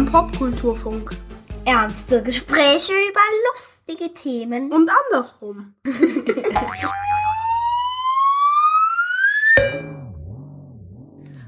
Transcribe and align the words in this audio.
Beim 0.00 0.10
Popkulturfunk. 0.10 1.14
Ernste 1.66 2.22
Gespräche 2.22 2.92
über 3.10 3.20
lustige 3.50 4.14
Themen. 4.14 4.72
Und 4.72 4.90
andersrum. 5.10 5.74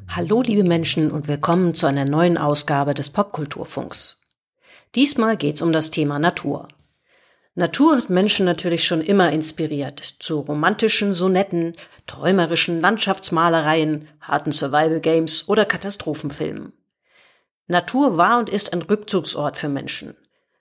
Hallo 0.06 0.42
liebe 0.42 0.64
Menschen 0.64 1.10
und 1.10 1.28
willkommen 1.28 1.74
zu 1.74 1.86
einer 1.86 2.04
neuen 2.04 2.36
Ausgabe 2.36 2.92
des 2.92 3.08
Popkulturfunks. 3.08 4.20
Diesmal 4.96 5.38
geht's 5.38 5.62
um 5.62 5.72
das 5.72 5.90
Thema 5.90 6.18
Natur. 6.18 6.68
Natur 7.54 7.96
hat 7.96 8.10
Menschen 8.10 8.44
natürlich 8.44 8.84
schon 8.84 9.00
immer 9.00 9.32
inspiriert, 9.32 10.16
zu 10.18 10.40
romantischen 10.40 11.14
Sonetten, 11.14 11.72
träumerischen 12.06 12.82
Landschaftsmalereien, 12.82 14.08
harten 14.20 14.52
Survival 14.52 15.00
Games 15.00 15.48
oder 15.48 15.64
Katastrophenfilmen. 15.64 16.74
Natur 17.66 18.16
war 18.16 18.38
und 18.38 18.50
ist 18.50 18.72
ein 18.72 18.82
Rückzugsort 18.82 19.56
für 19.56 19.68
Menschen. 19.68 20.16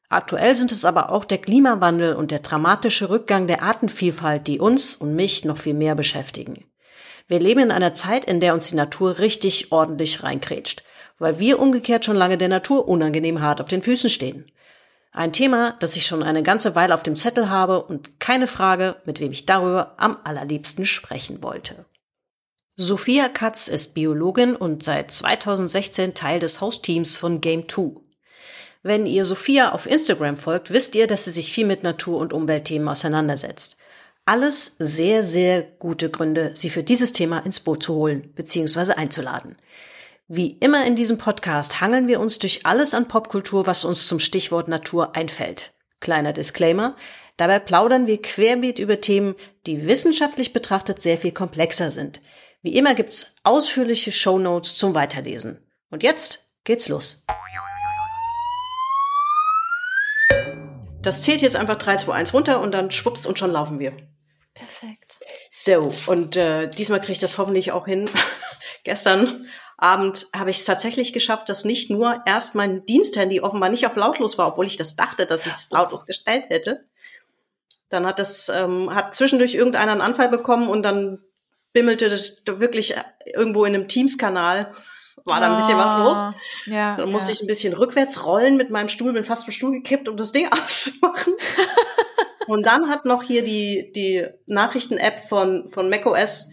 Aktuell 0.10 0.56
sind 0.56 0.72
es 0.72 0.84
aber 0.84 1.12
auch 1.12 1.24
der 1.24 1.38
Klimawandel 1.38 2.16
und 2.16 2.32
der 2.32 2.40
dramatische 2.40 3.10
Rückgang 3.10 3.48
der 3.48 3.64
Artenvielfalt, 3.64 4.46
die 4.46 4.60
uns 4.60 4.96
und 4.96 5.16
mich 5.16 5.46
noch 5.46 5.58
viel 5.58 5.74
mehr 5.74 5.96
beschäftigen. 5.96 6.66
Wir 7.28 7.40
leben 7.40 7.62
in 7.62 7.72
einer 7.72 7.94
Zeit, 7.94 8.26
in 8.26 8.42
der 8.42 8.54
uns 8.54 8.70
die 8.70 8.76
Natur 8.76 9.20
richtig 9.20 9.72
ordentlich 9.72 10.22
reinkrätscht, 10.22 10.84
weil 11.18 11.40
wir 11.40 11.60
umgekehrt 11.60 12.04
schon 12.04 12.18
lange 12.18 12.38
der 12.38 12.50
Natur 12.50 12.88
unangenehm 12.90 13.42
hart 13.42 13.62
auf 13.62 13.70
den 13.70 13.84
Füßen 13.84 14.10
stehen. 14.10 14.52
Ein 15.14 15.32
Thema, 15.32 15.76
das 15.80 15.96
ich 15.96 16.06
schon 16.06 16.24
eine 16.24 16.44
ganze 16.44 16.76
Weile 16.76 16.94
auf 16.94 17.04
dem 17.04 17.16
Zettel 17.16 17.50
habe 17.50 17.84
und 17.84 18.20
keine 18.20 18.48
Frage, 18.48 18.98
mit 19.06 19.20
wem 19.20 19.32
ich 19.32 19.46
darüber 19.46 19.94
am 19.98 20.18
allerliebsten 20.24 20.86
sprechen 20.86 21.42
wollte. 21.42 21.86
Sophia 22.82 23.30
Katz 23.30 23.68
ist 23.68 23.94
Biologin 23.94 24.56
und 24.56 24.84
seit 24.84 25.12
2016 25.12 26.16
Teil 26.16 26.40
des 26.40 26.62
Hostteams 26.62 27.16
von 27.16 27.40
Game 27.40 27.70
2. 27.70 27.92
Wenn 28.82 29.06
ihr 29.06 29.24
Sophia 29.24 29.74
auf 29.74 29.86
Instagram 29.86 30.36
folgt, 30.36 30.72
wisst 30.72 30.96
ihr, 30.96 31.06
dass 31.06 31.26
sie 31.26 31.32
sich 31.32 31.54
viel 31.54 31.68
mit 31.68 31.84
Natur- 31.84 32.18
und 32.18 32.34
Umweltthemen 32.34 32.88
auseinandersetzt. 32.88 33.78
Alles 34.26 34.78
sehr, 34.80 35.24
sehr 35.24 35.62
gute 35.62 36.10
Gründe, 36.10 36.52
sie 36.56 36.72
für 36.72 36.82
dieses 36.82 37.14
Thema 37.14 37.46
ins 37.46 37.60
Boot 37.60 37.84
zu 37.84 37.94
holen 37.94 38.34
bzw. 38.34 38.94
einzuladen. 38.94 39.58
Wie 40.28 40.58
immer 40.60 40.84
in 40.84 40.96
diesem 40.96 41.20
Podcast 41.20 41.82
hangeln 41.82 42.08
wir 42.08 42.20
uns 42.20 42.40
durch 42.40 42.66
alles 42.66 42.96
an 42.96 43.08
Popkultur, 43.08 43.68
was 43.68 43.86
uns 43.86 44.08
zum 44.08 44.20
Stichwort 44.20 44.68
Natur 44.68 45.16
einfällt. 45.16 45.74
Kleiner 46.00 46.34
Disclaimer. 46.34 46.96
Dabei 47.38 47.60
plaudern 47.60 48.08
wir 48.08 48.20
querbeet 48.20 48.80
über 48.80 49.02
Themen, 49.02 49.36
die 49.68 49.86
wissenschaftlich 49.86 50.52
betrachtet 50.52 51.04
sehr 51.04 51.20
viel 51.20 51.32
komplexer 51.32 51.92
sind. 51.92 52.22
Wie 52.64 52.78
immer 52.78 52.94
gibt's 52.94 53.36
ausführliche 53.44 54.12
Show 54.12 54.38
Notes 54.38 54.78
zum 54.78 54.94
Weiterlesen. 54.94 55.66
Und 55.90 56.04
jetzt 56.04 56.46
geht's 56.64 56.90
los. 56.90 57.26
Das 61.02 61.24
zählt 61.24 61.42
jetzt 61.42 61.56
einfach 61.56 61.78
3, 61.78 61.98
2, 61.98 62.14
1 62.14 62.34
runter 62.36 62.62
und 62.62 62.72
dann 62.72 62.92
schwupps 62.92 63.26
und 63.26 63.40
schon 63.40 63.52
laufen 63.52 63.80
wir. 63.80 63.98
Perfekt. 64.54 65.20
So, 65.50 65.90
und 66.06 66.36
äh, 66.36 66.70
diesmal 66.70 67.00
kriege 67.00 67.14
ich 67.14 67.20
das 67.20 67.40
hoffentlich 67.40 67.72
auch 67.72 67.88
hin. 67.88 68.08
Gestern 68.84 69.48
Abend 69.78 70.28
habe 70.36 70.52
ich 70.52 70.60
es 70.60 70.66
tatsächlich 70.66 71.14
geschafft, 71.14 71.50
dass 71.50 71.66
nicht 71.66 71.90
nur 71.90 72.22
erst 72.28 72.54
mein 72.54 72.86
Diensthandy 72.86 73.42
offenbar 73.42 73.70
nicht 73.70 73.88
auf 73.88 73.96
lautlos 73.96 74.38
war, 74.38 74.50
obwohl 74.50 74.68
ich 74.68 74.78
das 74.78 74.96
dachte, 74.96 75.26
dass 75.26 75.48
ich 75.48 75.54
es 75.54 75.72
lautlos 75.72 76.06
gestellt 76.06 76.46
hätte. 76.50 76.86
Dann 77.90 78.06
hat 78.06 78.20
das, 78.20 78.50
ähm, 78.50 78.94
hat 78.94 79.16
zwischendurch 79.16 79.56
irgendeiner 79.56 79.94
einen 79.94 80.02
Anfall 80.02 80.30
bekommen 80.30 80.70
und 80.70 80.84
dann 80.84 81.24
bimmelte 81.74 82.10
das 82.10 82.44
wirklich 82.46 82.96
irgendwo 83.34 83.66
in 83.66 83.74
einem 83.76 83.88
Teams-Kanal. 83.88 84.74
War 85.26 85.40
da 85.40 85.52
ein 85.54 85.62
bisschen 85.62 85.78
was 85.78 85.92
los. 85.98 86.18
Ah, 86.18 86.34
Ja, 86.66 86.96
Dann 86.98 87.12
musste 87.12 87.30
ja. 87.32 87.36
ich 87.36 87.42
ein 87.42 87.48
bisschen 87.48 87.74
rückwärts 87.74 88.26
rollen 88.26 88.58
mit 88.58 88.72
meinem 88.72 88.90
Stuhl, 88.90 89.14
bin 89.14 89.24
fast 89.24 89.44
vom 89.44 89.54
Stuhl 89.54 89.72
gekippt, 89.72 90.08
um 90.10 90.18
das 90.18 90.32
Ding 90.32 90.48
auszumachen. 90.52 91.34
und 92.48 92.66
dann 92.66 92.90
hat 92.90 93.06
noch 93.06 93.22
hier 93.24 93.44
die, 93.44 93.92
die 93.96 94.26
Nachrichten-App 94.48 95.20
von, 95.20 95.70
von 95.70 95.90
macOS, 95.90 96.50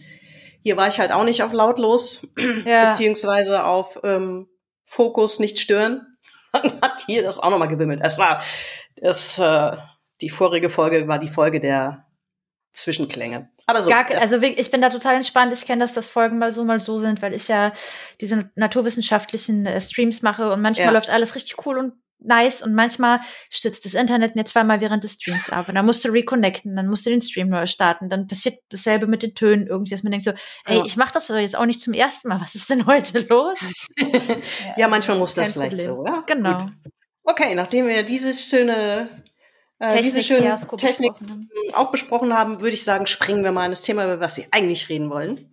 hier 0.61 0.77
war 0.77 0.87
ich 0.87 0.99
halt 0.99 1.11
auch 1.11 1.23
nicht 1.23 1.41
auf 1.41 1.51
lautlos, 1.53 2.27
Ja. 2.65 2.89
beziehungsweise 2.89 3.63
auf 3.63 3.99
ähm, 4.03 4.47
Fokus 4.85 5.39
nicht 5.39 5.59
stören. 5.59 6.05
Dann 6.51 6.81
hat 6.81 7.03
hier 7.05 7.23
das 7.23 7.39
auch 7.39 7.49
nochmal 7.51 7.67
gebimmelt. 7.69 8.01
Es 8.03 8.17
war, 8.19 8.41
das, 8.97 9.39
äh, 9.39 9.77
die 10.21 10.29
vorige 10.29 10.69
Folge 10.69 11.07
war 11.07 11.17
die 11.19 11.27
Folge 11.27 11.59
der 11.59 12.05
Zwischenklänge. 12.71 13.49
Aber 13.65 13.81
so. 13.81 13.89
Gar, 13.89 14.09
also 14.21 14.41
ich 14.41 14.71
bin 14.71 14.81
da 14.81 14.89
total 14.89 15.15
entspannt. 15.15 15.53
Ich 15.53 15.65
kenne, 15.65 15.81
dass 15.83 15.93
das 15.93 16.07
Folgen 16.07 16.37
mal 16.39 16.51
so, 16.51 16.63
mal 16.65 16.79
so 16.79 16.97
sind, 16.97 17.21
weil 17.21 17.33
ich 17.33 17.47
ja 17.47 17.73
diese 18.21 18.49
naturwissenschaftlichen 18.55 19.65
äh, 19.65 19.79
Streams 19.81 20.21
mache 20.21 20.51
und 20.51 20.61
manchmal 20.61 20.87
Ja. 20.87 20.91
läuft 20.93 21.09
alles 21.09 21.35
richtig 21.35 21.65
cool 21.65 21.77
und 21.77 21.93
nice 22.21 22.61
und 22.61 22.73
manchmal 22.75 23.21
stützt 23.49 23.85
das 23.85 23.93
Internet 23.93 24.35
mir 24.35 24.43
zweimal 24.43 24.81
während 24.81 25.03
des 25.05 25.13
Streams 25.13 25.49
ab 25.49 25.69
und 25.69 25.75
dann 25.75 25.85
musst 25.85 26.03
du 26.03 26.09
reconnecten, 26.09 26.75
dann 26.75 26.87
musst 26.87 27.05
du 27.05 27.09
den 27.09 27.21
Stream 27.21 27.47
neu 27.47 27.65
starten, 27.65 28.09
dann 28.09 28.27
passiert 28.27 28.59
dasselbe 28.69 29.07
mit 29.07 29.23
den 29.23 29.35
Tönen 29.35 29.67
irgendwie, 29.67 29.91
dass 29.91 30.03
man 30.03 30.11
denkt 30.11 30.25
so, 30.25 30.31
ey, 30.65 30.79
Ja. 30.79 30.83
ich 30.85 30.97
mache 30.97 31.13
das 31.13 31.27
doch 31.27 31.37
jetzt 31.37 31.55
auch 31.57 31.65
nicht 31.65 31.79
zum 31.79 31.93
ersten 31.93 32.27
Mal, 32.27 32.41
was 32.41 32.55
ist 32.55 32.69
denn 32.69 32.85
heute 32.85 33.19
los? 33.29 33.57
ja, 34.77 34.87
manchmal 34.89 35.17
muss 35.17 35.33
das 35.35 35.53
vielleicht 35.53 35.77
Problem. 35.77 35.85
so, 35.95 36.05
ja. 36.05 36.23
Genau. 36.27 36.57
Gut. 36.57 36.71
Okay, 37.23 37.55
nachdem 37.55 37.87
wir 37.87 38.03
dieses 38.03 38.43
schöne, 38.49 39.07
äh, 39.79 40.01
diese 40.01 40.21
schöne 40.21 40.41
Technik-Fiasko 40.41 40.75
Technik 40.75 41.13
besprochen 41.17 41.49
auch 41.73 41.91
besprochen 41.91 42.33
haben, 42.37 42.61
würde 42.61 42.73
ich 42.73 42.83
sagen, 42.83 43.05
springen 43.05 43.43
wir 43.43 43.51
mal 43.51 43.65
in 43.65 43.71
das 43.71 43.81
Thema, 43.81 44.03
über 44.05 44.19
was 44.19 44.37
wir 44.37 44.45
eigentlich 44.51 44.89
reden 44.89 45.09
wollen. 45.09 45.49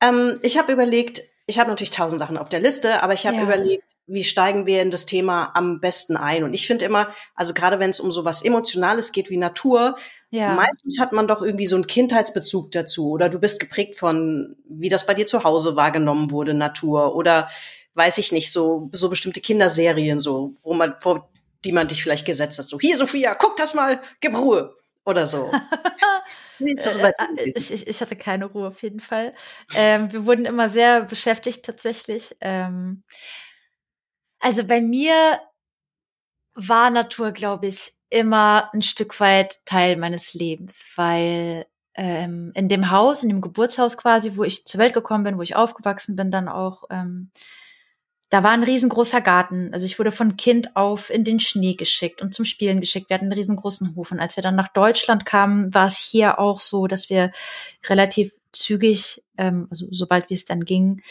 Ähm, 0.00 0.40
ich 0.42 0.58
habe 0.58 0.72
überlegt, 0.72 1.22
ich 1.46 1.58
habe 1.58 1.70
natürlich 1.70 1.90
tausend 1.90 2.18
Sachen 2.20 2.38
auf 2.38 2.48
der 2.48 2.60
Liste, 2.60 3.02
aber 3.02 3.12
ich 3.12 3.26
habe 3.26 3.36
Ja. 3.36 3.42
überlegt, 3.44 3.84
wie 4.06 4.24
steigen 4.24 4.66
wir 4.66 4.82
in 4.82 4.90
das 4.90 5.06
Thema 5.06 5.50
am 5.54 5.80
besten 5.80 6.16
ein? 6.16 6.44
Und 6.44 6.54
ich 6.54 6.66
finde 6.66 6.84
immer, 6.84 7.08
also 7.34 7.52
gerade 7.54 7.78
wenn 7.78 7.90
es 7.90 8.00
um 8.00 8.10
so 8.12 8.24
was 8.24 8.42
Emotionales 8.42 9.12
geht 9.12 9.30
wie 9.30 9.36
Natur, 9.36 9.96
Ja. 10.30 10.54
meistens 10.54 10.98
hat 10.98 11.12
man 11.12 11.28
doch 11.28 11.42
irgendwie 11.42 11.66
so 11.66 11.76
einen 11.76 11.86
Kindheitsbezug 11.86 12.72
dazu 12.72 13.10
oder 13.10 13.28
du 13.28 13.38
bist 13.38 13.60
geprägt 13.60 13.96
von, 13.96 14.56
wie 14.68 14.88
das 14.88 15.06
bei 15.06 15.14
dir 15.14 15.26
zu 15.26 15.44
Hause 15.44 15.76
wahrgenommen 15.76 16.30
wurde, 16.30 16.54
Natur 16.54 17.14
oder 17.14 17.48
weiß 17.94 18.18
ich 18.18 18.32
nicht, 18.32 18.50
so, 18.50 18.88
so 18.92 19.10
bestimmte 19.10 19.40
Kinderserien, 19.42 20.18
so, 20.18 20.54
wo 20.62 20.72
man, 20.74 20.94
vor 20.98 21.28
die 21.64 21.72
man 21.72 21.88
dich 21.88 22.02
vielleicht 22.02 22.26
gesetzt 22.26 22.58
hat, 22.58 22.68
so, 22.68 22.78
hier 22.80 22.96
Sophia, 22.96 23.34
guck 23.34 23.56
das 23.56 23.74
mal, 23.74 24.00
gib 24.20 24.36
Ruhe 24.36 24.76
oder 25.04 25.26
so. 25.26 25.50
Äh, 26.64 27.12
äh, 27.36 27.52
ich, 27.56 27.72
ich, 27.72 27.86
ich 27.88 28.00
hatte 28.00 28.14
keine 28.14 28.44
Ruhe 28.44 28.68
auf 28.68 28.82
jeden 28.82 29.00
Fall. 29.00 29.34
Ähm, 29.74 30.12
wir 30.12 30.26
wurden 30.26 30.44
immer 30.44 30.68
sehr 30.68 31.02
beschäftigt 31.02 31.64
tatsächlich. 31.64 32.36
Ähm, 32.40 33.02
also 34.38 34.64
bei 34.64 34.80
mir 34.80 35.40
war 36.54 36.90
Natur, 36.90 37.32
glaube 37.32 37.66
ich, 37.66 37.92
immer 38.10 38.72
ein 38.74 38.82
Stück 38.82 39.18
weit 39.20 39.64
Teil 39.64 39.96
meines 39.96 40.34
Lebens, 40.34 40.84
weil 40.96 41.66
ähm, 41.94 42.52
in 42.54 42.68
dem 42.68 42.90
Haus, 42.90 43.22
in 43.22 43.28
dem 43.28 43.40
Geburtshaus 43.40 43.96
quasi, 43.96 44.36
wo 44.36 44.44
ich 44.44 44.64
zur 44.66 44.78
Welt 44.78 44.94
gekommen 44.94 45.24
bin, 45.24 45.38
wo 45.38 45.42
ich 45.42 45.56
aufgewachsen 45.56 46.16
bin, 46.16 46.30
dann 46.30 46.48
auch, 46.48 46.84
ähm, 46.90 47.30
da 48.32 48.42
war 48.42 48.52
ein 48.52 48.62
riesengroßer 48.62 49.20
Garten. 49.20 49.68
Also 49.74 49.84
ich 49.84 49.98
wurde 49.98 50.10
von 50.10 50.38
Kind 50.38 50.74
auf 50.74 51.10
in 51.10 51.22
den 51.22 51.38
Schnee 51.38 51.74
geschickt 51.74 52.22
und 52.22 52.32
zum 52.32 52.46
Spielen 52.46 52.80
geschickt. 52.80 53.10
Wir 53.10 53.14
hatten 53.14 53.26
einen 53.26 53.34
riesengroßen 53.34 53.94
Hof. 53.94 54.10
Und 54.10 54.20
als 54.20 54.36
wir 54.36 54.42
dann 54.42 54.56
nach 54.56 54.68
Deutschland 54.68 55.26
kamen, 55.26 55.74
war 55.74 55.86
es 55.86 55.98
hier 55.98 56.38
auch 56.38 56.58
so, 56.58 56.86
dass 56.86 57.10
wir 57.10 57.30
relativ 57.86 58.32
zügig, 58.50 59.22
ähm, 59.36 59.66
also 59.68 59.86
sobald 59.90 60.30
wie 60.30 60.34
es 60.34 60.46
dann 60.46 60.64
ging, 60.64 61.02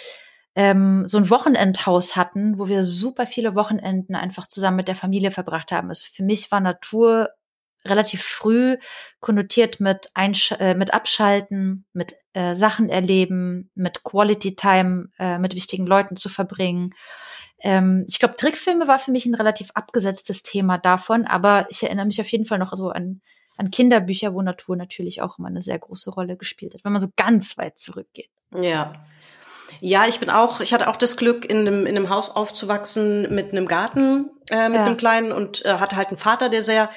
ähm, 0.56 1.08
so 1.08 1.20
ein 1.20 1.30
Wochenendhaus 1.30 2.16
hatten, 2.16 2.58
wo 2.58 2.70
wir 2.70 2.84
super 2.84 3.28
viele 3.28 3.54
Wochenenden 3.54 4.16
einfach 4.16 4.48
zusammen 4.48 4.78
mit 4.78 4.88
der 4.88 4.96
Familie 4.96 5.30
verbracht 5.30 5.72
haben. 5.72 5.90
Also 5.90 6.06
für 6.12 6.24
mich 6.24 6.52
war 6.52 6.60
Natur 6.60 7.30
relativ 7.86 8.24
früh 8.24 8.78
konnotiert 9.20 9.80
mit, 9.80 10.10
Einsch 10.14 10.52
äh, 10.54 10.76
mit 10.76 10.94
Abschalten, 10.94 11.86
mit 11.94 12.16
äh, 12.34 12.56
Sachen 12.56 12.90
erleben, 12.90 13.70
mit 13.76 14.04
Quality 14.04 14.56
Time 14.56 15.10
äh, 15.20 15.38
mit 15.38 15.56
wichtigen 15.56 15.86
Leuten 15.86 16.16
zu 16.16 16.30
verbringen. 16.30 16.94
Ähm, 17.60 18.06
ich 18.08 18.20
glaube, 18.20 18.36
Trickfilme 18.36 18.88
war 18.88 19.00
für 19.00 19.12
mich 19.12 19.26
ein 19.26 19.36
relativ 19.36 19.72
abgesetztes 19.74 20.44
Thema 20.44 20.78
davon, 20.78 21.26
aber 21.26 21.68
ich 21.70 21.84
erinnere 21.84 22.06
mich 22.06 22.22
auf 22.22 22.28
jeden 22.28 22.46
Fall 22.46 22.60
noch 22.60 22.74
so 22.74 22.90
an, 22.90 23.22
an 23.58 23.72
Kinderbücher, 23.72 24.34
wo 24.34 24.42
Natur 24.42 24.76
natürlich 24.76 25.22
auch 25.22 25.38
immer 25.38 25.48
eine 25.50 25.62
sehr 25.62 25.78
große 25.78 26.10
Rolle 26.12 26.38
gespielt 26.38 26.74
hat, 26.74 26.84
wenn 26.84 26.92
man 26.92 27.02
so 27.02 27.10
ganz 27.16 27.58
weit 27.58 27.78
zurückgeht. 27.78 28.30
Ja. 28.56 28.94
Ja, 29.80 30.06
ich 30.08 30.20
bin 30.20 30.30
auch, 30.30 30.60
ich 30.60 30.74
hatte 30.74 30.90
auch 30.90 30.98
das 30.98 31.16
Glück, 31.16 31.50
in 31.50 31.60
einem, 31.60 31.86
in 31.86 31.96
einem 31.96 32.10
Haus 32.10 32.36
aufzuwachsen 32.36 33.34
mit 33.34 33.52
einem 33.52 33.68
Garten, 33.68 34.30
äh, 34.50 34.68
mit 34.68 34.80
Ja. 34.80 34.86
einem 34.86 34.98
kleinen 34.98 35.32
und 35.32 35.64
äh, 35.66 35.76
hatte 35.76 35.96
halt 35.96 36.10
einen 36.10 36.18
Vater, 36.18 36.50
der 36.50 36.62
sehr 36.62 36.90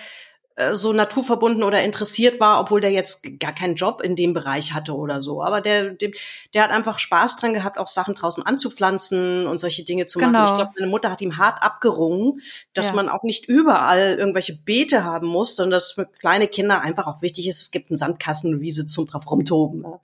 so 0.74 0.92
naturverbunden 0.92 1.64
oder 1.64 1.82
interessiert 1.82 2.38
war, 2.38 2.60
obwohl 2.60 2.80
der 2.80 2.92
jetzt 2.92 3.40
gar 3.40 3.52
keinen 3.52 3.74
Job 3.74 4.00
in 4.00 4.14
dem 4.14 4.34
Bereich 4.34 4.72
hatte 4.72 4.94
oder 4.94 5.20
so. 5.20 5.42
Aber 5.42 5.60
der, 5.60 5.90
dem, 5.90 6.12
der 6.54 6.62
hat 6.62 6.70
einfach 6.70 7.00
Spaß 7.00 7.36
dran 7.38 7.54
gehabt, 7.54 7.76
auch 7.76 7.88
Sachen 7.88 8.14
draußen 8.14 8.46
anzupflanzen 8.46 9.46
und 9.48 9.58
solche 9.58 9.84
Dinge 9.84 10.06
zu 10.06 10.18
Genau. 10.20 10.30
machen. 10.32 10.44
Ich 10.46 10.54
glaube, 10.54 10.70
meine 10.78 10.90
Mutter 10.90 11.10
hat 11.10 11.20
ihm 11.20 11.38
hart 11.38 11.62
abgerungen, 11.62 12.40
dass 12.72 12.88
Ja. 12.88 12.92
man 12.94 13.08
auch 13.08 13.24
nicht 13.24 13.46
überall 13.48 14.14
irgendwelche 14.16 14.54
Beete 14.56 15.02
haben 15.02 15.26
muss, 15.26 15.56
sondern 15.56 15.72
dass 15.72 15.92
für 15.92 16.06
kleine 16.06 16.46
Kinder 16.46 16.80
einfach 16.82 17.06
auch 17.08 17.20
wichtig 17.20 17.48
ist, 17.48 17.60
es 17.60 17.70
gibt 17.72 17.90
einen 17.90 17.96
Sandkasten, 17.96 18.52
eine 18.52 18.60
Wiese 18.60 18.86
zum 18.86 19.06
drauf 19.06 19.28
rumtoben. 19.30 19.80
Ne? 19.82 19.98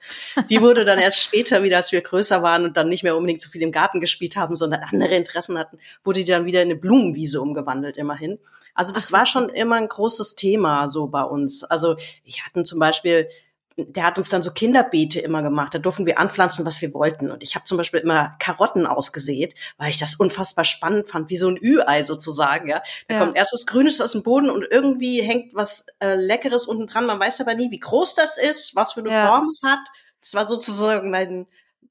Die 0.49 0.61
wurde 0.63 0.85
dann 0.85 0.99
erst 0.99 1.21
später 1.21 1.63
wieder, 1.63 1.77
als 1.77 1.93
wir 1.93 2.01
größer 2.01 2.43
waren 2.43 2.65
und 2.65 2.77
dann 2.77 2.89
nicht 2.89 3.05
mehr 3.05 3.17
unbedingt 3.17 3.41
so 3.41 3.49
viel 3.51 3.63
im 3.63 3.71
Garten 3.73 4.01
gespielt 4.01 4.35
haben, 4.37 4.57
sondern 4.57 4.83
andere 4.83 5.15
Interessen 5.15 5.57
hatten, 5.59 5.79
wurde 6.03 6.21
die 6.25 6.31
dann 6.31 6.45
wieder 6.45 6.61
in 6.63 6.71
eine 6.71 6.77
Blumenwiese 6.81 7.41
umgewandelt, 7.41 7.97
immerhin. 7.97 8.39
Also 8.75 8.93
das 8.93 9.13
war 9.13 9.27
schon 9.27 9.49
immer 9.49 9.77
ein 9.77 9.89
großes 9.89 10.37
Thema 10.37 10.89
so 10.89 11.09
bei 11.09 11.23
uns. 11.23 11.65
Also 11.65 11.97
wir 12.25 12.45
hatten 12.45 12.65
zum 12.65 12.79
Beispiel, 12.79 13.29
der 13.77 14.05
hat 14.05 14.19
uns 14.19 14.29
dann 14.29 14.43
so 14.43 14.51
Kinderbeete 14.51 15.21
immer 15.21 15.43
gemacht. 15.43 15.75
Da 15.75 15.79
durften 15.79 16.05
wir 16.05 16.19
anpflanzen, 16.19 16.67
was 16.67 16.83
wir 16.83 16.93
wollten. 16.93 17.31
Und 17.31 17.43
ich 17.43 17.55
habe 17.55 17.65
zum 17.65 17.79
Beispiel 17.79 18.01
immer 18.01 18.35
Karotten 18.39 18.87
ausgesät, 18.87 19.55
weil 19.79 19.89
ich 19.91 19.99
das 19.99 20.17
unfassbar 20.17 20.65
spannend 20.65 21.09
fand, 21.09 21.31
wie 21.31 21.37
so 21.39 21.49
ein 21.49 21.57
Ü-Ei 21.63 22.03
sozusagen. 22.05 22.69
Ja, 22.69 22.83
da 23.09 23.15
Ja. 23.15 23.21
kommt 23.25 23.37
erst 23.37 23.53
was 23.55 23.67
Grünes 23.67 24.01
aus 24.01 24.13
dem 24.13 24.23
Boden 24.23 24.51
und 24.51 24.67
irgendwie 24.71 25.23
hängt 25.23 25.55
was 25.55 25.87
äh, 26.01 26.15
Leckeres 26.17 26.67
unten 26.67 26.87
dran. 26.87 27.07
Man 27.07 27.21
weiß 27.21 27.41
aber 27.41 27.55
nie, 27.55 27.71
wie 27.71 27.79
groß 27.81 28.15
das 28.17 28.37
ist, 28.39 28.77
was 28.77 28.93
für 28.93 29.01
eine 29.01 29.11
Ja. 29.13 29.29
Form 29.29 29.47
es 29.49 29.63
hat. 29.65 29.81
Das 30.21 30.35
war 30.35 30.47
sozusagen 30.47 31.11
mein 31.11 31.47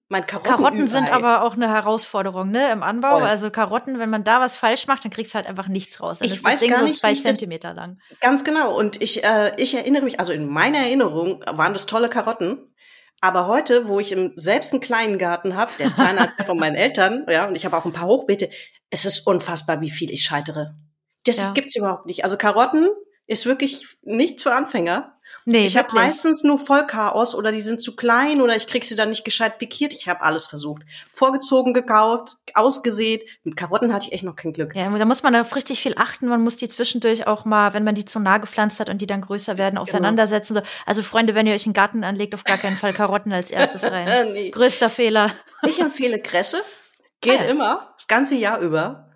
mein 0.10 0.26
Karotten. 0.28 0.52
Karotten 0.52 0.88
sind 0.88 1.12
aber 1.12 1.44
auch 1.44 1.54
eine 1.54 1.70
Herausforderung, 1.70 2.50
ne, 2.52 2.72
im 2.72 2.84
Anbau. 2.84 3.20
Voll. 3.20 3.28
Also 3.28 3.50
Karotten, 3.52 4.00
wenn 4.00 4.10
man 4.10 4.24
da 4.24 4.42
was 4.42 4.56
falsch 4.56 4.88
macht, 4.88 5.04
dann 5.06 5.12
kriegst 5.12 5.34
du 5.34 5.36
halt 5.36 5.48
einfach 5.48 5.68
nichts 5.68 6.02
raus. 6.02 6.20
Dann 6.20 6.26
Ich 6.28 6.34
ist 6.36 6.44
das 6.46 6.52
weiß 6.54 6.60
Ding 6.62 6.72
gar 6.72 6.80
so 6.80 6.86
nicht, 6.86 7.00
zwei 7.00 7.10
wie 7.10 7.14
ich 7.14 7.24
das- 7.24 7.32
Zentimeter 7.38 7.74
lang. 7.74 8.00
Ganz 8.20 8.44
genau. 8.44 8.76
Und 8.78 9.02
ich, 9.02 9.24
äh, 9.24 9.54
ich 9.58 9.76
erinnere 9.76 10.04
mich, 10.04 10.20
also 10.20 10.34
in 10.34 10.48
meiner 10.48 10.80
Erinnerung 10.80 11.44
waren 11.48 11.74
das 11.74 11.86
tolle 11.86 12.10
Karotten. 12.10 12.74
Aber 13.22 13.48
heute, 13.48 13.88
wo 13.88 14.00
ich 14.00 14.12
im, 14.12 14.34
selbst 14.38 14.72
einen 14.74 14.82
kleinen 14.82 15.18
Garten 15.18 15.56
habe, 15.56 15.72
der 15.78 15.88
ist 15.88 15.96
kleiner 15.96 16.22
als 16.22 16.36
der 16.38 16.46
von 16.46 16.58
meinen 16.58 16.76
Eltern, 16.76 17.26
ja, 17.30 17.46
und 17.48 17.56
ich 17.56 17.66
habe 17.66 17.78
auch 17.78 17.86
ein 17.86 17.92
paar 17.94 18.08
Hochbeete, 18.08 18.50
es 18.90 19.06
ist 19.06 19.28
unfassbar, 19.28 19.82
wie 19.82 19.90
viel 19.92 20.10
ich 20.12 20.24
scheitere. 20.24 20.74
Das 21.26 21.38
Ja. 21.38 21.50
gibt's 21.52 21.76
überhaupt 21.76 22.06
nicht. 22.08 22.24
Also 22.24 22.38
Karotten 22.38 22.88
ist 23.28 23.46
wirklich 23.46 23.86
nicht 24.02 24.42
für 24.42 24.56
Anfänger. 24.56 25.19
Nee, 25.52 25.66
ich 25.66 25.78
habe 25.78 25.94
meistens 25.96 26.44
nur 26.44 26.58
Vollchaos 26.60 27.34
oder 27.34 27.52
die 27.52 27.62
sind 27.62 27.82
zu 27.82 27.96
klein 27.96 28.42
oder 28.42 28.56
ich 28.56 28.68
krieg 28.68 28.86
sie 28.86 28.96
dann 28.96 29.10
nicht 29.10 29.26
gescheit 29.26 29.58
pikiert. 29.58 29.94
Ich 29.94 30.08
habe 30.08 30.22
alles 30.22 30.46
versucht. 30.48 30.84
Vorgezogen 31.12 31.74
gekauft, 31.74 32.38
ausgesät. 32.54 33.26
Mit 33.44 33.58
Karotten 33.58 33.92
hatte 33.94 34.08
ich 34.08 34.14
echt 34.14 34.24
noch 34.24 34.36
kein 34.36 34.54
Glück. 34.54 34.76
Ja, 34.76 34.90
da 34.90 35.06
muss 35.06 35.24
man 35.24 35.36
auf 35.36 35.56
richtig 35.56 35.82
viel 35.82 35.96
achten. 35.98 36.28
Man 36.28 36.42
muss 36.44 36.58
die 36.58 36.68
zwischendurch 36.70 37.26
auch 37.26 37.46
mal, 37.46 37.74
wenn 37.74 37.84
man 37.84 37.96
die 37.96 38.06
zu 38.06 38.20
nah 38.20 38.38
gepflanzt 38.38 38.80
hat 38.80 38.90
und 38.90 39.00
die 39.02 39.08
dann 39.08 39.22
größer 39.22 39.58
werden, 39.58 39.76
Genau. 39.76 39.82
auseinandersetzen. 39.82 40.54
So. 40.56 40.62
Also 40.86 41.02
Freunde, 41.04 41.34
wenn 41.36 41.48
ihr 41.48 41.56
euch 41.56 41.66
einen 41.66 41.74
Garten 41.74 42.04
anlegt, 42.04 42.36
auf 42.36 42.44
gar 42.44 42.58
keinen 42.58 42.78
Fall 42.78 42.94
Karotten 42.94 43.34
als 43.34 43.50
erstes 43.52 43.84
rein. 43.92 44.08
Äh, 44.08 44.32
nee. 44.32 44.50
Größter 44.52 44.90
Fehler. 44.90 45.32
Ich 45.68 45.80
empfehle 45.80 46.20
Kresse. 46.20 46.62
Geht 47.22 47.40
Ah, 47.40 47.44
ja. 47.46 47.50
immer, 47.50 47.94
das 47.98 48.08
ganze 48.08 48.36
Jahr 48.36 48.60
über. 48.60 49.10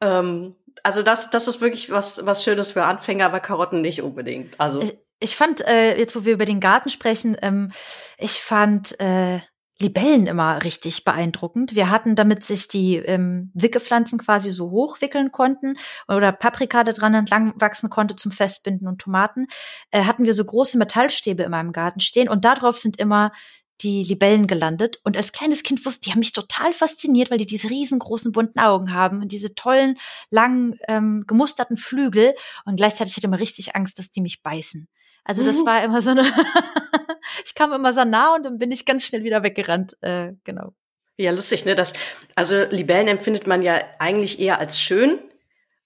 Ähm, 0.00 0.54
also 0.82 1.02
das, 1.02 1.30
das 1.30 1.48
ist 1.48 1.60
wirklich 1.60 1.90
was, 1.90 2.24
was 2.24 2.44
Schönes 2.44 2.70
für 2.70 2.84
Anfänger, 2.84 3.26
aber 3.26 3.40
Karotten 3.40 3.80
nicht 3.82 4.00
unbedingt. 4.02 4.58
Also 4.60 4.80
Ich- 5.22 5.36
fand, 5.36 5.60
äh, 5.66 5.98
jetzt 5.98 6.14
wo 6.16 6.24
wir 6.24 6.32
über 6.34 6.44
den 6.44 6.60
Garten 6.60 6.90
sprechen, 6.90 7.36
ähm, 7.42 7.70
ich 8.18 8.32
fand 8.42 8.98
äh, 9.00 9.40
Libellen 9.78 10.26
immer 10.26 10.62
richtig 10.62 11.04
beeindruckend. 11.04 11.74
Wir 11.74 11.90
hatten, 11.90 12.14
damit 12.14 12.44
sich 12.44 12.68
die 12.68 12.96
ähm, 12.96 13.50
Wickepflanzen 13.54 14.18
quasi 14.18 14.52
so 14.52 14.70
hochwickeln 14.70 15.32
konnten 15.32 15.76
oder 16.08 16.30
Paprika 16.32 16.84
da 16.84 16.92
dran 16.92 17.14
entlang 17.14 17.54
wachsen 17.56 17.90
konnte 17.90 18.14
zum 18.16 18.30
Festbinden 18.32 18.86
und 18.86 19.00
Tomaten, 19.00 19.46
äh, 19.90 20.04
hatten 20.04 20.24
wir 20.24 20.34
so 20.34 20.44
große 20.44 20.78
Metallstäbe 20.78 21.42
in 21.42 21.50
meinem 21.50 21.72
Garten 21.72 22.00
stehen 22.00 22.28
und 22.28 22.44
darauf 22.44 22.76
sind 22.78 22.98
immer 22.98 23.32
die 23.80 24.02
Libellen 24.04 24.46
gelandet. 24.46 24.98
Und 25.02 25.16
als 25.16 25.32
kleines 25.32 25.62
Kind 25.64 25.84
wusste, 25.84 26.02
die 26.02 26.10
haben 26.12 26.20
mich 26.20 26.32
total 26.32 26.72
fasziniert, 26.72 27.30
weil 27.30 27.38
die 27.38 27.46
diese 27.46 27.68
riesengroßen 27.68 28.30
bunten 28.30 28.60
Augen 28.60 28.92
haben 28.92 29.20
und 29.22 29.32
diese 29.32 29.54
tollen, 29.56 29.98
langen, 30.30 30.78
ähm, 30.88 31.24
gemusterten 31.26 31.76
Flügel. 31.76 32.34
Und 32.64 32.76
gleichzeitig 32.76 33.12
hatte 33.14 33.20
ich 33.20 33.24
immer 33.24 33.38
richtig 33.40 33.74
Angst, 33.74 33.98
dass 33.98 34.10
die 34.12 34.20
mich 34.20 34.42
beißen. 34.42 34.86
Also 35.24 35.44
das 35.44 35.58
Mhm. 35.58 35.66
war 35.66 35.84
immer 35.84 36.02
so 36.02 36.10
eine, 36.10 36.22
ich 37.44 37.54
kam 37.54 37.72
immer 37.72 37.92
so 37.92 38.04
nah 38.04 38.34
und 38.34 38.44
dann 38.44 38.58
bin 38.58 38.70
ich 38.70 38.84
ganz 38.86 39.04
schnell 39.04 39.24
wieder 39.24 39.42
weggerannt. 39.42 39.96
Äh, 40.02 40.32
genau. 40.44 40.72
ja, 41.16 41.30
lustig, 41.30 41.64
ne? 41.64 41.74
Das, 41.74 41.92
also 42.34 42.64
Libellen 42.70 43.08
empfindet 43.08 43.46
man 43.46 43.62
ja 43.62 43.80
eigentlich 43.98 44.40
eher 44.40 44.58
als 44.58 44.80
schön. 44.80 45.18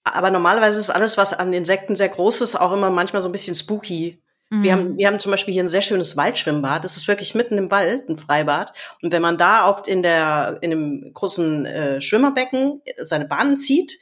Aber 0.03 0.31
normalerweise 0.31 0.79
ist 0.79 0.89
alles, 0.89 1.17
was 1.17 1.33
an 1.33 1.51
Insekten 1.51 1.95
sehr 1.97 2.07
groß 2.09 2.39
ist, 2.41 2.55
auch 2.55 2.71
immer 2.71 2.89
manchmal 2.89 3.21
so 3.21 3.27
ein 3.29 3.33
bisschen 3.33 3.55
spooky. 3.55 4.21
Wir 4.49 4.57
Mhm. 4.77 4.79
haben, 4.79 4.97
wir 4.97 5.07
haben 5.07 5.19
zum 5.19 5.31
Beispiel 5.31 5.53
hier 5.53 5.63
ein 5.63 5.67
sehr 5.67 5.81
schönes 5.81 6.15
Waldschwimmbad. 6.15 6.85
Das 6.85 6.95
ist 6.95 7.09
wirklich 7.09 7.35
mitten 7.35 7.57
im 7.57 7.69
Wald, 7.69 8.07
ein 8.07 8.17
Freibad. 8.17 8.71
Und 9.01 9.11
wenn 9.11 9.21
man 9.21 9.37
da 9.37 9.67
oft 9.69 9.89
in 9.89 10.01
der, 10.01 10.59
in 10.61 10.71
einem 10.71 11.13
großen 11.13 11.65
äh, 11.65 12.01
Schwimmerbecken 12.01 12.81
seine 13.01 13.25
Bahnen 13.25 13.59
zieht, 13.59 13.99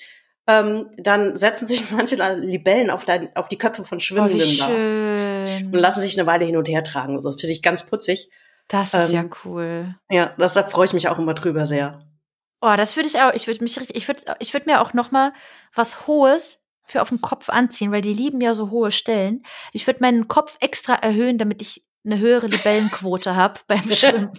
ähm, 0.47 0.89
dann 0.97 1.37
setzen 1.37 1.67
sich 1.67 1.91
manche 1.91 2.15
Libellen 2.35 2.89
auf, 2.89 3.05
dein, 3.05 3.35
auf 3.35 3.47
die 3.47 3.57
Köpfe 3.57 3.83
von 3.83 3.97
Oh, 3.97 4.01
Schwimmenden 4.01 4.39
wie 4.39 4.57
da 4.57 4.67
und 4.67 5.73
lassen 5.73 6.01
sich 6.01 6.17
eine 6.17 6.27
Weile 6.27 6.45
hin 6.45 6.57
und 6.57 6.67
her 6.67 6.83
tragen. 6.83 7.15
Also 7.15 7.29
das 7.29 7.39
finde 7.39 7.53
ich 7.53 7.61
ganz 7.61 7.85
putzig. 7.85 8.29
Das 8.67 8.93
ist 8.93 9.11
ja 9.11 9.21
ähm, 9.21 9.31
cool. 9.43 9.95
Ja, 10.09 10.33
deshalb 10.39 10.71
freue 10.71 10.85
ich 10.85 10.93
mich 10.93 11.07
auch 11.07 11.19
immer 11.19 11.33
drüber 11.33 11.65
sehr. 11.65 12.03
Oh, 12.61 12.73
das 12.75 12.95
würde 12.95 13.07
ich 13.07 13.19
auch, 13.19 13.33
ich 13.33 13.47
würde 13.47 13.63
mich 13.63 13.79
richtig, 13.79 13.95
ich 13.95 14.07
würde, 14.07 14.23
ich 14.39 14.53
würde 14.53 14.69
mir 14.69 14.81
auch 14.81 14.93
noch 14.93 15.11
mal 15.11 15.33
was 15.73 16.07
Hohes 16.07 16.63
für 16.83 17.01
auf 17.01 17.09
den 17.09 17.21
Kopf 17.21 17.49
anziehen, 17.49 17.91
weil 17.91 18.01
die 18.01 18.13
lieben 18.13 18.41
ja 18.41 18.53
so 18.53 18.71
hohe 18.71 18.91
Stellen. 18.91 19.43
Ich 19.71 19.85
würde 19.85 19.99
meinen 20.01 20.27
Kopf 20.27 20.57
extra 20.61 20.95
erhöhen, 20.95 21.37
damit 21.37 21.61
ich 21.61 21.84
eine 22.05 22.19
höhere 22.19 22.47
Libellenquote 22.47 23.35
habe 23.35 23.59
beim 23.67 23.83
Schwimmen. 23.91 24.31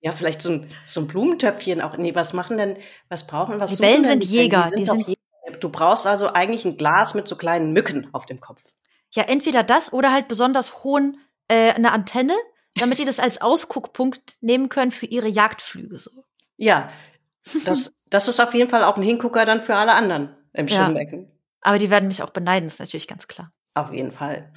Ja, 0.00 0.12
vielleicht 0.12 0.42
so 0.42 0.50
ein, 0.52 0.68
so 0.86 1.00
ein 1.00 1.06
Blumentöpfchen 1.06 1.80
auch. 1.80 1.96
Nee, 1.96 2.14
was 2.14 2.32
machen 2.32 2.56
denn, 2.58 2.76
was 3.08 3.26
brauchen, 3.26 3.60
was 3.60 3.78
Libellen 3.78 4.04
sind? 4.04 4.24
Jäger, 4.24 4.62
Die 4.64 4.68
sind 4.68 4.78
die 4.80 4.84
doch 4.84 4.94
sind- 4.94 5.08
Jäger. 5.08 5.58
Du 5.60 5.68
brauchst 5.68 6.06
also 6.06 6.32
eigentlich 6.32 6.64
ein 6.64 6.76
Glas 6.76 7.14
mit 7.14 7.28
so 7.28 7.36
kleinen 7.36 7.72
Mücken 7.72 8.08
auf 8.12 8.26
dem 8.26 8.40
Kopf. 8.40 8.62
Ja, 9.10 9.24
entweder 9.24 9.62
das 9.62 9.92
oder 9.92 10.12
halt 10.12 10.28
besonders 10.28 10.82
hohen 10.84 11.18
äh, 11.48 11.72
eine 11.72 11.92
Antenne, 11.92 12.34
damit 12.76 12.98
die 12.98 13.04
das 13.04 13.18
als 13.20 13.40
Ausguckpunkt 13.42 14.36
nehmen 14.40 14.68
können 14.68 14.92
für 14.92 15.06
ihre 15.06 15.28
Jagdflüge 15.28 15.98
so. 15.98 16.10
Ja, 16.56 16.90
das, 17.64 17.92
das 18.10 18.28
ist 18.28 18.40
auf 18.40 18.54
jeden 18.54 18.70
Fall 18.70 18.84
auch 18.84 18.96
ein 18.96 19.02
Hingucker 19.02 19.44
dann 19.44 19.62
für 19.62 19.76
alle 19.76 19.92
anderen 19.92 20.34
im 20.52 20.68
Ja. 20.68 20.84
Schwimmbecken. 20.84 21.30
Aber 21.60 21.78
die 21.78 21.90
werden 21.90 22.08
mich 22.08 22.22
auch 22.22 22.30
beneiden, 22.30 22.66
ist 22.68 22.80
natürlich 22.80 23.06
ganz 23.08 23.28
klar. 23.28 23.52
Auf 23.74 23.92
jeden 23.92 24.10
Fall. 24.12 24.52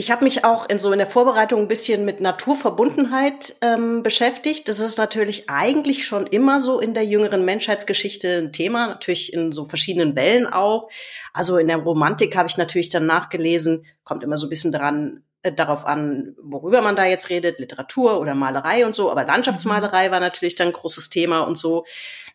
Ich 0.00 0.10
habe 0.10 0.24
mich 0.24 0.46
auch 0.46 0.66
in 0.66 0.78
so 0.78 0.92
in 0.92 0.98
der 0.98 1.06
Vorbereitung 1.06 1.60
ein 1.60 1.68
bisschen 1.68 2.06
mit 2.06 2.22
Naturverbundenheit 2.22 3.56
ähm, 3.60 4.02
beschäftigt. 4.02 4.66
Das 4.66 4.80
ist 4.80 4.96
natürlich 4.96 5.50
eigentlich 5.50 6.06
schon 6.06 6.26
immer 6.26 6.58
so 6.58 6.80
in 6.80 6.94
der 6.94 7.04
jüngeren 7.04 7.44
Menschheitsgeschichte 7.44 8.38
ein 8.38 8.50
Thema, 8.50 8.86
natürlich 8.86 9.34
in 9.34 9.52
so 9.52 9.66
verschiedenen 9.66 10.16
Wellen 10.16 10.46
auch. 10.46 10.88
Also 11.34 11.58
in 11.58 11.68
der 11.68 11.76
Romantik 11.76 12.34
habe 12.34 12.48
ich 12.48 12.56
natürlich 12.56 12.88
dann 12.88 13.04
nachgelesen, 13.04 13.84
kommt 14.02 14.24
immer 14.24 14.38
so 14.38 14.46
ein 14.46 14.48
bisschen 14.48 14.72
daran, 14.72 15.22
äh, 15.42 15.52
darauf 15.52 15.84
an, 15.84 16.34
worüber 16.42 16.80
man 16.80 16.96
da 16.96 17.04
jetzt 17.04 17.28
redet, 17.28 17.58
Literatur 17.58 18.18
oder 18.20 18.34
Malerei 18.34 18.86
und 18.86 18.94
so. 18.94 19.10
Aber 19.10 19.24
Landschaftsmalerei 19.26 20.10
war 20.10 20.20
natürlich 20.20 20.54
dann 20.54 20.68
ein 20.68 20.72
großes 20.72 21.10
Thema 21.10 21.40
und 21.40 21.58
so. 21.58 21.84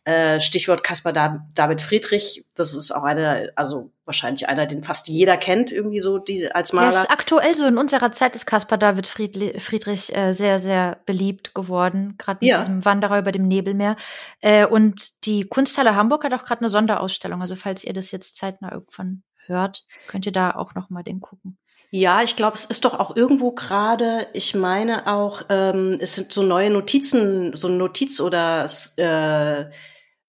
Äh, 0.06 0.40
Stichwort 0.40 0.84
Caspar 0.84 1.14
Da- 1.14 1.46
David 1.56 1.82
Friedrich, 1.82 2.46
das 2.54 2.74
ist 2.76 2.92
auch 2.92 3.04
einer, 3.04 3.50
also 3.56 3.92
wahrscheinlich 4.06 4.48
einer, 4.48 4.68
den 4.68 4.84
fast 4.84 5.08
jeder 5.08 5.36
kennt, 5.36 5.72
irgendwie 5.72 6.00
so 6.00 6.20
die 6.20 6.52
als 6.52 6.74
Maler. 6.74 6.90
ist 7.02 7.10
aktuell 7.10 7.56
so 7.56 7.66
in 7.66 7.80
unserer 7.80 8.12
Zeit 8.12 8.36
ist 8.36 8.46
Caspar 8.46 8.78
David 8.78 9.08
Friedli 9.08 9.60
Friedrich 9.60 10.16
äh, 10.16 10.34
sehr, 10.34 10.60
sehr 10.60 11.00
beliebt 11.08 11.56
geworden, 11.56 12.14
gerade 12.20 12.38
mit 12.42 12.50
Ja. 12.52 12.60
diesem 12.60 12.86
Wanderer 12.86 13.18
über 13.18 13.32
dem 13.32 13.48
Nebelmeer. 13.48 13.96
Äh, 14.42 14.68
und 14.68 15.26
die 15.26 15.46
Kunsthalle 15.46 15.96
Hamburg 15.96 16.24
hat 16.24 16.36
auch 16.36 16.46
gerade 16.46 16.62
eine 16.62 16.70
Sonderausstellung. 16.70 17.42
Also 17.42 17.56
falls 17.56 17.84
ihr 17.84 17.94
das 17.94 18.12
jetzt 18.12 18.36
zeitnah 18.36 18.72
irgendwann 18.74 19.24
hört, 19.48 19.86
könnt 20.08 20.28
ihr 20.28 20.32
da 20.32 20.52
auch 20.52 20.76
noch 20.76 20.92
mal 20.92 21.02
den 21.02 21.20
gucken. 21.20 21.58
Ja, 21.90 22.22
ich 22.24 22.36
glaube, 22.36 22.58
es 22.58 22.66
ist 22.66 22.86
doch 22.86 23.00
auch 23.00 23.16
irgendwo 23.16 23.54
gerade, 23.54 24.28
ich 24.34 24.54
meine 24.54 25.08
auch, 25.08 25.44
ähm, 25.50 25.98
es 26.02 26.14
sind 26.16 26.32
so 26.32 26.44
neue 26.44 26.70
Notizen, 26.70 27.56
so 27.56 27.70
ein 27.70 27.78
Notiz 27.78 28.20
oder 28.20 28.68
äh, 28.98 29.66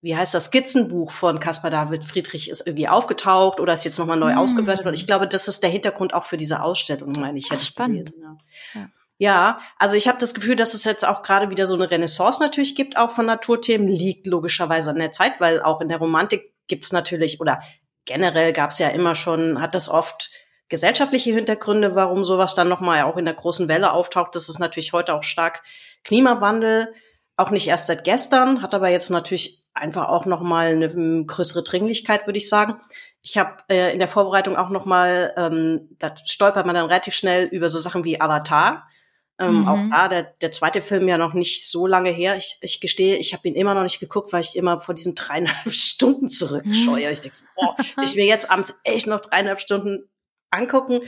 wie 0.03 0.17
heißt 0.17 0.35
das, 0.35 0.47
Skizzenbuch 0.47 1.11
von 1.11 1.41
Caspar 1.41 1.71
David 1.71 2.05
Friedrich 2.05 2.51
ist 2.51 2.67
irgendwie 2.67 2.89
aufgetaucht 2.89 3.61
oder 3.61 3.73
ist 3.73 3.85
jetzt 3.85 3.99
nochmal 3.99 4.19
neu 4.19 4.33
Hm. 4.33 4.39
ausgewertet. 4.39 4.87
Und 4.87 4.95
ich 4.95 5.07
glaube, 5.07 5.27
das 5.27 5.49
ist 5.49 5.63
der 5.63 5.71
Hintergrund 5.71 6.15
auch 6.15 6.25
für 6.25 6.37
diese 6.37 6.63
Ausstellung, 6.63 7.13
meine 7.19 7.39
ich. 7.39 7.49
Ach, 7.51 7.61
spannend. 7.61 8.13
gelesen, 8.13 8.39
ja. 8.75 8.81
Ja. 8.81 8.89
Ja, 9.19 9.61
also 9.79 9.97
ich 9.97 10.09
habe 10.09 10.19
das 10.19 10.35
Gefühl, 10.35 10.57
dass 10.57 10.75
es 10.75 10.85
jetzt 10.85 11.07
auch 11.07 11.23
gerade 11.23 11.51
wieder 11.51 11.67
so 11.67 11.73
eine 11.73 11.91
Renaissance 11.91 12.43
natürlich 12.43 12.75
gibt, 12.75 12.99
auch 12.99 13.11
von 13.11 13.25
Naturthemen, 13.25 13.89
liegt 13.89 14.27
logischerweise 14.27 14.91
an 14.91 14.99
der 14.99 15.11
Zeit, 15.11 15.41
weil 15.41 15.63
auch 15.63 15.81
in 15.81 15.89
der 15.89 15.97
Romantik 15.99 16.53
gibt's 16.69 16.93
natürlich, 16.93 17.41
oder 17.41 17.61
generell 18.05 18.53
gab's 18.53 18.79
ja 18.79 18.89
immer 18.89 19.15
schon, 19.15 19.59
hat 19.63 19.75
das 19.75 19.89
oft 19.89 20.31
gesellschaftliche 20.69 21.33
Hintergründe, 21.33 21.95
warum 21.95 22.25
sowas 22.25 22.55
dann 22.55 22.69
nochmal 22.69 23.03
auch 23.03 23.17
in 23.17 23.25
der 23.25 23.33
großen 23.33 23.69
Welle 23.69 23.93
auftaucht. 23.93 24.35
Das 24.35 24.51
ist 24.51 24.59
natürlich 24.59 24.93
heute 24.93 25.15
auch 25.15 25.23
stark 25.23 25.63
Klimawandel, 26.05 26.93
auch 27.37 27.51
nicht 27.51 27.69
erst 27.69 27.87
seit 27.87 28.05
gestern, 28.05 28.61
hat 28.61 28.75
aber 28.75 28.91
jetzt 28.91 29.09
natürlich 29.09 29.66
einfach 29.77 30.09
auch 30.09 30.27
nochmal 30.27 30.69
eine 30.69 30.89
mm, 30.89 31.27
größere 31.27 31.63
Dringlichkeit, 31.63 32.27
würde 32.27 32.39
ich 32.39 32.49
sagen. 32.49 32.81
Ich 33.23 33.39
habe 33.39 33.57
äh, 33.69 33.93
in 33.93 33.99
der 33.99 34.09
Vorbereitung 34.09 34.57
auch 34.57 34.71
noch 34.71 34.85
mal, 34.85 35.35
ähm, 35.37 35.89
da 35.99 36.15
stolpert 36.25 36.67
man 36.67 36.75
dann 36.75 36.87
relativ 36.87 37.15
schnell 37.15 37.47
über 37.47 37.69
so 37.69 37.79
Sachen 37.79 38.05
wie 38.05 38.21
Avatar. 38.21 38.89
Ähm, 39.39 39.61
mhm. 39.61 39.69
Auch 39.69 39.79
da, 39.91 40.09
der, 40.09 40.23
der 40.23 40.53
zweite 40.53 40.81
Film 40.81 41.09
ja 41.09 41.19
noch 41.19 41.35
nicht 41.35 41.69
so 41.69 41.87
lange 41.87 42.11
her. 42.11 42.37
Ich, 42.37 42.57
ich 42.63 42.81
gestehe, 42.81 43.17
ich 43.17 43.35
habe 43.35 43.47
ihn 43.49 43.55
immer 43.55 43.75
noch 43.75 43.83
nicht 43.83 44.01
geguckt, 44.01 44.33
weil 44.33 44.41
ich 44.41 44.57
immer 44.57 44.81
vor 44.81 44.95
diesen 44.95 45.15
dreieinhalb 45.15 45.73
Stunden 45.75 46.29
zurückscheue. 46.29 47.11
Ich 47.11 47.21
denke, 47.21 47.37
boah, 47.55 47.77
ich 48.03 48.17
will 48.17 48.25
jetzt 48.25 48.51
abends 48.51 48.81
echt 48.85 49.07
noch 49.07 49.21
dreieinhalb 49.21 49.61
Stunden 49.61 50.09
angucken. 50.51 51.01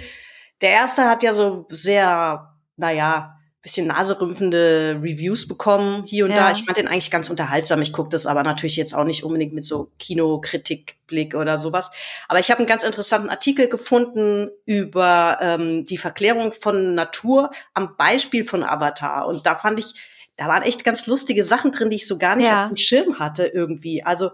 Der 0.61 0.71
erste 0.71 1.05
hat 1.05 1.23
ja 1.23 1.33
so 1.33 1.67
sehr, 1.71 2.55
naja, 2.77 3.38
bisschen 3.62 3.88
naserümpfende 3.88 5.00
Reviews 5.03 5.49
bekommen, 5.49 6.05
hier 6.07 6.25
und 6.25 6.31
ja. 6.31 6.37
da. 6.37 6.53
Ich 6.53 6.65
fand 6.65 6.79
den 6.79 6.87
eigentlich 6.87 7.11
ganz 7.11 7.29
unterhaltsam. 7.29 7.83
Ich 7.83 7.93
gucke 7.93 8.09
das 8.09 8.27
aber 8.27 8.43
natürlich 8.45 8.77
jetzt 8.77 8.95
auch 8.95 9.05
nicht 9.05 9.25
unbedingt 9.25 9.53
mit 9.53 9.65
so 9.65 9.91
Kinokritikblick 9.99 11.35
oder 11.35 11.59
sowas. 11.59 11.91
Aber 12.29 12.38
ich 12.38 12.50
habe 12.50 12.59
einen 12.59 12.69
ganz 12.69 12.85
interessanten 12.85 13.31
Artikel 13.31 13.69
gefunden 13.69 14.49
über 14.65 15.38
ähm, 15.41 15.87
die 15.87 15.99
Verklärung 15.99 16.53
von 16.53 16.95
Natur 16.95 17.50
am 17.75 17.97
Beispiel 17.97 18.47
von 18.47 18.62
Avatar. 18.62 19.27
Und 19.27 19.45
da 19.45 19.57
fand 19.57 19.81
ich, 19.81 19.95
da 20.37 20.47
waren 20.47 20.62
echt 20.62 20.85
ganz 20.85 21.07
lustige 21.09 21.43
Sachen 21.43 21.73
drin, 21.73 21.91
die 21.91 21.97
ich 21.97 22.07
so 22.07 22.17
gar 22.17 22.37
nicht 22.37 22.47
ja. 22.47 22.65
auf 22.65 22.69
dem 22.69 22.77
Schirm 22.77 23.19
hatte 23.19 23.47
irgendwie. 23.47 24.05
Also 24.05 24.31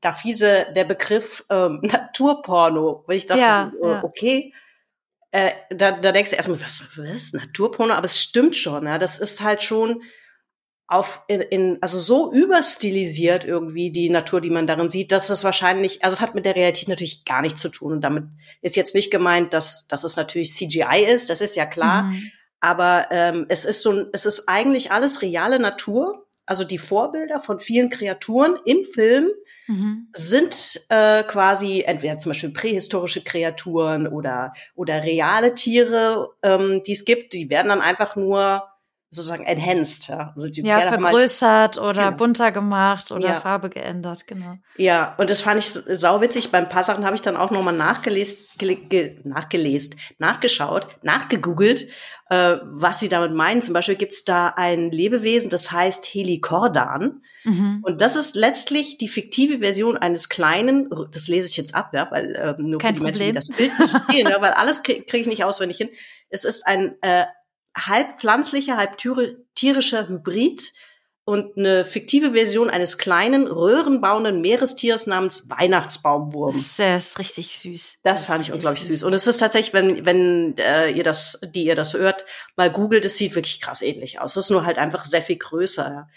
da 0.00 0.12
fiese 0.12 0.66
der 0.76 0.84
Begriff 0.84 1.44
ähm, 1.50 1.80
Naturporno, 1.82 3.02
weil 3.06 3.16
ich 3.16 3.26
dachte, 3.26 3.40
ja, 3.40 3.72
so, 3.80 3.88
ja. 3.88 4.04
okay, 4.04 4.52
äh, 5.30 5.50
da, 5.70 5.92
da 5.92 6.12
denkst 6.12 6.30
du 6.30 6.36
erstmal, 6.36 6.60
was, 6.62 6.82
was, 6.96 7.32
Naturporno? 7.32 7.94
Aber 7.94 8.06
es 8.06 8.20
stimmt 8.20 8.56
schon, 8.56 8.86
ja. 8.86 8.98
Das 8.98 9.18
ist 9.18 9.42
halt 9.42 9.62
schon 9.62 10.02
auf 10.86 11.20
in, 11.28 11.42
in 11.42 11.78
also 11.82 11.98
so 11.98 12.32
überstilisiert 12.32 13.44
irgendwie 13.44 13.90
die 13.90 14.08
Natur, 14.08 14.40
die 14.40 14.48
man 14.48 14.66
darin 14.66 14.90
sieht, 14.90 15.12
dass 15.12 15.26
das 15.26 15.44
wahrscheinlich, 15.44 16.02
also 16.02 16.14
es 16.14 16.20
hat 16.22 16.34
mit 16.34 16.46
der 16.46 16.56
Realität 16.56 16.88
natürlich 16.88 17.26
gar 17.26 17.42
nichts 17.42 17.60
zu 17.60 17.68
tun. 17.68 17.92
Und 17.92 18.00
damit 18.00 18.24
ist 18.62 18.74
jetzt 18.74 18.94
nicht 18.94 19.10
gemeint, 19.10 19.52
dass, 19.52 19.86
dass 19.86 20.02
es 20.02 20.16
natürlich 20.16 20.54
CGI 20.54 21.04
ist, 21.06 21.28
das 21.28 21.42
ist 21.42 21.56
ja 21.56 21.66
klar. 21.66 22.04
Mhm. 22.04 22.30
Aber 22.60 23.08
ähm, 23.10 23.46
es 23.50 23.66
ist 23.66 23.82
so, 23.82 24.06
es 24.12 24.24
ist 24.24 24.48
eigentlich 24.48 24.90
alles 24.90 25.20
reale 25.20 25.58
Natur. 25.58 26.26
Also 26.48 26.64
die 26.64 26.78
Vorbilder 26.78 27.40
von 27.40 27.60
vielen 27.60 27.90
Kreaturen 27.90 28.56
im 28.64 28.82
Film 28.82 29.28
mhm. 29.66 30.08
sind 30.12 30.80
äh, 30.88 31.22
quasi 31.24 31.82
entweder 31.82 32.16
zum 32.16 32.30
Beispiel 32.30 32.54
prähistorische 32.54 33.22
Kreaturen 33.22 34.06
oder, 34.06 34.54
oder 34.74 35.04
reale 35.04 35.54
Tiere, 35.54 36.30
ähm, 36.42 36.82
die 36.86 36.92
es 36.92 37.04
gibt. 37.04 37.34
Die 37.34 37.50
werden 37.50 37.68
dann 37.68 37.82
einfach 37.82 38.16
nur 38.16 38.64
sozusagen 39.10 39.44
enhanced. 39.44 40.08
Ja, 40.08 40.32
also 40.34 40.48
die 40.48 40.62
ja 40.62 40.80
vergrößert 40.80 41.76
mal, 41.76 41.82
oder 41.82 42.04
genau. 42.06 42.16
bunter 42.16 42.52
gemacht 42.52 43.10
oder 43.10 43.28
ja. 43.28 43.40
Farbe 43.40 43.70
geändert, 43.70 44.26
genau. 44.26 44.58
Ja, 44.76 45.14
und 45.18 45.30
das 45.30 45.40
fand 45.40 45.60
ich 45.60 45.70
sauwitzig. 45.70 46.50
Beim 46.50 46.68
paar 46.68 46.84
Sachen 46.84 47.04
habe 47.04 47.16
ich 47.16 47.22
dann 47.22 47.36
auch 47.36 47.50
nochmal 47.50 47.74
nachgelesen, 47.74 48.36
nachgelesen, 49.24 49.94
nachgeschaut, 50.18 50.88
nachgegoogelt, 51.02 51.88
äh, 52.28 52.56
was 52.64 53.00
sie 53.00 53.08
damit 53.08 53.32
meinen. 53.32 53.62
Zum 53.62 53.72
Beispiel 53.72 53.96
gibt 53.96 54.12
es 54.12 54.24
da 54.24 54.48
ein 54.56 54.90
Lebewesen, 54.90 55.48
das 55.48 55.72
heißt 55.72 56.04
Helikordan. 56.04 57.22
Mhm. 57.44 57.80
Und 57.82 58.02
das 58.02 58.14
ist 58.14 58.34
letztlich 58.34 58.98
die 58.98 59.08
fiktive 59.08 59.60
Version 59.60 59.96
eines 59.96 60.28
kleinen, 60.28 60.90
das 61.12 61.28
lese 61.28 61.48
ich 61.48 61.56
jetzt 61.56 61.74
ab, 61.74 61.92
ja, 61.94 62.08
weil 62.10 62.34
äh, 62.34 62.54
nur 62.58 62.78
Kein 62.78 62.94
für 62.94 63.00
die 63.00 63.06
Problem. 63.06 63.32
Menschen, 63.32 63.54
die 63.56 63.68
das 63.68 63.78
Bild 63.78 63.78
nicht 63.78 64.10
sehen, 64.10 64.28
ja, 64.28 64.40
weil 64.42 64.52
alles 64.52 64.82
kriege 64.82 65.04
krieg 65.04 65.22
ich 65.22 65.28
nicht 65.28 65.44
auswendig 65.44 65.78
hin. 65.78 65.88
Es 66.28 66.44
ist 66.44 66.66
ein 66.66 67.00
äh, 67.00 67.24
halb 67.76 68.20
pflanzlicher, 68.20 68.76
halb 68.76 68.98
tierischer 69.54 70.08
Hybrid 70.08 70.72
und 71.28 71.58
eine 71.58 71.84
fiktive 71.84 72.32
Version 72.32 72.70
eines 72.70 72.96
kleinen, 72.96 73.46
röhrenbauenden 73.46 74.40
Meerestiers 74.40 75.06
namens 75.06 75.50
Weihnachtsbaumwurm. 75.50 76.54
Das 76.56 76.78
ist 76.78 77.18
richtig 77.18 77.58
süß. 77.58 77.98
Das, 78.02 78.20
das 78.20 78.24
fand 78.24 78.46
ich 78.46 78.52
unglaublich 78.54 78.84
süß. 78.84 79.00
süß. 79.00 79.02
Und 79.02 79.12
es 79.12 79.26
ist 79.26 79.36
tatsächlich, 79.36 79.74
wenn, 79.74 80.06
wenn 80.06 80.56
äh, 80.56 80.88
ihr 80.88 81.04
das, 81.04 81.38
die 81.54 81.64
ihr 81.64 81.76
das 81.76 81.92
hört, 81.92 82.24
mal 82.56 82.72
googelt, 82.72 83.04
es 83.04 83.18
sieht 83.18 83.34
wirklich 83.34 83.60
krass 83.60 83.82
ähnlich 83.82 84.20
aus. 84.20 84.36
Es 84.36 84.44
ist 84.44 84.50
nur 84.50 84.64
halt 84.64 84.78
einfach 84.78 85.04
sehr 85.04 85.20
viel 85.20 85.36
größer. 85.36 85.86
Ja. 85.86 86.08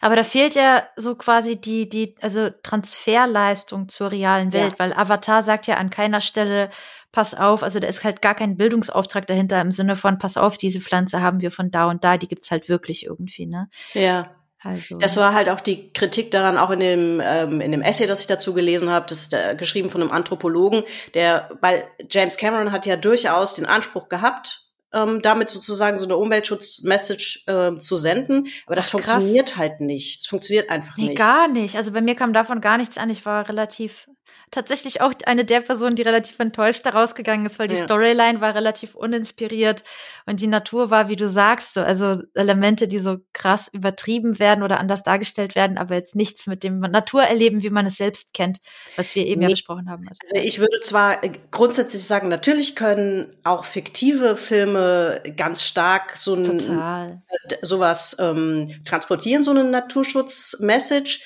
Aber 0.00 0.16
da 0.16 0.24
fehlt 0.24 0.56
ja 0.56 0.88
so 0.96 1.14
quasi 1.14 1.54
die, 1.54 1.88
die, 1.88 2.16
also 2.20 2.50
Transferleistung 2.64 3.88
zur 3.88 4.10
realen 4.10 4.52
Welt, 4.52 4.72
ja. 4.72 4.78
weil 4.80 4.92
Avatar 4.94 5.44
sagt 5.44 5.68
ja 5.68 5.76
an 5.76 5.90
keiner 5.90 6.20
Stelle, 6.20 6.70
pass 7.16 7.32
auf, 7.32 7.62
also 7.62 7.80
da 7.80 7.88
ist 7.88 8.04
halt 8.04 8.20
gar 8.20 8.34
kein 8.34 8.58
Bildungsauftrag 8.58 9.26
dahinter 9.26 9.58
im 9.62 9.70
Sinne 9.70 9.96
von, 9.96 10.18
pass 10.18 10.36
auf, 10.36 10.58
diese 10.58 10.82
Pflanze 10.82 11.22
haben 11.22 11.40
wir 11.40 11.50
von 11.50 11.70
da 11.70 11.86
und 11.88 12.04
da, 12.04 12.18
die 12.18 12.28
gibt's 12.28 12.50
halt 12.50 12.68
wirklich 12.68 13.06
irgendwie, 13.06 13.46
ne? 13.46 13.70
Ja. 13.94 14.36
Also. 14.62 14.98
Das 14.98 15.16
war 15.16 15.32
halt 15.32 15.48
auch 15.48 15.60
die 15.60 15.94
Kritik 15.94 16.30
daran, 16.30 16.58
auch 16.58 16.68
in 16.70 16.80
dem, 16.80 17.22
ähm, 17.24 17.62
in 17.62 17.72
dem 17.72 17.80
Essay, 17.80 18.06
das 18.06 18.20
ich 18.20 18.26
dazu 18.26 18.52
gelesen 18.52 18.90
habe, 18.90 19.06
das 19.08 19.20
ist 19.20 19.32
äh, 19.32 19.54
geschrieben 19.56 19.88
von 19.88 20.02
einem 20.02 20.10
Anthropologen, 20.10 20.82
der, 21.14 21.48
weil 21.62 21.84
James 22.10 22.36
Cameron 22.36 22.70
hat 22.70 22.84
ja 22.84 22.96
durchaus 22.96 23.54
den 23.54 23.64
Anspruch 23.64 24.10
gehabt, 24.10 24.66
ähm, 24.92 25.22
damit 25.22 25.48
sozusagen 25.48 25.96
so 25.96 26.04
eine 26.04 26.18
Umweltschutz-Message 26.18 27.44
äh, 27.46 27.78
zu 27.78 27.96
senden, 27.96 28.48
aber 28.66 28.76
das 28.76 28.88
Ach, 28.88 28.90
funktioniert 28.90 29.56
halt 29.56 29.80
nicht. 29.80 30.20
Es 30.20 30.26
funktioniert 30.26 30.68
einfach 30.68 30.98
nee, 30.98 31.08
nicht. 31.08 31.18
Gar 31.18 31.48
nicht. 31.48 31.76
Also 31.76 31.92
bei 31.92 32.02
mir 32.02 32.14
kam 32.14 32.34
davon 32.34 32.60
gar 32.60 32.76
nichts 32.76 32.98
an. 32.98 33.08
Ich 33.08 33.24
war 33.24 33.48
relativ 33.48 34.06
tatsächlich 34.50 35.00
auch 35.00 35.12
eine 35.26 35.44
der 35.44 35.60
Personen, 35.60 35.96
die 35.96 36.02
relativ 36.02 36.38
enttäuscht 36.38 36.86
daraus 36.86 37.14
gegangen 37.14 37.46
ist, 37.46 37.58
weil 37.58 37.68
die 37.68 37.74
ja. 37.74 37.84
Storyline 37.84 38.40
war 38.40 38.54
relativ 38.54 38.94
uninspiriert 38.94 39.84
und 40.24 40.40
die 40.40 40.46
Natur 40.46 40.90
war, 40.90 41.08
wie 41.08 41.16
du 41.16 41.28
sagst, 41.28 41.74
so, 41.74 41.80
also 41.80 42.22
Elemente, 42.34 42.88
die 42.88 42.98
so 42.98 43.18
krass 43.32 43.68
übertrieben 43.72 44.38
werden 44.38 44.62
oder 44.62 44.78
anders 44.78 45.02
dargestellt 45.02 45.54
werden, 45.54 45.78
aber 45.78 45.94
jetzt 45.94 46.14
nichts 46.14 46.46
mit 46.46 46.62
dem 46.62 46.80
Naturerleben, 46.80 47.62
wie 47.62 47.70
man 47.70 47.86
es 47.86 47.96
selbst 47.96 48.32
kennt, 48.34 48.58
was 48.96 49.14
wir 49.14 49.26
eben 49.26 49.40
nee. 49.40 49.46
ja 49.46 49.50
besprochen 49.50 49.90
haben. 49.90 50.08
Also 50.08 50.36
ich 50.36 50.58
würde 50.58 50.80
zwar 50.80 51.20
grundsätzlich 51.50 52.04
sagen, 52.04 52.28
natürlich 52.28 52.76
können 52.76 53.36
auch 53.44 53.64
fiktive 53.64 54.36
Filme 54.36 55.22
ganz 55.36 55.62
stark 55.62 56.16
so 56.16 56.34
ein, 56.34 56.58
Total. 56.58 57.22
sowas 57.62 58.16
ähm, 58.20 58.80
transportieren, 58.84 59.42
so 59.42 59.50
eine 59.50 59.64
Naturschutz-Message. 59.64 61.22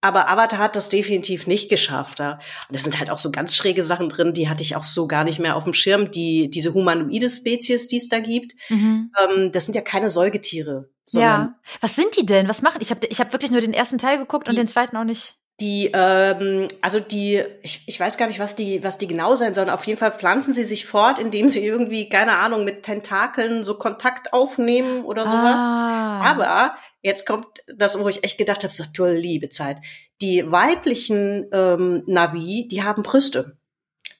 Aber 0.00 0.28
Avatar 0.28 0.60
hat 0.60 0.76
das 0.76 0.88
definitiv 0.88 1.46
nicht 1.46 1.68
geschafft. 1.68 2.20
Ja. 2.20 2.38
Und 2.68 2.76
es 2.76 2.84
sind 2.84 2.98
halt 2.98 3.10
auch 3.10 3.18
so 3.18 3.32
ganz 3.32 3.56
schräge 3.56 3.82
Sachen 3.82 4.08
drin, 4.08 4.32
die 4.32 4.48
hatte 4.48 4.62
ich 4.62 4.76
auch 4.76 4.84
so 4.84 5.08
gar 5.08 5.24
nicht 5.24 5.40
mehr 5.40 5.56
auf 5.56 5.64
dem 5.64 5.74
Schirm. 5.74 6.10
Die, 6.10 6.50
diese 6.50 6.72
humanoide 6.72 7.28
Spezies, 7.28 7.88
die 7.88 7.96
es 7.96 8.08
da 8.08 8.20
gibt, 8.20 8.54
mhm. 8.68 9.10
ähm, 9.18 9.52
das 9.52 9.64
sind 9.64 9.74
ja 9.74 9.80
keine 9.80 10.08
Säugetiere. 10.08 10.90
Ja. 11.10 11.54
Was 11.80 11.96
sind 11.96 12.16
die 12.16 12.26
denn? 12.26 12.48
Was 12.48 12.62
machen? 12.62 12.80
Ich 12.80 12.90
habe 12.90 13.06
ich 13.06 13.18
hab 13.20 13.32
wirklich 13.32 13.50
nur 13.50 13.60
den 13.60 13.72
ersten 13.72 13.98
Teil 13.98 14.18
geguckt 14.18 14.46
die, 14.46 14.50
und 14.50 14.56
den 14.56 14.66
zweiten 14.66 14.96
auch 14.96 15.04
nicht. 15.04 15.36
Die, 15.60 15.90
ähm, 15.92 16.68
also 16.82 17.00
die, 17.00 17.42
ich, 17.62 17.82
ich 17.86 17.98
weiß 17.98 18.16
gar 18.16 18.28
nicht, 18.28 18.38
was 18.38 18.54
die, 18.54 18.84
was 18.84 18.98
die 18.98 19.08
genau 19.08 19.34
sein 19.34 19.54
sollen. 19.54 19.70
Auf 19.70 19.84
jeden 19.88 19.98
Fall 19.98 20.12
pflanzen 20.12 20.54
sie 20.54 20.64
sich 20.64 20.86
fort, 20.86 21.18
indem 21.18 21.48
sie 21.48 21.64
irgendwie, 21.64 22.08
keine 22.08 22.36
Ahnung, 22.36 22.62
mit 22.62 22.84
Tentakeln 22.84 23.64
so 23.64 23.74
Kontakt 23.74 24.32
aufnehmen 24.32 25.04
oder 25.04 25.26
sowas. 25.26 25.60
Ah. 25.60 26.20
Aber 26.20 26.76
Jetzt 27.08 27.24
kommt 27.24 27.46
das, 27.66 27.98
wo 27.98 28.06
ich 28.06 28.22
echt 28.22 28.36
gedacht 28.36 28.62
habe, 28.64 28.72
so 28.72 29.06
liebe 29.06 29.48
Zeit. 29.48 29.78
Die 30.20 30.52
weiblichen 30.52 31.48
ähm, 31.52 32.02
Navi, 32.06 32.68
die 32.70 32.82
haben 32.82 33.02
Brüste. 33.02 33.56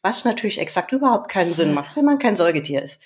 Was 0.00 0.24
natürlich 0.24 0.58
exakt 0.58 0.92
überhaupt 0.92 1.30
keinen 1.30 1.52
Sinn 1.52 1.74
macht, 1.74 1.96
wenn 1.96 2.06
man 2.06 2.18
kein 2.18 2.34
Säugetier 2.34 2.82
ist. 2.82 3.02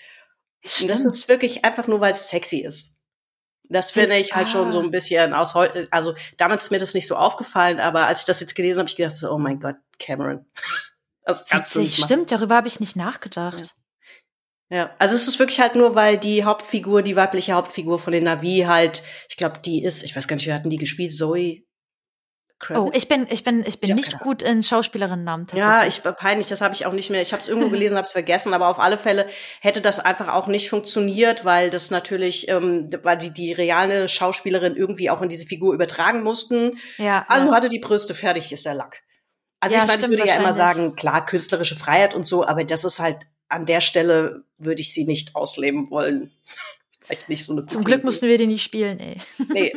Und 0.80 0.88
das 0.88 1.04
ist 1.04 1.28
wirklich 1.28 1.64
einfach 1.64 1.88
nur, 1.88 2.00
weil 2.00 2.12
es 2.12 2.28
sexy 2.28 2.58
ist. 2.58 3.00
Das 3.70 3.90
finde 3.90 4.18
ich 4.18 4.32
halt 4.32 4.46
ah. 4.46 4.50
schon 4.50 4.70
so 4.70 4.78
ein 4.78 4.92
bisschen 4.92 5.32
aus 5.32 5.54
heute, 5.54 5.88
also 5.90 6.14
damals 6.36 6.64
ist 6.64 6.70
mir 6.70 6.78
das 6.78 6.94
nicht 6.94 7.08
so 7.08 7.16
aufgefallen, 7.16 7.80
aber 7.80 8.06
als 8.06 8.20
ich 8.20 8.26
das 8.26 8.38
jetzt 8.38 8.54
gelesen 8.54 8.78
habe, 8.78 8.88
ich 8.88 8.94
gedacht 8.94 9.16
so, 9.16 9.32
oh 9.32 9.38
mein 9.38 9.58
Gott, 9.58 9.76
Cameron. 9.98 10.46
Das 11.24 11.48
Witzig, 11.52 12.02
stimmt, 12.04 12.32
darüber 12.32 12.56
habe 12.56 12.66
ich 12.66 12.80
nicht 12.80 12.96
nachgedacht. 12.96 13.60
Ja. 13.60 13.81
Ja, 14.72 14.90
also 14.98 15.14
es 15.14 15.28
ist 15.28 15.38
wirklich 15.38 15.60
halt 15.60 15.74
nur, 15.74 15.94
weil 15.94 16.16
die 16.16 16.44
Hauptfigur, 16.44 17.02
die 17.02 17.14
weibliche 17.14 17.52
Hauptfigur 17.52 17.98
von 17.98 18.10
den 18.10 18.24
Navi 18.24 18.64
halt, 18.66 19.02
ich 19.28 19.36
glaube, 19.36 19.58
die 19.58 19.84
ist, 19.84 20.02
ich 20.02 20.16
weiß 20.16 20.26
gar 20.26 20.36
nicht, 20.36 20.46
wir 20.46 20.54
hatten 20.54 20.70
die 20.70 20.78
gespielt, 20.78 21.12
Zoe 21.12 21.64
Kravitz? 22.58 22.80
Oh, 22.80 22.90
ich 22.94 23.08
bin, 23.08 23.26
ich 23.28 23.44
bin, 23.44 23.64
ich 23.66 23.80
bin 23.80 23.90
ja, 23.90 23.96
nicht 23.96 24.18
gut 24.20 24.42
in 24.42 24.62
Schauspielerinnennamen. 24.62 25.46
Ja, 25.52 25.84
ich 25.84 26.02
peinlich, 26.02 26.46
das 26.46 26.62
habe 26.62 26.72
ich 26.72 26.86
auch 26.86 26.92
nicht 26.92 27.10
mehr. 27.10 27.20
Ich 27.20 27.32
habe 27.32 27.42
es 27.42 27.48
irgendwo 27.48 27.68
gelesen, 27.70 27.96
habe 27.96 28.06
es 28.06 28.12
vergessen, 28.12 28.54
aber 28.54 28.68
auf 28.68 28.78
alle 28.78 28.96
Fälle 28.96 29.26
hätte 29.60 29.82
das 29.82 30.00
einfach 30.00 30.32
auch 30.32 30.46
nicht 30.46 30.70
funktioniert, 30.70 31.44
weil 31.44 31.68
das 31.68 31.90
natürlich, 31.90 32.48
ähm, 32.48 32.88
weil 33.02 33.18
die 33.18 33.34
die 33.34 33.52
reale 33.52 34.08
Schauspielerin 34.08 34.76
irgendwie 34.76 35.10
auch 35.10 35.20
in 35.20 35.28
diese 35.28 35.44
Figur 35.44 35.74
übertragen 35.74 36.22
mussten. 36.22 36.78
Ja. 36.96 37.26
Also 37.28 37.48
ja. 37.48 37.54
hatte 37.54 37.68
die 37.68 37.80
Brüste 37.80 38.14
fertig, 38.14 38.52
ist 38.52 38.64
der 38.64 38.74
Lack. 38.74 39.02
Also 39.60 39.76
ja, 39.76 39.82
ich 39.82 39.88
meine, 39.88 40.02
ich 40.02 40.08
würde 40.08 40.26
ja 40.26 40.36
immer 40.36 40.54
sagen, 40.54 40.96
klar, 40.96 41.26
künstlerische 41.26 41.76
Freiheit 41.76 42.14
und 42.14 42.26
so, 42.26 42.46
aber 42.46 42.64
das 42.64 42.84
ist 42.84 43.00
halt 43.00 43.18
an 43.52 43.66
der 43.66 43.80
Stelle 43.80 44.44
würde 44.58 44.80
ich 44.80 44.92
sie 44.92 45.04
nicht 45.04 45.36
ausleben 45.36 45.90
wollen. 45.90 46.32
Vielleicht 47.00 47.28
nicht 47.28 47.44
so 47.44 47.52
eine 47.52 47.66
Zum 47.66 47.84
Glück 47.84 48.04
mussten 48.04 48.28
wir 48.28 48.38
die 48.38 48.46
nicht 48.46 48.62
spielen, 48.62 49.00
ey. 49.00 49.16
Nee. 49.48 49.72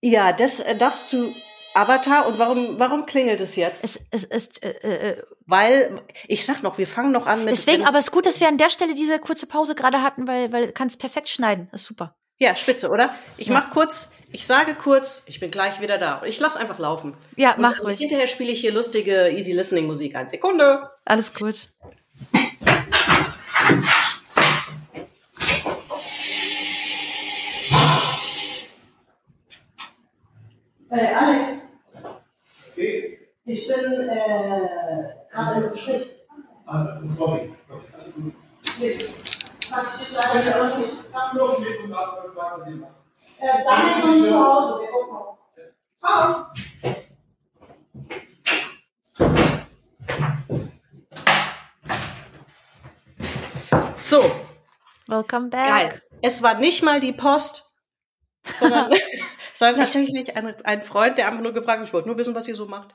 ja, 0.00 0.32
das, 0.32 0.60
äh, 0.60 0.76
das 0.76 1.08
zu 1.08 1.34
Avatar 1.74 2.26
und 2.26 2.38
warum, 2.38 2.78
warum 2.78 3.06
klingelt 3.06 3.40
es 3.40 3.56
jetzt? 3.56 3.84
Es, 3.84 4.00
es 4.10 4.24
ist, 4.24 4.62
äh, 4.62 4.70
äh, 5.10 5.22
weil, 5.46 6.00
ich 6.26 6.44
sag 6.44 6.62
noch, 6.62 6.78
wir 6.78 6.86
fangen 6.86 7.12
noch 7.12 7.26
an 7.26 7.44
mit. 7.44 7.52
Deswegen, 7.54 7.84
aber 7.84 7.98
es 7.98 8.06
ist 8.06 8.10
gut, 8.12 8.26
dass 8.26 8.40
wir 8.40 8.48
an 8.48 8.58
der 8.58 8.70
Stelle 8.70 8.94
diese 8.94 9.18
kurze 9.18 9.46
Pause 9.46 9.74
gerade 9.74 10.02
hatten, 10.02 10.26
weil, 10.26 10.52
weil 10.52 10.72
kannst 10.72 10.98
perfekt 10.98 11.28
schneiden. 11.28 11.68
Das 11.72 11.82
ist 11.82 11.88
super. 11.88 12.16
Ja, 12.38 12.56
spitze, 12.56 12.90
oder? 12.90 13.14
Ich 13.36 13.48
Ja. 13.48 13.54
mach 13.54 13.70
kurz, 13.70 14.12
ich 14.32 14.46
sage 14.46 14.74
kurz, 14.74 15.24
ich 15.26 15.40
bin 15.40 15.50
gleich 15.50 15.80
wieder 15.80 15.98
da. 15.98 16.22
Ich 16.24 16.38
lass 16.38 16.56
einfach 16.56 16.78
laufen. 16.78 17.14
Ja, 17.36 17.54
Und 17.54 17.60
mach 17.62 17.82
ruhig. 17.82 17.98
Hinterher 17.98 18.26
spiele 18.26 18.52
ich 18.52 18.60
hier 18.60 18.72
lustige 18.72 19.30
Easy 19.30 19.52
Listening 19.52 19.86
Musik. 19.86 20.14
Eine 20.14 20.30
Sekunde. 20.30 20.90
Alles 21.04 21.34
gut. 21.34 21.68
Äh, 30.90 31.14
Alex. 31.14 31.62
Ich 32.76 33.66
bin 33.66 34.08
äh, 34.08 34.68
gerade 35.32 35.64
im 35.64 35.70
Gespräch. 35.72 36.06
Ah, 36.66 37.00
sorry. 37.06 37.52
Alles 37.94 38.14
gut. 38.14 38.32
Kann 39.70 39.86
ich 39.86 40.06
dich 40.06 40.14
leider 40.14 40.40
nicht 40.40 40.54
ausrichten. 40.54 41.04
Los, 41.34 41.58
mit 41.60 41.84
und 41.84 41.92
ab, 41.94 42.99
Äh, 43.40 43.64
Daniel 43.64 43.96
ist 43.96 44.04
noch 44.04 44.14
nicht 44.14 44.26
zu 44.26 44.38
Hause. 44.38 44.80
Wir 44.82 44.88
gucken 44.90 45.14
mal. 45.14 45.38
Ciao. 45.98 46.46
So, 53.96 54.30
Welcome 55.06 55.48
back. 55.48 55.68
geil. 55.68 56.02
Es 56.20 56.42
war 56.42 56.54
nicht 56.54 56.82
mal 56.82 57.00
die 57.00 57.12
Post, 57.12 57.74
sondern, 58.42 58.92
sondern 59.54 59.76
tatsächlich 59.76 60.36
ein, 60.36 60.54
ein 60.64 60.82
Freund, 60.82 61.16
der 61.16 61.28
einfach 61.28 61.40
nur 61.40 61.52
gefragt 61.52 61.78
hat, 61.78 61.86
ich 61.86 61.92
wollte 61.94 62.08
nur 62.08 62.18
wissen, 62.18 62.34
was 62.34 62.46
ihr 62.48 62.56
so 62.56 62.66
macht. 62.66 62.94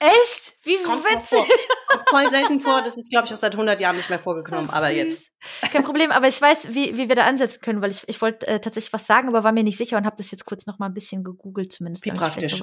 Echt? 0.00 0.54
Wie 0.62 0.76
Kommt 0.82 1.02
mal 1.02 1.16
witzig. 1.16 1.40
voll 2.08 2.30
selten 2.30 2.60
vor. 2.60 2.82
Das 2.82 2.96
ist, 2.96 3.10
glaube 3.10 3.26
ich, 3.26 3.32
auch 3.32 3.36
seit 3.36 3.52
100 3.52 3.80
Jahren 3.80 3.96
nicht 3.96 4.10
mehr 4.10 4.20
vorgekommen. 4.20 4.70
Aber 4.70 4.90
jetzt. 4.90 5.28
Kein 5.72 5.84
Problem, 5.84 6.12
aber 6.12 6.28
ich 6.28 6.40
weiß, 6.40 6.74
wie, 6.74 6.96
wie 6.96 7.08
wir 7.08 7.16
da 7.16 7.24
ansetzen 7.24 7.60
können, 7.60 7.82
weil 7.82 7.90
ich, 7.90 8.08
ich 8.08 8.20
wollte 8.20 8.46
äh, 8.46 8.60
tatsächlich 8.60 8.92
was 8.92 9.06
sagen, 9.06 9.28
aber 9.28 9.44
war 9.44 9.52
mir 9.52 9.64
nicht 9.64 9.78
sicher 9.78 9.96
und 9.96 10.06
habe 10.06 10.16
das 10.16 10.30
jetzt 10.30 10.44
kurz 10.44 10.66
noch 10.66 10.78
mal 10.78 10.86
ein 10.86 10.94
bisschen 10.94 11.24
gegoogelt 11.24 11.72
zumindest. 11.72 12.06
Wie 12.06 12.12
praktisch. 12.12 12.60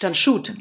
Dann 0.00 0.14
shoot. 0.14 0.52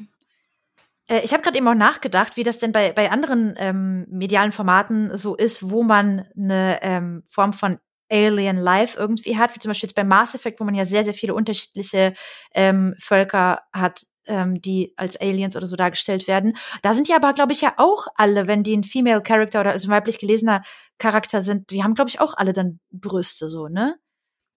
Äh, 1.08 1.22
ich 1.24 1.34
habe 1.34 1.44
gerade 1.44 1.58
eben 1.58 1.68
auch 1.68 1.76
nachgedacht, 1.76 2.38
wie 2.38 2.44
das 2.44 2.60
denn 2.60 2.72
bei, 2.72 2.92
bei 2.92 3.12
anderen 3.12 3.56
ähm, 3.58 4.06
medialen 4.10 4.52
Formaten 4.52 5.16
so 5.18 5.36
ist, 5.36 5.70
wo 5.70 5.84
man 5.84 6.28
eine 6.36 6.80
ähm, 6.82 7.24
Form 7.28 7.54
von 7.54 7.80
Alien 8.12 8.58
Life 8.58 9.00
irgendwie 9.00 9.38
hat, 9.38 9.56
wie 9.56 9.60
zum 9.60 9.70
Beispiel 9.70 9.88
jetzt 9.88 9.96
bei 9.96 10.04
Mass 10.04 10.36
Effect, 10.36 10.60
wo 10.60 10.66
man 10.66 10.76
ja 10.76 10.86
sehr, 10.86 11.04
sehr 11.04 11.14
viele 11.14 11.34
unterschiedliche 11.34 12.14
ähm, 12.54 12.94
Völker 13.00 13.62
hat, 13.74 14.04
ähm, 14.28 14.62
die 14.62 14.94
als 14.98 15.20
Aliens 15.20 15.56
oder 15.56 15.68
so 15.68 15.76
dargestellt 15.76 16.28
werden. 16.28 16.58
Da 16.82 16.94
sind 16.94 17.08
ja 17.08 17.16
aber, 17.16 17.34
glaube 17.34 17.54
ich, 17.54 17.62
ja 17.62 17.74
auch 17.78 18.08
alle, 18.16 18.48
wenn 18.48 18.64
die 18.64 18.76
ein 18.76 18.84
Female 18.84 19.22
Character 19.22 19.62
oder 19.62 19.72
also 19.72 19.88
ein 19.88 19.92
weiblich 19.92 20.20
gelesener 20.20 20.62
Charakter 20.98 21.42
sind, 21.42 21.72
die 21.72 21.84
haben, 21.84 21.94
glaube 21.96 22.10
ich, 22.10 22.20
auch 22.20 22.34
alle 22.36 22.54
dann 22.54 22.80
Brüste 22.92 23.50
so, 23.50 23.68
ne? 23.68 23.96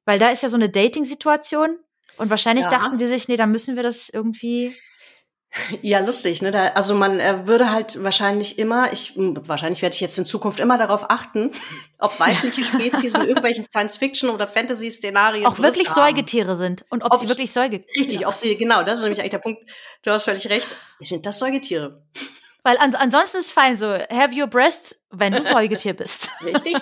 Weil 0.04 0.18
da 0.18 0.28
ist 0.28 0.42
ja 0.42 0.49
so 0.49 0.56
eine 0.56 0.68
Dating-Situation 0.68 1.78
und 2.18 2.30
wahrscheinlich 2.30 2.66
Ja. 2.66 2.71
dachten 2.71 2.99
die 2.99 3.06
sich, 3.06 3.28
nee, 3.28 3.37
da 3.37 3.47
müssen 3.47 3.76
wir 3.76 3.83
das 3.83 4.09
irgendwie 4.11 4.76
Ja, 5.82 6.00
lustig, 6.00 6.42
ne? 6.42 6.50
Da, 6.50 6.68
also 6.68 6.94
man 6.94 7.20
äh, 7.20 7.46
würde 7.46 7.70
halt 7.70 8.02
wahrscheinlich 8.02 8.58
immer, 8.58 8.92
ich 8.92 9.16
m, 9.16 9.40
wahrscheinlich 9.46 9.82
werde 9.82 9.94
ich 9.94 10.00
jetzt 10.00 10.18
in 10.18 10.25
Zukunft 10.25 10.58
immer 10.58 10.78
darauf 10.78 11.11
achten, 11.11 11.52
ob 11.99 12.18
weibliche 12.20 12.64
Spezies 12.64 13.14
in 13.14 13.23
irgendwelchen 13.23 13.64
Science-Fiction 13.64 14.30
oder 14.30 14.49
Fantasy-Szenarien 14.49 15.46
auch 15.46 15.58
wirklich 15.58 15.88
haben. 15.90 15.94
Säugetiere 15.94 16.56
sind 16.56 16.84
und 16.90 17.04
ob 17.04 17.12
Ob 17.12 17.20
sie 17.20 17.28
wirklich 17.28 17.52
Säugetiere 17.52 17.99
Richtig, 17.99 18.26
ob 18.26 18.34
sie, 18.34 18.56
genau, 18.56 18.82
das 18.82 18.99
ist 18.99 19.02
nämlich 19.04 19.20
eigentlich 19.20 19.30
der 19.30 19.38
Punkt. 19.38 19.62
Du 20.02 20.11
hast 20.11 20.25
völlig 20.25 20.49
recht. 20.49 20.66
Sind 21.00 21.25
das 21.25 21.38
Säugetiere? 21.38 22.02
Weil 22.64 22.78
an, 22.78 22.94
ansonsten 22.94 23.38
ist 23.38 23.52
fein 23.52 23.76
so, 23.76 23.87
have 23.87 24.34
your 24.37 24.49
breasts, 24.49 24.96
wenn 25.11 25.32
du 25.32 25.42
Säugetier 25.42 25.94
bist. 25.94 26.30
Richtig? 26.44 26.76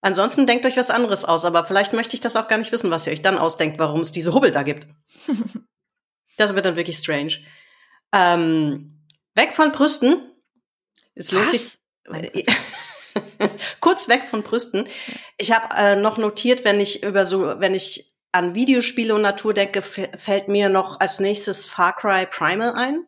Ansonsten 0.00 0.46
denkt 0.46 0.64
euch 0.64 0.76
was 0.76 0.90
anderes 0.90 1.24
aus, 1.24 1.44
aber 1.44 1.64
vielleicht 1.64 1.92
möchte 1.92 2.14
ich 2.14 2.20
das 2.20 2.34
auch 2.34 2.48
gar 2.48 2.58
nicht 2.58 2.72
wissen, 2.72 2.90
was 2.90 3.06
ihr 3.06 3.12
euch 3.12 3.22
dann 3.22 3.38
ausdenkt, 3.38 3.78
warum 3.78 4.00
es 4.00 4.10
diese 4.10 4.32
Hubbel 4.34 4.50
da 4.50 4.62
gibt. 4.62 4.86
Das 6.36 6.54
wird 6.54 6.64
dann 6.64 6.76
wirklich 6.76 6.98
strange. 6.98 7.38
Ähm, 8.12 8.98
weg 9.34 9.52
von 9.52 9.72
Brüsten. 9.72 10.16
Es 11.14 11.30
lohnt 11.30 11.50
sich. 11.50 11.78
Kurz 13.80 14.08
weg 14.08 14.22
von 14.28 14.42
Brüsten. 14.42 14.88
Ich 15.38 15.52
habe 15.52 15.74
äh, 15.76 15.96
noch 15.96 16.18
notiert, 16.18 16.64
wenn 16.64 16.80
ich 16.80 17.02
über 17.02 17.26
so, 17.26 17.60
wenn 17.60 17.74
ich 17.74 18.14
an 18.32 18.54
Videospiele 18.54 19.14
und 19.14 19.22
Natur 19.22 19.52
denke, 19.52 19.82
fällt 19.82 20.48
mir 20.48 20.68
noch 20.68 21.00
als 21.00 21.20
nächstes 21.20 21.64
Far 21.64 21.94
Cry 21.94 22.26
Primal 22.26 22.72
ein. 22.72 23.06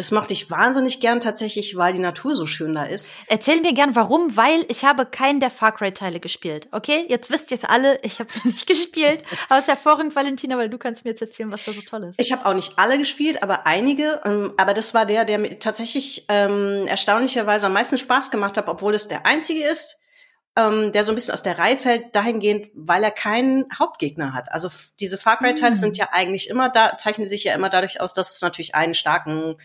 Das 0.00 0.12
mochte 0.12 0.32
ich 0.32 0.50
wahnsinnig 0.50 1.00
gern 1.00 1.20
tatsächlich, 1.20 1.76
weil 1.76 1.92
die 1.92 1.98
Natur 1.98 2.34
so 2.34 2.46
schön 2.46 2.74
da 2.74 2.84
ist. 2.84 3.12
Erzähl 3.26 3.60
mir 3.60 3.74
gern, 3.74 3.94
warum, 3.94 4.34
weil 4.34 4.64
ich 4.68 4.86
habe 4.86 5.04
keinen 5.04 5.40
der 5.40 5.50
Far 5.50 5.72
Cry-Teile 5.72 6.20
gespielt. 6.20 6.68
Okay, 6.72 7.04
jetzt 7.10 7.28
wisst 7.28 7.50
ihr 7.50 7.58
es 7.58 7.64
alle, 7.66 8.00
ich 8.02 8.18
habe 8.18 8.32
sie 8.32 8.40
nicht 8.48 8.66
gespielt. 8.66 9.22
Aber 9.50 9.58
es 9.58 9.66
ist 9.66 9.68
hervorragend, 9.68 10.16
Valentina, 10.16 10.56
weil 10.56 10.70
du 10.70 10.78
kannst 10.78 11.04
mir 11.04 11.10
jetzt 11.10 11.20
erzählen, 11.20 11.50
was 11.50 11.66
da 11.66 11.74
so 11.74 11.82
toll 11.82 12.04
ist. 12.04 12.18
Ich 12.18 12.32
habe 12.32 12.46
auch 12.46 12.54
nicht 12.54 12.78
alle 12.78 12.96
gespielt, 12.96 13.42
aber 13.42 13.66
einige. 13.66 14.22
Ähm, 14.24 14.54
aber 14.56 14.72
das 14.72 14.94
war 14.94 15.04
der, 15.04 15.26
der 15.26 15.36
mir 15.36 15.58
tatsächlich 15.58 16.24
ähm, 16.30 16.86
erstaunlicherweise 16.86 17.66
am 17.66 17.74
meisten 17.74 17.98
Spaß 17.98 18.30
gemacht 18.30 18.56
hat, 18.56 18.68
obwohl 18.68 18.94
es 18.94 19.06
der 19.06 19.26
einzige 19.26 19.64
ist, 19.64 19.98
ähm, 20.56 20.92
der 20.92 21.04
so 21.04 21.12
ein 21.12 21.14
bisschen 21.14 21.34
aus 21.34 21.42
der 21.42 21.58
Reihe 21.58 21.76
fällt, 21.76 22.16
dahingehend, 22.16 22.68
weil 22.74 23.04
er 23.04 23.10
keinen 23.10 23.66
Hauptgegner 23.78 24.32
hat. 24.32 24.50
Also 24.50 24.70
diese 24.98 25.18
Far 25.18 25.36
Cry-Teile 25.36 25.72
Mm. 25.72 25.78
sind 25.78 25.96
ja 25.98 26.08
eigentlich 26.10 26.48
immer 26.48 26.70
da, 26.70 26.96
zeichnen 26.96 27.28
sich 27.28 27.44
ja 27.44 27.54
immer 27.54 27.68
dadurch 27.68 28.00
aus, 28.00 28.14
dass 28.14 28.34
es 28.34 28.40
natürlich 28.40 28.74
einen 28.74 28.94
starken 28.94 29.56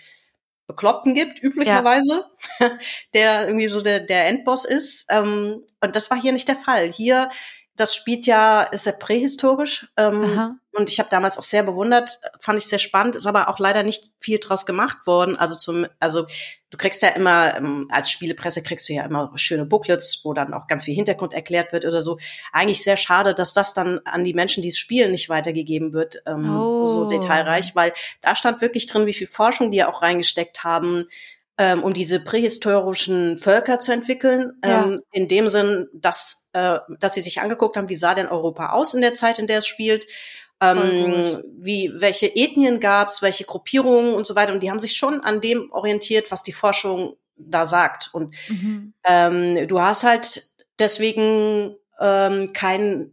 Bekloppten 0.68 1.14
gibt, 1.14 1.42
üblicherweise, 1.42 2.26
der 3.14 3.48
irgendwie 3.48 3.68
so 3.68 3.82
der, 3.82 4.00
der 4.00 4.28
Endboss 4.28 4.66
ist. 4.66 5.06
Ähm, 5.10 5.64
und 5.80 5.96
das 5.96 6.10
war 6.10 6.20
hier 6.20 6.32
nicht 6.32 6.48
der 6.48 6.56
Fall. 6.56 6.92
Hier, 6.92 7.30
das 7.76 7.96
spielt 7.96 8.26
ja, 8.26 8.62
ist 8.64 8.86
ja 8.86 8.94
prähistorisch. 8.94 9.88
Ähm, 9.98 10.60
und 10.72 10.90
ich 10.90 11.00
habe 11.00 11.10
damals 11.10 11.38
auch 11.38 11.44
sehr 11.44 11.64
bewundert, 11.64 12.20
fand 12.40 12.58
ich 12.58 12.68
sehr 12.68 12.80
spannend, 12.80 13.16
ist 13.16 13.26
aber 13.28 13.50
auch 13.50 13.60
leider 13.60 13.84
nicht 13.84 14.12
viel 14.20 14.40
draus 14.40 14.66
gemacht 14.66 15.06
worden. 15.06 15.38
Also 15.38 15.56
zum, 15.56 15.88
also 16.00 16.26
du 16.70 16.78
kriegst 16.78 17.02
ja 17.02 17.10
immer, 17.10 17.56
ähm, 17.56 17.88
als 17.92 18.10
Spielepresse 18.12 18.62
kriegst 18.64 18.90
du 18.90 18.94
ja 18.94 19.04
immer 19.04 19.32
schöne 19.36 19.66
Booklets, 19.66 20.22
wo 20.24 20.34
dann 20.34 20.54
auch 20.54 20.68
ganz 20.68 20.86
viel 20.86 20.96
Hintergrund 20.96 21.34
erklärt 21.34 21.72
wird 21.72 21.86
oder 21.86 22.02
so. 22.02 22.18
Eigentlich 22.52 22.84
sehr 22.84 22.98
schade, 22.98 23.34
dass 23.34 23.54
das 23.54 23.74
dann 23.74 24.00
an 24.04 24.24
die 24.24 24.34
Menschen, 24.34 24.62
die 24.64 24.70
es 24.70 24.78
spielen, 24.78 25.12
nicht 25.12 25.30
weitergegeben 25.30 25.94
wird, 25.94 26.22
ähm, 26.26 26.50
Oh. 26.50 26.82
so 26.82 27.06
detailreich, 27.06 27.76
weil 27.76 27.94
da 28.22 28.36
stand 28.36 28.62
wirklich 28.62 28.88
drin, 28.88 29.06
wie 29.06 29.14
viel 29.14 29.28
Forschung 29.28 29.72
die 29.72 29.78
ja 29.78 29.90
auch 29.92 30.02
reingesteckt 30.02 30.64
haben, 30.64 31.08
ähm, 31.58 31.84
um 31.84 31.94
diese 31.94 32.20
prähistorischen 32.20 33.38
Völker 33.38 33.80
zu 33.80 33.92
entwickeln. 33.92 34.54
Ja. 34.64 34.84
Ähm, 34.84 35.02
in 35.12 35.28
dem 35.28 35.48
Sinn, 35.50 35.88
dass, 35.94 36.50
äh, 36.54 36.80
dass 37.00 37.14
sie 37.14 37.22
sich 37.22 37.42
angeguckt 37.42 37.78
haben, 37.78 37.90
wie 37.90 37.96
sah 37.96 38.16
denn 38.16 38.28
Europa 38.28 38.72
aus 38.72 38.94
in 38.94 39.02
der 39.02 39.16
Zeit, 39.16 39.40
in 39.40 39.48
der 39.48 39.60
es 39.60 39.68
spielt. 39.68 40.06
Ähm, 40.62 41.44
wie, 41.58 41.92
welche 41.96 42.34
Ethnien 42.34 42.80
gab's, 42.80 43.22
welche 43.22 43.44
Gruppierungen 43.44 44.14
und 44.14 44.26
so 44.26 44.36
weiter. 44.36 44.54
Und 44.54 44.64
die 44.64 44.70
haben 44.72 44.80
sich 44.80 44.96
schon 44.96 45.22
an 45.22 45.42
dem 45.42 45.70
orientiert, 45.72 46.32
was 46.32 46.44
die 46.44 46.54
Forschung 46.54 47.18
da 47.36 47.66
sagt. 47.66 48.10
Und 48.14 48.34
Mhm. 48.50 48.94
ähm, 49.04 49.68
du 49.68 49.82
hast 49.82 50.04
halt 50.04 50.48
deswegen 50.80 51.76
ähm, 52.00 52.54
kein, 52.54 53.12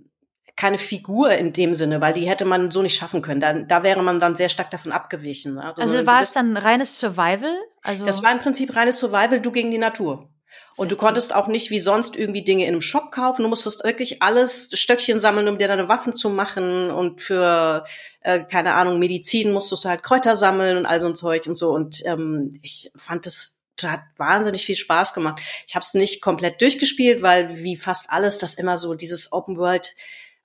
keine 0.56 0.78
Figur 0.78 1.30
in 1.32 1.52
dem 1.52 1.74
Sinne, 1.74 2.00
weil 2.00 2.12
die 2.12 2.28
hätte 2.28 2.44
man 2.44 2.70
so 2.70 2.82
nicht 2.82 2.96
schaffen 2.96 3.22
können. 3.22 3.40
Da, 3.40 3.54
da 3.54 3.82
wäre 3.82 4.02
man 4.02 4.20
dann 4.20 4.36
sehr 4.36 4.48
stark 4.48 4.70
davon 4.70 4.92
abgewichen. 4.92 5.54
ne? 5.54 5.74
Also 5.76 5.98
du 5.98 6.06
war 6.06 6.20
es 6.20 6.32
dann 6.32 6.56
reines 6.56 6.98
Survival? 6.98 7.54
Also 7.82 8.04
das 8.04 8.22
war 8.22 8.32
im 8.32 8.40
Prinzip 8.40 8.76
reines 8.76 8.98
Survival, 8.98 9.40
du 9.40 9.50
gegen 9.50 9.70
die 9.70 9.78
Natur. 9.78 10.28
Und 10.76 10.90
du 10.90 10.96
konntest 10.96 11.34
auch 11.34 11.48
nicht 11.48 11.70
wie 11.70 11.78
sonst 11.78 12.16
irgendwie 12.16 12.44
Dinge 12.44 12.64
in 12.64 12.70
einem 12.70 12.80
Shop 12.80 13.10
kaufen. 13.10 13.42
Du 13.42 13.48
musstest 13.48 13.84
wirklich 13.84 14.22
alles 14.22 14.70
Stöckchen 14.72 15.20
sammeln, 15.20 15.48
um 15.48 15.58
dir 15.58 15.68
deine 15.68 15.88
Waffen 15.88 16.14
zu 16.14 16.30
machen. 16.30 16.90
Und 16.90 17.20
für, 17.20 17.84
äh, 18.20 18.44
keine 18.44 18.74
Ahnung, 18.74 18.98
Medizin 18.98 19.52
musstest 19.52 19.84
du 19.84 19.88
halt 19.90 20.02
Kräuter 20.02 20.34
sammeln 20.34 20.78
und 20.78 20.86
all 20.86 21.00
so 21.00 21.06
ein 21.06 21.16
Zeug 21.16 21.46
und 21.46 21.54
so. 21.54 21.72
Und 21.72 22.04
ähm, 22.06 22.58
ich 22.62 22.90
fand 22.96 23.26
das, 23.26 23.54
das 23.76 23.90
hat 23.90 24.00
wahnsinnig 24.16 24.64
viel 24.64 24.76
Spaß 24.76 25.12
gemacht. 25.14 25.42
Ich 25.66 25.74
habe 25.74 25.84
es 25.84 25.94
nicht 25.94 26.22
komplett 26.22 26.60
durchgespielt, 26.60 27.22
weil 27.22 27.62
wie 27.62 27.76
fast 27.76 28.10
alles 28.10 28.38
das 28.38 28.54
immer 28.54 28.78
so, 28.78 28.94
dieses 28.94 29.32
Open 29.32 29.58
World 29.58 29.94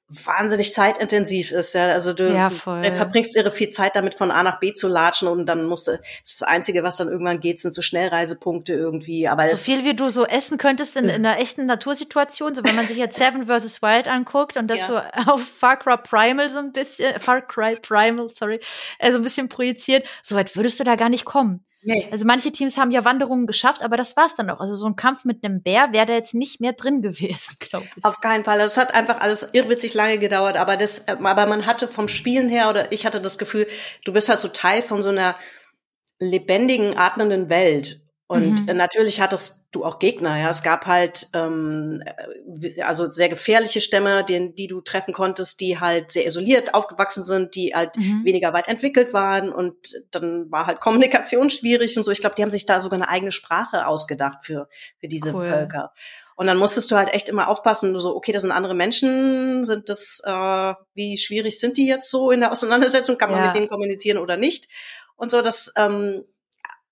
wahnsinnig 0.09 0.73
zeitintensiv 0.73 1.51
ist. 1.51 1.73
Ja? 1.73 1.87
Also 1.87 2.13
du, 2.13 2.31
Ja, 2.33 2.49
du 2.49 2.55
voll. 2.55 2.95
verbringst 2.95 3.35
irre 3.35 3.51
viel 3.51 3.69
Zeit 3.69 3.95
damit, 3.95 4.15
von 4.15 4.31
A 4.31 4.41
nach 4.43 4.59
B 4.59 4.73
zu 4.73 4.87
latschen 4.87 5.27
und 5.27 5.45
dann 5.45 5.65
musst 5.65 5.87
du, 5.87 5.99
das 6.23 6.43
Einzige, 6.43 6.83
was 6.83 6.95
dann 6.97 7.09
irgendwann 7.09 7.39
geht, 7.39 7.59
sind 7.59 7.73
so 7.73 7.81
Schnellreisepunkte 7.81 8.73
irgendwie. 8.73 9.27
Aber 9.27 9.47
so 9.49 9.57
viel 9.57 9.83
wie 9.83 9.95
du 9.95 10.09
so 10.09 10.25
essen 10.25 10.57
könntest 10.57 10.95
in, 10.95 11.05
in 11.05 11.25
einer 11.25 11.39
echten 11.39 11.65
Natursituation, 11.65 12.55
so 12.55 12.63
wenn 12.63 12.75
man 12.75 12.87
sich 12.87 12.97
jetzt 12.97 13.17
Seven 13.17 13.47
vs. 13.47 13.81
Wild 13.81 14.07
anguckt 14.07 14.55
und 14.57 14.67
das 14.67 14.87
Ja. 14.87 15.03
so 15.25 15.31
auf 15.31 15.41
Far 15.45 15.77
Cry 15.77 15.97
Primal 15.97 16.49
so 16.49 16.59
ein 16.59 16.71
bisschen, 16.71 17.19
Far 17.19 17.41
Cry 17.41 17.75
Primal, 17.75 18.29
sorry, 18.29 18.59
äh, 18.99 19.11
so 19.11 19.17
ein 19.17 19.23
bisschen 19.23 19.49
projiziert, 19.49 20.07
so 20.21 20.35
weit 20.35 20.55
würdest 20.55 20.79
du 20.79 20.83
da 20.83 20.95
gar 20.95 21.09
nicht 21.09 21.25
kommen. 21.25 21.65
Nee. 21.87 22.07
Also 22.11 22.25
manche 22.25 22.51
Teams 22.51 22.77
haben 22.77 22.91
ja 22.91 23.03
Wanderungen 23.05 23.47
geschafft, 23.47 23.81
aber 23.81 23.97
das 23.97 24.15
war's 24.15 24.35
dann 24.35 24.49
auch. 24.49 24.59
Also 24.59 24.75
so 24.75 24.85
ein 24.85 24.95
Kampf 24.95 25.25
mit 25.25 25.43
einem 25.43 25.61
Bär 25.63 25.91
wäre 25.91 26.05
da 26.05 26.13
jetzt 26.13 26.35
nicht 26.35 26.61
mehr 26.61 26.73
drin 26.73 27.01
gewesen, 27.01 27.57
glaube 27.59 27.87
ich. 27.95 28.05
Auf 28.05 28.21
keinen 28.21 28.43
Fall. 28.43 28.59
Es 28.59 28.77
hat 28.77 28.93
einfach 28.93 29.19
alles 29.21 29.49
irrwitzig 29.53 29.93
lange 29.93 30.19
gedauert, 30.19 30.57
aber 30.57 30.77
das, 30.77 30.99
äh, 31.07 31.17
aber 31.19 31.45
man 31.47 31.65
hatte 31.65 31.87
vom 31.87 32.07
Spielen 32.07 32.49
her 32.49 32.69
oder 32.69 32.91
ich 32.91 33.05
hatte 33.05 33.21
das 33.21 33.37
Gefühl, 33.37 33.67
du 34.05 34.13
bist 34.13 34.29
halt 34.29 34.39
so 34.39 34.49
Teil 34.49 34.81
von 34.81 35.01
so 35.01 35.09
einer 35.09 35.35
lebendigen, 36.19 36.97
atmenden 36.97 37.49
Welt. 37.49 38.01
Und 38.29 38.61
Mhm. 38.63 38.67
äh, 38.67 38.73
natürlich 38.73 39.21
hattest 39.21 39.67
du 39.71 39.85
auch 39.85 39.99
Gegner, 39.99 40.37
ja. 40.37 40.49
Es 40.49 40.61
gab 40.61 40.85
halt 40.85 41.27
ähm, 41.33 42.03
äh, 42.05 42.81
also 42.81 43.05
sehr 43.09 43.29
gefährliche 43.29 43.79
Stämme, 43.79 44.25
den, 44.25 44.53
die 44.53 44.67
du 44.67 44.81
treffen 44.81 45.13
konntest, 45.13 45.61
die 45.61 45.79
halt 45.79 46.11
sehr 46.11 46.25
isoliert 46.25 46.73
aufgewachsen 46.73 47.23
sind, 47.23 47.55
die 47.55 47.73
halt 47.73 47.95
Mhm. 47.95 48.25
weniger 48.25 48.51
weit 48.51 48.67
entwickelt 48.67 49.13
waren 49.13 49.49
und 49.53 49.75
dann 50.11 50.51
war 50.51 50.67
halt 50.67 50.81
Kommunikation 50.81 51.49
schwierig 51.49 51.95
und 51.97 52.03
so. 52.03 52.11
Ich 52.11 52.19
glaube, 52.19 52.35
die 52.35 52.41
haben 52.41 52.51
sich 52.51 52.65
da 52.65 52.81
sogar 52.81 52.97
eine 52.97 53.07
eigene 53.07 53.31
Sprache 53.31 53.87
ausgedacht 53.87 54.39
für, 54.45 54.67
für 54.99 55.07
diese 55.07 55.33
Cool. 55.33 55.45
Völker. 55.47 55.93
Und 56.35 56.47
dann 56.47 56.57
musstest 56.57 56.91
du 56.91 56.97
halt 56.97 57.13
echt 57.13 57.29
immer 57.29 57.47
aufpassen, 57.47 57.97
so, 57.99 58.13
okay, 58.15 58.33
das 58.33 58.41
sind 58.43 58.51
andere 58.51 58.75
Menschen, 58.75 59.63
sind 59.63 59.87
das, 59.89 60.21
äh, 60.25 60.73
wie 60.93 61.17
schwierig 61.17 61.59
sind 61.59 61.77
die 61.77 61.87
jetzt 61.87 62.11
so 62.11 62.29
in 62.29 62.41
der 62.41 62.51
Auseinandersetzung, 62.51 63.17
kann 63.17 63.31
man 63.31 63.39
Ja. 63.39 63.47
mit 63.47 63.55
denen 63.55 63.69
kommunizieren 63.69 64.17
oder 64.17 64.35
nicht? 64.37 64.67
Und 65.15 65.31
so, 65.31 65.41
das, 65.41 65.71
ähm, 65.77 66.25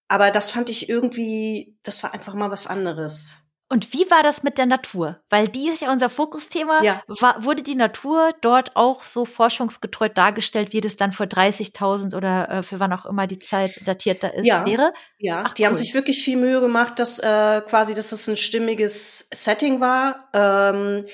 aber 0.07 0.31
das 0.31 0.51
fand 0.51 0.69
ich 0.69 0.89
irgendwie, 0.89 1.77
das 1.83 2.03
war 2.03 2.13
einfach 2.13 2.33
mal 2.33 2.51
was 2.51 2.67
anderes. 2.67 3.41
Und 3.67 3.93
wie 3.93 4.05
war 4.11 4.21
das 4.21 4.43
mit 4.43 4.59
der 4.59 4.67
Natur? 4.67 5.19
Weil 5.27 5.47
die 5.47 5.69
ist 5.69 5.81
ja 5.81 5.91
unser 5.91 6.07
Fokusthema. 6.07 6.83
Ja. 6.83 7.01
War, 7.07 7.43
wurde 7.43 7.63
die 7.63 7.73
Natur 7.73 8.31
dort 8.41 8.75
auch 8.75 9.05
so 9.05 9.25
forschungsgetreu 9.25 10.07
dargestellt, 10.07 10.71
wie 10.71 10.81
das 10.81 10.97
dann 10.97 11.11
vor 11.13 11.25
30.000 11.25 12.15
oder 12.15 12.47
äh, 12.49 12.63
für 12.63 12.79
wann 12.79 12.93
auch 12.93 13.07
immer 13.07 13.25
die 13.25 13.39
Zeit 13.39 13.81
datierter 13.87 14.35
ist, 14.35 14.45
Ja. 14.45 14.67
wäre? 14.67 14.93
Ja, 15.17 15.45
Ach, 15.47 15.53
die 15.53 15.65
haben 15.65 15.73
cool. 15.73 15.77
sich 15.77 15.95
wirklich 15.95 16.23
viel 16.23 16.37
Mühe 16.37 16.61
gemacht, 16.61 16.99
dass 16.99 17.17
äh, 17.17 17.61
quasi, 17.67 17.95
dass 17.95 18.11
es 18.11 18.27
ein 18.27 18.37
stimmiges 18.37 19.27
Setting 19.33 19.79
war. 19.81 20.29
Ähm, 20.33 21.05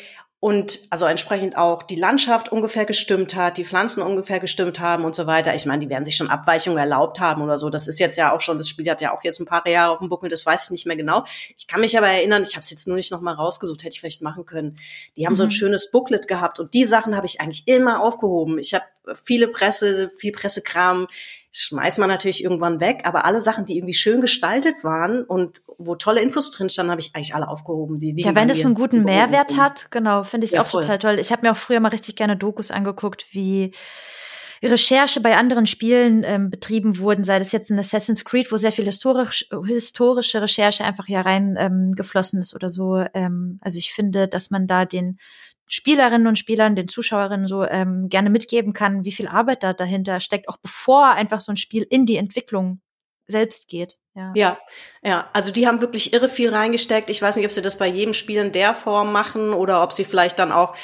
und 0.41 0.79
also 0.89 1.05
entsprechend 1.05 1.55
auch 1.55 1.83
die 1.83 1.95
Landschaft 1.95 2.51
ungefähr 2.51 2.85
gestimmt 2.85 3.35
hat, 3.35 3.57
die 3.57 3.63
Pflanzen 3.63 4.01
ungefähr 4.01 4.39
gestimmt 4.39 4.79
haben 4.79 5.05
und 5.05 5.15
so 5.15 5.27
weiter. 5.27 5.53
Ich 5.53 5.67
meine, 5.67 5.81
die 5.81 5.89
werden 5.89 6.03
sich 6.03 6.15
schon 6.15 6.31
Abweichungen 6.31 6.79
erlaubt 6.79 7.19
haben 7.19 7.43
oder 7.43 7.59
so. 7.59 7.69
Das 7.69 7.87
ist 7.87 7.99
jetzt 7.99 8.17
ja 8.17 8.33
auch 8.33 8.41
schon, 8.41 8.57
das 8.57 8.67
Spiel 8.67 8.89
hat 8.89 9.01
ja 9.01 9.15
auch 9.15 9.23
jetzt 9.23 9.39
ein 9.39 9.45
paar 9.45 9.67
Jahre 9.67 9.91
auf 9.91 9.99
dem 9.99 10.09
Buckel, 10.09 10.29
das 10.29 10.43
weiß 10.43 10.65
ich 10.65 10.71
nicht 10.71 10.87
mehr 10.87 10.95
genau. 10.95 11.25
Ich 11.55 11.67
kann 11.67 11.79
mich 11.79 11.95
aber 11.95 12.07
erinnern, 12.07 12.41
ich 12.41 12.55
habe 12.55 12.63
es 12.63 12.71
jetzt 12.71 12.87
nur 12.87 12.97
nicht 12.97 13.11
nochmal 13.11 13.35
rausgesucht, 13.35 13.83
hätte 13.83 13.93
ich 13.93 13.99
vielleicht 13.99 14.23
machen 14.23 14.47
können. 14.47 14.79
Die 15.15 15.27
haben 15.27 15.35
so 15.35 15.43
ein 15.43 15.49
Mhm. 15.49 15.51
schönes 15.51 15.91
Booklet 15.91 16.27
gehabt 16.27 16.59
und 16.59 16.73
die 16.73 16.85
Sachen 16.85 17.15
habe 17.15 17.27
ich 17.27 17.39
eigentlich 17.39 17.67
immer 17.67 18.01
aufgehoben. 18.01 18.57
Ich 18.57 18.73
habe 18.73 18.85
viele 19.23 19.47
Presse, 19.47 20.11
viel 20.17 20.31
Pressekram, 20.31 21.07
schmeißt 21.51 21.99
man 21.99 22.07
natürlich 22.07 22.43
irgendwann 22.43 22.79
weg, 22.79 23.01
aber 23.03 23.25
alle 23.25 23.41
Sachen, 23.41 23.65
die 23.65 23.77
irgendwie 23.77 23.93
schön 23.93 24.21
gestaltet 24.21 24.83
waren 24.83 25.23
und 25.23 25.61
wo 25.77 25.95
tolle 25.95 26.21
Infos 26.21 26.51
drin 26.51 26.69
standen, 26.69 26.91
habe 26.91 27.01
ich 27.01 27.13
eigentlich 27.15 27.35
alle 27.35 27.47
aufgehoben. 27.47 27.99
Die 27.99 28.11
liegen 28.11 28.27
Ja, 28.27 28.35
wenn 28.35 28.47
das 28.47 28.63
einen 28.63 28.75
guten 28.75 29.03
Mehrwert 29.03 29.57
hat, 29.57 29.91
genau, 29.91 30.23
finde 30.23 30.45
ich 30.45 30.51
es 30.51 30.55
Ja, 30.55 30.61
auch 30.61 30.67
voll. 30.67 30.81
total 30.81 30.99
toll. 30.99 31.19
Ich 31.19 31.31
habe 31.31 31.41
mir 31.45 31.51
auch 31.51 31.57
früher 31.57 31.79
mal 31.79 31.89
richtig 31.89 32.15
gerne 32.15 32.37
Dokus 32.37 32.71
angeguckt, 32.71 33.25
wie 33.31 33.71
Recherche 34.63 35.21
bei 35.21 35.37
anderen 35.37 35.65
Spielen 35.65 36.23
ähm, 36.23 36.51
betrieben 36.51 36.99
wurden, 36.99 37.23
sei 37.23 37.39
das 37.39 37.51
jetzt 37.51 37.71
in 37.71 37.79
Assassin's 37.79 38.23
Creed, 38.23 38.51
wo 38.51 38.57
sehr 38.57 38.71
viel 38.71 38.85
historisch, 38.85 39.47
historische 39.65 40.41
Recherche 40.41 40.83
einfach 40.83 41.07
hier 41.07 41.21
rein 41.21 41.55
ähm, 41.57 41.93
geflossen 41.95 42.39
ist 42.39 42.53
oder 42.53 42.69
so. 42.69 43.03
Ähm, 43.15 43.59
also 43.61 43.79
ich 43.79 43.91
finde, 43.91 44.27
dass 44.27 44.51
man 44.51 44.67
da 44.67 44.85
den 44.85 45.17
Spielerinnen 45.73 46.27
und 46.27 46.37
Spielern, 46.37 46.75
den 46.75 46.89
Zuschauerinnen 46.89 47.47
so 47.47 47.63
ähm, 47.63 48.09
gerne 48.09 48.29
mitgeben 48.29 48.73
kann, 48.73 49.05
wie 49.05 49.11
viel 49.13 49.29
Arbeit 49.29 49.63
da 49.63 49.71
dahinter 49.71 50.19
steckt, 50.19 50.49
auch 50.49 50.57
bevor 50.57 51.11
einfach 51.11 51.39
so 51.39 51.53
ein 51.53 51.57
Spiel 51.57 51.87
in 51.89 52.05
die 52.05 52.17
Entwicklung 52.17 52.81
selbst 53.27 53.69
geht. 53.69 53.97
Ja. 54.13 54.33
Ja, 54.35 54.57
ja, 55.01 55.29
also 55.31 55.51
die 55.51 55.67
haben 55.67 55.79
wirklich 55.79 56.11
irre 56.11 56.27
viel 56.27 56.53
reingesteckt. 56.53 57.09
Ich 57.09 57.21
weiß 57.21 57.37
nicht, 57.37 57.45
ob 57.45 57.53
sie 57.53 57.61
das 57.61 57.77
bei 57.77 57.87
jedem 57.87 58.13
Spiel 58.13 58.41
in 58.41 58.51
der 58.51 58.73
Form 58.73 59.13
machen 59.13 59.53
oder 59.53 59.81
ob 59.81 59.93
sie 59.93 60.03
vielleicht 60.03 60.39
dann 60.39 60.51
auch 60.51 60.75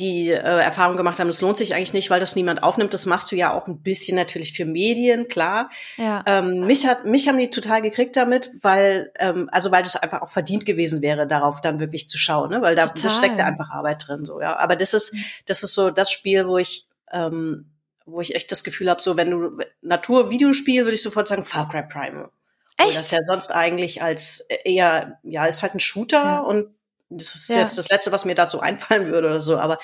die 0.00 0.30
äh, 0.30 0.34
Erfahrung 0.38 0.96
gemacht 0.96 1.20
haben, 1.20 1.28
es 1.28 1.40
lohnt 1.40 1.56
sich 1.56 1.72
eigentlich 1.74 1.92
nicht, 1.92 2.10
weil 2.10 2.18
das 2.18 2.34
niemand 2.34 2.62
aufnimmt. 2.64 2.92
Das 2.92 3.06
machst 3.06 3.30
du 3.30 3.36
ja 3.36 3.52
auch 3.52 3.68
ein 3.68 3.80
bisschen 3.80 4.16
natürlich 4.16 4.52
für 4.52 4.64
Medien, 4.64 5.28
klar. 5.28 5.70
ja. 5.96 6.24
Ähm, 6.26 6.66
mich 6.66 6.86
hat 6.86 7.04
mich 7.06 7.28
haben 7.28 7.38
die 7.38 7.48
total 7.50 7.80
gekriegt 7.80 8.16
damit, 8.16 8.50
weil 8.60 9.12
ähm, 9.20 9.48
also 9.52 9.70
weil 9.70 9.82
das 9.84 9.94
einfach 9.96 10.22
auch 10.22 10.30
verdient 10.30 10.66
gewesen 10.66 11.00
wäre, 11.00 11.26
darauf 11.28 11.60
dann 11.60 11.78
wirklich 11.78 12.08
zu 12.08 12.18
schauen, 12.18 12.50
ne? 12.50 12.60
Weil 12.60 12.74
da 12.74 12.88
steckt 12.88 13.38
da 13.38 13.44
einfach 13.44 13.70
Arbeit 13.70 14.08
drin, 14.08 14.24
so 14.24 14.40
ja. 14.40 14.56
Aber 14.56 14.74
das 14.74 14.94
ist 14.94 15.14
das 15.46 15.62
ist 15.62 15.74
so 15.74 15.90
das 15.90 16.10
Spiel, 16.10 16.48
wo 16.48 16.58
ich 16.58 16.86
ähm, 17.12 17.66
wo 18.06 18.20
ich 18.20 18.34
echt 18.34 18.50
das 18.52 18.64
Gefühl 18.64 18.90
habe, 18.90 19.00
so 19.00 19.16
wenn 19.16 19.30
du 19.30 19.58
Natur-Videospiel, 19.80 20.84
würde 20.84 20.94
ich 20.96 21.02
sofort 21.02 21.28
sagen 21.28 21.44
Far 21.44 21.68
Cry 21.68 21.82
Primal. 21.84 22.30
Weil 22.76 22.88
Echt? 22.88 22.98
das 22.98 23.10
ja 23.12 23.22
sonst 23.22 23.52
eigentlich 23.52 24.02
als 24.02 24.40
eher 24.64 25.18
ja 25.22 25.46
ist 25.46 25.62
halt 25.62 25.74
ein 25.74 25.80
Shooter 25.80 26.22
Ja. 26.24 26.38
und 26.40 26.66
das 27.08 27.34
ist 27.34 27.48
Ja. 27.48 27.58
jetzt 27.58 27.78
das 27.78 27.88
letzte, 27.88 28.12
was 28.12 28.24
mir 28.24 28.34
dazu 28.34 28.60
einfallen 28.60 29.06
würde 29.08 29.28
oder 29.28 29.40
so. 29.40 29.58
Aber 29.58 29.78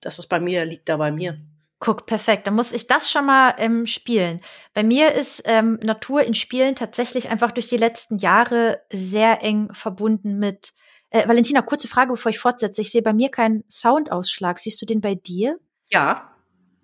das 0.00 0.18
ist 0.18 0.26
bei 0.28 0.40
mir 0.40 0.64
liegt 0.64 0.88
da 0.88 0.96
bei 0.96 1.10
mir. 1.10 1.38
Guck, 1.78 2.04
perfekt. 2.04 2.46
Dann 2.46 2.54
muss 2.54 2.72
ich 2.72 2.86
das 2.86 3.10
schon 3.10 3.24
mal 3.24 3.54
ähm, 3.56 3.86
spielen. 3.86 4.40
Bei 4.74 4.82
mir 4.82 5.14
ist 5.14 5.42
ähm, 5.46 5.78
Natur 5.82 6.22
in 6.22 6.34
Spielen 6.34 6.74
tatsächlich 6.74 7.30
einfach 7.30 7.52
durch 7.52 7.68
die 7.68 7.78
letzten 7.78 8.16
Jahre 8.18 8.82
sehr 8.92 9.42
eng 9.42 9.72
verbunden 9.72 10.38
mit. 10.38 10.72
Äh, 11.08 11.26
Valentina, 11.26 11.62
kurze 11.62 11.88
Frage, 11.88 12.12
bevor 12.12 12.30
ich 12.30 12.38
fortsetze. 12.38 12.82
Ich 12.82 12.92
sehe 12.92 13.02
bei 13.02 13.14
mir 13.14 13.30
keinen 13.30 13.64
Soundausschlag. 13.68 14.58
Siehst 14.58 14.80
du 14.82 14.86
den 14.86 15.00
bei 15.00 15.14
dir? 15.14 15.58
Ja, 15.90 16.30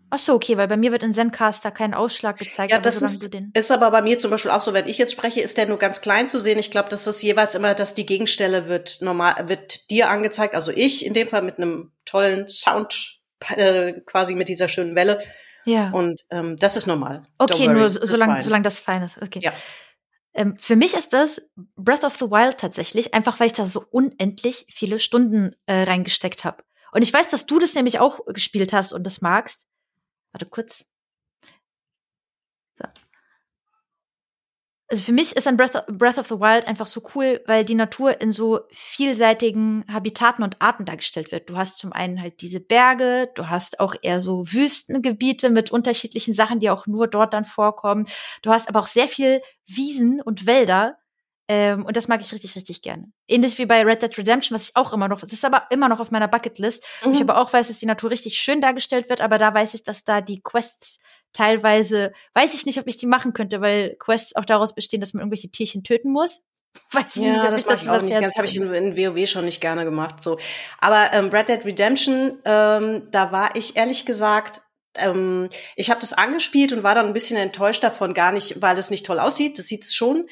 Ach 0.09 0.19
so, 0.19 0.35
okay, 0.35 0.57
weil 0.57 0.69
bei 0.69 0.77
mir 0.77 0.93
wird 0.93 1.03
in 1.03 1.13
Zencaster 1.13 1.71
kein 1.71 1.93
Ausschlag 1.93 2.39
gezeigt. 2.39 2.71
Ja, 2.71 2.79
das 2.79 3.03
ist, 3.03 3.29
ist 3.55 3.71
aber 3.73 3.91
bei 3.91 4.03
mir 4.03 4.19
zum 4.19 4.31
Beispiel 4.31 4.53
auch 4.53 4.61
so, 4.61 4.73
wenn 4.73 4.87
ich 4.87 4.99
jetzt 4.99 5.13
spreche, 5.13 5.41
ist 5.41 5.59
der 5.59 5.67
nur 5.67 5.79
ganz 5.79 6.01
klein 6.01 6.29
zu 6.29 6.39
sehen. 6.39 6.59
Ich 6.59 6.71
glaube, 6.71 6.89
das 6.89 7.07
ist 7.07 7.23
jeweils 7.23 7.55
immer, 7.55 7.75
dass 7.75 7.95
die 7.95 8.07
Gegenstelle 8.07 8.69
wird 8.69 8.99
normal, 9.01 9.49
wird 9.49 9.91
dir 9.91 10.09
angezeigt. 10.09 10.55
Also 10.55 10.71
ich 10.71 11.05
in 11.05 11.13
dem 11.13 11.27
Fall 11.27 11.43
mit 11.43 11.59
einem 11.59 11.93
tollen 12.05 12.49
Sound, 12.49 13.19
äh, 13.57 13.95
quasi 14.07 14.35
mit 14.35 14.49
dieser 14.49 14.69
schönen 14.69 14.95
Welle. 14.95 15.19
ja. 15.65 15.91
Und 15.91 16.25
ähm, 16.31 16.57
das 16.57 16.77
ist 16.77 16.87
normal. 16.87 17.25
Okay, 17.39 17.67
nur 17.67 17.91
so, 17.91 18.05
solange, 18.05 18.41
solange 18.43 18.63
das 18.63 18.79
fein 18.79 19.03
ist. 19.03 19.21
Okay. 19.21 19.41
Ja. 19.43 19.53
Ähm, 20.35 20.57
für 20.59 20.77
mich 20.77 20.95
ist 20.95 21.15
das 21.15 21.43
Breath 21.77 22.05
of 22.05 22.17
the 22.17 22.31
Wild 22.31 22.59
tatsächlich, 22.59 23.15
einfach 23.15 23.41
weil 23.41 23.47
ich 23.47 23.55
da 23.55 23.67
so 23.67 23.85
unendlich 23.91 24.67
viele 24.71 24.99
Stunden 24.99 25.57
äh, 25.67 25.83
reingesteckt 25.83 26.45
habe. 26.45 26.63
Und 26.93 27.03
ich 27.03 27.13
weiß, 27.13 27.29
dass 27.29 27.47
du 27.47 27.59
das 27.59 27.75
nämlich 27.75 27.99
auch 27.99 28.21
gespielt 28.27 28.73
hast 28.73 28.93
und 28.93 29.05
das 29.05 29.21
magst. 29.21 29.67
Warte 30.37 30.51
kurz. 30.51 30.85
So. 32.79 32.85
Also 34.89 35.03
für 35.03 35.13
mich 35.13 35.35
ist 35.35 35.49
ein 35.49 35.57
Breath 35.57 35.75
of, 35.75 35.87
Breath 35.87 36.19
of 36.19 36.27
the 36.27 36.39
Wild 36.39 36.69
einfach 36.69 36.87
so 36.87 37.01
cool, 37.15 37.41
weil 37.47 37.65
die 37.65 37.75
Natur 37.75 38.21
in 38.21 38.31
so 38.31 38.61
vielseitigen 38.71 39.87
Habitaten 39.91 40.43
und 40.43 40.61
Arten 40.61 40.85
dargestellt 40.85 41.33
wird. 41.33 41.49
Du 41.49 41.57
hast 41.57 41.79
zum 41.79 41.95
einen 41.95 42.21
halt 42.21 42.43
diese 42.43 42.61
Berge, 42.61 43.31
du 43.35 43.49
hast 43.49 43.81
auch 43.81 43.95
eher 44.03 44.21
so 44.21 44.45
Wüstengebiete 44.47 45.49
mit 45.49 45.71
unterschiedlichen 45.71 46.35
Sachen, 46.35 46.61
die 46.61 46.69
auch 46.69 46.87
nur 46.87 47.09
dort 47.09 47.33
dann 47.33 47.47
vorkommen. 47.47 48.07
Du 48.43 48.51
hast 48.51 48.69
aber 48.69 48.81
auch 48.81 48.89
sehr 48.89 49.09
viel 49.09 49.41
Wiesen 49.67 50.21
und 50.21 50.45
Wälder. 50.45 50.99
Ähm, 51.49 51.85
und 51.87 51.97
das 51.97 52.09
mag 52.09 52.21
ich 52.21 52.33
richtig, 52.33 52.57
richtig 52.57 52.83
gerne. 52.83 53.13
Ähnlich 53.29 53.57
wie 53.59 53.67
bei 53.67 53.83
Red 53.85 54.03
Dead 54.03 54.19
Redemption, 54.19 54.57
was 54.57 54.69
ich 54.69 54.77
auch 54.77 54.93
immer 54.93 55.07
noch, 55.09 55.21
das 55.21 55.33
ist 55.33 55.45
aber 55.45 55.65
immer 55.71 55.89
noch 55.89 56.01
auf 56.01 56.11
meiner 56.11 56.27
Bucketlist. 56.29 56.85
wo 57.03 57.11
Ich 57.13 57.21
Mhm. 57.21 57.31
aber 57.31 57.41
auch 57.41 57.53
weiß, 57.53 57.69
dass 57.69 57.79
die 57.79 57.87
Natur 57.87 58.11
richtig 58.11 58.39
schön 58.39 58.61
dargestellt 58.61 59.09
wird, 59.09 59.21
aber 59.21 59.39
da 59.39 59.55
weiß 59.55 59.75
ich, 59.75 59.85
dass 59.85 60.03
da 60.05 60.21
die 60.21 60.43
Quests 60.43 60.99
teilweise, 61.33 62.13
weiß 62.35 62.55
ich 62.55 62.67
nicht, 62.67 62.79
ob 62.81 62.87
ich 62.89 62.97
die 62.97 63.07
machen 63.07 63.33
könnte, 63.33 63.61
weil 63.61 63.95
Quests 63.99 64.35
auch 64.35 64.45
daraus 64.45 64.75
bestehen, 64.75 65.01
dass 65.01 65.13
man 65.13 65.21
irgendwelche 65.21 65.49
Tierchen 65.51 65.85
töten 65.85 66.11
muss. 66.11 66.43
Weiß 66.93 67.17
ich 67.17 67.23
nicht, 67.23 67.37
Ja, 67.37 67.45
ob 67.45 67.51
das 67.53 67.63
ich 67.63 67.69
das 67.69 67.83
ich 67.85 67.89
auch 67.89 68.03
nicht 68.03 68.21
ganz. 68.21 68.37
Habe 68.37 68.47
ich 68.47 68.57
in, 68.57 68.71
in 68.75 68.97
WoW 68.99 69.27
schon 69.27 69.47
nicht 69.47 69.63
gerne 69.63 69.85
gemacht. 69.85 70.23
So, 70.23 70.39
aber 70.79 71.11
ähm, 71.15 71.31
Red 71.31 71.49
Dead 71.49 71.65
Redemption, 71.65 72.39
ähm, 72.45 73.09
da 73.11 73.33
war 73.33 73.57
ich 73.57 73.77
ehrlich 73.77 74.05
gesagt, 74.05 74.61
ähm, 74.99 75.49
ich 75.75 75.91
habe 75.91 76.01
das 76.01 76.13
angespielt 76.13 76.73
und 76.75 76.83
war 76.83 76.95
dann 76.95 77.07
ein 77.07 77.13
bisschen 77.15 77.39
enttäuscht 77.39 77.83
davon, 77.83 78.13
gar 78.13 78.33
nicht, 78.33 78.61
weil 78.61 78.77
es 78.79 78.91
nicht 78.91 79.07
toll 79.07 79.21
aussieht. 79.21 79.59
Das 79.59 79.67
sieht's 79.67 79.95
schon. 79.95 80.27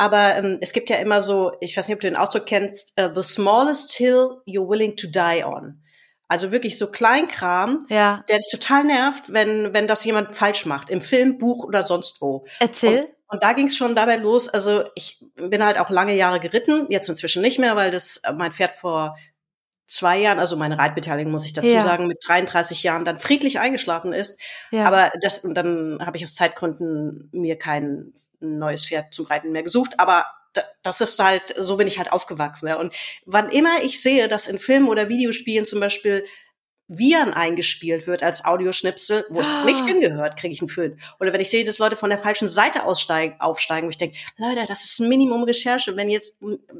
Aber 0.00 0.36
ähm, 0.36 0.56
es 0.62 0.72
gibt 0.72 0.88
ja 0.88 0.96
immer 0.96 1.20
so, 1.20 1.52
ich 1.60 1.76
weiß 1.76 1.86
nicht, 1.86 1.94
ob 1.94 2.00
du 2.00 2.06
den 2.08 2.16
Ausdruck 2.16 2.46
kennst, 2.46 2.98
uh, 2.98 3.10
the 3.14 3.22
smallest 3.22 3.92
hill 3.92 4.38
you're 4.46 4.66
willing 4.66 4.96
to 4.96 5.06
die 5.08 5.44
on. 5.44 5.82
Also 6.26 6.52
wirklich 6.52 6.78
so 6.78 6.90
Kleinkram, 6.90 7.84
Ja, 7.90 8.24
der 8.30 8.38
dich 8.38 8.48
total 8.50 8.84
nervt, 8.84 9.24
wenn, 9.32 9.74
wenn 9.74 9.86
das 9.86 10.02
jemand 10.04 10.34
falsch 10.34 10.64
macht, 10.64 10.88
im 10.88 11.02
Film, 11.02 11.36
Buch 11.36 11.64
oder 11.66 11.82
sonst 11.82 12.22
wo. 12.22 12.46
erzähl. 12.60 13.08
Und 13.28 13.42
da 13.42 13.52
ging 13.52 13.66
es 13.66 13.76
schon 13.76 13.94
dabei 13.94 14.16
los. 14.16 14.48
Also 14.48 14.84
ich 14.94 15.22
bin 15.36 15.62
halt 15.62 15.78
auch 15.78 15.90
lange 15.90 16.14
Jahre 16.16 16.40
geritten, 16.40 16.86
jetzt 16.88 17.08
inzwischen 17.10 17.42
nicht 17.42 17.58
mehr, 17.58 17.76
weil 17.76 17.90
das 17.90 18.16
äh, 18.24 18.32
mein 18.32 18.52
Pferd 18.54 18.76
vor 18.76 19.16
zwei 19.86 20.18
Jahren, 20.18 20.38
also 20.38 20.56
meine 20.56 20.78
Reitbeteiligung 20.78 21.30
muss 21.30 21.44
ich 21.44 21.52
dazu 21.52 21.72
Ja. 21.74 21.82
sagen, 21.82 22.06
mit 22.06 22.18
33 22.26 22.84
Jahren 22.84 23.04
dann 23.04 23.18
friedlich 23.18 23.58
eingeschlafen 23.60 24.12
ist. 24.14 24.40
ja. 24.70 24.84
Aber 24.84 25.10
das 25.20 25.40
und 25.44 25.54
dann 25.54 25.98
habe 26.00 26.16
ich 26.16 26.24
aus 26.24 26.34
Zeitgründen 26.34 27.28
mir 27.32 27.58
kein 28.40 28.58
neues 28.58 28.86
Pferd 28.86 29.12
zum 29.14 29.26
Reiten 29.26 29.52
mehr 29.52 29.62
gesucht. 29.62 29.98
Aber 29.98 30.26
da- 30.52 30.64
das 30.82 31.00
ist 31.00 31.18
halt, 31.18 31.54
so 31.58 31.76
bin 31.76 31.86
ich 31.86 31.98
halt 31.98 32.12
aufgewachsen. 32.12 32.66
Ja. 32.68 32.76
Und 32.76 32.92
wann 33.24 33.50
immer 33.50 33.82
ich 33.82 34.00
sehe, 34.02 34.28
dass 34.28 34.46
in 34.48 34.58
Filmen 34.58 34.88
oder 34.88 35.08
Videospielen 35.08 35.64
zum 35.66 35.80
Beispiel 35.80 36.24
Viren 36.92 37.32
eingespielt 37.32 38.08
wird 38.08 38.24
als 38.24 38.44
Audioschnipsel, 38.44 39.24
wo 39.30 39.38
es 39.38 39.58
Ah. 39.58 39.64
nicht 39.64 39.86
hingehört, 39.86 40.36
kriege 40.36 40.52
ich 40.52 40.60
einen 40.60 40.68
Föhn. 40.68 41.00
Oder 41.20 41.32
wenn 41.32 41.40
ich 41.40 41.48
sehe, 41.48 41.62
dass 41.62 41.78
Leute 41.78 41.94
von 41.94 42.10
der 42.10 42.18
falschen 42.18 42.48
Seite 42.48 42.84
aussteigen, 42.84 43.36
aufsteigen, 43.40 43.86
wo 43.86 43.90
ich 43.90 43.96
denke, 43.98 44.16
Leute, 44.38 44.64
das 44.66 44.84
ist 44.84 44.98
ein 44.98 45.08
Minimum 45.08 45.44
Recherche. 45.44 45.96
Wenn 45.96 46.10
jetzt, 46.10 46.32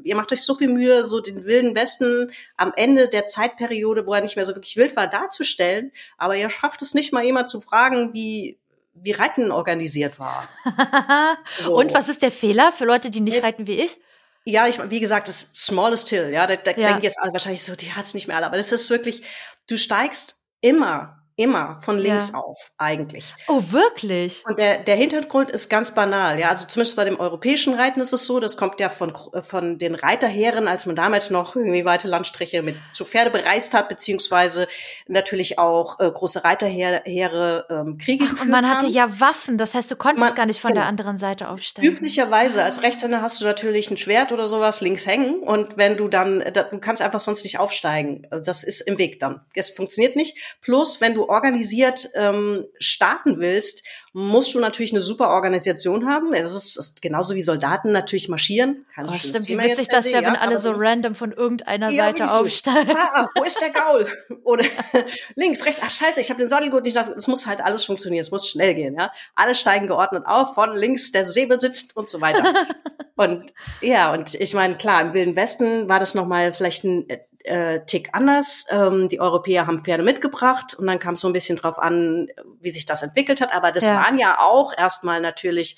ihr 0.03 0.15
macht 0.17 0.33
euch 0.33 0.41
so 0.43 0.53
viel 0.55 0.67
Mühe, 0.67 1.05
so 1.05 1.21
den 1.21 1.45
wilden 1.45 1.77
Westen 1.77 2.33
am 2.57 2.73
Ende 2.75 3.07
der 3.07 3.27
Zeitperiode, 3.27 4.05
wo 4.05 4.13
er 4.13 4.19
nicht 4.19 4.35
mehr 4.35 4.43
so 4.43 4.53
wirklich 4.53 4.75
wild 4.75 4.97
war, 4.97 5.07
darzustellen, 5.07 5.93
aber 6.17 6.35
ihr 6.35 6.49
schafft 6.49 6.81
es 6.81 6.93
nicht 6.93 7.13
mal 7.13 7.23
jemand 7.23 7.49
zu 7.49 7.61
fragen, 7.61 8.13
wie, 8.13 8.59
wie 8.93 9.11
Reiten 9.11 9.51
organisiert 9.51 10.19
war. 10.19 10.47
So. 11.59 11.77
Und 11.77 11.93
was 11.93 12.09
ist 12.09 12.21
der 12.21 12.31
Fehler 12.31 12.71
für 12.71 12.85
Leute, 12.85 13.11
die 13.11 13.21
nicht 13.21 13.37
ja. 13.37 13.43
reiten 13.43 13.67
wie 13.67 13.79
ich? 13.79 13.99
Ja, 14.45 14.67
ich, 14.67 14.79
wie 14.89 14.99
gesagt, 14.99 15.27
das 15.27 15.49
Smallest 15.53 16.09
Hill, 16.09 16.29
ja, 16.31 16.47
da, 16.47 16.55
da 16.55 16.71
ja. 16.71 16.87
denken 16.87 17.03
jetzt 17.03 17.19
alle 17.19 17.33
wahrscheinlich 17.33 17.63
so, 17.63 17.75
die 17.75 17.93
hat's 17.93 18.13
nicht 18.13 18.27
mehr 18.27 18.37
alle, 18.37 18.47
aber 18.47 18.57
das 18.57 18.71
ist 18.71 18.89
wirklich, 18.89 19.23
du 19.67 19.77
steigst 19.77 20.41
immer 20.61 21.20
immer 21.41 21.79
von 21.79 21.97
links 21.97 22.31
ja. 22.33 22.39
auf, 22.39 22.71
eigentlich. 22.77 23.33
Oh, 23.47 23.61
wirklich? 23.69 24.43
Und 24.47 24.59
der, 24.59 24.77
der 24.79 24.95
Hintergrund 24.95 25.49
ist 25.49 25.69
ganz 25.69 25.93
banal, 25.93 26.39
ja. 26.39 26.49
Also 26.49 26.67
zumindest 26.67 26.95
bei 26.95 27.05
dem 27.05 27.19
europäischen 27.19 27.73
Reiten 27.73 27.99
ist 27.99 28.13
es 28.13 28.25
so, 28.25 28.39
das 28.39 28.57
kommt 28.57 28.79
ja 28.79 28.89
von, 28.89 29.13
von 29.41 29.77
den 29.77 29.95
Reiterheeren, 29.95 30.67
als 30.67 30.85
man 30.85 30.95
damals 30.95 31.29
noch 31.31 31.55
irgendwie 31.55 31.85
weite 31.85 32.07
Landstriche 32.07 32.61
mit 32.61 32.75
zu 32.93 33.05
Pferde 33.05 33.31
bereist 33.31 33.73
hat, 33.73 33.89
beziehungsweise 33.89 34.67
natürlich 35.07 35.57
auch 35.57 35.99
äh, 35.99 36.09
große 36.09 36.43
Reiterheere 36.43 37.65
ähm, 37.69 37.97
Kriege 37.97 38.25
Ach, 38.27 38.41
Und 38.41 38.49
man 38.49 38.69
hatte 38.69 38.87
ja 38.87 39.19
Waffen, 39.19 39.57
das 39.57 39.73
heißt, 39.73 39.89
du 39.89 39.95
konntest 39.95 40.27
man, 40.27 40.35
gar 40.35 40.45
nicht 40.45 40.61
von 40.61 40.69
genau. 40.69 40.81
der 40.81 40.89
anderen 40.89 41.17
Seite 41.17 41.49
aufsteigen. 41.49 41.87
Üblicherweise, 41.87 42.63
als 42.63 42.83
Rechtshänder 42.83 43.21
hast 43.21 43.41
du 43.41 43.45
natürlich 43.45 43.89
ein 43.89 43.97
Schwert 43.97 44.31
oder 44.31 44.47
sowas 44.47 44.81
links 44.81 45.05
hängen 45.07 45.39
und 45.39 45.77
wenn 45.77 45.97
du 45.97 46.07
dann, 46.07 46.43
du 46.53 46.79
kannst 46.79 47.01
einfach 47.01 47.19
sonst 47.19 47.43
nicht 47.43 47.59
aufsteigen. 47.59 48.27
Das 48.29 48.63
ist 48.63 48.81
im 48.81 48.97
Weg 48.97 49.19
dann. 49.19 49.41
Es 49.53 49.69
funktioniert 49.69 50.15
nicht. 50.15 50.37
Plus, 50.61 51.01
wenn 51.01 51.13
du 51.13 51.27
organisiert 51.31 52.09
ähm, 52.15 52.65
starten 52.77 53.39
willst, 53.39 53.83
musst 54.13 54.53
du 54.53 54.59
natürlich 54.59 54.91
eine 54.91 55.01
super 55.01 55.29
Organisation 55.29 56.05
haben. 56.09 56.33
Es 56.33 56.53
ist, 56.53 56.77
ist 56.77 57.01
genauso 57.01 57.33
wie 57.35 57.41
Soldaten 57.41 57.93
natürlich 57.93 58.27
marschieren. 58.27 58.85
Kein 58.93 59.07
oh, 59.07 59.13
stimmt, 59.13 59.47
wie 59.47 59.57
witzig 59.57 59.87
das 59.87 60.05
wäre, 60.05 60.25
wenn 60.25 60.33
ja, 60.33 60.41
alle 60.41 60.57
so 60.57 60.71
random 60.71 61.15
von 61.15 61.31
irgendeiner 61.31 61.89
ja, 61.89 62.05
Seite 62.05 62.29
aufsteigen. 62.29 62.93
Ah, 62.93 63.29
wo 63.33 63.43
ist 63.43 63.61
der 63.61 63.69
Gaul? 63.71 64.07
Oder 64.43 64.65
links, 65.35 65.65
rechts, 65.65 65.81
ach 65.83 65.89
scheiße, 65.89 66.19
ich 66.19 66.29
habe 66.29 66.39
den 66.39 66.49
Sattelgurt 66.49 66.83
nicht. 66.83 66.97
Es 66.97 67.27
muss 67.27 67.47
halt 67.47 67.61
alles 67.61 67.85
funktionieren, 67.85 68.21
es 68.21 68.31
muss 68.31 68.49
schnell 68.49 68.75
gehen. 68.75 68.95
Ja, 68.99 69.13
Alle 69.33 69.55
steigen 69.55 69.87
geordnet 69.87 70.25
auf, 70.25 70.53
von 70.53 70.75
links 70.75 71.13
der 71.13 71.23
Säbel 71.23 71.61
sitzt 71.61 71.95
und 71.95 72.09
so 72.09 72.19
weiter. 72.19 72.43
und 73.15 73.45
ja, 73.79 74.11
und 74.11 74.35
ich 74.35 74.53
meine, 74.53 74.75
klar, 74.75 75.01
im 75.01 75.13
Wilden 75.13 75.37
Westen 75.37 75.87
war 75.87 76.01
das 76.01 76.15
nochmal 76.15 76.53
vielleicht 76.53 76.83
ein 76.83 77.07
äh, 77.45 77.85
Tick 77.85 78.09
anders. 78.13 78.65
Ähm, 78.69 79.09
die 79.09 79.19
Europäer 79.19 79.67
haben 79.67 79.83
Pferde 79.83 80.03
mitgebracht 80.03 80.73
und 80.73 80.87
dann 80.87 80.99
kam 80.99 81.15
es 81.15 81.21
so 81.21 81.27
ein 81.27 81.33
bisschen 81.33 81.57
drauf 81.57 81.79
an, 81.79 82.29
wie 82.59 82.71
sich 82.71 82.85
das 82.85 83.01
entwickelt 83.01 83.41
hat. 83.41 83.53
Aber 83.53 83.71
das 83.71 83.85
ja. 83.85 83.95
waren 83.95 84.17
ja 84.17 84.39
auch 84.39 84.73
erstmal 84.77 85.21
natürlich 85.21 85.77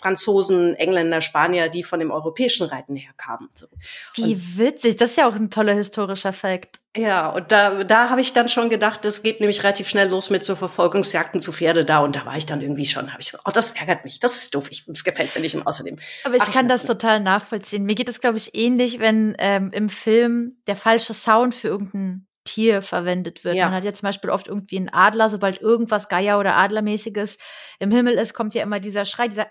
Franzosen, 0.00 0.74
Engländer, 0.74 1.20
Spanier, 1.20 1.68
die 1.68 1.82
von 1.82 2.00
dem 2.00 2.10
europäischen 2.10 2.66
Reiten 2.66 2.96
herkamen. 2.96 3.48
So. 3.54 3.66
Wie 4.14 4.34
und, 4.34 4.58
witzig, 4.58 4.96
das 4.96 5.10
ist 5.10 5.16
ja 5.16 5.28
auch 5.28 5.34
ein 5.34 5.50
toller 5.50 5.74
historischer 5.74 6.32
Fakt. 6.32 6.80
Ja, 6.96 7.28
und 7.28 7.52
da, 7.52 7.84
da 7.84 8.10
habe 8.10 8.20
ich 8.20 8.32
dann 8.32 8.48
schon 8.48 8.68
gedacht, 8.68 9.04
das 9.04 9.22
geht 9.22 9.38
nämlich 9.40 9.62
relativ 9.62 9.88
schnell 9.88 10.08
los 10.08 10.30
mit 10.30 10.44
so 10.44 10.56
Verfolgungsjagden 10.56 11.40
zu 11.40 11.52
Pferde 11.52 11.84
da 11.84 12.00
und 12.00 12.16
da 12.16 12.24
war 12.24 12.36
ich 12.36 12.46
dann 12.46 12.60
irgendwie 12.62 12.86
schon, 12.86 13.12
habe 13.12 13.20
ich 13.20 13.30
gesagt, 13.30 13.44
oh, 13.46 13.52
das 13.52 13.72
ärgert 13.72 14.04
mich, 14.04 14.18
das 14.18 14.36
ist 14.36 14.54
doof, 14.54 14.68
ich, 14.70 14.84
das 14.86 15.04
gefällt 15.04 15.34
mir 15.34 15.40
nicht 15.40 15.54
und 15.54 15.66
außerdem. 15.66 15.98
Aber 16.24 16.34
ich 16.34 16.50
kann 16.50 16.66
das 16.66 16.84
total 16.84 17.20
nachvollziehen. 17.20 17.84
Mir 17.84 17.94
geht 17.94 18.08
es, 18.08 18.20
glaube 18.20 18.38
ich, 18.38 18.56
ähnlich, 18.56 18.98
wenn 18.98 19.36
ähm, 19.38 19.70
im 19.72 19.88
Film 19.88 20.56
der 20.66 20.74
falsche 20.74 21.14
Sound 21.14 21.54
für 21.54 21.68
irgendein 21.68 22.26
Tier 22.44 22.82
verwendet 22.82 23.44
wird. 23.44 23.56
Ja. 23.56 23.66
Man 23.66 23.74
hat 23.74 23.84
ja 23.84 23.92
zum 23.92 24.06
Beispiel 24.06 24.30
oft 24.30 24.48
irgendwie 24.48 24.78
einen 24.78 24.88
Adler, 24.88 25.28
sobald 25.28 25.60
irgendwas 25.60 26.08
Geier- 26.08 26.38
oder 26.38 26.56
Adlermäßiges 26.56 27.36
im 27.78 27.90
Himmel 27.90 28.14
ist, 28.14 28.34
kommt 28.34 28.54
ja 28.54 28.62
immer 28.62 28.80
dieser 28.80 29.04
Schrei, 29.04 29.28
dieser 29.28 29.46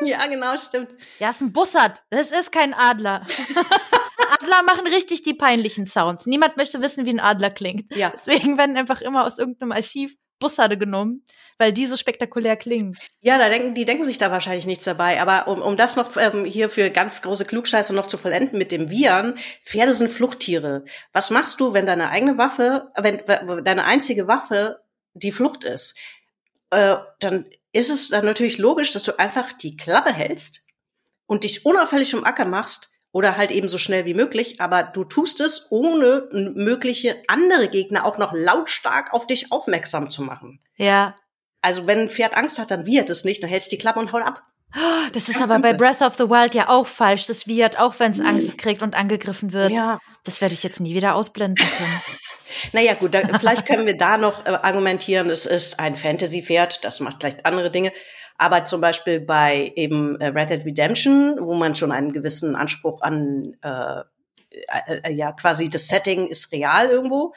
Ja, 0.04 0.26
genau, 0.26 0.56
stimmt. 0.58 0.90
Ja, 1.18 1.30
ist 1.30 1.40
ein 1.40 1.52
Bussard. 1.52 2.02
Das 2.10 2.30
ist 2.30 2.52
kein 2.52 2.74
Adler. 2.74 3.26
Adler 4.40 4.62
machen 4.64 4.86
richtig 4.86 5.22
die 5.22 5.34
peinlichen 5.34 5.86
Sounds. 5.86 6.26
Niemand 6.26 6.56
möchte 6.56 6.82
wissen, 6.82 7.06
wie 7.06 7.10
ein 7.10 7.20
Adler 7.20 7.50
klingt. 7.50 7.94
Ja. 7.96 8.10
Deswegen 8.10 8.58
werden 8.58 8.76
einfach 8.76 9.00
immer 9.00 9.24
aus 9.24 9.38
irgendeinem 9.38 9.72
Archiv 9.72 10.16
Bussarde 10.38 10.76
genommen, 10.76 11.24
weil 11.58 11.72
die 11.72 11.86
so 11.86 11.96
spektakulär 11.96 12.56
klingen. 12.56 12.96
Ja, 13.20 13.38
da 13.38 13.48
denken, 13.48 13.74
die 13.74 13.84
denken 13.84 14.04
sich 14.04 14.18
da 14.18 14.30
wahrscheinlich 14.30 14.66
nichts 14.66 14.84
dabei. 14.84 15.20
Aber 15.20 15.48
um, 15.48 15.62
um 15.62 15.76
das 15.76 15.96
noch 15.96 16.16
ähm, 16.16 16.44
hier 16.44 16.68
für 16.68 16.90
ganz 16.90 17.22
große 17.22 17.46
Klugscheiße 17.46 17.94
noch 17.94 18.06
zu 18.06 18.18
vollenden 18.18 18.58
mit 18.58 18.72
dem 18.72 18.90
Viren, 18.90 19.38
Pferde 19.64 19.94
sind 19.94 20.12
Fluchttiere. 20.12 20.84
Was 21.12 21.30
machst 21.30 21.60
du, 21.60 21.72
wenn 21.72 21.86
deine 21.86 22.10
eigene 22.10 22.36
Waffe, 22.38 22.92
wenn, 22.96 23.22
wenn 23.26 23.64
deine 23.64 23.84
einzige 23.84 24.28
Waffe 24.28 24.80
die 25.14 25.32
Flucht 25.32 25.64
ist? 25.64 25.96
Äh, 26.76 26.98
dann 27.20 27.46
ist 27.72 27.90
es 27.90 28.08
dann 28.10 28.24
natürlich 28.24 28.58
logisch, 28.58 28.92
dass 28.92 29.02
du 29.02 29.18
einfach 29.18 29.52
die 29.52 29.76
Klappe 29.76 30.12
hältst 30.12 30.66
und 31.26 31.44
dich 31.44 31.64
unauffällig 31.64 32.14
um 32.14 32.24
Acker 32.24 32.44
machst 32.44 32.90
oder 33.12 33.36
halt 33.38 33.50
eben 33.50 33.68
so 33.68 33.78
schnell 33.78 34.04
wie 34.04 34.14
möglich, 34.14 34.60
aber 34.60 34.82
du 34.82 35.04
tust 35.04 35.40
es, 35.40 35.68
ohne 35.70 36.28
mögliche 36.32 37.22
andere 37.28 37.68
Gegner 37.68 38.04
auch 38.04 38.18
noch 38.18 38.32
lautstark 38.34 39.14
auf 39.14 39.26
dich 39.26 39.52
aufmerksam 39.52 40.10
zu 40.10 40.22
machen. 40.22 40.60
Ja. 40.76 41.16
Also 41.62 41.86
wenn 41.86 41.98
ein 41.98 42.10
Pferd 42.10 42.36
Angst 42.36 42.58
hat, 42.58 42.70
dann 42.70 42.84
wiehert 42.84 43.08
es 43.08 43.24
nicht, 43.24 43.42
dann 43.42 43.48
hältst 43.48 43.72
die 43.72 43.78
Klappe 43.78 44.00
und 44.00 44.12
haut 44.12 44.22
ab. 44.22 44.42
Das 45.12 45.28
ist 45.28 45.38
Ganz 45.38 45.50
aber 45.50 45.54
simpel. 45.54 45.72
bei 45.72 45.76
Breath 45.78 46.02
of 46.02 46.16
the 46.16 46.28
Wild 46.28 46.54
ja 46.54 46.68
auch 46.68 46.86
falsch. 46.86 47.24
Das 47.26 47.46
wiehert 47.46 47.78
auch, 47.78 47.98
wenn 47.98 48.12
es. 48.12 48.20
Angst 48.20 48.58
kriegt 48.58 48.82
und 48.82 48.94
angegriffen 48.94 49.54
wird. 49.54 49.72
Ja. 49.72 49.98
Das 50.24 50.42
werde 50.42 50.54
ich 50.54 50.62
jetzt 50.62 50.80
nie 50.80 50.94
wieder 50.94 51.14
ausblenden 51.14 51.66
können. 51.66 52.02
Naja, 52.72 52.94
gut, 52.94 53.14
da, 53.14 53.20
vielleicht 53.38 53.66
können 53.66 53.86
wir 53.86 53.96
da 53.96 54.18
noch 54.18 54.46
äh, 54.46 54.50
argumentieren, 54.50 55.30
es 55.30 55.46
ist 55.46 55.80
ein 55.80 55.96
Fantasy-Pferd, 55.96 56.84
das 56.84 57.00
macht 57.00 57.18
vielleicht 57.20 57.44
andere 57.46 57.70
Dinge. 57.70 57.92
Aber 58.38 58.64
zum 58.64 58.80
Beispiel 58.80 59.20
bei 59.20 59.72
eben 59.76 60.20
äh, 60.20 60.26
Red 60.26 60.50
Dead 60.50 60.64
Redemption, 60.64 61.38
wo 61.40 61.54
man 61.54 61.74
schon 61.74 61.92
einen 61.92 62.12
gewissen 62.12 62.54
Anspruch 62.54 63.00
an, 63.00 63.56
äh, 63.62 64.02
äh, 64.50 65.12
ja, 65.12 65.32
quasi 65.32 65.70
das 65.70 65.88
Setting 65.88 66.26
ist 66.26 66.52
real 66.52 66.88
irgendwo, 66.88 67.34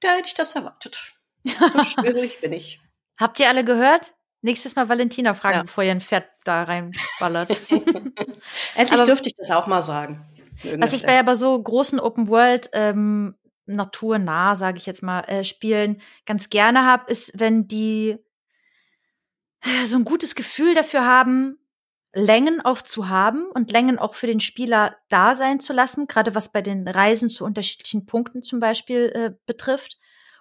da 0.00 0.08
hätte 0.12 0.28
ich 0.28 0.34
das 0.34 0.56
erwartet. 0.56 0.98
So 1.44 1.84
stößig 1.84 2.40
bin 2.40 2.52
ich. 2.52 2.80
Habt 3.18 3.38
ihr 3.40 3.48
alle 3.48 3.64
gehört? 3.64 4.14
Nächstes 4.42 4.76
Mal 4.76 4.88
Valentina 4.88 5.34
fragen, 5.34 5.58
ja. 5.58 5.62
bevor 5.64 5.84
ihr 5.84 5.90
ein 5.90 6.00
Pferd 6.00 6.24
da 6.44 6.62
reinballert. 6.62 7.50
Endlich 7.70 8.92
aber, 8.92 9.04
dürfte 9.04 9.28
ich 9.28 9.34
das 9.34 9.50
auch 9.50 9.66
mal 9.66 9.82
sagen. 9.82 10.26
Was 10.78 10.94
ich 10.94 11.04
bei 11.04 11.18
aber 11.18 11.36
so 11.36 11.60
großen 11.62 12.00
Open 12.00 12.28
World 12.28 12.70
ähm, 12.72 13.34
naturnah, 13.74 14.56
sage 14.56 14.78
ich 14.78 14.86
jetzt 14.86 15.02
mal, 15.02 15.20
äh, 15.22 15.44
Spielen 15.44 16.00
ganz 16.26 16.50
gerne 16.50 16.84
habe, 16.84 17.10
ist, 17.10 17.38
wenn 17.38 17.68
die 17.68 18.16
äh, 19.62 19.86
so 19.86 19.96
ein 19.96 20.04
gutes 20.04 20.34
Gefühl 20.34 20.74
dafür 20.74 21.04
haben, 21.04 21.58
Längen 22.12 22.60
auch 22.60 22.82
zu 22.82 23.08
haben 23.08 23.46
und 23.46 23.70
Längen 23.70 23.98
auch 23.98 24.14
für 24.14 24.26
den 24.26 24.40
Spieler 24.40 24.96
da 25.08 25.34
sein 25.36 25.60
zu 25.60 25.72
lassen, 25.72 26.08
gerade 26.08 26.34
was 26.34 26.50
bei 26.50 26.60
den 26.60 26.88
Reisen 26.88 27.28
zu 27.28 27.44
unterschiedlichen 27.44 28.04
Punkten 28.04 28.42
zum 28.42 28.58
Beispiel 28.58 29.12
äh, 29.14 29.30
betrifft, 29.46 29.98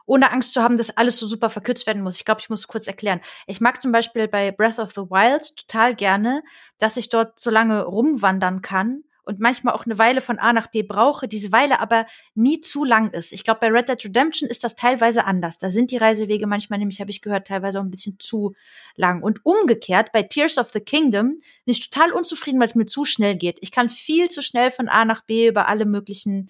ohne 0.07 0.31
Angst 0.31 0.53
zu 0.53 0.63
haben, 0.63 0.77
dass 0.77 0.97
alles 0.97 1.19
so 1.19 1.27
super 1.27 1.51
verkürzt 1.51 1.85
werden 1.85 2.01
muss. 2.01 2.15
Ich 2.15 2.25
glaube, 2.25 2.41
ich 2.41 2.49
muss 2.49 2.67
kurz 2.67 2.87
erklären. 2.87 3.21
Ich 3.45 3.61
mag 3.61 3.79
zum 3.79 3.91
Beispiel 3.91 4.27
bei 4.27 4.49
Breath 4.51 4.79
of 4.79 4.93
the 4.93 5.01
Wild 5.01 5.55
total 5.55 5.93
gerne, 5.93 6.41
dass 6.79 6.97
ich 6.97 7.09
dort 7.09 7.39
so 7.39 7.51
lange 7.51 7.83
rumwandern 7.83 8.63
kann 8.63 9.03
und 9.23 9.39
manchmal 9.39 9.73
auch 9.73 9.85
eine 9.85 9.97
Weile 9.97 10.21
von 10.21 10.39
A 10.39 10.53
nach 10.53 10.67
B 10.67 10.83
brauche, 10.83 11.27
diese 11.27 11.51
Weile 11.51 11.79
aber 11.79 12.05
nie 12.35 12.61
zu 12.61 12.83
lang 12.83 13.11
ist. 13.11 13.31
Ich 13.31 13.43
glaube, 13.43 13.59
bei 13.61 13.67
Red 13.67 13.89
Dead 13.89 14.05
Redemption 14.05 14.49
ist 14.49 14.63
das 14.63 14.75
teilweise 14.75 15.25
anders. 15.25 15.57
Da 15.57 15.71
sind 15.71 15.91
die 15.91 15.97
Reisewege 15.97 16.47
manchmal 16.47 16.79
nämlich, 16.79 16.99
habe 16.99 17.11
ich 17.11 17.21
gehört, 17.21 17.47
teilweise 17.47 17.79
auch 17.79 17.83
ein 17.83 17.91
bisschen 17.91 18.19
zu 18.19 18.53
lang. 18.95 19.21
Und 19.21 19.45
umgekehrt, 19.45 20.11
bei 20.11 20.23
Tears 20.23 20.57
of 20.57 20.71
the 20.71 20.79
Kingdom 20.79 21.37
bin 21.65 21.71
ich 21.71 21.89
total 21.89 22.11
unzufrieden, 22.11 22.59
weil 22.59 22.67
es 22.67 22.75
mir 22.75 22.85
zu 22.85 23.05
schnell 23.05 23.35
geht. 23.35 23.59
Ich 23.61 23.71
kann 23.71 23.89
viel 23.89 24.29
zu 24.29 24.41
schnell 24.41 24.71
von 24.71 24.89
A 24.89 25.05
nach 25.05 25.23
B 25.23 25.47
über 25.47 25.67
alle 25.67 25.85
möglichen 25.85 26.49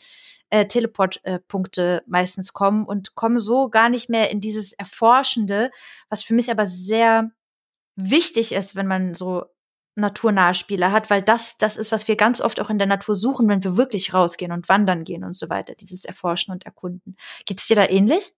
äh, 0.50 0.66
Teleport-Punkte 0.66 2.02
äh, 2.06 2.10
meistens 2.10 2.54
kommen 2.54 2.86
und 2.86 3.16
komme 3.16 3.40
so 3.40 3.70
gar 3.70 3.90
nicht 3.90 4.10
mehr 4.10 4.32
in 4.32 4.42
dieses 4.42 4.74
Erforschende, 4.74 5.72
was 6.10 6.24
für 6.24 6.34
mich 6.34 6.50
aber 6.52 6.66
sehr 6.66 7.32
wichtig 7.96 8.54
ist, 8.54 8.76
wenn 8.76 8.88
man 8.88 9.14
so 9.14 9.44
naturnahe 9.96 10.54
Spiele 10.54 10.92
hat, 10.92 11.10
weil 11.10 11.22
das 11.22 11.58
das 11.58 11.76
ist, 11.76 11.92
was 11.92 12.08
wir 12.08 12.16
ganz 12.16 12.42
oft 12.42 12.60
auch 12.60 12.70
in 12.70 12.78
der 12.78 12.88
Natur 12.88 13.16
suchen, 13.16 13.48
wenn 13.50 13.64
wir 13.64 13.78
wirklich 13.78 14.14
rausgehen 14.14 14.52
und 14.52 14.70
wandern 14.70 15.04
gehen 15.04 15.24
und 15.24 15.36
so 15.36 15.50
weiter, 15.50 15.76
dieses 15.76 16.06
Erforschen 16.06 16.54
und 16.54 16.66
Erkunden. 16.66 17.18
Geht's 17.46 17.68
dir 17.68 17.76
da 17.76 17.86
ähnlich? 17.86 18.34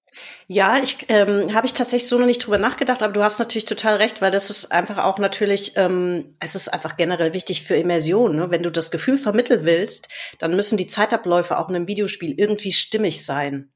Ja, 0.48 0.78
ich 0.82 1.06
ähm, 1.10 1.54
habe 1.54 1.66
ich 1.66 1.74
tatsächlich 1.74 2.10
so 2.10 2.18
noch 2.18 2.26
nicht 2.26 2.46
drüber 2.46 2.58
nachgedacht, 2.58 3.02
aber 3.02 3.14
du 3.14 3.24
hast 3.24 3.40
natürlich 3.40 3.66
total 3.66 3.98
recht, 3.98 4.22
weil 4.22 4.32
das 4.32 4.50
ist 4.50 4.72
einfach 4.72 4.98
auch 5.04 5.20
natürlich, 5.20 5.78
ähm, 5.78 6.36
es 6.40 6.56
ist 6.56 6.68
einfach 6.68 6.98
generell 6.98 7.34
wichtig 7.34 7.64
für 7.64 7.76
Immersion. 7.76 8.36
Ne? 8.36 8.52
Wenn 8.52 8.64
du 8.64 8.72
das 8.72 8.92
Gefühl 8.92 9.18
vermitteln 9.18 9.64
willst, 9.64 10.10
dann 10.40 10.56
müssen 10.56 10.78
die 10.78 10.88
Zeitabläufe 10.88 11.58
auch 11.58 11.70
in 11.70 11.76
einem 11.76 11.88
Videospiel 11.88 12.34
irgendwie 12.38 12.74
stimmig 12.74 13.24
sein. 13.24 13.72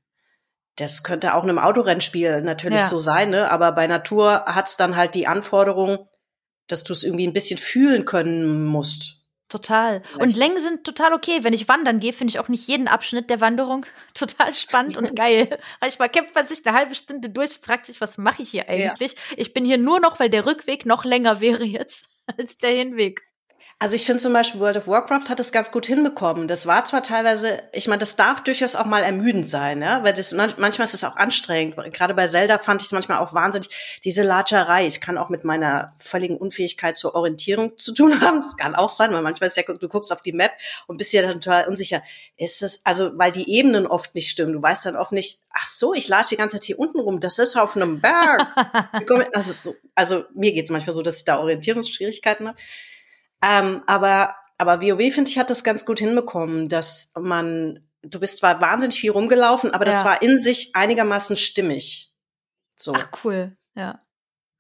Das 0.76 1.04
könnte 1.04 1.36
auch 1.36 1.44
in 1.44 1.50
einem 1.50 1.60
Autorennspiel 1.60 2.42
natürlich 2.42 2.82
ja. 2.82 2.88
so 2.88 3.00
sein, 3.00 3.30
ne? 3.30 3.50
aber 3.50 3.72
bei 3.72 3.88
Natur 3.88 4.44
hat's 4.46 4.76
dann 4.76 4.98
halt 4.98 5.16
die 5.16 5.28
Anforderung, 5.28 6.10
dass 6.68 6.84
du 6.84 6.94
es 6.94 7.04
irgendwie 7.04 7.28
ein 7.28 7.34
bisschen 7.34 7.58
fühlen 7.58 8.06
können 8.06 8.66
musst. 8.66 9.26
Total. 9.48 10.02
Vielleicht. 10.02 10.22
Und 10.22 10.36
Längen 10.36 10.58
sind 10.58 10.84
total 10.84 11.14
okay. 11.14 11.40
Wenn 11.44 11.54
ich 11.54 11.68
wandern 11.68 12.00
gehe, 12.00 12.14
finde 12.14 12.32
ich 12.32 12.40
auch 12.40 12.48
nicht 12.48 12.68
jeden 12.68 12.88
Abschnitt 12.88 13.30
der 13.30 13.42
Wanderung 13.42 13.86
total 14.16 14.54
spannend 14.54 14.98
und 14.98 15.16
geil. 15.16 15.60
Manchmal 15.82 16.10
kämpft 16.10 16.34
man 16.34 16.48
sich 16.48 16.66
eine 16.66 16.76
halbe 16.76 16.96
Stunde 16.96 17.30
durch, 17.30 17.60
fragt 17.62 17.86
sich, 17.86 18.02
was 18.02 18.18
mache 18.18 18.42
ich 18.42 18.50
hier 18.50 18.68
eigentlich? 18.68 19.12
Ja. 19.12 19.18
Ich 19.38 19.54
bin 19.54 19.64
hier 19.64 19.78
nur 19.78 20.00
noch, 20.00 20.20
weil 20.20 20.30
der 20.30 20.46
Rückweg 20.46 20.86
noch 20.86 21.06
länger 21.06 21.42
wäre 21.42 21.64
jetzt 21.64 22.06
als 22.38 22.58
der 22.58 22.72
Hinweg. 22.72 23.22
Also 23.78 23.98
ich 23.98 24.06
finde 24.06 24.22
zum 24.22 24.32
Beispiel 24.32 24.62
World 24.62 24.78
of 24.78 24.88
Warcraft 24.88 25.28
hat 25.28 25.42
es 25.42 25.52
ganz 25.52 25.70
gut 25.70 25.86
hinbekommen. 25.86 26.48
Das 26.48 26.66
war 26.66 26.86
zwar 26.86 27.04
teilweise, 27.04 27.62
ich 27.74 27.90
meine, 27.90 28.00
das 28.00 28.16
darf 28.16 28.42
durchaus 28.42 28.74
auch 28.74 28.86
mal 28.86 29.04
ermüdend 29.04 29.50
sein, 29.50 29.82
ja, 29.82 30.02
weil 30.02 30.14
das 30.14 30.32
manchmal 30.32 30.86
ist 30.86 30.94
es 30.94 31.04
auch 31.04 31.18
anstrengend. 31.18 31.76
Gerade 31.94 32.14
bei 32.14 32.26
Zelda 32.26 32.58
fand 32.58 32.82
ich 32.82 32.88
es 32.88 32.94
manchmal 32.94 33.18
auch 33.20 33.34
wahnsinnig 33.34 33.70
diese 34.06 34.24
Latscherei. 34.24 34.88
Ich 34.88 35.02
kann 35.02 35.18
auch 35.18 35.30
mit 35.30 35.44
meiner 35.44 35.92
völligen 36.00 36.38
Unfähigkeit 36.38 36.96
zur 36.96 37.16
Orientierung 37.16 37.78
zu 37.78 37.94
tun 37.94 38.22
haben. 38.22 38.44
Das 38.44 38.56
kann 38.56 38.76
auch 38.76 38.90
sein, 38.90 39.12
weil 39.12 39.22
manchmal 39.22 39.50
ist 39.50 39.58
ja, 39.58 39.64
du 39.64 39.90
guckst 39.90 40.14
auf 40.14 40.22
die 40.22 40.32
Map 40.32 40.54
und 40.88 40.96
bist 40.96 41.12
ja 41.12 41.22
dann 41.22 41.42
total 41.42 41.68
unsicher. 41.68 42.02
Ist 42.38 42.64
es 42.64 42.80
also, 42.86 43.12
weil 43.18 43.34
die 43.34 43.52
Ebenen 43.58 43.88
oft 43.88 44.16
nicht 44.16 44.30
stimmen. 44.30 44.54
Du 44.54 44.62
weißt 44.62 44.86
dann 44.86 44.96
oft 44.96 45.12
nicht, 45.12 45.40
ach 45.52 45.68
so, 45.68 45.94
ich 45.94 46.08
latsche 46.08 46.30
die 46.30 46.38
ganze 46.38 46.56
Zeit 46.56 46.64
hier 46.64 46.80
unten 46.80 47.02
rum. 47.02 47.20
Das 47.20 47.40
ist 47.40 47.58
auf 47.58 47.76
einem 47.76 48.00
Berg. 48.00 48.48
das 49.34 49.50
ist 49.50 49.64
so, 49.64 49.76
also 49.96 50.24
mir 50.34 50.54
geht's 50.54 50.70
manchmal 50.70 50.94
so, 50.94 51.02
dass 51.02 51.18
ich 51.18 51.26
da 51.26 51.40
Orientierungsschwierigkeiten 51.40 52.48
habe. 52.48 52.58
Ähm, 53.46 53.84
aber, 53.86 54.36
aber 54.58 54.82
WoW, 54.82 55.14
finde 55.14 55.30
ich, 55.30 55.38
hat 55.38 55.50
das 55.50 55.64
ganz 55.64 55.86
gut 55.86 56.00
hinbekommen, 56.00 56.68
dass 56.68 57.12
man, 57.18 57.88
du 58.02 58.20
bist 58.20 58.40
zwar 58.40 58.60
wahnsinnig 58.60 59.00
viel 59.00 59.12
rumgelaufen, 59.12 59.72
aber 59.72 59.86
das 59.86 60.04
war 60.04 60.22
in 60.22 60.38
sich 60.40 60.76
einigermaßen 60.76 61.38
stimmig. 61.38 62.12
So. 62.76 62.94
Ach, 62.96 63.10
cool, 63.24 63.56
ja. 63.76 64.02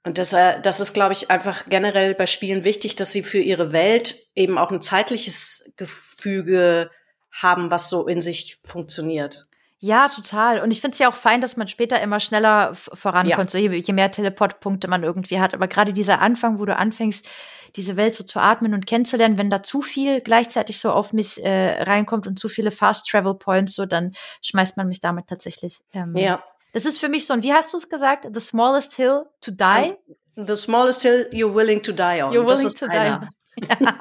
Und 0.03 0.19
das, 0.19 0.33
äh, 0.33 0.61
das 0.61 0.79
ist, 0.79 0.93
glaube 0.93 1.13
ich, 1.13 1.31
einfach 1.31 1.67
generell 1.67 2.13
bei 2.13 2.27
Spielen 2.27 2.63
wichtig, 2.63 2.95
dass 2.95 3.11
sie 3.11 3.23
für 3.23 3.39
ihre 3.39 3.71
Welt 3.71 4.15
eben 4.35 4.59
auch 4.59 4.71
ein 4.71 4.81
zeitliches 4.81 5.71
Gefüge 5.77 6.91
haben, 7.31 7.71
was 7.71 7.89
so 7.89 8.07
in 8.07 8.21
sich 8.21 8.61
funktioniert. 8.63 9.47
Ja, 9.85 10.07
total. 10.07 10.61
Und 10.61 10.71
ich 10.71 10.81
finde 10.81 10.93
es 10.93 10.99
ja 10.99 11.07
auch 11.07 11.13
fein, 11.13 11.41
dass 11.41 11.57
man 11.57 11.67
später 11.67 12.01
immer 12.01 12.19
schneller 12.19 12.73
vorankommt, 12.73 13.37
ja. 13.37 13.45
so 13.47 13.59
je, 13.59 13.69
je 13.69 13.93
mehr 13.93 14.09
Teleportpunkte 14.09 14.87
man 14.87 15.03
irgendwie 15.03 15.39
hat. 15.39 15.53
Aber 15.53 15.67
gerade 15.67 15.93
dieser 15.93 16.21
Anfang, 16.21 16.57
wo 16.57 16.65
du 16.65 16.75
anfängst, 16.75 17.27
diese 17.75 17.95
Welt 17.95 18.15
so 18.15 18.23
zu 18.23 18.39
atmen 18.39 18.73
und 18.73 18.87
kennenzulernen, 18.87 19.37
wenn 19.37 19.51
da 19.51 19.61
zu 19.61 19.83
viel 19.83 20.21
gleichzeitig 20.21 20.79
so 20.79 20.91
auf 20.91 21.13
mich 21.13 21.43
äh, 21.45 21.83
reinkommt 21.83 22.25
und 22.25 22.39
zu 22.39 22.49
viele 22.49 22.71
Fast 22.71 23.07
Travel 23.07 23.35
Points, 23.35 23.75
so 23.75 23.85
dann 23.85 24.13
schmeißt 24.41 24.75
man 24.75 24.87
mich 24.87 25.01
damit 25.01 25.27
tatsächlich. 25.27 25.81
Ähm, 25.93 26.15
ja. 26.15 26.43
Das 26.73 26.85
ist 26.85 26.97
für 26.97 27.07
mich 27.07 27.27
so, 27.27 27.35
und 27.35 27.43
wie 27.43 27.53
hast 27.53 27.71
du 27.71 27.77
es 27.77 27.87
gesagt? 27.87 28.27
The 28.33 28.39
smallest 28.39 28.95
hill 28.95 29.25
to 29.41 29.51
die? 29.51 29.93
The 30.31 30.55
smallest 30.55 31.03
hill 31.03 31.29
you're 31.31 31.53
willing 31.53 31.83
to 31.83 31.91
die 31.91 32.23
on. 32.23 32.33
You're 32.33 32.47
willing 32.47 32.73
to 32.73 32.85
einer. 32.87 33.19
die. 33.19 33.27
Ja. 33.69 33.99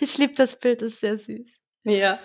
Ich 0.00 0.18
liebe 0.18 0.34
das 0.34 0.58
Bild, 0.58 0.82
das 0.82 0.90
ist 0.90 1.00
sehr 1.00 1.16
süß. 1.16 1.60
Ja. 1.84 2.18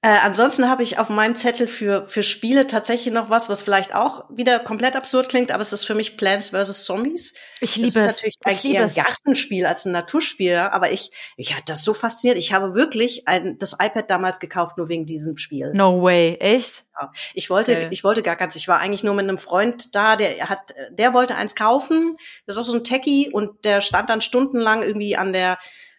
Äh, 0.00 0.18
ansonsten 0.22 0.70
habe 0.70 0.84
ich 0.84 1.00
auf 1.00 1.08
meinem 1.08 1.34
Zettel 1.34 1.66
für, 1.66 2.06
für 2.06 2.22
Spiele 2.22 2.68
tatsächlich 2.68 3.12
noch 3.12 3.30
was, 3.30 3.48
was 3.48 3.62
vielleicht 3.62 3.96
auch 3.96 4.24
wieder 4.30 4.60
komplett 4.60 4.94
absurd 4.94 5.28
klingt, 5.28 5.50
aber 5.50 5.60
es 5.60 5.72
ist 5.72 5.84
für 5.84 5.96
mich 5.96 6.16
Plants 6.16 6.50
vs. 6.50 6.84
Zombies. 6.84 7.34
Ich 7.60 7.74
liebe 7.74 7.94
das 7.94 7.96
es. 7.96 8.02
ist 8.02 8.16
natürlich 8.16 8.36
ich 8.38 8.46
eigentlich 8.46 8.74
eher 8.74 8.84
ein 8.84 8.94
Gartenspiel 8.94 9.66
als 9.66 9.86
ein 9.86 9.92
Naturspiel, 9.92 10.54
aber 10.54 10.92
ich, 10.92 11.10
ich 11.36 11.56
hat 11.56 11.68
das 11.68 11.82
so 11.82 11.94
fasziniert. 11.94 12.38
Ich 12.38 12.52
habe 12.52 12.74
wirklich 12.74 13.26
ein, 13.26 13.58
das 13.58 13.72
iPad 13.72 14.08
damals 14.08 14.38
gekauft, 14.38 14.78
nur 14.78 14.88
wegen 14.88 15.04
diesem 15.04 15.36
Spiel. 15.36 15.72
No 15.74 16.00
way, 16.00 16.36
echt? 16.38 16.84
Ja. 16.94 17.10
Ich 17.34 17.50
wollte, 17.50 17.72
okay. 17.72 17.88
ich 17.90 18.04
wollte 18.04 18.22
gar 18.22 18.36
ganz, 18.36 18.54
ich 18.54 18.68
war 18.68 18.78
eigentlich 18.78 19.02
nur 19.02 19.14
mit 19.14 19.24
einem 19.24 19.38
Freund 19.38 19.96
da, 19.96 20.14
der 20.14 20.48
hat, 20.48 20.76
der 20.92 21.12
wollte 21.12 21.34
eins 21.34 21.56
kaufen. 21.56 22.16
Das 22.46 22.54
ist 22.54 22.62
auch 22.62 22.66
so 22.66 22.76
ein 22.76 22.84
Techie 22.84 23.30
und 23.32 23.64
der 23.64 23.80
stand 23.80 24.10
dann 24.10 24.20
stundenlang 24.20 24.84
irgendwie 24.84 25.16
an 25.16 25.32
der, 25.32 25.58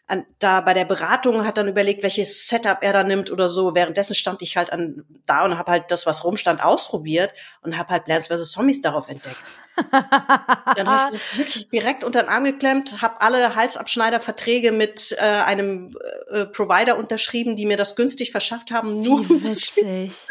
an, 0.10 0.26
da 0.40 0.62
bei 0.62 0.74
der 0.74 0.86
Beratung 0.86 1.46
hat 1.46 1.58
dann 1.58 1.68
überlegt, 1.68 2.02
welches 2.02 2.48
Setup 2.48 2.80
er 2.82 2.94
da 2.94 3.04
nimmt 3.04 3.32
oder 3.32 3.48
so. 3.48 3.76
Währenddessen 3.76 4.16
stand 4.16 4.42
ich 4.42 4.58
halt 4.58 4.74
an 4.74 5.06
da 5.26 5.46
und 5.46 5.58
habe 5.58 5.72
halt 5.72 5.92
das, 5.92 6.06
was 6.06 6.24
rumstand, 6.24 6.64
ausprobiert 6.64 7.32
und 7.62 7.78
habe 7.78 7.90
halt 7.90 8.06
Plants 8.06 8.28
vs. 8.28 8.52
Zombies 8.52 8.82
darauf 8.82 9.08
entdeckt. 9.08 9.38
Dann 9.92 10.88
habe 10.88 11.16
ich 11.16 11.22
das 11.22 11.38
wirklich 11.38 11.70
direkt 11.70 12.04
unter 12.04 12.24
den 12.24 12.30
Arm 12.30 12.44
geklemmt, 12.44 13.02
habe 13.02 13.22
alle 13.22 13.56
Halsabschneiderverträge 13.56 14.72
mit 14.72 15.16
äh, 15.18 15.22
einem 15.22 15.96
äh, 16.30 16.46
Provider 16.46 16.98
unterschrieben, 16.98 17.56
die 17.56 17.66
mir 17.66 17.78
das 17.78 17.96
günstig 17.96 18.32
verschafft 18.32 18.72
haben. 18.72 19.02
Nur. 19.02 19.26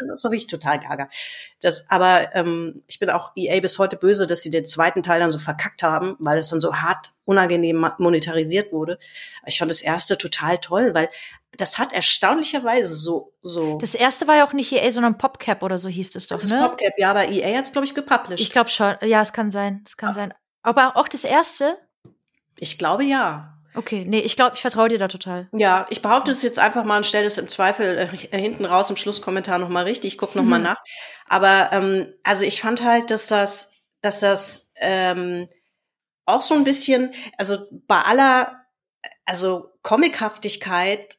Das 0.09 0.23
habe 0.23 0.35
ich 0.35 0.47
total 0.47 0.79
gaga. 0.79 1.09
Das, 1.61 1.89
aber 1.89 2.35
ähm, 2.35 2.83
ich 2.87 2.99
bin 2.99 3.09
auch 3.09 3.31
EA 3.35 3.59
bis 3.59 3.79
heute 3.79 3.97
böse, 3.97 4.27
dass 4.27 4.41
sie 4.41 4.49
den 4.49 4.65
zweiten 4.65 5.03
Teil 5.03 5.19
dann 5.19 5.31
so 5.31 5.39
verkackt 5.39 5.83
haben, 5.83 6.15
weil 6.19 6.37
es 6.37 6.49
dann 6.49 6.59
so 6.59 6.75
hart 6.75 7.11
unangenehm 7.25 7.85
monetarisiert 7.97 8.71
wurde. 8.71 8.97
Ich 9.45 9.59
fand 9.59 9.69
das 9.69 9.81
erste 9.81 10.17
total 10.17 10.57
toll, 10.57 10.93
weil 10.93 11.09
das 11.57 11.77
hat 11.77 11.93
erstaunlicherweise 11.93 12.93
so 12.93 13.33
so. 13.41 13.77
Das 13.77 13.95
erste 13.95 14.27
war 14.27 14.35
ja 14.35 14.47
auch 14.47 14.53
nicht 14.53 14.71
EA, 14.71 14.91
sondern 14.91 15.17
PopCap 15.17 15.63
oder 15.63 15.77
so 15.77 15.89
hieß 15.89 16.15
es 16.15 16.27
doch, 16.27 16.37
das 16.37 16.45
ist 16.45 16.51
ne? 16.51 16.61
PopCap, 16.61 16.93
ja, 16.97 17.11
aber 17.11 17.27
EA 17.27 17.57
hat's 17.57 17.71
glaube 17.71 17.85
ich 17.85 17.95
gepublished. 17.95 18.41
Ich 18.41 18.51
glaube 18.51 18.69
schon. 18.69 18.95
Ja, 19.03 19.21
es 19.21 19.33
kann 19.33 19.51
sein. 19.51 19.81
Es 19.85 19.97
kann 19.97 20.09
ja. 20.09 20.13
sein. 20.13 20.33
Aber 20.61 20.97
auch 20.97 21.07
das 21.07 21.23
erste? 21.23 21.77
Ich 22.57 22.77
glaube 22.77 23.03
ja. 23.03 23.55
Okay, 23.75 24.03
nee, 24.05 24.19
ich 24.19 24.35
glaube, 24.35 24.55
ich 24.55 24.61
vertraue 24.61 24.89
dir 24.89 24.97
da 24.97 25.07
total. 25.07 25.47
Ja, 25.53 25.85
ich 25.89 26.01
behaupte 26.01 26.31
es 26.31 26.41
jetzt 26.41 26.59
einfach 26.59 26.83
mal 26.83 26.97
und 26.97 27.05
stelle 27.05 27.27
es 27.27 27.37
im 27.37 27.47
Zweifel 27.47 27.97
äh, 27.97 28.37
hinten 28.37 28.65
raus 28.65 28.89
im 28.89 28.97
Schlusskommentar 28.97 29.59
noch 29.59 29.69
mal 29.69 29.83
richtig. 29.83 30.13
Ich 30.13 30.17
gucke 30.17 30.37
noch 30.37 30.43
mhm. 30.43 30.63
nach. 30.63 30.81
Aber 31.27 31.69
ähm, 31.71 32.13
also 32.23 32.43
ich 32.43 32.61
fand 32.61 32.83
halt, 32.83 33.11
dass 33.11 33.27
das, 33.27 33.73
dass 34.01 34.19
das 34.21 34.71
ähm, 34.75 35.47
auch 36.25 36.41
so 36.41 36.55
ein 36.55 36.63
bisschen, 36.63 37.13
also 37.37 37.57
bei 37.87 38.01
aller, 38.01 38.59
also 39.25 39.69
Comichaftigkeit 39.83 41.18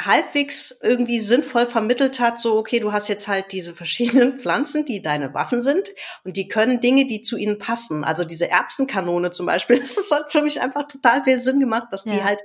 halbwegs 0.00 0.80
irgendwie 0.82 1.20
sinnvoll 1.20 1.66
vermittelt 1.66 2.18
hat, 2.18 2.40
so, 2.40 2.58
okay, 2.58 2.80
du 2.80 2.92
hast 2.92 3.08
jetzt 3.08 3.28
halt 3.28 3.52
diese 3.52 3.74
verschiedenen 3.74 4.38
Pflanzen, 4.38 4.84
die 4.84 5.02
deine 5.02 5.34
Waffen 5.34 5.62
sind 5.62 5.88
und 6.24 6.36
die 6.36 6.48
können 6.48 6.80
Dinge, 6.80 7.06
die 7.06 7.22
zu 7.22 7.36
ihnen 7.36 7.58
passen. 7.58 8.02
Also 8.02 8.24
diese 8.24 8.50
Erbsenkanone 8.50 9.30
zum 9.30 9.46
Beispiel, 9.46 9.78
das 9.96 10.10
hat 10.10 10.32
für 10.32 10.42
mich 10.42 10.60
einfach 10.60 10.88
total 10.88 11.22
viel 11.22 11.40
Sinn 11.40 11.60
gemacht, 11.60 11.88
dass 11.92 12.04
die 12.04 12.16
ja. 12.16 12.24
halt, 12.24 12.40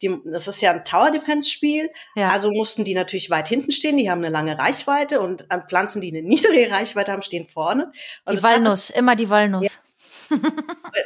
die, 0.00 0.16
das 0.24 0.48
ist 0.48 0.62
ja 0.62 0.72
ein 0.72 0.84
Tower-Defense-Spiel, 0.84 1.90
ja. 2.16 2.28
also 2.28 2.50
mussten 2.50 2.84
die 2.84 2.94
natürlich 2.94 3.28
weit 3.28 3.48
hinten 3.48 3.72
stehen, 3.72 3.98
die 3.98 4.10
haben 4.10 4.18
eine 4.18 4.30
lange 4.30 4.58
Reichweite 4.58 5.20
und 5.20 5.46
Pflanzen, 5.68 6.00
die 6.00 6.08
eine 6.08 6.22
niedrige 6.26 6.70
Reichweite 6.70 7.12
haben, 7.12 7.22
stehen 7.22 7.46
vorne. 7.46 7.92
Und 8.24 8.38
die 8.38 8.42
Walnuss, 8.42 8.88
immer 8.88 9.14
die 9.14 9.28
Walnuss. 9.28 9.64
Ja, 9.64 9.70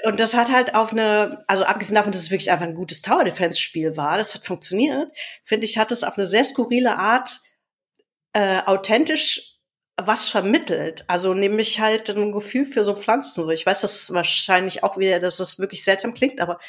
und 0.05 0.21
das 0.21 0.35
hat 0.35 0.51
halt 0.51 0.75
auf 0.75 0.93
eine, 0.93 1.45
also 1.47 1.65
abgesehen 1.65 1.95
davon, 1.95 2.13
dass 2.13 2.23
es 2.23 2.31
wirklich 2.31 2.51
einfach 2.51 2.67
ein 2.67 2.75
gutes 2.75 3.03
Tower 3.03 3.25
Defense 3.25 3.61
Spiel 3.61 3.97
war, 3.97 4.19
das 4.19 4.35
hat 4.35 4.45
funktioniert, 4.45 5.11
finde 5.43 5.67
ich, 5.67 5.79
hat 5.79 5.93
es 5.93 6.05
auf 6.05 6.17
eine 6.17 6.27
sehr 6.27 6.45
skurrile 6.45 6.97
Art 6.97 7.41
äh, 8.33 8.61
authentisch 8.67 9.59
was 10.01 10.29
vermittelt. 10.29 11.05
Also 11.09 11.35
nämlich 11.35 11.81
halt 11.81 12.09
ein 12.11 12.33
Gefühl 12.33 12.65
für 12.65 12.85
so 12.85 12.95
Pflanzen. 12.95 13.51
Ich 13.51 13.67
weiß, 13.67 13.81
das 13.81 14.13
wahrscheinlich 14.13 14.85
auch 14.85 14.97
wieder, 14.97 15.19
dass 15.19 15.39
das 15.39 15.59
wirklich 15.59 15.83
seltsam 15.83 16.15
klingt, 16.15 16.41
aber 16.41 16.61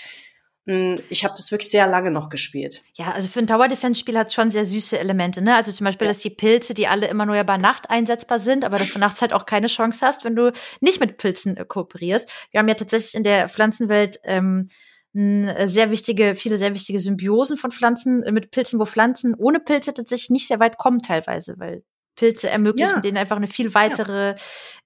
ich 1.10 1.24
habe 1.24 1.34
das 1.36 1.52
wirklich 1.52 1.72
sehr 1.72 1.88
lange 1.88 2.12
noch 2.12 2.30
gespielt. 2.30 2.84
Ja, 2.94 3.12
also 3.12 3.28
für 3.28 3.40
ein 3.40 3.48
Tower 3.48 3.68
Defense 3.68 4.00
Spiel 4.00 4.18
hat 4.18 4.28
es 4.28 4.36
schon 4.36 4.52
sehr 4.52 4.66
süße 4.66 5.00
Elemente, 5.00 5.42
ne? 5.42 5.56
Also 5.56 5.72
zum 5.72 5.86
Beispiel, 5.86 6.06
ja. 6.06 6.12
dass 6.12 6.20
die 6.20 6.30
Pilze, 6.30 6.74
die 6.74 6.88
alle 6.88 7.08
immer 7.08 7.26
nur 7.26 7.36
ja 7.36 7.44
bei 7.44 7.58
Nacht 7.58 7.90
einsetzbar 7.90 8.40
sind, 8.40 8.64
aber 8.64 8.78
dass 8.78 8.94
du 8.94 9.00
nachts 9.00 9.22
halt 9.22 9.34
auch 9.34 9.46
keine 9.46 9.68
Chance 9.68 10.06
hast, 10.06 10.26
wenn 10.26 10.36
du 10.36 10.52
nicht 10.80 11.00
mit 11.00 11.18
Pilzen 11.18 11.58
äh, 11.58 11.66
kooperierst. 11.66 12.30
Wir 12.52 12.60
haben 12.60 12.68
ja 12.68 12.76
tatsächlich 12.76 13.16
in 13.16 13.24
der 13.24 13.50
Pflanzenwelt 13.50 14.20
ähm, 14.24 14.68
sehr 15.14 15.90
wichtige, 15.90 16.36
viele 16.36 16.58
sehr 16.58 16.76
wichtige 16.76 17.00
Symbiosen 17.00 17.58
von 17.58 17.72
Pflanzen 17.72 18.22
äh, 18.22 18.32
mit 18.32 18.52
Pilzen, 18.52 18.80
wo 18.80 18.86
Pflanzen 18.86 19.34
ohne 19.34 19.60
Pilze 19.60 19.94
tatsächlich 19.94 20.30
nicht 20.30 20.48
sehr 20.48 20.60
weit 20.60 20.78
kommen 20.78 21.02
teilweise, 21.02 21.56
weil 21.58 21.84
Pilze 22.16 22.50
ermöglichen 22.50 22.96
ja. 22.96 23.02
denen 23.02 23.18
einfach 23.18 23.38
eine 23.38 23.48
viel 23.48 23.74
weitere 23.74 24.36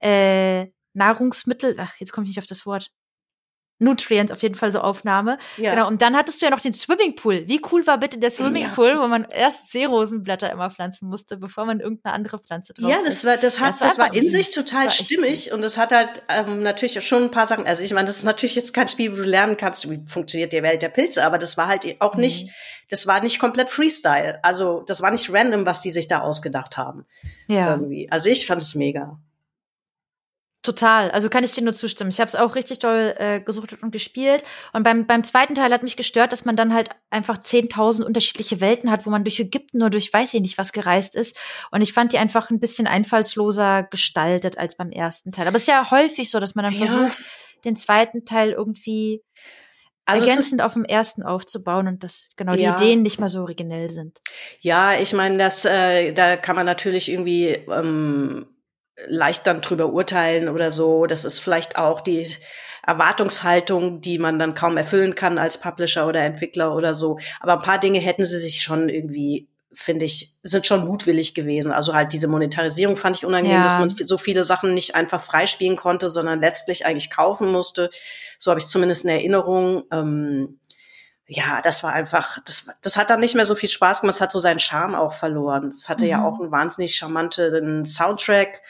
ja. 0.02 0.62
äh, 0.62 0.72
Nahrungsmittel. 0.94 1.76
Ach, 1.78 1.94
jetzt 1.98 2.14
komme 2.14 2.24
ich 2.26 2.30
nicht 2.30 2.40
auf 2.40 2.46
das 2.46 2.66
Wort. 2.66 2.92
Nutrients 3.80 4.32
auf 4.32 4.42
jeden 4.42 4.56
Fall 4.56 4.72
so 4.72 4.80
Aufnahme. 4.80 5.38
Ja. 5.58 5.74
Genau. 5.74 5.88
Und 5.88 6.02
dann 6.02 6.16
hattest 6.16 6.42
du 6.42 6.46
ja 6.46 6.52
noch 6.52 6.60
den 6.60 6.74
Swimmingpool. 6.74 7.48
Wie 7.48 7.62
cool 7.72 7.86
war 7.86 7.98
bitte 7.98 8.18
der 8.18 8.30
Swimmingpool, 8.30 8.90
ja. 8.90 9.02
wo 9.02 9.08
man 9.08 9.26
erst 9.30 9.72
Seerosenblätter 9.72 10.52
immer 10.52 10.70
pflanzen 10.70 11.10
musste, 11.10 11.38
bevor 11.38 11.66
man 11.66 11.80
irgendeine 11.80 12.14
andere 12.14 12.40
Pflanze 12.40 12.74
drauf 12.74 12.90
Ja, 12.90 12.98
das 13.04 13.26
war, 13.26 13.38
das 13.38 13.60
hat, 13.60 13.74
das 13.74 13.82
war, 13.82 13.88
das 13.90 13.98
war 13.98 14.14
in 14.14 14.30
sich 14.30 14.52
total 14.52 14.90
stimmig 14.90 15.52
und 15.52 15.64
es 15.64 15.78
hat 15.78 15.92
halt 15.92 16.24
ähm, 16.30 16.64
natürlich 16.64 17.06
schon 17.06 17.24
ein 17.24 17.32
paar 17.32 17.46
Sachen. 17.46 17.66
Also 17.66 17.84
ich 17.84 17.94
meine, 17.94 18.06
das 18.06 18.18
ist 18.18 18.24
natürlich 18.24 18.56
jetzt 18.56 18.74
kein 18.74 18.88
Spiel, 18.88 19.12
wo 19.12 19.18
du 19.18 19.24
lernen 19.24 19.58
kannst, 19.58 19.90
wie 19.90 20.02
funktioniert 20.06 20.54
die 20.54 20.64
Welt 20.64 20.82
der 20.82 20.90
Pilze, 20.90 21.24
aber 21.24 21.38
das 21.38 21.58
war 21.58 21.68
halt 21.68 21.84
auch 22.00 22.16
nicht, 22.16 22.48
mhm. 22.48 22.52
das 22.90 23.08
war 23.08 23.22
nicht 23.22 23.40
komplett 23.40 23.70
Freestyle. 23.70 24.40
Also 24.44 24.84
das 24.88 25.02
war 25.02 25.12
nicht 25.12 25.32
random, 25.34 25.66
was 25.66 25.82
die 25.82 25.92
sich 25.92 26.08
da 26.08 26.22
ausgedacht 26.22 26.78
haben. 26.78 27.06
Ja. 27.48 27.72
Irgendwie. 27.72 28.10
Also 28.12 28.30
ich 28.30 28.46
fand 28.46 28.62
es 28.62 28.76
mega. 28.76 29.20
Total, 30.64 31.12
also 31.12 31.30
kann 31.30 31.44
ich 31.44 31.52
dir 31.52 31.62
nur 31.62 31.74
zustimmen. 31.74 32.10
Ich 32.10 32.22
habe 32.22 32.30
es 32.30 32.38
auch 32.38 32.56
richtig 32.56 32.80
doll 32.80 33.14
äh, 33.18 33.42
gesucht 33.42 33.76
und 33.84 33.92
gespielt. 33.92 34.46
Und 34.72 34.84
beim, 34.84 35.06
beim 35.06 35.26
zweiten 35.26 35.56
Teil 35.56 35.74
hat 35.74 35.84
mich 35.84 35.98
gestört, 35.98 36.32
dass 36.32 36.46
man 36.46 36.56
dann 36.56 36.74
halt 36.74 36.90
einfach 37.10 37.38
10.000 37.38 38.04
unterschiedliche 38.04 38.62
Welten 38.62 38.90
hat, 38.90 39.06
wo 39.06 39.10
man 39.10 39.26
durch 39.26 39.42
Ägypten 39.42 39.80
nur 39.80 39.90
durch 39.90 40.14
weiß 40.14 40.34
ich 40.34 40.40
nicht 40.40 40.58
was 40.58 40.72
gereist 40.72 41.16
ist. 41.16 41.38
Und 41.72 41.82
ich 41.82 41.92
fand 41.92 42.14
die 42.14 42.18
einfach 42.18 42.50
ein 42.50 42.62
bisschen 42.62 42.88
einfallsloser 42.88 43.84
gestaltet 43.84 44.58
als 44.58 44.78
beim 44.78 44.92
ersten 44.92 45.34
Teil. 45.34 45.48
Aber 45.48 45.58
es 45.58 45.64
ist 45.64 45.68
ja 45.68 45.92
häufig 45.92 46.32
so, 46.32 46.40
dass 46.40 46.56
man 46.56 46.64
dann 46.64 46.74
ja. 46.74 46.86
versucht, 46.86 47.18
den 47.66 47.76
zweiten 47.76 48.24
Teil 48.24 48.52
irgendwie 48.52 49.22
also 50.06 50.26
ergänzend 50.26 50.64
auf 50.64 50.74
dem 50.74 50.86
ersten 50.86 51.24
aufzubauen 51.24 51.90
und 51.90 52.04
dass 52.06 52.30
genau 52.38 52.54
die 52.54 52.64
ja. 52.64 52.76
Ideen 52.76 53.02
nicht 53.02 53.20
mal 53.20 53.28
so 53.28 53.42
originell 53.42 53.90
sind. 53.90 54.22
Ja, 54.62 54.98
ich 54.98 55.14
meine, 55.14 55.38
das 55.38 55.66
äh, 55.66 56.14
da 56.14 56.38
kann 56.38 56.56
man 56.56 56.66
natürlich 56.66 57.12
irgendwie 57.12 57.50
ähm, 57.50 58.46
leicht 59.08 59.48
dann 59.48 59.62
drüber 59.62 59.92
urteilen 59.92 60.50
oder 60.50 60.72
so. 60.72 61.06
Das 61.06 61.26
ist 61.26 61.40
vielleicht 61.40 61.78
auch 61.78 62.02
die 62.02 62.28
Erwartungshaltung, 62.86 64.02
die 64.02 64.20
man 64.20 64.40
dann 64.40 64.54
kaum 64.54 64.78
erfüllen 64.78 65.16
kann 65.16 65.38
als 65.38 65.60
Publisher 65.60 66.08
oder 66.08 66.22
Entwickler 66.22 66.76
oder 66.76 66.94
so. 66.94 67.20
Aber 67.40 67.54
ein 67.54 67.62
paar 67.62 67.80
Dinge 67.80 68.00
hätten 68.00 68.26
sie 68.26 68.40
sich 68.40 68.62
schon 68.62 68.90
irgendwie 68.90 69.48
finde 69.76 70.06
ich, 70.06 70.34
sind 70.44 70.66
schon 70.66 70.86
mutwillig 70.86 71.34
gewesen. 71.34 71.72
Also 71.72 71.94
halt 71.94 72.14
diese 72.14 72.28
Monetarisierung 72.28 72.96
fand 72.96 73.18
ich 73.18 73.26
unangenehm, 73.26 73.58
ja. 73.58 73.64
dass 73.64 73.80
man 73.80 73.90
so 73.90 74.18
viele 74.18 74.44
Sachen 74.44 74.74
nicht 74.74 74.96
einfach 74.96 75.22
freispielen 75.22 75.78
konnte, 75.78 76.10
sondern 76.10 76.42
letztlich 76.42 76.86
eigentlich 76.86 77.10
kaufen 77.10 77.52
musste. 77.52 77.90
So 78.38 78.52
habe 78.52 78.60
ich 78.60 78.68
zumindest 78.68 79.04
in 79.04 79.10
Erinnerung. 79.10 79.84
Ähm, 79.92 80.60
ja, 81.28 81.62
das 81.62 81.84
war 81.84 81.94
einfach, 81.94 82.40
das, 82.46 82.68
das 82.82 82.98
hat 82.98 83.10
dann 83.10 83.20
nicht 83.20 83.36
mehr 83.36 83.46
so 83.46 83.56
viel 83.56 83.70
Spaß 83.70 84.02
gemacht. 84.02 84.16
Es 84.16 84.22
hat 84.22 84.32
so 84.32 84.40
seinen 84.40 84.60
Charme 84.60 84.96
auch 84.96 85.14
verloren. 85.14 85.70
Es 85.70 85.90
hatte 85.90 86.04
mhm. 86.04 86.10
ja 86.10 86.24
auch 86.24 86.40
einen 86.40 86.52
wahnsinnig 86.52 86.96
charmanten 86.96 87.86
Soundtrack. 87.86 88.62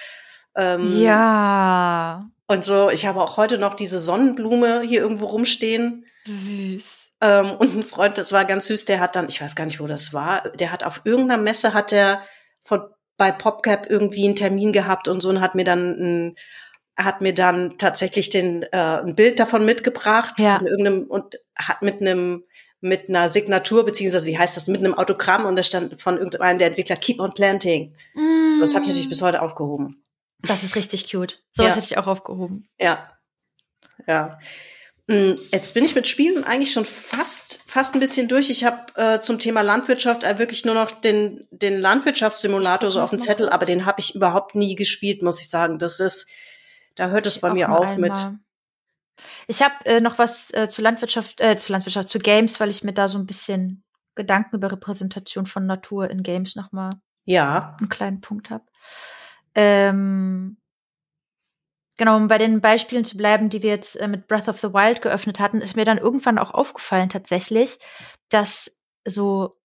Ähm, 0.56 1.02
ja. 1.02 2.26
Und 2.48 2.64
so, 2.64 2.90
ich 2.90 3.06
habe 3.06 3.22
auch 3.22 3.38
heute 3.38 3.58
noch 3.58 3.74
diese 3.74 4.00
Sonnenblume 4.00 4.82
hier 4.82 5.02
irgendwo 5.02 5.26
rumstehen. 5.26 6.06
Süß. 6.26 7.08
Ähm, 7.22 7.52
und 7.58 7.76
ein 7.76 7.84
Freund, 7.84 8.18
das 8.18 8.32
war 8.32 8.46
ganz 8.46 8.68
süß, 8.68 8.86
der 8.86 9.00
hat 9.00 9.16
dann, 9.16 9.30
ich 9.30 9.42
weiß 9.42 9.56
gar 9.56 9.66
nicht, 9.66 9.80
wo 9.80 9.88
das 9.88 10.14
war, 10.14 10.50
der 10.52 10.72
hat 10.72 10.84
auf 10.84 11.02
irgendeiner 11.06 11.42
Messe, 11.42 11.74
hat 11.74 11.92
er 11.92 12.22
von, 12.64 12.82
bei 13.18 13.32
PopCap 13.32 13.90
irgendwie 13.90 14.26
einen 14.26 14.36
Termin 14.36 14.74
gehabt 14.74 15.08
und 15.08 15.22
so 15.22 15.30
und 15.30 15.42
hat 15.42 15.56
mir 15.56 15.64
dann 15.64 15.92
ein, 15.92 16.36
hat 16.98 17.22
mir 17.22 17.34
dann 17.34 17.78
tatsächlich 17.78 18.30
den, 18.30 18.64
äh, 18.64 18.68
ein 18.78 19.16
Bild 19.16 19.40
davon 19.40 19.66
mitgebracht 19.66 20.36
ja. 20.38 20.58
von 20.58 20.68
irgendeinem 20.68 21.04
und 21.08 21.40
hat 21.56 21.82
mit 21.82 22.02
einem 22.02 22.44
mit 22.82 23.08
einer 23.08 23.30
Signatur, 23.30 23.86
beziehungsweise 23.86 24.28
wie 24.28 24.38
heißt 24.38 24.58
das, 24.58 24.68
mit 24.68 24.82
einem 24.82 24.94
Autogramm 24.94 25.46
und 25.46 25.56
da 25.56 25.64
stand 25.64 26.02
von 26.02 26.18
irgendeinem 26.18 26.60
der 26.60 26.68
Entwickler 26.68 26.98
Keep 26.98 27.22
on 27.22 27.34
Planting. 27.34 27.96
Mm. 28.14 28.56
So, 28.56 28.62
das 28.62 28.74
habe 28.74 28.84
ich 28.84 28.90
natürlich 28.90 29.08
bis 29.08 29.22
heute 29.22 29.42
aufgehoben. 29.42 30.04
Das 30.40 30.64
ist 30.64 30.76
richtig 30.76 31.10
cute. 31.10 31.42
So 31.52 31.64
was 31.64 31.70
ja. 31.70 31.76
hätte 31.76 31.86
ich 31.86 31.98
auch 31.98 32.08
aufgehoben. 32.08 32.68
Ja. 32.78 33.10
Ja. 34.06 34.38
Hm, 35.10 35.40
jetzt 35.52 35.74
bin 35.74 35.86
ich 35.86 35.96
mit 35.96 36.08
Spielen 36.08 36.44
eigentlich 36.44 36.74
schon 36.74 36.86
fast, 36.86 37.62
fast 37.66 37.94
ein 37.94 38.02
bisschen 38.02 38.28
durch. 38.28 38.50
Ich 38.50 38.66
habe 38.66 38.94
äh, 38.96 39.20
zum 39.22 39.40
Thema 39.40 39.62
Landwirtschaft 39.62 40.26
äh, 40.26 40.38
wirklich 40.38 40.66
nur 40.66 40.76
noch 40.76 40.92
den, 40.92 41.48
den 41.52 41.80
Landwirtschaftssimulator 41.80 42.92
so 42.92 43.02
auf 43.02 43.12
dem 43.12 43.20
Zettel, 43.20 43.50
aber 43.50 43.66
den 43.66 43.86
habe 43.86 44.02
ich 44.02 44.16
überhaupt 44.16 44.56
nie 44.56 44.76
gespielt, 44.76 45.22
muss 45.22 45.40
ich 45.40 45.50
sagen. 45.50 45.80
Das 45.80 46.02
ist, 46.02 46.28
da 46.96 47.10
hört 47.10 47.26
es 47.26 47.40
bei 47.40 47.54
mir 47.54 47.72
auf 47.72 47.88
einmal. 47.88 48.10
mit. 48.10 48.40
Ich 49.48 49.62
habe 49.62 49.86
äh, 49.86 50.02
noch 50.02 50.18
was 50.18 50.54
äh, 50.54 50.68
zu 50.68 50.82
Landwirtschaft, 50.82 51.40
äh, 51.40 51.58
zu 51.58 51.72
Landwirtschaft, 51.72 52.08
zu 52.08 52.20
Games, 52.20 52.60
weil 52.60 52.70
ich 52.70 52.84
mir 52.84 52.94
da 52.94 53.08
so 53.08 53.18
ein 53.18 53.26
bisschen 53.26 53.84
Gedanken 54.16 54.56
über 54.56 54.72
Repräsentation 54.72 55.46
von 55.46 55.66
Natur 55.66 56.10
in 56.10 56.24
Games 56.24 56.56
noch 56.56 56.72
mal 56.72 56.92
ja. 57.26 57.76
einen 57.80 57.90
kleinen 57.90 58.22
Punkt 58.22 58.50
habe. 58.50 58.66
Ähm, 59.56 60.58
Genau, 61.98 62.18
um 62.18 62.28
bei 62.28 62.40
den 62.40 62.60
Beispielen 62.60 63.06
zu 63.06 63.18
bleiben, 63.18 63.50
die 63.50 63.62
wir 63.62 63.70
jetzt 63.70 63.96
äh, 63.96 64.08
mit 64.08 64.28
Breath 64.28 64.48
of 64.48 64.60
the 64.60 64.74
Wild 64.74 65.02
geöffnet 65.02 65.40
hatten, 65.40 65.62
ist 65.62 65.76
mir 65.76 65.86
dann 65.86 66.00
irgendwann 66.00 66.40
auch 66.40 66.52
aufgefallen 66.52 67.10
tatsächlich, 67.10 67.78
dass 68.30 68.80
so 69.06 69.60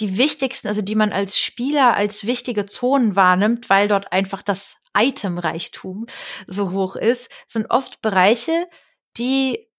die 0.00 0.16
wichtigsten, 0.16 0.68
also 0.68 0.82
die 0.82 0.94
man 0.94 1.12
als 1.12 1.38
Spieler 1.38 1.94
als 1.94 2.26
wichtige 2.26 2.66
Zonen 2.66 3.16
wahrnimmt, 3.16 3.70
weil 3.70 3.88
dort 3.88 4.12
einfach 4.12 4.42
das 4.42 4.78
Itemreichtum 4.96 6.06
so 6.46 6.72
hoch 6.72 6.96
ist, 6.96 7.30
sind 7.46 7.70
oft 7.70 8.02
Bereiche, 8.02 8.66
die 9.16 9.70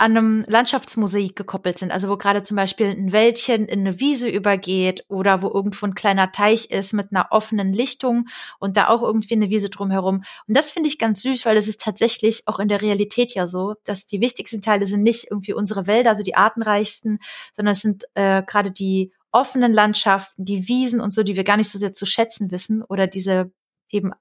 an 0.00 0.16
einem 0.16 0.44
Landschaftsmosaik 0.46 1.34
gekoppelt 1.34 1.78
sind. 1.78 1.90
Also 1.90 2.08
wo 2.08 2.16
gerade 2.16 2.44
zum 2.44 2.56
Beispiel 2.56 2.86
ein 2.86 3.10
Wäldchen 3.10 3.66
in 3.66 3.80
eine 3.80 3.98
Wiese 3.98 4.28
übergeht 4.28 5.04
oder 5.08 5.42
wo 5.42 5.48
irgendwo 5.48 5.86
ein 5.86 5.96
kleiner 5.96 6.30
Teich 6.30 6.70
ist 6.70 6.92
mit 6.92 7.08
einer 7.10 7.26
offenen 7.30 7.72
Lichtung 7.72 8.26
und 8.60 8.76
da 8.76 8.88
auch 8.88 9.02
irgendwie 9.02 9.34
eine 9.34 9.50
Wiese 9.50 9.70
drumherum. 9.70 10.22
Und 10.46 10.56
das 10.56 10.70
finde 10.70 10.88
ich 10.88 11.00
ganz 11.00 11.22
süß, 11.22 11.44
weil 11.46 11.56
es 11.56 11.66
ist 11.66 11.80
tatsächlich 11.80 12.44
auch 12.46 12.60
in 12.60 12.68
der 12.68 12.80
Realität 12.80 13.34
ja 13.34 13.48
so, 13.48 13.74
dass 13.84 14.06
die 14.06 14.20
wichtigsten 14.20 14.62
Teile 14.62 14.86
sind 14.86 15.02
nicht 15.02 15.26
irgendwie 15.32 15.52
unsere 15.52 15.88
Wälder, 15.88 16.10
also 16.10 16.22
die 16.22 16.36
artenreichsten, 16.36 17.18
sondern 17.54 17.72
es 17.72 17.80
sind 17.80 18.04
äh, 18.14 18.44
gerade 18.44 18.70
die 18.70 19.12
offenen 19.32 19.72
Landschaften, 19.72 20.44
die 20.44 20.68
Wiesen 20.68 21.00
und 21.00 21.12
so, 21.12 21.22
die 21.22 21.36
wir 21.36 21.44
gar 21.44 21.56
nicht 21.56 21.70
so 21.70 21.78
sehr 21.78 21.92
zu 21.92 22.06
schätzen 22.06 22.50
wissen 22.50 22.82
oder 22.82 23.06
diese 23.06 23.52
eben 23.90 24.12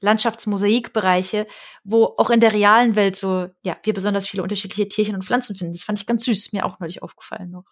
Landschaftsmosaikbereiche, 0.00 1.46
wo 1.84 2.14
auch 2.18 2.30
in 2.30 2.40
der 2.40 2.52
realen 2.52 2.94
Welt 2.94 3.16
so, 3.16 3.48
ja, 3.64 3.76
wir 3.82 3.92
besonders 3.92 4.28
viele 4.28 4.42
unterschiedliche 4.42 4.88
Tierchen 4.88 5.14
und 5.14 5.24
Pflanzen 5.24 5.56
finden. 5.56 5.72
Das 5.72 5.82
fand 5.82 5.98
ich 5.98 6.06
ganz 6.06 6.24
süß, 6.24 6.52
mir 6.52 6.64
auch 6.64 6.78
neulich 6.78 7.02
aufgefallen 7.02 7.50
noch. 7.50 7.64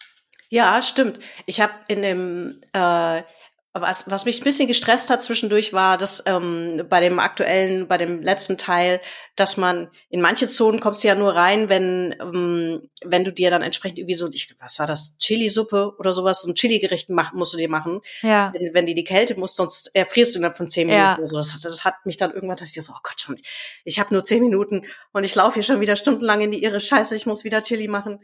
Ja, 0.49 0.81
stimmt. 0.81 1.19
Ich 1.45 1.61
habe 1.61 1.73
in 1.87 2.01
dem 2.01 2.61
äh, 2.73 3.21
was, 3.81 4.09
was 4.09 4.25
mich 4.25 4.41
ein 4.41 4.43
bisschen 4.43 4.67
gestresst 4.67 5.09
hat 5.09 5.23
zwischendurch 5.23 5.73
war, 5.73 5.97
dass 5.97 6.23
ähm, 6.25 6.83
bei 6.89 7.01
dem 7.01 7.19
aktuellen, 7.19 7.87
bei 7.87 7.97
dem 7.97 8.21
letzten 8.21 8.57
Teil, 8.57 9.01
dass 9.35 9.57
man 9.57 9.89
in 10.09 10.21
manche 10.21 10.47
Zonen 10.47 10.79
kommst 10.79 11.03
du 11.03 11.07
ja 11.07 11.15
nur 11.15 11.35
rein, 11.35 11.69
wenn 11.69 12.15
ähm, 12.19 12.89
wenn 13.03 13.23
du 13.23 13.31
dir 13.31 13.49
dann 13.49 13.61
entsprechend 13.61 13.99
irgendwie 13.99 14.15
so, 14.15 14.27
ich, 14.27 14.55
was 14.59 14.79
war 14.79 14.87
das, 14.87 15.17
Chili-Suppe 15.17 15.95
oder 15.97 16.13
sowas, 16.13 16.41
so 16.41 16.49
ein 16.49 16.55
Chili-Gericht 16.55 17.09
machen, 17.09 17.37
musst 17.37 17.53
du 17.53 17.57
dir 17.57 17.69
machen. 17.69 18.01
Ja. 18.21 18.51
Wenn, 18.53 18.73
wenn 18.73 18.85
die 18.85 18.95
die 18.95 19.03
Kälte 19.03 19.37
muss, 19.39 19.55
sonst 19.55 19.95
erfrierst 19.95 20.33
du 20.33 20.39
innerhalb 20.39 20.57
von 20.57 20.69
zehn 20.69 20.87
Minuten 20.87 21.03
ja. 21.03 21.17
oder 21.17 21.27
so. 21.27 21.37
Das, 21.37 21.59
das 21.61 21.85
hat 21.85 22.05
mich 22.05 22.17
dann 22.17 22.31
irgendwann, 22.31 22.57
dachte 22.57 22.71
ich 22.75 22.85
so, 22.85 22.93
oh 22.93 22.99
Gott, 23.03 23.19
schon, 23.19 23.37
ich 23.83 23.99
habe 23.99 24.13
nur 24.13 24.23
zehn 24.23 24.41
Minuten 24.41 24.85
und 25.11 25.23
ich 25.23 25.35
laufe 25.35 25.55
hier 25.55 25.63
schon 25.63 25.79
wieder 25.79 25.95
stundenlang 25.95 26.41
in 26.41 26.51
die 26.51 26.63
irre 26.63 26.79
Scheiße, 26.79 27.15
ich 27.15 27.25
muss 27.25 27.43
wieder 27.43 27.61
Chili 27.61 27.87
machen. 27.87 28.19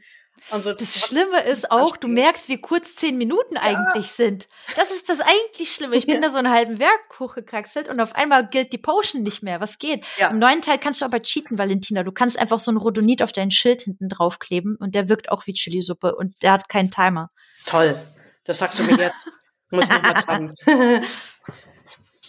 Also 0.49 0.71
das, 0.71 0.81
das 0.81 1.07
Schlimme 1.07 1.41
ist 1.43 1.71
auch, 1.71 1.95
du 1.97 2.07
merkst, 2.07 2.49
wie 2.49 2.59
kurz 2.59 2.95
zehn 2.95 3.17
Minuten 3.17 3.57
eigentlich 3.57 4.07
ja. 4.07 4.25
sind. 4.25 4.49
Das 4.75 4.91
ist 4.91 5.09
das 5.09 5.19
eigentlich 5.21 5.73
Schlimme. 5.73 5.95
Ich 5.95 6.05
bin 6.05 6.15
ja. 6.15 6.21
da 6.21 6.29
so 6.29 6.37
einen 6.37 6.51
halben 6.51 6.79
Werk 6.79 7.19
hochgekraxelt 7.19 7.89
und 7.89 7.99
auf 7.99 8.13
einmal 8.15 8.47
gilt 8.47 8.73
die 8.73 8.77
Potion 8.77 9.23
nicht 9.23 9.41
mehr. 9.41 9.61
Was 9.61 9.79
geht? 9.79 10.05
Ja. 10.17 10.29
Im 10.29 10.39
neuen 10.39 10.61
Teil 10.61 10.77
kannst 10.77 11.01
du 11.01 11.05
aber 11.05 11.21
cheaten, 11.21 11.57
Valentina. 11.57 12.03
Du 12.03 12.11
kannst 12.11 12.37
einfach 12.37 12.59
so 12.59 12.71
ein 12.71 12.77
Rodonit 12.77 13.23
auf 13.23 13.31
dein 13.31 13.51
Schild 13.51 13.83
hinten 13.83 14.09
draufkleben 14.09 14.75
und 14.75 14.95
der 14.95 15.07
wirkt 15.09 15.31
auch 15.31 15.47
wie 15.47 15.53
Chilisuppe 15.53 16.15
und 16.15 16.35
der 16.41 16.51
hat 16.51 16.69
keinen 16.69 16.91
Timer. 16.91 17.29
Toll. 17.65 17.99
Das 18.43 18.57
sagst 18.57 18.79
du 18.79 18.83
mir 18.83 18.97
jetzt. 18.97 19.27
Muss 19.71 19.85
ich 19.85 20.01
mal 20.01 20.13
dran. 20.13 20.53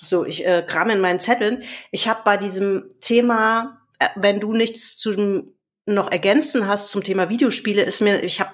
so, 0.00 0.24
ich 0.24 0.46
äh, 0.46 0.64
kram 0.66 0.88
in 0.90 1.00
meinen 1.00 1.20
Zetteln. 1.20 1.62
Ich 1.90 2.08
habe 2.08 2.22
bei 2.24 2.36
diesem 2.36 2.94
Thema, 3.00 3.82
äh, 3.98 4.08
wenn 4.16 4.40
du 4.40 4.54
nichts 4.54 4.96
zu 4.96 5.12
dem 5.12 5.52
noch 5.86 6.10
ergänzen 6.10 6.66
hast 6.66 6.90
zum 6.90 7.02
Thema 7.02 7.28
Videospiele, 7.28 7.82
ist 7.82 8.00
mir, 8.00 8.22
ich 8.22 8.40
habe 8.40 8.50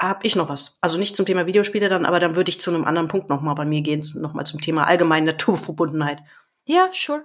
hab 0.00 0.24
ich 0.24 0.36
noch 0.36 0.48
was. 0.48 0.78
Also 0.80 0.98
nicht 0.98 1.16
zum 1.16 1.26
Thema 1.26 1.46
Videospiele 1.46 1.88
dann, 1.88 2.06
aber 2.06 2.20
dann 2.20 2.34
würde 2.34 2.50
ich 2.50 2.60
zu 2.60 2.70
einem 2.70 2.84
anderen 2.84 3.08
Punkt 3.08 3.28
noch 3.28 3.40
mal 3.40 3.54
bei 3.54 3.64
mir 3.64 3.82
gehen, 3.82 4.04
noch 4.16 4.34
mal 4.34 4.44
zum 4.44 4.60
Thema 4.60 4.84
allgemeine 4.84 5.26
Naturverbundenheit. 5.26 6.20
Ja, 6.64 6.88
sure. 6.92 7.24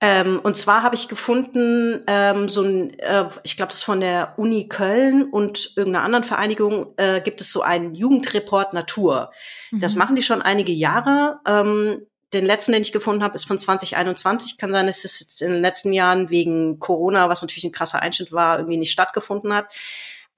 Ähm, 0.00 0.40
und 0.42 0.58
zwar 0.58 0.82
habe 0.82 0.94
ich 0.94 1.08
gefunden, 1.08 2.02
ähm, 2.06 2.50
so 2.50 2.62
ein, 2.62 2.98
äh, 2.98 3.24
ich 3.44 3.56
glaube, 3.56 3.70
das 3.70 3.76
ist 3.76 3.84
von 3.84 4.00
der 4.00 4.34
Uni 4.36 4.68
Köln 4.68 5.24
und 5.24 5.72
irgendeiner 5.74 6.04
anderen 6.04 6.24
Vereinigung, 6.24 6.92
äh, 6.98 7.22
gibt 7.22 7.40
es 7.40 7.50
so 7.50 7.62
einen 7.62 7.94
Jugendreport 7.94 8.74
Natur. 8.74 9.30
Mhm. 9.70 9.80
Das 9.80 9.94
machen 9.94 10.14
die 10.14 10.22
schon 10.22 10.42
einige 10.42 10.72
Jahre. 10.72 11.40
Ähm, 11.48 12.06
den 12.32 12.44
letzten, 12.44 12.72
den 12.72 12.82
ich 12.82 12.92
gefunden 12.92 13.22
habe, 13.22 13.34
ist 13.34 13.46
von 13.46 13.58
2021. 13.58 14.58
Kann 14.58 14.72
sein, 14.72 14.86
dass 14.86 15.04
es 15.04 15.20
jetzt 15.20 15.42
in 15.42 15.52
den 15.52 15.62
letzten 15.62 15.92
Jahren 15.92 16.30
wegen 16.30 16.78
Corona, 16.78 17.28
was 17.28 17.42
natürlich 17.42 17.64
ein 17.64 17.72
krasser 17.72 18.02
Einschnitt 18.02 18.32
war, 18.32 18.58
irgendwie 18.58 18.78
nicht 18.78 18.90
stattgefunden 18.90 19.54
hat. 19.54 19.66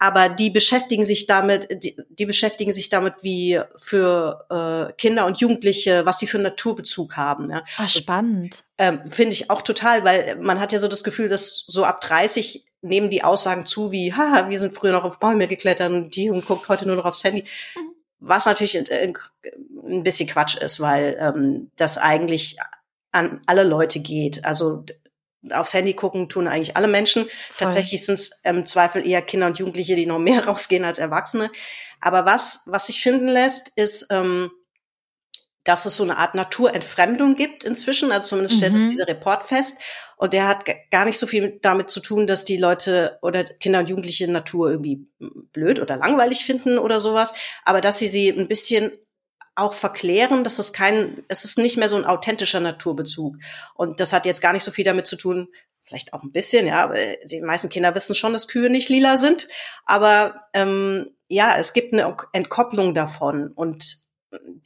Aber 0.01 0.29
die 0.29 0.51
beschäftigen 0.51 1.05
sich 1.05 1.27
damit, 1.27 1.83
die, 1.83 1.97
die 2.09 2.27
beschäftigen 2.27 2.71
sich 2.71 2.89
damit, 2.89 3.15
wie 3.23 3.61
für 3.77 4.47
äh, 4.49 4.93
Kinder 4.93 5.27
und 5.27 5.39
Jugendliche, 5.39 6.07
was 6.07 6.19
die 6.19 6.29
für 6.29 6.37
einen 6.37 6.45
Naturbezug 6.45 7.17
haben. 7.17 7.51
Ja. 7.51 7.65
Ach, 7.79 7.89
spannend. 7.89 8.65
Ähm, 8.77 9.03
Finde 9.11 9.33
ich 9.33 9.51
auch 9.51 9.63
total, 9.63 10.05
weil 10.05 10.37
man 10.37 10.61
hat 10.61 10.73
ja 10.73 10.79
so 10.79 10.87
das 10.87 11.03
Gefühl, 11.03 11.29
dass 11.29 11.65
so 11.67 11.85
ab 11.85 12.01
30 12.01 12.65
nehmen 12.81 13.11
die 13.11 13.25
Aussagen 13.25 13.67
zu, 13.67 13.91
wie, 13.91 14.15
ha, 14.15 14.49
wir 14.49 14.61
sind 14.61 14.73
früher 14.73 14.93
noch 14.93 15.05
auf 15.05 15.19
Bäume 15.19 15.49
geklettert 15.49 15.91
und 15.91 16.15
die 16.15 16.31
und 16.31 16.47
guckt 16.47 16.69
heute 16.69 16.87
nur 16.87 16.95
noch 16.95 17.05
aufs 17.05 17.25
Handy. 17.25 17.43
Mhm. 17.75 17.98
Was 18.21 18.47
natürlich 18.47 18.77
ein 18.77 20.03
bisschen 20.03 20.29
Quatsch 20.29 20.57
ist, 20.57 20.81
weil 20.81 21.17
ähm, 21.21 21.71
das 21.77 21.99
eigentlich 21.99 22.57
an 23.13 23.41
alle 23.47 23.65
Leute 23.65 24.01
geht. 24.01 24.45
Also 24.45 24.85
aufs 25.51 25.75
Handy 25.75 25.95
gucken 25.95 26.29
tun 26.29 26.49
eigentlich 26.49 26.77
alle 26.77 26.89
Menschen. 26.89 27.25
Voll. 27.25 27.67
Tatsächlich 27.67 28.05
sind 28.05 28.15
es 28.15 28.41
im 28.45 28.67
Zweifel 28.67 29.07
eher 29.07 29.23
Kinder 29.23 29.47
und 29.47 29.59
Jugendliche, 29.59 29.97
die 29.97 30.07
noch 30.07 30.19
mehr 30.19 30.47
rausgehen 30.47 30.85
als 30.85 30.99
Erwachsene. 30.99 31.51
Aber 32.01 32.27
was, 32.27 32.63
was 32.67 32.87
sich 32.87 33.03
finden 33.03 33.29
lässt, 33.29 33.73
ist, 33.77 34.07
ähm, 34.11 34.51
dass 35.65 35.85
es 35.85 35.97
so 35.97 36.05
eine 36.05 36.17
Art 36.17 36.35
Naturentfremdung 36.35 37.35
gibt 37.35 37.65
inzwischen. 37.65 38.13
Also 38.13 38.29
zumindest 38.29 38.57
stellt 38.57 38.75
es 38.75 38.85
mhm. 38.85 38.91
dieser 38.91 39.09
Report 39.09 39.45
fest. 39.45 39.79
Und 40.19 40.33
der 40.33 40.49
hat 40.49 40.65
gar 40.91 41.05
nicht 41.05 41.19
so 41.19 41.27
viel 41.27 41.59
damit 41.63 41.91
zu 41.91 42.01
tun, 42.01 42.27
dass 42.27 42.45
die 42.45 42.57
Leute 42.57 43.19
oder 43.23 43.45
Kinder 43.45 43.79
und 43.79 43.89
Jugendliche 43.89 44.31
Natur 44.31 44.71
irgendwie 44.71 45.07
blöd 45.53 45.81
oder 45.81 45.97
langweilig 45.97 46.45
finden 46.45 46.79
oder 46.79 47.01
sowas, 47.01 47.33
aber 47.65 47.81
dass 47.81 47.99
sie 47.99 48.09
sie 48.09 48.29
ein 48.29 48.49
bisschen 48.49 48.91
auch 49.55 49.73
verklären, 49.73 50.45
dass 50.45 50.59
es 50.59 50.73
kein, 50.73 51.23
es 51.29 51.45
ist 51.45 51.59
nicht 51.59 51.77
mehr 51.77 51.89
so 51.89 51.97
ein 51.97 52.05
authentischer 52.05 52.61
Naturbezug. 52.61 53.37
Und 53.75 54.01
das 54.01 54.13
hat 54.13 54.27
jetzt 54.27 54.41
gar 54.41 54.53
nicht 54.53 54.63
so 54.63 54.71
viel 54.71 54.85
damit 54.85 55.07
zu 55.07 55.17
tun, 55.17 55.49
vielleicht 55.85 56.13
auch 56.13 56.23
ein 56.23 56.33
bisschen, 56.33 56.67
ja, 56.67 56.85
aber 56.85 56.97
die 57.25 57.41
meisten 57.41 57.69
Kinder 57.69 57.95
wissen 57.95 58.15
schon, 58.15 58.33
dass 58.33 58.49
Kühe 58.49 58.71
nicht 58.71 58.89
lila 58.89 59.19
sind. 59.19 59.49
Aber 59.85 60.43
ähm, 60.53 61.17
ja, 61.29 61.57
es 61.59 61.73
gibt 61.73 61.93
eine 61.93 62.17
Entkopplung 62.33 62.95
davon. 62.95 63.53
Und 63.55 64.08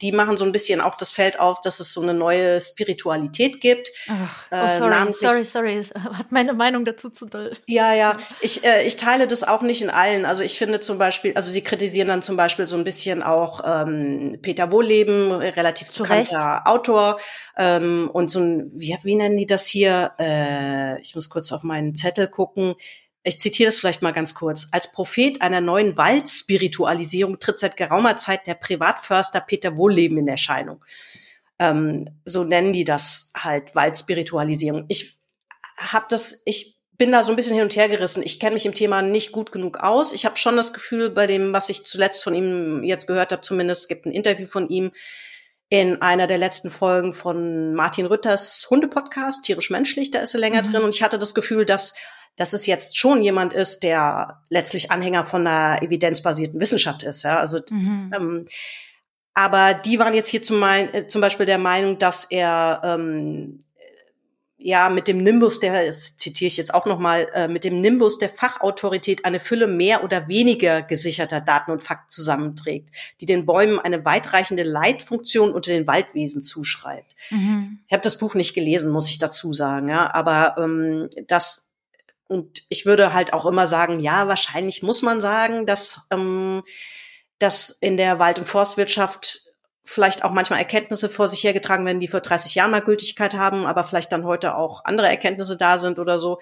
die 0.01 0.11
machen 0.11 0.35
so 0.35 0.43
ein 0.43 0.51
bisschen 0.51 0.81
auch 0.81 0.95
das 0.95 1.13
Feld 1.13 1.39
auf, 1.39 1.61
dass 1.61 1.79
es 1.79 1.93
so 1.93 2.01
eine 2.01 2.13
neue 2.13 2.59
Spiritualität 2.59 3.61
gibt. 3.61 3.89
Ach, 4.09 4.45
oh, 4.51 4.67
sorry, 4.67 5.09
äh, 5.09 5.13
sorry, 5.13 5.45
sorry, 5.45 5.83
hat 5.93 6.31
meine 6.31 6.53
Meinung 6.53 6.83
dazu 6.83 7.09
zu 7.09 7.25
doll. 7.25 7.53
Ja, 7.67 7.93
ja, 7.93 8.17
ich, 8.41 8.65
äh, 8.65 8.85
ich 8.85 8.97
teile 8.97 9.25
das 9.25 9.43
auch 9.43 9.61
nicht 9.61 9.81
in 9.81 9.89
allen. 9.89 10.25
Also 10.25 10.43
ich 10.43 10.57
finde 10.57 10.81
zum 10.81 10.97
Beispiel, 10.97 11.33
also 11.35 11.51
sie 11.51 11.63
kritisieren 11.63 12.09
dann 12.09 12.21
zum 12.21 12.35
Beispiel 12.35 12.65
so 12.65 12.75
ein 12.75 12.83
bisschen 12.83 13.23
auch 13.23 13.61
ähm, 13.65 14.39
Peter 14.41 14.71
Wohleben, 14.71 15.31
relativ 15.31 15.89
zu 15.89 16.03
bekannter 16.03 16.37
Recht. 16.37 16.65
Autor, 16.65 17.19
ähm, 17.57 18.09
und 18.11 18.29
so 18.29 18.39
ein, 18.39 18.71
wie, 18.75 18.97
wie 19.03 19.15
nennen 19.15 19.37
die 19.37 19.45
das 19.45 19.65
hier? 19.67 20.11
Äh, 20.19 21.01
ich 21.01 21.15
muss 21.15 21.29
kurz 21.29 21.51
auf 21.51 21.63
meinen 21.63 21.95
Zettel 21.95 22.27
gucken 22.27 22.75
ich 23.23 23.39
zitiere 23.39 23.69
es 23.69 23.79
vielleicht 23.79 24.01
mal 24.01 24.11
ganz 24.11 24.35
kurz. 24.35 24.67
Als 24.71 24.91
Prophet 24.91 25.41
einer 25.41 25.61
neuen 25.61 25.95
Waldspiritualisierung 25.95 27.39
tritt 27.39 27.59
seit 27.59 27.77
geraumer 27.77 28.17
Zeit 28.17 28.47
der 28.47 28.55
Privatförster 28.55 29.39
Peter 29.39 29.77
Wohlleben 29.77 30.17
in 30.17 30.27
Erscheinung. 30.27 30.83
Ähm, 31.57 32.09
so 32.25 32.43
nennen 32.43 32.73
die 32.73 32.83
das 32.83 33.31
halt 33.35 33.75
Waldspiritualisierung. 33.75 34.85
Ich 34.89 35.17
habe 35.77 36.05
das, 36.09 36.41
ich 36.45 36.79
bin 36.97 37.11
da 37.11 37.23
so 37.23 37.31
ein 37.31 37.35
bisschen 37.35 37.55
hin 37.55 37.63
und 37.63 37.75
her 37.75 37.87
gerissen. 37.87 38.23
Ich 38.23 38.39
kenne 38.39 38.55
mich 38.55 38.65
im 38.65 38.73
Thema 38.73 39.01
nicht 39.01 39.31
gut 39.31 39.51
genug 39.51 39.77
aus. 39.77 40.11
Ich 40.11 40.25
habe 40.25 40.37
schon 40.37 40.57
das 40.57 40.73
Gefühl, 40.73 41.09
bei 41.09 41.25
dem, 41.25 41.53
was 41.53 41.69
ich 41.69 41.85
zuletzt 41.85 42.23
von 42.23 42.35
ihm 42.35 42.83
jetzt 42.83 43.07
gehört 43.07 43.31
habe, 43.31 43.41
zumindest, 43.41 43.83
es 43.83 43.87
gibt 43.87 44.05
ein 44.05 44.11
Interview 44.11 44.45
von 44.45 44.67
ihm 44.69 44.91
in 45.69 46.01
einer 46.01 46.27
der 46.27 46.37
letzten 46.37 46.69
Folgen 46.69 47.13
von 47.13 47.73
Martin 47.73 48.05
Rütters 48.05 48.67
Hunde-Podcast, 48.69 49.43
tierisch-menschlich, 49.45 50.11
da 50.11 50.19
ist 50.19 50.35
er 50.35 50.39
länger 50.39 50.61
mhm. 50.61 50.71
drin. 50.71 50.83
Und 50.83 50.93
ich 50.93 51.01
hatte 51.01 51.17
das 51.17 51.33
Gefühl, 51.33 51.65
dass 51.65 51.95
dass 52.35 52.53
es 52.53 52.65
jetzt 52.65 52.97
schon 52.97 53.21
jemand 53.21 53.53
ist, 53.53 53.83
der 53.83 54.41
letztlich 54.49 54.91
Anhänger 54.91 55.25
von 55.25 55.45
einer 55.45 55.81
evidenzbasierten 55.81 56.59
Wissenschaft 56.59 57.03
ist. 57.03 57.23
Ja? 57.23 57.37
Also, 57.37 57.59
mhm. 57.69 58.11
ähm, 58.15 58.47
aber 59.33 59.73
die 59.73 59.99
waren 59.99 60.13
jetzt 60.13 60.29
hier 60.29 60.43
zum, 60.43 60.59
mein, 60.59 60.93
äh, 60.93 61.07
zum 61.07 61.21
Beispiel 61.21 61.45
der 61.45 61.57
Meinung, 61.57 61.97
dass 61.97 62.25
er 62.25 62.81
ähm, 62.83 63.59
ja 64.57 64.89
mit 64.89 65.07
dem 65.07 65.17
Nimbus 65.17 65.59
der, 65.59 65.85
das 65.85 66.17
zitiere 66.17 66.47
ich 66.47 66.57
jetzt 66.57 66.73
auch 66.73 66.85
nochmal, 66.85 67.27
äh, 67.33 67.47
mit 67.47 67.63
dem 67.63 67.81
Nimbus 67.81 68.17
der 68.17 68.29
Fachautorität 68.29 69.25
eine 69.25 69.39
Fülle 69.39 69.67
mehr 69.67 70.03
oder 70.03 70.27
weniger 70.27 70.81
gesicherter 70.81 71.41
Daten 71.41 71.71
und 71.71 71.83
Fakten 71.83 72.09
zusammenträgt, 72.09 72.89
die 73.21 73.25
den 73.25 73.45
Bäumen 73.45 73.79
eine 73.79 74.05
weitreichende 74.05 74.63
Leitfunktion 74.63 75.51
unter 75.51 75.71
den 75.71 75.85
Waldwesen 75.87 76.41
zuschreibt. 76.41 77.15
Mhm. 77.29 77.79
Ich 77.87 77.93
habe 77.93 78.03
das 78.03 78.17
Buch 78.17 78.35
nicht 78.35 78.53
gelesen, 78.53 78.91
muss 78.91 79.09
ich 79.09 79.19
dazu 79.19 79.51
sagen, 79.51 79.89
ja, 79.89 80.13
aber 80.13 80.55
ähm, 80.57 81.09
das 81.27 81.72
und 82.33 82.63
ich 82.69 82.85
würde 82.85 83.13
halt 83.13 83.31
auch 83.33 83.45
immer 83.45 83.67
sagen, 83.67 83.99
ja, 83.99 84.27
wahrscheinlich 84.27 84.83
muss 84.83 85.01
man 85.01 85.21
sagen, 85.21 85.65
dass, 85.65 86.01
ähm, 86.11 86.63
dass 87.39 87.69
in 87.69 87.97
der 87.97 88.19
Wald- 88.19 88.39
und 88.39 88.47
Forstwirtschaft 88.47 89.41
vielleicht 89.85 90.23
auch 90.23 90.31
manchmal 90.31 90.59
Erkenntnisse 90.59 91.09
vor 91.09 91.27
sich 91.27 91.43
hergetragen 91.43 91.85
werden, 91.85 91.99
die 91.99 92.07
vor 92.07 92.21
30 92.21 92.55
Jahren 92.55 92.71
mal 92.71 92.81
Gültigkeit 92.81 93.33
haben, 93.33 93.65
aber 93.65 93.83
vielleicht 93.83 94.11
dann 94.11 94.25
heute 94.25 94.55
auch 94.55 94.83
andere 94.85 95.07
Erkenntnisse 95.07 95.57
da 95.57 95.77
sind 95.77 95.99
oder 95.99 96.17
so. 96.17 96.39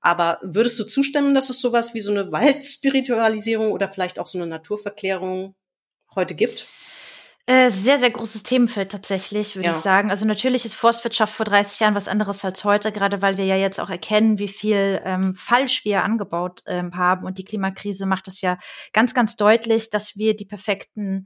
Aber 0.00 0.38
würdest 0.42 0.78
du 0.78 0.84
zustimmen, 0.84 1.34
dass 1.34 1.50
es 1.50 1.60
sowas 1.60 1.94
wie 1.94 2.00
so 2.00 2.10
eine 2.10 2.32
Waldspiritualisierung 2.32 3.72
oder 3.72 3.88
vielleicht 3.88 4.18
auch 4.18 4.26
so 4.26 4.38
eine 4.38 4.46
Naturverklärung 4.46 5.54
heute 6.14 6.34
gibt? 6.34 6.66
Äh, 7.48 7.70
sehr, 7.70 7.96
sehr 7.96 8.10
großes 8.10 8.42
Themenfeld 8.42 8.92
tatsächlich, 8.92 9.56
würde 9.56 9.70
ja. 9.70 9.74
ich 9.74 9.80
sagen. 9.80 10.10
Also 10.10 10.26
natürlich 10.26 10.66
ist 10.66 10.74
Forstwirtschaft 10.74 11.32
vor 11.32 11.46
30 11.46 11.80
Jahren 11.80 11.94
was 11.94 12.06
anderes 12.06 12.44
als 12.44 12.62
heute, 12.62 12.92
gerade 12.92 13.22
weil 13.22 13.38
wir 13.38 13.46
ja 13.46 13.56
jetzt 13.56 13.80
auch 13.80 13.88
erkennen, 13.88 14.38
wie 14.38 14.48
viel 14.48 15.00
ähm, 15.02 15.34
falsch 15.34 15.86
wir 15.86 16.04
angebaut 16.04 16.60
ähm, 16.66 16.94
haben. 16.94 17.24
Und 17.24 17.38
die 17.38 17.44
Klimakrise 17.44 18.04
macht 18.04 18.26
das 18.26 18.42
ja 18.42 18.58
ganz, 18.92 19.14
ganz 19.14 19.36
deutlich, 19.36 19.88
dass 19.88 20.14
wir 20.18 20.36
die 20.36 20.44
perfekten 20.44 21.24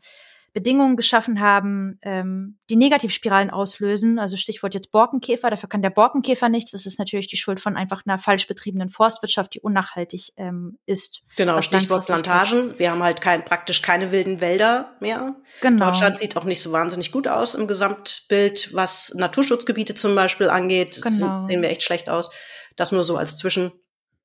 Bedingungen 0.53 0.96
geschaffen 0.96 1.40
haben, 1.40 1.98
ähm, 2.03 2.59
die 2.68 2.76
Negativspiralen 2.76 3.50
auslösen. 3.50 4.18
Also 4.18 4.36
Stichwort 4.36 4.74
jetzt 4.74 4.92
Borkenkäfer, 4.92 5.48
dafür 5.48 5.68
kann 5.68 5.80
der 5.80 5.90
Borkenkäfer 5.90 6.48
nichts. 6.48 6.72
Das 6.72 6.84
ist 6.84 6.98
natürlich 6.98 7.26
die 7.26 7.36
Schuld 7.36 7.59
von 7.59 7.76
einfach 7.76 8.03
einer 8.05 8.18
falsch 8.18 8.46
betriebenen 8.46 8.90
Forstwirtschaft, 8.90 9.55
die 9.55 9.61
unnachhaltig 9.61 10.32
ähm, 10.36 10.78
ist. 10.84 11.22
Genau, 11.36 11.61
Stichwort 11.61 12.07
Plantagen. 12.07 12.78
Wir 12.78 12.90
haben 12.90 13.03
halt 13.03 13.20
kein, 13.20 13.44
praktisch 13.44 13.80
keine 13.80 14.12
wilden 14.12 14.40
Wälder 14.40 14.94
mehr. 15.00 15.36
Genau. 15.62 15.86
Deutschland 15.86 16.18
sieht 16.18 16.36
auch 16.36 16.44
nicht 16.44 16.61
so 16.61 16.72
wahnsinnig 16.72 17.12
gut 17.12 17.28
aus 17.28 17.55
im 17.55 17.66
Gesamtbild, 17.66 18.74
was 18.74 19.14
Naturschutzgebiete 19.14 19.94
zum 19.94 20.14
Beispiel 20.14 20.50
angeht. 20.50 21.00
Genau. 21.03 21.46
Sehen 21.46 21.62
wir 21.62 21.70
echt 21.70 21.82
schlecht 21.82 22.11
aus. 22.11 22.30
Das 22.76 22.92
nur 22.92 23.05
so 23.05 23.16
als 23.16 23.36
Zwischen. 23.36 23.72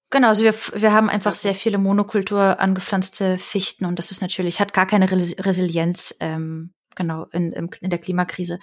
Genau, 0.10 0.30
also 0.30 0.44
wir, 0.44 0.54
wir 0.54 0.94
haben 0.94 1.10
einfach 1.10 1.36
sehr 1.36 1.54
viele 1.54 1.78
Monokultur 1.78 2.60
angepflanzte 2.60 3.38
Fichten 3.38 3.86
und 3.86 4.00
das 4.00 4.12
ist 4.12 4.22
natürlich, 4.22 4.62
hat 4.62 4.74
gar 4.74 4.88
keine 4.88 5.12
Resilienz, 5.12 6.16
ähm, 6.22 6.74
genau, 6.96 7.26
in, 7.34 7.52
in 7.52 7.90
der 7.90 8.00
Klimakrise. 8.00 8.58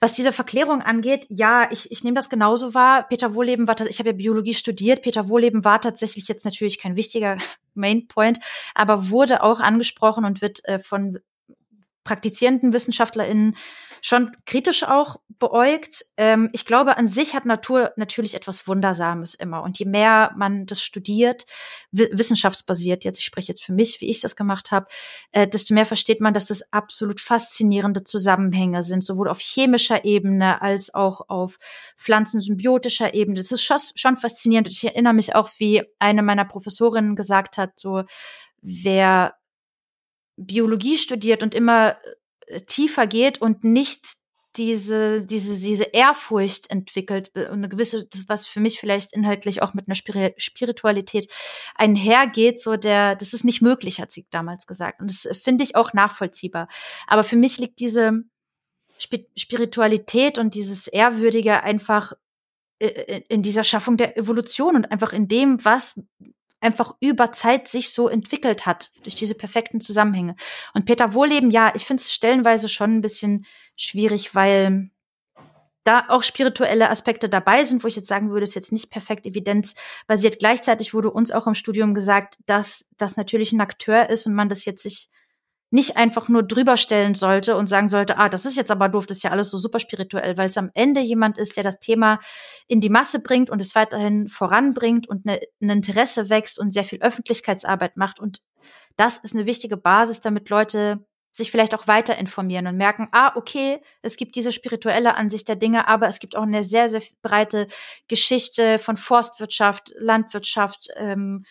Was 0.00 0.12
diese 0.12 0.30
Verklärung 0.30 0.82
angeht, 0.82 1.26
ja, 1.28 1.68
ich, 1.72 1.90
ich 1.90 2.04
nehme 2.04 2.14
das 2.14 2.30
genauso 2.30 2.72
wahr. 2.72 3.06
Peter 3.08 3.34
Wohleben 3.34 3.66
war, 3.66 3.80
ich 3.80 3.98
habe 3.98 4.10
ja 4.10 4.16
Biologie 4.16 4.54
studiert, 4.54 5.02
Peter 5.02 5.28
Wohleben 5.28 5.64
war 5.64 5.80
tatsächlich 5.80 6.28
jetzt 6.28 6.44
natürlich 6.44 6.78
kein 6.78 6.94
wichtiger 6.94 7.36
Mainpoint, 7.74 8.38
aber 8.74 9.10
wurde 9.10 9.42
auch 9.42 9.58
angesprochen 9.58 10.24
und 10.24 10.40
wird 10.40 10.64
äh, 10.66 10.78
von 10.78 11.18
praktizierenden 12.04 12.72
WissenschaftlerInnen 12.72 13.56
schon 14.00 14.32
kritisch 14.44 14.84
auch 14.84 15.16
beäugt. 15.38 16.04
Ähm, 16.16 16.48
ich 16.52 16.64
glaube, 16.64 16.96
an 16.96 17.08
sich 17.08 17.34
hat 17.34 17.44
Natur 17.44 17.92
natürlich 17.96 18.34
etwas 18.34 18.66
Wundersames 18.66 19.34
immer. 19.34 19.62
Und 19.62 19.78
je 19.78 19.86
mehr 19.86 20.32
man 20.36 20.66
das 20.66 20.82
studiert, 20.82 21.44
wissenschaftsbasiert, 21.92 23.04
jetzt 23.04 23.18
ich 23.18 23.24
spreche 23.24 23.48
jetzt 23.48 23.64
für 23.64 23.72
mich, 23.72 24.00
wie 24.00 24.08
ich 24.08 24.20
das 24.20 24.36
gemacht 24.36 24.70
habe, 24.70 24.86
äh, 25.32 25.46
desto 25.46 25.74
mehr 25.74 25.86
versteht 25.86 26.20
man, 26.20 26.34
dass 26.34 26.46
das 26.46 26.72
absolut 26.72 27.20
faszinierende 27.20 28.04
Zusammenhänge 28.04 28.82
sind, 28.82 29.04
sowohl 29.04 29.28
auf 29.28 29.40
chemischer 29.40 30.04
Ebene 30.04 30.62
als 30.62 30.94
auch 30.94 31.28
auf 31.28 31.58
pflanzensymbiotischer 31.96 33.14
Ebene. 33.14 33.40
Das 33.40 33.52
ist 33.52 33.62
schon, 33.62 33.78
schon 33.94 34.16
faszinierend. 34.16 34.68
Ich 34.68 34.84
erinnere 34.84 35.14
mich 35.14 35.34
auch, 35.34 35.50
wie 35.58 35.82
eine 35.98 36.22
meiner 36.22 36.44
Professorinnen 36.44 37.16
gesagt 37.16 37.56
hat, 37.56 37.78
so 37.78 38.04
wer 38.60 39.34
Biologie 40.36 40.98
studiert 40.98 41.42
und 41.42 41.54
immer 41.54 41.96
tiefer 42.66 43.06
geht 43.06 43.40
und 43.40 43.64
nicht 43.64 44.16
diese, 44.56 45.24
diese, 45.24 45.60
diese 45.60 45.84
Ehrfurcht 45.84 46.70
entwickelt 46.70 47.36
eine 47.36 47.68
gewisse, 47.68 48.06
das, 48.06 48.28
was 48.28 48.46
für 48.46 48.60
mich 48.60 48.80
vielleicht 48.80 49.12
inhaltlich 49.12 49.62
auch 49.62 49.74
mit 49.74 49.86
einer 49.86 50.32
Spiritualität 50.36 51.30
einhergeht, 51.74 52.60
so 52.60 52.76
der, 52.76 53.16
das 53.16 53.34
ist 53.34 53.44
nicht 53.44 53.60
möglich, 53.60 54.00
hat 54.00 54.10
sie 54.10 54.26
damals 54.30 54.66
gesagt. 54.66 55.00
Und 55.00 55.10
das 55.10 55.28
finde 55.38 55.64
ich 55.64 55.76
auch 55.76 55.92
nachvollziehbar. 55.92 56.68
Aber 57.06 57.24
für 57.24 57.36
mich 57.36 57.58
liegt 57.58 57.80
diese 57.80 58.22
Spiritualität 58.98 60.38
und 60.38 60.54
dieses 60.54 60.86
Ehrwürdige 60.86 61.62
einfach 61.62 62.14
äh, 62.78 63.22
in 63.28 63.42
dieser 63.42 63.64
Schaffung 63.64 63.96
der 63.96 64.16
Evolution 64.16 64.76
und 64.76 64.90
einfach 64.90 65.12
in 65.12 65.28
dem, 65.28 65.62
was 65.64 66.00
einfach 66.66 66.94
über 67.00 67.32
Zeit 67.32 67.68
sich 67.68 67.92
so 67.92 68.08
entwickelt 68.08 68.66
hat, 68.66 68.90
durch 69.02 69.14
diese 69.14 69.34
perfekten 69.34 69.80
Zusammenhänge. 69.80 70.36
Und 70.74 70.84
Peter 70.84 71.14
Wohleben, 71.14 71.50
ja, 71.50 71.72
ich 71.74 71.86
finde 71.86 72.02
es 72.02 72.12
stellenweise 72.12 72.68
schon 72.68 72.96
ein 72.96 73.00
bisschen 73.00 73.46
schwierig, 73.76 74.34
weil 74.34 74.90
da 75.84 76.04
auch 76.08 76.22
spirituelle 76.22 76.90
Aspekte 76.90 77.28
dabei 77.28 77.64
sind, 77.64 77.84
wo 77.84 77.88
ich 77.88 77.96
jetzt 77.96 78.08
sagen 78.08 78.30
würde, 78.30 78.44
ist 78.44 78.56
jetzt 78.56 78.72
nicht 78.72 78.90
perfekt 78.90 79.24
evidenzbasiert. 79.24 80.40
Gleichzeitig 80.40 80.94
wurde 80.94 81.10
uns 81.10 81.30
auch 81.30 81.46
im 81.46 81.54
Studium 81.54 81.94
gesagt, 81.94 82.38
dass 82.46 82.86
das 82.96 83.16
natürlich 83.16 83.52
ein 83.52 83.60
Akteur 83.60 84.10
ist 84.10 84.26
und 84.26 84.34
man 84.34 84.48
das 84.48 84.64
jetzt 84.64 84.82
sich 84.82 85.08
nicht 85.76 85.98
einfach 85.98 86.28
nur 86.28 86.42
drüber 86.42 86.78
stellen 86.78 87.12
sollte 87.12 87.54
und 87.54 87.66
sagen 87.66 87.90
sollte, 87.90 88.16
ah, 88.16 88.30
das 88.30 88.46
ist 88.46 88.56
jetzt 88.56 88.70
aber 88.70 88.88
doof, 88.88 89.04
das 89.04 89.18
ist 89.18 89.22
ja 89.22 89.30
alles 89.30 89.50
so 89.50 89.58
super 89.58 89.78
spirituell, 89.78 90.38
weil 90.38 90.48
es 90.48 90.56
am 90.56 90.70
Ende 90.72 91.00
jemand 91.00 91.36
ist, 91.36 91.56
der 91.56 91.64
das 91.64 91.80
Thema 91.80 92.18
in 92.66 92.80
die 92.80 92.88
Masse 92.88 93.20
bringt 93.20 93.50
und 93.50 93.60
es 93.60 93.74
weiterhin 93.74 94.28
voranbringt 94.28 95.06
und 95.06 95.26
ne, 95.26 95.38
ein 95.60 95.68
Interesse 95.68 96.30
wächst 96.30 96.58
und 96.58 96.72
sehr 96.72 96.84
viel 96.84 97.02
Öffentlichkeitsarbeit 97.02 97.98
macht. 97.98 98.18
Und 98.18 98.40
das 98.96 99.18
ist 99.18 99.34
eine 99.34 99.44
wichtige 99.44 99.76
Basis, 99.76 100.22
damit 100.22 100.48
Leute 100.48 101.04
sich 101.30 101.50
vielleicht 101.50 101.74
auch 101.74 101.86
weiter 101.86 102.16
informieren 102.16 102.66
und 102.66 102.78
merken, 102.78 103.08
ah, 103.12 103.32
okay, 103.36 103.82
es 104.00 104.16
gibt 104.16 104.34
diese 104.34 104.52
spirituelle 104.52 105.14
Ansicht 105.14 105.46
der 105.46 105.56
Dinge, 105.56 105.86
aber 105.88 106.08
es 106.08 106.20
gibt 106.20 106.36
auch 106.36 106.44
eine 106.44 106.64
sehr, 106.64 106.88
sehr 106.88 107.02
breite 107.20 107.66
Geschichte 108.08 108.78
von 108.78 108.96
Forstwirtschaft, 108.96 109.92
Landwirtschaft, 109.98 110.88
ähm, 110.96 111.44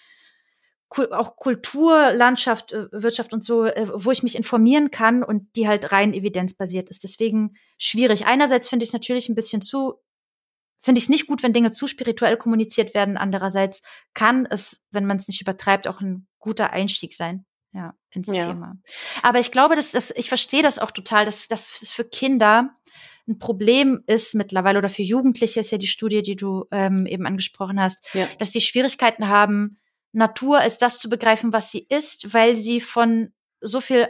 auch 1.12 1.36
Kultur, 1.36 2.12
Landschaft, 2.14 2.72
äh, 2.72 2.88
Wirtschaft 2.92 3.34
und 3.34 3.44
so, 3.44 3.66
äh, 3.66 3.88
wo 3.94 4.12
ich 4.12 4.24
mich 4.24 4.36
informieren 4.36 4.92
kann 4.92 5.24
und 5.24 5.56
die 5.56 5.68
halt 5.68 5.92
rein 5.92 6.14
evidenzbasiert 6.14 6.90
ist. 6.90 7.04
Deswegen 7.04 7.56
schwierig. 7.78 8.26
Einerseits 8.26 8.70
finde 8.70 8.84
ich 8.84 8.90
es 8.90 8.94
natürlich 8.94 9.30
ein 9.30 9.36
bisschen 9.36 9.62
zu, 9.62 9.96
finde 10.82 11.00
ich 11.00 11.06
es 11.06 11.10
nicht 11.10 11.28
gut, 11.28 11.44
wenn 11.44 11.54
Dinge 11.54 11.72
zu 11.72 11.88
spirituell 11.88 12.38
kommuniziert 12.38 12.94
werden. 12.94 13.18
Andererseits 13.18 13.82
kann 14.14 14.46
es, 14.46 14.84
wenn 14.92 15.06
man 15.06 15.18
es 15.18 15.28
nicht 15.28 15.42
übertreibt, 15.42 15.88
auch 15.88 16.02
ein 16.02 16.28
guter 16.40 16.72
Einstieg 16.72 17.14
sein. 17.14 17.46
Ja, 17.74 17.94
ins 18.12 18.30
ja. 18.30 18.48
Thema. 18.48 18.78
Aber 19.22 19.40
ich 19.40 19.52
glaube, 19.52 19.76
dass 19.76 19.92
das, 19.92 20.12
ich 20.12 20.30
verstehe 20.30 20.64
das 20.64 20.80
auch 20.80 20.92
total, 20.92 21.26
dass 21.26 21.50
das 21.50 21.72
für 21.92 22.06
Kinder 22.06 22.74
ein 23.28 23.40
Problem 23.40 24.04
ist 24.08 24.36
mittlerweile 24.36 24.80
oder 24.80 24.90
für 24.90 25.02
Jugendliche 25.02 25.60
ist 25.60 25.72
ja 25.72 25.78
die 25.78 25.88
Studie, 25.88 26.22
die 26.22 26.36
du 26.36 26.66
ähm, 26.72 27.06
eben 27.06 27.26
angesprochen 27.26 27.80
hast, 27.80 28.06
ja. 28.14 28.28
dass 28.40 28.52
die 28.52 28.62
Schwierigkeiten 28.62 29.28
haben, 29.28 29.80
Natur 30.16 30.60
als 30.60 30.78
das 30.78 31.00
zu 31.00 31.10
begreifen, 31.10 31.54
was 31.54 31.72
sie 31.72 31.86
ist, 31.90 32.34
weil 32.34 32.56
sie 32.56 32.82
von 32.82 33.34
so 33.62 33.82
viel 33.82 34.08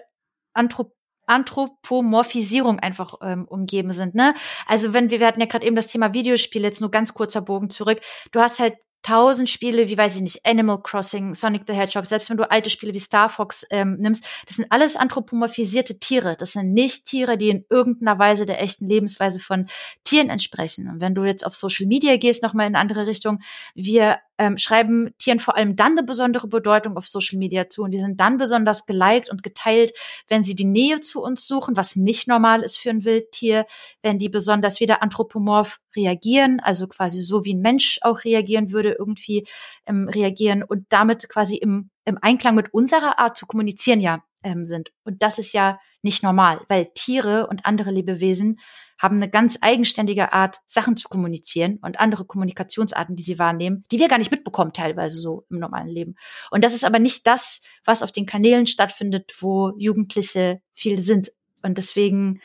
Anthrop 0.54 0.94
Anthropomorphisierung 1.28 2.80
einfach 2.80 3.16
ähm, 3.24 3.46
umgeben 3.46 3.94
sind. 3.94 4.14
Ne? 4.14 4.36
Also 4.68 4.94
wenn 4.94 5.10
wir, 5.10 5.20
wir 5.20 5.26
hatten 5.26 5.40
ja 5.40 5.48
gerade 5.48 5.66
eben 5.66 5.76
das 5.76 5.88
Thema 5.88 6.14
Videospiele, 6.14 6.68
jetzt 6.68 6.82
nur 6.82 6.92
ganz 6.92 7.16
kurzer 7.16 7.42
Bogen 7.42 7.72
zurück. 7.72 8.00
Du 8.32 8.40
hast 8.42 8.60
halt 8.60 8.76
tausend 9.06 9.52
Spiele, 9.52 9.88
wie 9.88 9.98
weiß 9.98 10.16
ich 10.16 10.22
nicht, 10.22 10.46
Animal 10.46 10.82
Crossing, 10.82 11.36
Sonic 11.36 11.64
the 11.68 11.74
Hedgehog, 11.74 12.08
selbst 12.08 12.30
wenn 12.32 12.38
du 12.38 12.50
alte 12.50 12.72
Spiele 12.72 12.94
wie 12.94 13.00
Star 13.00 13.30
Fox 13.30 13.64
ähm, 13.70 13.98
nimmst, 14.00 14.26
das 14.48 14.56
sind 14.56 14.72
alles 14.72 14.96
anthropomorphisierte 14.96 16.00
Tiere. 16.00 16.36
Das 16.36 16.54
sind 16.54 16.74
nicht 16.74 17.06
Tiere, 17.06 17.38
die 17.38 17.50
in 17.50 17.66
irgendeiner 17.70 18.18
Weise 18.18 18.48
der 18.48 18.64
echten 18.64 18.90
Lebensweise 18.90 19.40
von 19.40 19.68
Tieren 20.04 20.30
entsprechen. 20.30 20.90
Und 20.90 21.02
wenn 21.02 21.14
du 21.14 21.24
jetzt 21.24 21.46
auf 21.46 21.56
Social 21.56 21.86
Media 21.86 22.18
gehst, 22.18 22.42
nochmal 22.42 22.66
in 22.66 22.76
eine 22.76 22.82
andere 22.82 23.06
Richtung, 23.06 23.42
wir 23.76 24.18
ähm, 24.38 24.58
schreiben 24.58 25.10
Tieren 25.18 25.40
vor 25.40 25.56
allem 25.56 25.76
dann 25.76 25.94
eine 25.94 26.04
besondere 26.04 26.48
Bedeutung 26.48 26.98
auf 26.98 27.08
Social 27.08 27.38
Media 27.38 27.70
zu 27.70 27.84
und 27.84 27.92
die 27.92 28.00
sind 28.00 28.20
dann 28.20 28.38
besonders 28.38 28.86
geliked 28.86 29.30
und 29.30 29.44
geteilt, 29.44 29.94
wenn 30.28 30.44
sie 30.44 30.56
die 30.56 30.66
Nähe 30.66 31.00
zu 31.00 31.22
uns 31.22 31.48
suchen, 31.48 31.78
was 31.78 31.96
nicht 31.96 32.28
normal 32.28 32.62
ist 32.62 32.78
für 32.78 32.90
ein 32.90 33.06
Wildtier, 33.06 33.66
wenn 34.02 34.18
die 34.18 34.30
besonders 34.30 34.80
wieder 34.80 35.02
anthropomorph 35.02 35.80
reagieren, 35.96 36.60
also 36.60 36.88
quasi 36.88 37.22
so 37.22 37.46
wie 37.46 37.54
ein 37.54 37.62
Mensch 37.62 38.00
auch 38.02 38.24
reagieren 38.24 38.72
würde, 38.72 38.92
irgendwie 38.92 39.48
ähm, 39.86 40.10
reagieren 40.10 40.64
und 40.64 40.86
damit 40.90 41.30
quasi 41.30 41.56
im, 41.56 41.90
im 42.06 42.18
Einklang 42.22 42.56
mit 42.56 42.74
unserer 42.74 43.20
Art 43.20 43.38
zu 43.38 43.46
kommunizieren 43.46 44.00
ja 44.00 44.24
ähm, 44.44 44.66
sind. 44.66 44.92
Und 45.04 45.22
das 45.22 45.40
ist 45.40 45.54
ja 45.54 45.80
nicht 46.06 46.24
normal, 46.24 46.62
weil 46.70 46.86
Tiere 46.94 47.48
und 47.48 47.66
andere 47.66 47.92
Lebewesen 47.92 48.60
haben 48.98 49.18
eine 49.18 49.30
ganz 49.30 49.58
eigenständige 49.60 50.32
Art, 50.32 50.60
Sachen 50.66 50.96
zu 50.96 51.10
kommunizieren 51.10 51.80
und 51.82 52.00
andere 52.00 52.24
Kommunikationsarten, 52.24 53.18
die 53.18 53.24
sie 53.24 53.40
wahrnehmen, 53.40 53.84
die 53.92 54.00
wir 54.00 54.08
gar 54.08 54.20
nicht 54.20 54.32
mitbekommen, 54.32 54.72
teilweise 54.72 55.20
so 55.20 55.46
im 55.50 55.60
normalen 55.60 55.90
Leben. 55.90 56.16
Und 56.50 56.64
das 56.64 56.74
ist 56.74 56.86
aber 56.86 57.00
nicht 57.00 57.28
das, 57.28 57.62
was 57.84 58.04
auf 58.04 58.14
den 58.14 58.26
Kanälen 58.26 58.68
stattfindet, 58.68 59.34
wo 59.40 59.74
Jugendliche 59.78 60.62
viel 60.74 60.98
sind. 60.98 61.32
Und 61.62 61.78
deswegen 61.78 62.40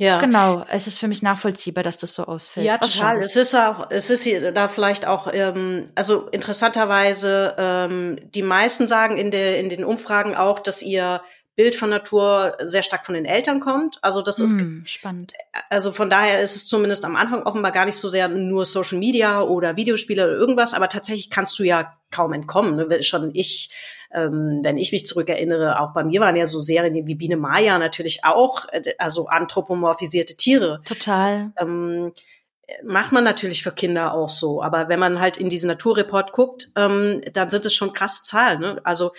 ja. 0.00 0.18
Genau, 0.18 0.64
es 0.70 0.86
ist 0.86 0.96
für 0.96 1.08
mich 1.08 1.22
nachvollziehbar, 1.22 1.82
dass 1.82 1.98
das 1.98 2.14
so 2.14 2.24
ausfällt. 2.24 2.64
Ja, 2.64 2.78
total. 2.78 3.18
Es 3.18 3.34
ist 3.34 3.56
auch, 3.56 3.90
es 3.90 4.10
ist 4.10 4.28
da 4.54 4.68
vielleicht 4.68 5.04
auch, 5.08 5.28
ähm, 5.32 5.86
also 5.96 6.28
interessanterweise, 6.28 7.56
ähm, 7.58 8.16
die 8.32 8.42
meisten 8.42 8.86
sagen 8.86 9.16
in 9.16 9.32
der 9.32 9.58
in 9.58 9.68
den 9.68 9.84
Umfragen 9.84 10.36
auch, 10.36 10.60
dass 10.60 10.82
ihr 10.82 11.20
Bild 11.58 11.74
von 11.74 11.90
Natur 11.90 12.56
sehr 12.60 12.84
stark 12.84 13.04
von 13.04 13.16
den 13.16 13.24
Eltern 13.24 13.58
kommt. 13.58 13.98
Also 14.00 14.22
das 14.22 14.38
ist 14.38 14.54
mm, 14.54 14.84
spannend. 14.84 15.32
Also 15.70 15.90
von 15.90 16.08
daher 16.08 16.40
ist 16.40 16.54
es 16.54 16.68
zumindest 16.68 17.04
am 17.04 17.16
Anfang 17.16 17.42
offenbar 17.42 17.72
gar 17.72 17.84
nicht 17.84 17.96
so 17.96 18.08
sehr 18.08 18.28
nur 18.28 18.64
Social 18.64 18.96
Media 18.96 19.42
oder 19.42 19.76
Videospiele 19.76 20.22
oder 20.22 20.34
irgendwas, 20.34 20.72
aber 20.72 20.88
tatsächlich 20.88 21.30
kannst 21.30 21.58
du 21.58 21.64
ja 21.64 21.96
kaum 22.12 22.32
entkommen. 22.32 22.76
Ne? 22.76 23.02
Schon 23.02 23.34
ich, 23.34 23.74
ähm, 24.14 24.60
wenn 24.62 24.76
ich 24.76 24.92
mich 24.92 25.04
zurückerinnere, 25.04 25.80
auch 25.80 25.94
bei 25.94 26.04
mir 26.04 26.20
waren 26.20 26.36
ja 26.36 26.46
so 26.46 26.60
Serien 26.60 27.08
wie 27.08 27.16
Biene 27.16 27.36
Maya 27.36 27.76
natürlich 27.80 28.24
auch, 28.24 28.66
äh, 28.70 28.94
also 28.98 29.26
anthropomorphisierte 29.26 30.36
Tiere. 30.36 30.78
Total. 30.84 31.50
Ähm, 31.56 32.12
macht 32.84 33.10
man 33.10 33.24
natürlich 33.24 33.64
für 33.64 33.72
Kinder 33.72 34.14
auch 34.14 34.28
so. 34.28 34.62
Aber 34.62 34.88
wenn 34.88 35.00
man 35.00 35.18
halt 35.18 35.38
in 35.38 35.50
diesen 35.50 35.66
Naturreport 35.66 36.30
guckt, 36.30 36.68
ähm, 36.76 37.20
dann 37.32 37.50
sind 37.50 37.66
es 37.66 37.74
schon 37.74 37.92
krasse 37.92 38.22
Zahlen. 38.22 38.60
Ne? 38.60 38.80
Also 38.84 39.10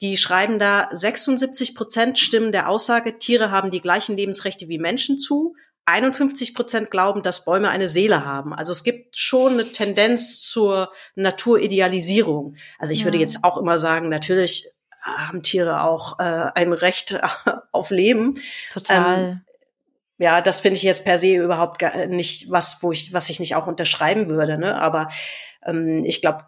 die 0.00 0.16
schreiben 0.16 0.58
da 0.58 0.88
76 0.90 1.74
Prozent 1.74 2.18
stimmen 2.18 2.52
der 2.52 2.68
Aussage, 2.68 3.18
Tiere 3.18 3.50
haben 3.50 3.70
die 3.70 3.80
gleichen 3.80 4.16
Lebensrechte 4.16 4.68
wie 4.68 4.78
Menschen 4.78 5.18
zu. 5.18 5.54
51 5.86 6.54
Prozent 6.54 6.90
glauben, 6.90 7.22
dass 7.22 7.44
Bäume 7.44 7.68
eine 7.68 7.88
Seele 7.88 8.24
haben. 8.24 8.54
Also 8.54 8.72
es 8.72 8.84
gibt 8.84 9.18
schon 9.18 9.52
eine 9.52 9.64
Tendenz 9.64 10.40
zur 10.40 10.90
Naturidealisierung. 11.14 12.56
Also 12.78 12.92
ich 12.92 13.00
ja. 13.00 13.04
würde 13.04 13.18
jetzt 13.18 13.44
auch 13.44 13.58
immer 13.58 13.78
sagen, 13.78 14.08
natürlich 14.08 14.66
haben 15.04 15.42
Tiere 15.42 15.82
auch 15.82 16.18
äh, 16.18 16.50
ein 16.54 16.72
Recht 16.72 17.20
auf 17.72 17.90
Leben. 17.90 18.40
Total. 18.72 19.18
Ähm, 19.18 19.40
ja, 20.16 20.40
das 20.40 20.60
finde 20.60 20.78
ich 20.78 20.82
jetzt 20.84 21.04
per 21.04 21.18
se 21.18 21.34
überhaupt 21.34 21.78
gar 21.78 22.06
nicht 22.06 22.50
was, 22.50 22.82
wo 22.82 22.92
ich, 22.92 23.12
was 23.12 23.28
ich 23.28 23.40
nicht 23.40 23.56
auch 23.56 23.66
unterschreiben 23.66 24.30
würde. 24.30 24.56
Ne? 24.56 24.80
Aber 24.80 25.08
ähm, 25.66 26.02
ich 26.04 26.22
glaube, 26.22 26.44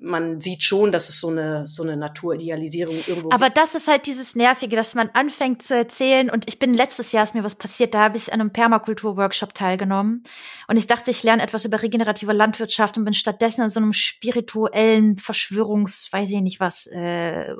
man 0.00 0.40
sieht 0.40 0.62
schon, 0.62 0.92
dass 0.92 1.08
es 1.08 1.20
so 1.20 1.28
eine, 1.28 1.66
so 1.66 1.82
eine 1.82 1.96
Naturidealisierung 1.96 2.96
irgendwo 3.06 3.30
Aber 3.30 3.46
gibt. 3.46 3.58
das 3.58 3.74
ist 3.74 3.88
halt 3.88 4.06
dieses 4.06 4.34
Nervige, 4.36 4.76
dass 4.76 4.94
man 4.94 5.10
anfängt 5.12 5.62
zu 5.62 5.74
erzählen. 5.74 6.30
Und 6.30 6.48
ich 6.48 6.58
bin 6.58 6.72
letztes 6.72 7.12
Jahr 7.12 7.24
ist 7.24 7.34
mir 7.34 7.44
was 7.44 7.56
passiert, 7.56 7.94
da 7.94 8.04
habe 8.04 8.16
ich 8.16 8.32
an 8.32 8.40
einem 8.40 8.52
Permakultur-Workshop 8.52 9.54
teilgenommen. 9.54 10.22
Und 10.68 10.76
ich 10.76 10.86
dachte, 10.86 11.10
ich 11.10 11.22
lerne 11.22 11.42
etwas 11.42 11.64
über 11.64 11.82
regenerative 11.82 12.32
Landwirtschaft 12.32 12.96
und 12.96 13.04
bin 13.04 13.14
stattdessen 13.14 13.62
in 13.62 13.70
so 13.70 13.80
einem 13.80 13.92
spirituellen 13.92 15.18
Verschwörungs, 15.18 16.08
weiß 16.12 16.30
ich 16.30 16.40
nicht 16.40 16.60
was, 16.60 16.86
äh, 16.86 17.52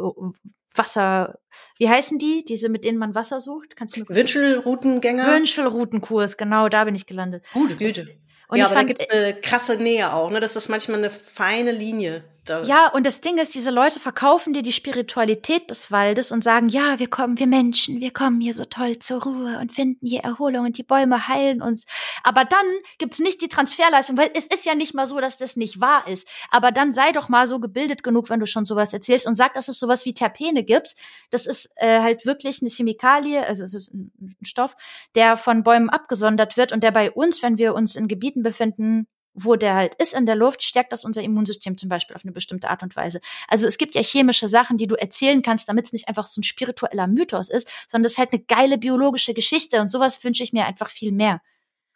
Wasser, 0.75 1.41
wie 1.77 1.89
heißen 1.89 2.19
die? 2.19 2.45
Diese, 2.45 2.69
mit 2.69 2.85
denen 2.85 2.99
man 2.99 3.15
Wasser 3.15 3.41
sucht? 3.41 3.75
Kannst 3.75 3.97
du 3.97 4.01
mir 4.01 4.09
Wünschelroutengänger? 4.09 5.27
Wünschelroutenkurs, 5.27 6.37
genau, 6.37 6.69
da 6.69 6.85
bin 6.85 6.95
ich 6.95 7.07
gelandet. 7.07 7.45
Gute 7.53 7.77
Güte. 7.77 8.07
Und 8.49 8.59
ja, 8.59 8.65
aber 8.67 8.75
fand, 8.75 8.91
da 8.91 8.95
gibt's 8.95 9.11
eine 9.11 9.35
krasse 9.41 9.77
Nähe 9.77 10.13
auch, 10.13 10.31
ne? 10.31 10.41
Das 10.41 10.57
ist 10.57 10.69
manchmal 10.69 10.99
eine 10.99 11.11
feine 11.11 11.71
Linie. 11.73 12.25
Ja, 12.65 12.89
und 12.89 13.07
das 13.07 13.21
Ding 13.21 13.39
ist, 13.39 13.55
diese 13.55 13.71
Leute 13.71 14.01
verkaufen 14.01 14.53
dir 14.53 14.63
die 14.63 14.73
Spiritualität 14.73 15.71
des 15.71 15.91
Waldes 15.91 16.31
und 16.33 16.43
sagen, 16.43 16.69
ja, 16.69 16.99
wir 16.99 17.09
kommen, 17.09 17.39
wir 17.39 17.47
Menschen, 17.47 18.01
wir 18.01 18.13
kommen 18.13 18.41
hier 18.41 18.55
so 18.55 18.65
toll 18.65 18.99
zur 18.99 19.23
Ruhe 19.23 19.59
und 19.59 19.73
finden 19.73 20.07
hier 20.07 20.21
Erholung 20.21 20.67
und 20.67 20.79
die 20.79 20.83
Bäume 20.83 21.29
heilen 21.29 21.63
uns. 21.63 21.87
Aber 22.23 22.45
dann 22.45 22.67
gibt's 22.99 23.19
nicht 23.19 23.41
die 23.43 23.49
Transferleistung, 23.49 24.17
weil 24.17 24.31
es 24.35 24.47
ist 24.47 24.65
ja 24.65 24.75
nicht 24.75 24.95
mal 24.95 25.07
so, 25.07 25.21
dass 25.21 25.37
das 25.37 25.57
nicht 25.57 25.81
wahr 25.81 26.07
ist. 26.09 26.27
Aber 26.51 26.73
dann 26.73 26.93
sei 26.93 27.13
doch 27.13 27.29
mal 27.29 27.47
so 27.47 27.61
gebildet 27.61 28.03
genug, 28.03 28.31
wenn 28.31 28.41
du 28.41 28.47
schon 28.47 28.65
sowas 28.65 28.93
erzählst 28.93 29.27
und 29.27 29.37
sag, 29.37 29.55
dass 29.55 29.69
es 29.69 29.79
sowas 29.79 30.05
wie 30.05 30.15
Terpene 30.15 30.65
gibt. 30.65 30.95
Das 31.31 31.47
ist 31.47 31.71
äh, 31.77 32.01
halt 32.01 32.27
wirklich 32.27 32.63
eine 32.63 32.71
Chemikalie, 32.71 33.47
also 33.47 33.65
es 33.65 33.75
ist 33.75 33.93
ein 33.93 34.37
Stoff, 34.43 34.75
der 35.15 35.37
von 35.37 35.63
Bäumen 35.63 35.91
abgesondert 35.91 36.57
wird 36.57 36.73
und 36.73 36.83
der 36.83 36.93
bei 36.93 37.11
uns, 37.11 37.43
wenn 37.43 37.59
wir 37.59 37.75
uns 37.75 37.97
in 37.97 38.09
Gebieten 38.09 38.43
befinden, 38.43 39.07
wo 39.39 39.57
der 39.57 39.75
halt 39.75 39.95
ist 39.97 40.15
in 40.15 40.27
der 40.27 40.35
Luft, 40.35 40.63
stärkt 40.63 40.93
das 40.93 41.05
unser 41.05 41.23
Immunsystem 41.23 41.77
zum 41.77 41.89
Beispiel 41.89 42.17
auf 42.17 42.25
eine 42.25 42.33
bestimmte 42.33 42.69
Art 42.69 42.83
und 42.83 42.97
Weise. 42.97 43.21
Also 43.49 43.67
es 43.67 43.79
gibt 43.79 43.95
ja 43.95 44.03
chemische 44.03 44.49
Sachen, 44.49 44.79
die 44.79 44.87
du 44.87 44.95
erzählen 44.95 45.43
kannst, 45.43 45.69
damit 45.69 45.87
es 45.87 45.93
nicht 45.93 46.09
einfach 46.09 46.27
so 46.27 46.41
ein 46.41 46.45
spiritueller 46.45 47.07
Mythos 47.07 47.49
ist, 47.49 47.69
sondern 47.89 48.07
es 48.07 48.13
ist 48.13 48.19
halt 48.19 48.33
eine 48.33 48.43
geile 48.43 48.79
biologische 48.79 49.35
Geschichte 49.35 49.81
und 49.81 49.91
sowas 49.91 50.23
wünsche 50.25 50.43
ich 50.43 50.53
mir 50.53 50.67
einfach 50.67 50.91
viel 50.91 51.13
mehr. 51.13 51.41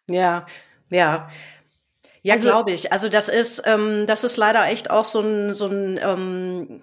Ja, 0.09 0.47
ja. 0.91 1.29
Ja, 2.25 2.35
also, 2.35 2.49
glaube 2.49 2.71
ich. 2.71 2.93
Also 2.93 3.09
das 3.09 3.29
ist, 3.29 3.63
ähm, 3.67 4.07
das 4.07 4.23
ist 4.23 4.37
leider 4.37 4.67
echt 4.69 4.91
auch 4.91 5.05
so 5.05 5.21
ein, 5.21 5.53
so 5.53 5.67
ein 5.67 5.99
ähm, 6.01 6.81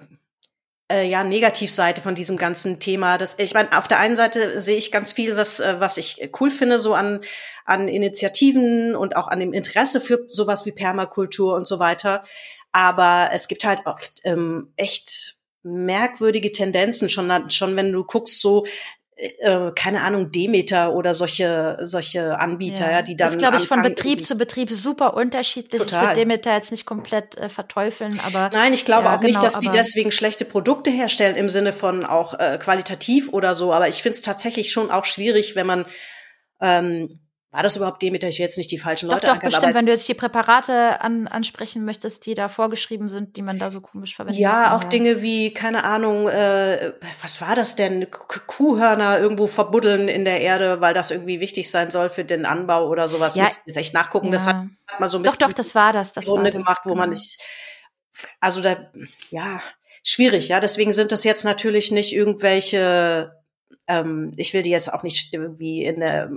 äh, 0.92 1.08
ja 1.08 1.24
Negativseite 1.24 2.02
von 2.02 2.16
diesem 2.16 2.38
ganzen 2.38 2.80
Thema. 2.80 3.18
Das, 3.18 3.36
ich 3.38 3.54
meine, 3.54 3.78
auf 3.78 3.88
der 3.88 4.00
einen 4.00 4.16
Seite 4.16 4.60
sehe 4.60 4.78
ich 4.78 4.92
ganz 4.92 5.12
viel, 5.12 5.38
was 5.38 5.60
äh, 5.60 5.76
was 5.80 5.98
ich 5.98 6.30
cool 6.40 6.52
finde, 6.52 6.80
so 6.80 6.94
an 6.94 7.22
an 7.66 7.88
Initiativen 7.88 8.96
und 8.96 9.16
auch 9.16 9.28
an 9.28 9.40
dem 9.40 9.54
Interesse 9.54 10.02
für 10.02 10.26
sowas 10.28 10.66
wie 10.66 10.72
Permakultur 10.72 11.56
und 11.56 11.68
so 11.68 11.80
weiter. 11.80 12.24
Aber 12.72 13.30
es 13.34 13.48
gibt 13.48 13.64
halt 13.64 13.86
auch 13.86 14.00
ähm, 14.24 14.74
echt 14.76 15.36
merkwürdige 15.64 16.52
Tendenzen 16.52 17.10
schon 17.10 17.50
schon 17.50 17.76
wenn 17.76 17.92
du 17.92 18.04
guckst 18.04 18.42
so 18.42 18.66
äh, 19.20 19.72
keine 19.76 20.02
Ahnung, 20.02 20.32
Demeter 20.32 20.94
oder 20.94 21.14
solche, 21.14 21.78
solche 21.82 22.40
Anbieter, 22.40 22.86
ja, 22.86 22.92
ja 22.92 23.02
die 23.02 23.18
dann. 23.18 23.28
Das 23.28 23.36
ist, 23.36 23.40
glaube 23.40 23.58
ich, 23.58 23.68
von 23.68 23.82
Betrieb 23.82 24.26
zu 24.26 24.36
Betrieb 24.36 24.72
super 24.72 25.14
unterschiedlich. 25.14 25.82
Total. 25.82 26.00
Ich 26.00 26.08
würde 26.10 26.20
Demeter 26.22 26.54
jetzt 26.54 26.72
nicht 26.72 26.86
komplett 26.86 27.38
äh, 27.38 27.50
verteufeln, 27.50 28.20
aber. 28.26 28.50
Nein, 28.54 28.74
ich 28.74 28.86
glaube 28.86 29.06
ja, 29.06 29.16
auch 29.16 29.20
genau, 29.20 29.28
nicht, 29.28 29.44
dass 29.44 29.60
die 29.60 29.70
deswegen 29.70 30.12
schlechte 30.12 30.46
Produkte 30.46 30.90
herstellen 30.90 31.36
im 31.36 31.50
Sinne 31.50 31.74
von 31.74 32.06
auch 32.06 32.34
äh, 32.40 32.58
qualitativ 32.62 33.30
oder 33.34 33.56
so. 33.56 33.74
Aber 33.74 33.90
ich 33.90 34.02
finde 34.02 34.16
es 34.16 34.22
tatsächlich 34.22 34.72
schon 34.72 34.90
auch 34.90 35.06
schwierig, 35.06 35.56
wenn 35.56 35.68
man 35.68 35.86
ähm, 36.62 37.20
war 37.52 37.64
das 37.64 37.76
überhaupt 37.76 38.02
Demeter? 38.04 38.28
Ich 38.28 38.38
will 38.38 38.46
jetzt 38.46 38.60
nicht 38.60 38.70
die 38.70 38.78
falschen 38.78 39.10
Leute 39.10 39.26
Doch, 39.26 39.34
doch, 39.34 39.42
bestimmt, 39.42 39.74
wenn 39.74 39.88
du 39.88 39.92
jetzt 39.92 40.08
die 40.08 40.14
Präparate 40.14 41.02
an, 41.02 41.28
ansprechen 41.28 41.84
möchtest, 41.84 42.28
die 42.28 42.36
da 42.36 42.48
vorgeschrieben 42.48 43.10
sind, 43.10 43.38
die 43.38 43.42
man 43.42 43.58
da 43.58 43.72
so 43.72 43.82
komisch 43.82 44.16
verwendet. 44.16 44.40
Ja, 44.40 44.76
auch 44.76 44.84
ja. 44.84 44.90
Dinge 44.90 45.24
wie, 45.24 45.52
keine 45.52 45.84
Ahnung, 45.84 46.30
äh, 46.30 46.94
was 47.24 47.42
war 47.42 47.56
das 47.56 47.76
denn? 47.76 48.06
Kuhhörner 48.12 49.18
irgendwo 49.18 49.48
verbuddeln 49.48 50.10
in 50.10 50.26
der 50.26 50.42
Erde, 50.42 50.80
weil 50.80 50.94
das 50.94 51.10
irgendwie 51.10 51.40
wichtig 51.40 51.72
sein 51.72 51.90
soll 51.90 52.10
für 52.10 52.24
den 52.24 52.46
Anbau 52.46 52.88
oder 52.88 53.08
sowas. 53.08 53.36
Ja, 53.36 53.46
Muss 53.46 53.54
ich 53.54 53.64
jetzt 53.66 53.78
echt 53.78 53.94
nachgucken. 53.96 54.28
Ja. 54.28 54.34
Das 54.34 54.46
hat 54.46 54.58
mal 55.00 55.08
so 55.08 55.18
ein 55.18 55.24
bisschen. 55.24 55.40
Doch, 55.40 55.48
doch, 55.48 55.54
das 55.54 55.74
war 55.74 55.92
das. 55.92 56.14
das 56.14 56.30
Runde 56.30 56.52
gemacht, 56.52 56.82
wo 56.84 56.90
genau. 56.90 57.02
man 57.02 57.10
nicht, 57.10 57.42
also 58.40 58.62
da, 58.62 58.92
ja, 59.32 59.60
schwierig, 60.04 60.50
ja. 60.50 60.60
Deswegen 60.60 60.94
sind 60.94 61.12
das 61.12 61.24
jetzt 61.24 61.46
natürlich 61.46 61.90
nicht 61.90 62.14
irgendwelche, 62.14 63.32
ähm, 63.88 64.34
ich 64.38 64.54
will 64.54 64.62
die 64.62 64.70
jetzt 64.70 64.94
auch 64.94 65.02
nicht 65.02 65.34
irgendwie 65.34 65.84
in 65.84 66.00
der 66.02 66.30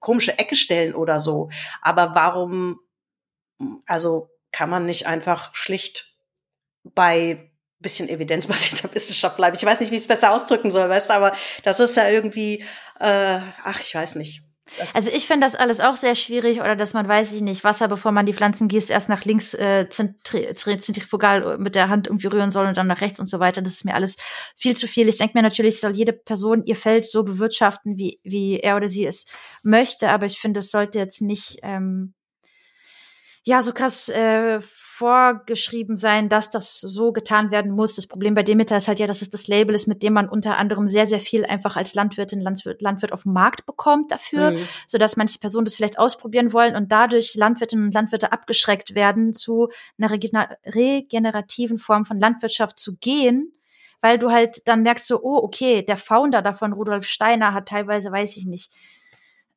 komische 0.00 0.38
Ecke 0.38 0.56
stellen 0.56 0.94
oder 0.94 1.20
so. 1.20 1.50
Aber 1.82 2.14
warum, 2.14 2.80
also 3.86 4.30
kann 4.52 4.70
man 4.70 4.86
nicht 4.86 5.06
einfach 5.06 5.54
schlicht 5.54 6.16
bei 6.82 7.52
bisschen 7.80 8.08
evidenzbasierter 8.08 8.92
Wissenschaft 8.94 9.36
bleiben? 9.36 9.56
Ich 9.56 9.64
weiß 9.64 9.80
nicht, 9.80 9.90
wie 9.90 9.96
ich 9.96 10.02
es 10.02 10.08
besser 10.08 10.32
ausdrücken 10.32 10.70
soll, 10.70 10.88
weißt 10.88 11.10
du, 11.10 11.14
aber 11.14 11.36
das 11.64 11.80
ist 11.80 11.96
ja 11.96 12.08
irgendwie, 12.08 12.64
äh, 13.00 13.40
ach, 13.64 13.80
ich 13.80 13.94
weiß 13.94 14.16
nicht. 14.16 14.42
Das 14.76 14.94
also 14.94 15.10
ich 15.10 15.26
finde 15.26 15.46
das 15.46 15.54
alles 15.54 15.80
auch 15.80 15.96
sehr 15.96 16.14
schwierig 16.14 16.60
oder 16.60 16.76
dass 16.76 16.92
man, 16.92 17.08
weiß 17.08 17.32
ich 17.32 17.40
nicht, 17.40 17.64
Wasser, 17.64 17.88
bevor 17.88 18.12
man 18.12 18.26
die 18.26 18.34
Pflanzen 18.34 18.68
gießt, 18.68 18.90
erst 18.90 19.08
nach 19.08 19.24
links 19.24 19.54
äh, 19.54 19.88
zentri 19.88 20.54
zentrifugal 20.54 21.58
mit 21.58 21.74
der 21.74 21.88
Hand 21.88 22.06
irgendwie 22.06 22.26
rühren 22.26 22.50
soll 22.50 22.66
und 22.66 22.76
dann 22.76 22.86
nach 22.86 23.00
rechts 23.00 23.18
und 23.18 23.26
so 23.26 23.40
weiter. 23.40 23.62
Das 23.62 23.72
ist 23.72 23.84
mir 23.84 23.94
alles 23.94 24.16
viel 24.56 24.76
zu 24.76 24.86
viel. 24.86 25.08
Ich 25.08 25.18
denke 25.18 25.36
mir 25.36 25.42
natürlich, 25.42 25.80
soll 25.80 25.96
jede 25.96 26.12
Person 26.12 26.64
ihr 26.64 26.76
Feld 26.76 27.10
so 27.10 27.24
bewirtschaften, 27.24 27.96
wie, 27.96 28.20
wie 28.22 28.60
er 28.60 28.76
oder 28.76 28.88
sie 28.88 29.06
es 29.06 29.24
möchte, 29.62 30.10
aber 30.10 30.26
ich 30.26 30.38
finde, 30.38 30.60
es 30.60 30.70
sollte 30.70 30.98
jetzt 30.98 31.22
nicht 31.22 31.58
ähm, 31.62 32.14
ja 33.44 33.62
so 33.62 33.72
krass 33.72 34.08
äh, 34.10 34.60
vorgeschrieben 34.98 35.96
sein, 35.96 36.28
dass 36.28 36.50
das 36.50 36.80
so 36.80 37.12
getan 37.12 37.52
werden 37.52 37.70
muss. 37.70 37.94
Das 37.94 38.08
Problem 38.08 38.34
bei 38.34 38.42
Demeter 38.42 38.76
ist 38.76 38.88
halt 38.88 38.98
ja, 38.98 39.06
dass 39.06 39.22
es 39.22 39.30
das 39.30 39.46
Label 39.46 39.72
ist, 39.72 39.86
mit 39.86 40.02
dem 40.02 40.12
man 40.12 40.28
unter 40.28 40.56
anderem 40.56 40.88
sehr, 40.88 41.06
sehr 41.06 41.20
viel 41.20 41.46
einfach 41.46 41.76
als 41.76 41.94
Landwirtin, 41.94 42.40
Landwirt, 42.40 42.82
Landwirt 42.82 43.12
auf 43.12 43.22
dem 43.22 43.32
Markt 43.32 43.64
bekommt 43.64 44.10
dafür, 44.10 44.50
mhm. 44.50 44.58
sodass 44.88 45.16
manche 45.16 45.38
Personen 45.38 45.66
das 45.66 45.76
vielleicht 45.76 46.00
ausprobieren 46.00 46.52
wollen 46.52 46.74
und 46.74 46.90
dadurch 46.90 47.36
Landwirtinnen 47.36 47.86
und 47.86 47.94
Landwirte 47.94 48.32
abgeschreckt 48.32 48.96
werden, 48.96 49.34
zu 49.34 49.68
einer 49.98 50.10
regenerativen 50.10 51.78
Form 51.78 52.04
von 52.04 52.18
Landwirtschaft 52.18 52.80
zu 52.80 52.96
gehen, 52.96 53.52
weil 54.00 54.18
du 54.18 54.32
halt 54.32 54.66
dann 54.66 54.82
merkst 54.82 55.06
so, 55.06 55.22
oh, 55.22 55.38
okay, 55.44 55.82
der 55.82 55.96
Founder 55.96 56.42
davon, 56.42 56.72
Rudolf 56.72 57.06
Steiner, 57.06 57.54
hat 57.54 57.68
teilweise, 57.68 58.10
weiß 58.10 58.36
ich 58.36 58.46
nicht, 58.46 58.72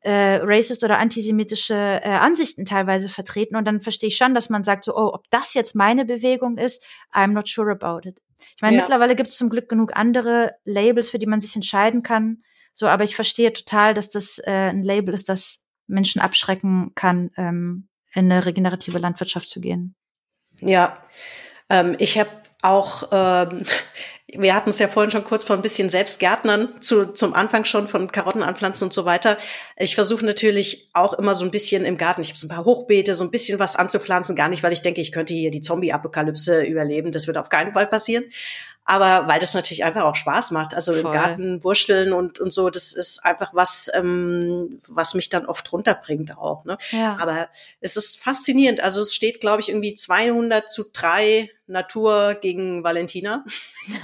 äh, 0.02 0.40
racist 0.42 0.84
oder 0.84 0.98
antisemitische 0.98 1.76
äh, 1.76 2.10
Ansichten 2.10 2.66
teilweise 2.66 3.10
vertreten. 3.10 3.56
Und 3.56 3.66
dann 3.66 3.82
verstehe 3.82 4.08
ich 4.08 4.18
schon, 4.18 4.34
dass 4.34 4.50
man 4.50 4.64
sagt, 4.64 4.84
so, 4.84 4.96
oh, 4.96 5.12
ob 5.14 5.30
das 5.30 5.54
jetzt 5.54 5.76
meine 5.76 6.06
Bewegung 6.06 6.58
ist, 6.58 6.84
I'm 7.14 7.28
not 7.28 7.48
sure 7.48 7.72
about 7.72 8.08
it. 8.08 8.22
Ich 8.56 8.62
meine, 8.62 8.76
ja. 8.76 8.82
mittlerweile 8.82 9.16
gibt 9.16 9.30
es 9.30 9.38
zum 9.38 9.50
Glück 9.50 9.70
genug 9.70 9.96
andere 9.96 10.56
Labels, 10.66 11.10
für 11.10 11.20
die 11.20 11.28
man 11.28 11.42
sich 11.42 11.56
entscheiden 11.56 12.02
kann. 12.02 12.44
So, 12.74 12.88
aber 12.88 13.04
ich 13.04 13.16
verstehe 13.16 13.54
total, 13.54 13.94
dass 13.94 14.10
das 14.10 14.40
äh, 14.40 14.70
ein 14.70 14.82
Label 14.82 15.14
ist, 15.14 15.30
das 15.30 15.64
Menschen 15.88 16.22
abschrecken 16.22 16.94
kann, 16.96 17.32
ähm, 17.38 17.90
in 18.14 18.32
eine 18.32 18.46
regenerative 18.46 18.98
Landwirtschaft 18.98 19.50
zu 19.50 19.62
gehen. 19.62 19.96
Ja, 20.62 20.98
ähm, 21.70 21.96
ich 22.00 22.18
habe 22.18 22.30
auch 22.62 23.10
ähm, 23.12 23.66
wir 24.38 24.56
hatten 24.56 24.70
es 24.70 24.80
ja 24.80 24.88
vorhin 24.88 25.12
schon 25.12 25.24
kurz 25.24 25.44
von 25.44 25.60
ein 25.60 25.62
bisschen 25.62 25.90
Selbstgärtnern 25.90 26.70
zu, 26.82 27.14
zum 27.14 27.34
Anfang 27.34 27.66
schon 27.66 27.88
von 27.88 28.12
Karotten 28.12 28.44
anpflanzen 28.44 28.86
und 28.86 28.94
so 28.94 29.06
weiter. 29.06 29.38
Ich 29.78 29.96
versuche 29.96 30.26
natürlich 30.26 30.90
auch 30.94 31.14
immer 31.14 31.36
so 31.36 31.46
ein 31.46 31.52
bisschen 31.52 31.86
im 31.86 31.98
Garten, 31.98 32.22
ich 32.22 32.30
habe 32.30 32.38
so 32.38 32.48
ein 32.48 32.50
paar 32.50 32.66
Hochbeete, 32.66 33.16
so 33.16 33.24
ein 33.24 33.32
bisschen 33.32 33.60
was 33.60 33.76
anzupflanzen, 33.76 34.36
gar 34.36 34.50
nicht, 34.50 34.64
weil 34.64 34.74
ich 34.74 34.82
denke, 34.82 35.02
ich 35.02 35.12
könnte 35.12 35.34
hier 35.34 35.52
die 35.52 35.62
Zombie-Apokalypse 35.62 36.64
überleben. 36.64 37.12
Das 37.12 37.28
wird 37.28 37.38
auf 37.38 37.50
keinen 37.50 37.74
Fall 37.74 37.88
passieren 37.88 38.26
aber 38.84 39.28
weil 39.28 39.40
das 39.40 39.54
natürlich 39.54 39.84
einfach 39.84 40.04
auch 40.04 40.16
Spaß 40.16 40.52
macht. 40.52 40.74
Also 40.74 40.92
Voll. 40.94 41.02
im 41.02 41.12
Garten 41.12 41.64
wurschteln 41.64 42.14
und, 42.14 42.40
und 42.40 42.52
so, 42.52 42.70
das 42.70 42.94
ist 42.94 43.24
einfach 43.24 43.54
was, 43.54 43.90
ähm, 43.94 44.82
was 44.88 45.14
mich 45.14 45.30
dann 45.30 45.46
oft 45.46 45.72
runterbringt 45.72 46.38
auch. 46.38 46.66
Ne? 46.66 46.78
Ja. 46.90 47.18
Aber 47.20 47.48
es 47.80 47.96
ist 47.96 48.20
faszinierend. 48.20 48.82
Also 48.82 49.02
es 49.02 49.14
steht, 49.14 49.40
glaube 49.40 49.62
ich, 49.62 49.70
irgendwie 49.70 49.96
200 49.96 50.72
zu 50.72 50.86
3 50.92 51.50
Natur 51.68 52.36
gegen 52.42 52.84
Valentina. 52.84 53.46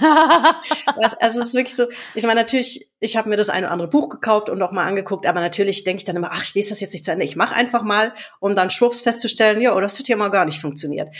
also 1.20 1.40
es 1.40 1.48
ist 1.48 1.54
wirklich 1.54 1.74
so, 1.74 1.86
ich 2.14 2.24
meine 2.24 2.40
natürlich, 2.40 2.88
ich 3.00 3.16
habe 3.16 3.28
mir 3.28 3.36
das 3.36 3.50
eine 3.50 3.66
oder 3.66 3.72
andere 3.72 3.88
Buch 3.88 4.08
gekauft 4.08 4.48
und 4.48 4.62
auch 4.62 4.72
mal 4.72 4.86
angeguckt, 4.86 5.26
aber 5.26 5.40
natürlich 5.40 5.84
denke 5.84 5.98
ich 5.98 6.04
dann 6.04 6.16
immer, 6.16 6.30
ach, 6.32 6.42
ich 6.42 6.54
lese 6.54 6.70
das 6.70 6.80
jetzt 6.80 6.92
nicht 6.92 7.04
zu 7.04 7.12
Ende, 7.12 7.24
ich 7.24 7.36
mache 7.36 7.54
einfach 7.54 7.82
mal, 7.82 8.14
um 8.40 8.54
dann 8.54 8.70
schwupps 8.70 9.02
festzustellen, 9.02 9.60
ja, 9.60 9.76
oh, 9.76 9.80
das 9.80 9.98
hat 9.98 10.08
ja 10.08 10.16
mal 10.16 10.30
gar 10.30 10.46
nicht 10.46 10.60
funktioniert. 10.60 11.10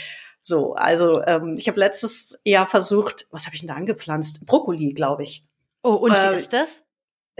So, 0.41 0.73
also 0.73 1.21
ähm, 1.23 1.55
ich 1.57 1.67
habe 1.67 1.79
letztes 1.79 2.39
Jahr 2.43 2.65
versucht, 2.65 3.27
was 3.31 3.45
habe 3.45 3.55
ich 3.55 3.61
denn 3.61 3.67
da 3.67 3.75
angepflanzt? 3.75 4.45
Brokkoli, 4.45 4.93
glaube 4.93 5.23
ich. 5.23 5.45
Oh, 5.83 5.93
und 5.93 6.11
äh, 6.11 6.31
wie 6.31 6.35
ist 6.35 6.53
das? 6.53 6.83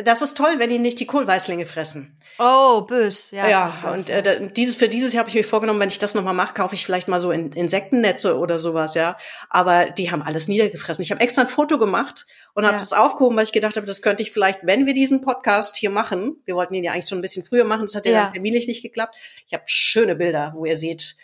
Das 0.03 0.21
ist 0.21 0.37
toll, 0.37 0.55
wenn 0.57 0.69
die 0.69 0.79
nicht 0.79 0.99
die 0.99 1.05
Kohlweißlinge 1.05 1.65
fressen. 1.65 2.17
Oh, 2.37 2.81
bös. 2.81 3.31
Ja, 3.31 3.49
ja 3.49 3.91
und 3.93 4.09
äh, 4.09 4.49
dieses 4.53 4.75
für 4.75 4.87
dieses 4.87 5.11
Jahr 5.11 5.21
habe 5.21 5.29
ich 5.29 5.35
mir 5.35 5.43
vorgenommen, 5.43 5.79
wenn 5.81 5.89
ich 5.89 5.99
das 5.99 6.15
nochmal 6.15 6.33
mache, 6.33 6.53
kaufe 6.53 6.73
ich 6.73 6.85
vielleicht 6.85 7.09
mal 7.09 7.19
so 7.19 7.31
in, 7.31 7.51
Insektennetze 7.51 8.37
oder 8.37 8.59
sowas, 8.59 8.93
ja. 8.93 9.17
Aber 9.49 9.89
die 9.89 10.09
haben 10.09 10.21
alles 10.21 10.47
niedergefressen. 10.47 11.03
Ich 11.03 11.11
habe 11.11 11.19
extra 11.19 11.41
ein 11.41 11.49
Foto 11.49 11.77
gemacht 11.77 12.27
und 12.53 12.65
habe 12.65 12.77
das 12.77 12.93
aufgehoben, 12.93 13.35
weil 13.35 13.43
ich 13.43 13.51
gedacht 13.51 13.75
habe, 13.75 13.85
das 13.85 14.01
könnte 14.01 14.23
ich 14.23 14.31
vielleicht, 14.31 14.59
wenn 14.63 14.85
wir 14.85 14.93
diesen 14.93 15.21
Podcast 15.21 15.75
hier 15.75 15.89
machen, 15.89 16.41
wir 16.45 16.55
wollten 16.55 16.75
ihn 16.75 16.83
ja 16.83 16.93
eigentlich 16.93 17.09
schon 17.09 17.17
ein 17.17 17.23
bisschen 17.23 17.43
früher 17.43 17.65
machen, 17.65 17.83
das 17.83 17.95
hat 17.95 18.05
ja, 18.05 18.11
ja. 18.11 18.27
terminlich 18.27 18.67
nicht 18.67 18.81
geklappt. 18.81 19.17
Ich 19.47 19.53
habe 19.53 19.63
schöne 19.65 20.15
Bilder, 20.15 20.53
wo 20.55 20.63
ihr 20.63 20.77
seht, 20.77 21.17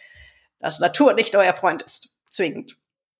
dass 0.59 0.79
Natur 0.79 1.13
nicht 1.13 1.35
euer 1.35 1.53
Freund 1.53 1.81
ist. 1.81 2.09
Zwingend. 2.29 2.75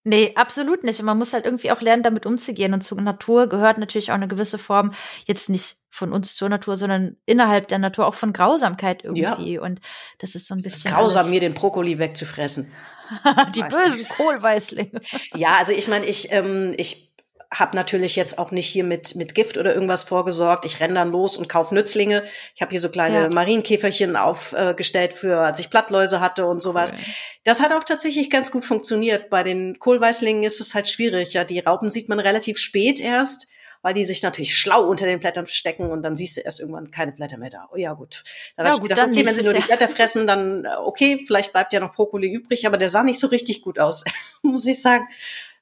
Nee, 0.07 0.33
absolut 0.36 0.83
nicht. 0.83 0.99
Und 0.99 1.07
man 1.07 1.17
muss 1.17 1.33
halt 1.33 1.45
irgendwie 1.45 1.71
auch 1.71 1.81
lernen, 1.81 2.03
damit 2.03 2.27
umzugehen. 2.27 2.75
Und 2.75 2.81
zur 2.81 3.01
Natur 3.01 3.49
gehört 3.49 3.79
natürlich 3.79 4.11
auch 4.11 4.15
eine 4.15 4.27
gewisse 4.27 4.59
Form, 4.59 4.91
jetzt 5.25 5.49
nicht 5.49 5.77
von 5.89 6.13
uns 6.13 6.36
zur 6.36 6.47
Natur, 6.47 6.75
sondern 6.75 7.17
innerhalb 7.25 7.67
der 7.69 7.79
Natur 7.79 8.05
auch 8.05 8.13
von 8.13 8.31
Grausamkeit 8.31 9.03
irgendwie. 9.03 9.53
Ja. 9.53 9.61
Und 9.61 9.81
das 10.19 10.36
ist 10.36 10.47
so 10.47 10.53
ein 10.53 10.61
bisschen. 10.61 10.91
Ist 10.91 10.95
grausam, 10.95 11.31
mir 11.31 11.39
den 11.39 11.55
Brokkoli 11.55 11.97
wegzufressen. 11.97 12.71
Die 13.55 13.63
bösen 13.63 14.07
Kohlweißlinge. 14.17 15.01
ja, 15.33 15.57
also 15.57 15.71
ich 15.71 15.88
meine, 15.88 16.05
ich, 16.05 16.31
ähm, 16.31 16.75
ich 16.77 17.05
habe 17.53 17.75
natürlich 17.75 18.15
jetzt 18.15 18.37
auch 18.37 18.51
nicht 18.51 18.67
hier 18.67 18.83
mit, 18.83 19.15
mit 19.15 19.35
Gift 19.35 19.57
oder 19.57 19.73
irgendwas 19.73 20.03
vorgesorgt. 20.03 20.65
Ich 20.65 20.79
renne 20.79 20.95
dann 20.95 21.11
los 21.11 21.37
und 21.37 21.47
kauf 21.47 21.71
Nützlinge. 21.71 22.23
Ich 22.55 22.61
habe 22.61 22.71
hier 22.71 22.79
so 22.79 22.89
kleine 22.89 23.23
ja. 23.23 23.29
Marienkäferchen 23.29 24.15
aufgestellt 24.15 25.11
äh, 25.11 25.15
für, 25.15 25.39
als 25.39 25.59
ich 25.59 25.69
Plattläuse 25.69 26.19
hatte 26.19 26.45
und 26.45 26.59
sowas. 26.59 26.93
Okay. 26.93 27.03
Das 27.43 27.59
hat 27.59 27.71
auch 27.71 27.83
tatsächlich 27.83 28.29
ganz 28.29 28.51
gut 28.51 28.65
funktioniert. 28.65 29.29
Bei 29.29 29.43
den 29.43 29.79
Kohlweißlingen 29.79 30.43
ist 30.43 30.59
es 30.59 30.73
halt 30.73 30.87
schwierig. 30.87 31.33
Ja, 31.33 31.43
die 31.43 31.59
Raupen 31.59 31.91
sieht 31.91 32.09
man 32.09 32.19
relativ 32.19 32.57
spät 32.57 32.99
erst, 32.99 33.47
weil 33.81 33.93
die 33.93 34.05
sich 34.05 34.23
natürlich 34.23 34.57
schlau 34.57 34.83
unter 34.87 35.05
den 35.05 35.19
Blättern 35.19 35.45
verstecken 35.45 35.91
und 35.91 36.01
dann 36.01 36.15
siehst 36.15 36.37
du 36.37 36.41
erst 36.41 36.59
irgendwann 36.59 36.89
keine 36.91 37.11
Blätter 37.11 37.37
mehr 37.37 37.51
da. 37.51 37.69
Oh 37.71 37.77
ja, 37.77 37.93
gut. 37.93 38.23
Dann 38.55 38.65
ja, 38.65 38.71
habe 38.71 38.83
ich 38.83 38.89
gedacht, 38.89 39.09
okay, 39.09 39.25
wenn 39.25 39.35
sie 39.35 39.43
nur 39.43 39.53
die 39.53 39.61
Blätter 39.61 39.87
fressen, 39.87 40.25
dann 40.25 40.65
äh, 40.65 40.69
okay, 40.83 41.23
vielleicht 41.27 41.51
bleibt 41.51 41.71
ja 41.71 41.79
noch 41.79 41.93
Brokkoli 41.93 42.31
übrig, 42.31 42.65
aber 42.65 42.77
der 42.77 42.89
sah 42.89 43.03
nicht 43.03 43.19
so 43.19 43.27
richtig 43.27 43.61
gut 43.61 43.79
aus, 43.79 44.03
muss 44.41 44.65
ich 44.65 44.81
sagen. 44.81 45.07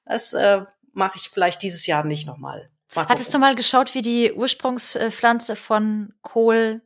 Das 0.06 0.34
äh, 0.34 0.62
mache 0.94 1.18
ich 1.18 1.30
vielleicht 1.30 1.62
dieses 1.62 1.86
Jahr 1.86 2.06
nicht 2.06 2.26
nochmal. 2.26 2.70
Hattest 2.96 3.34
du 3.34 3.40
mal 3.40 3.56
geschaut, 3.56 3.96
wie 3.96 4.02
die 4.02 4.34
Ursprungspflanze 4.34 5.56
von 5.56 6.14
Kohl 6.22 6.82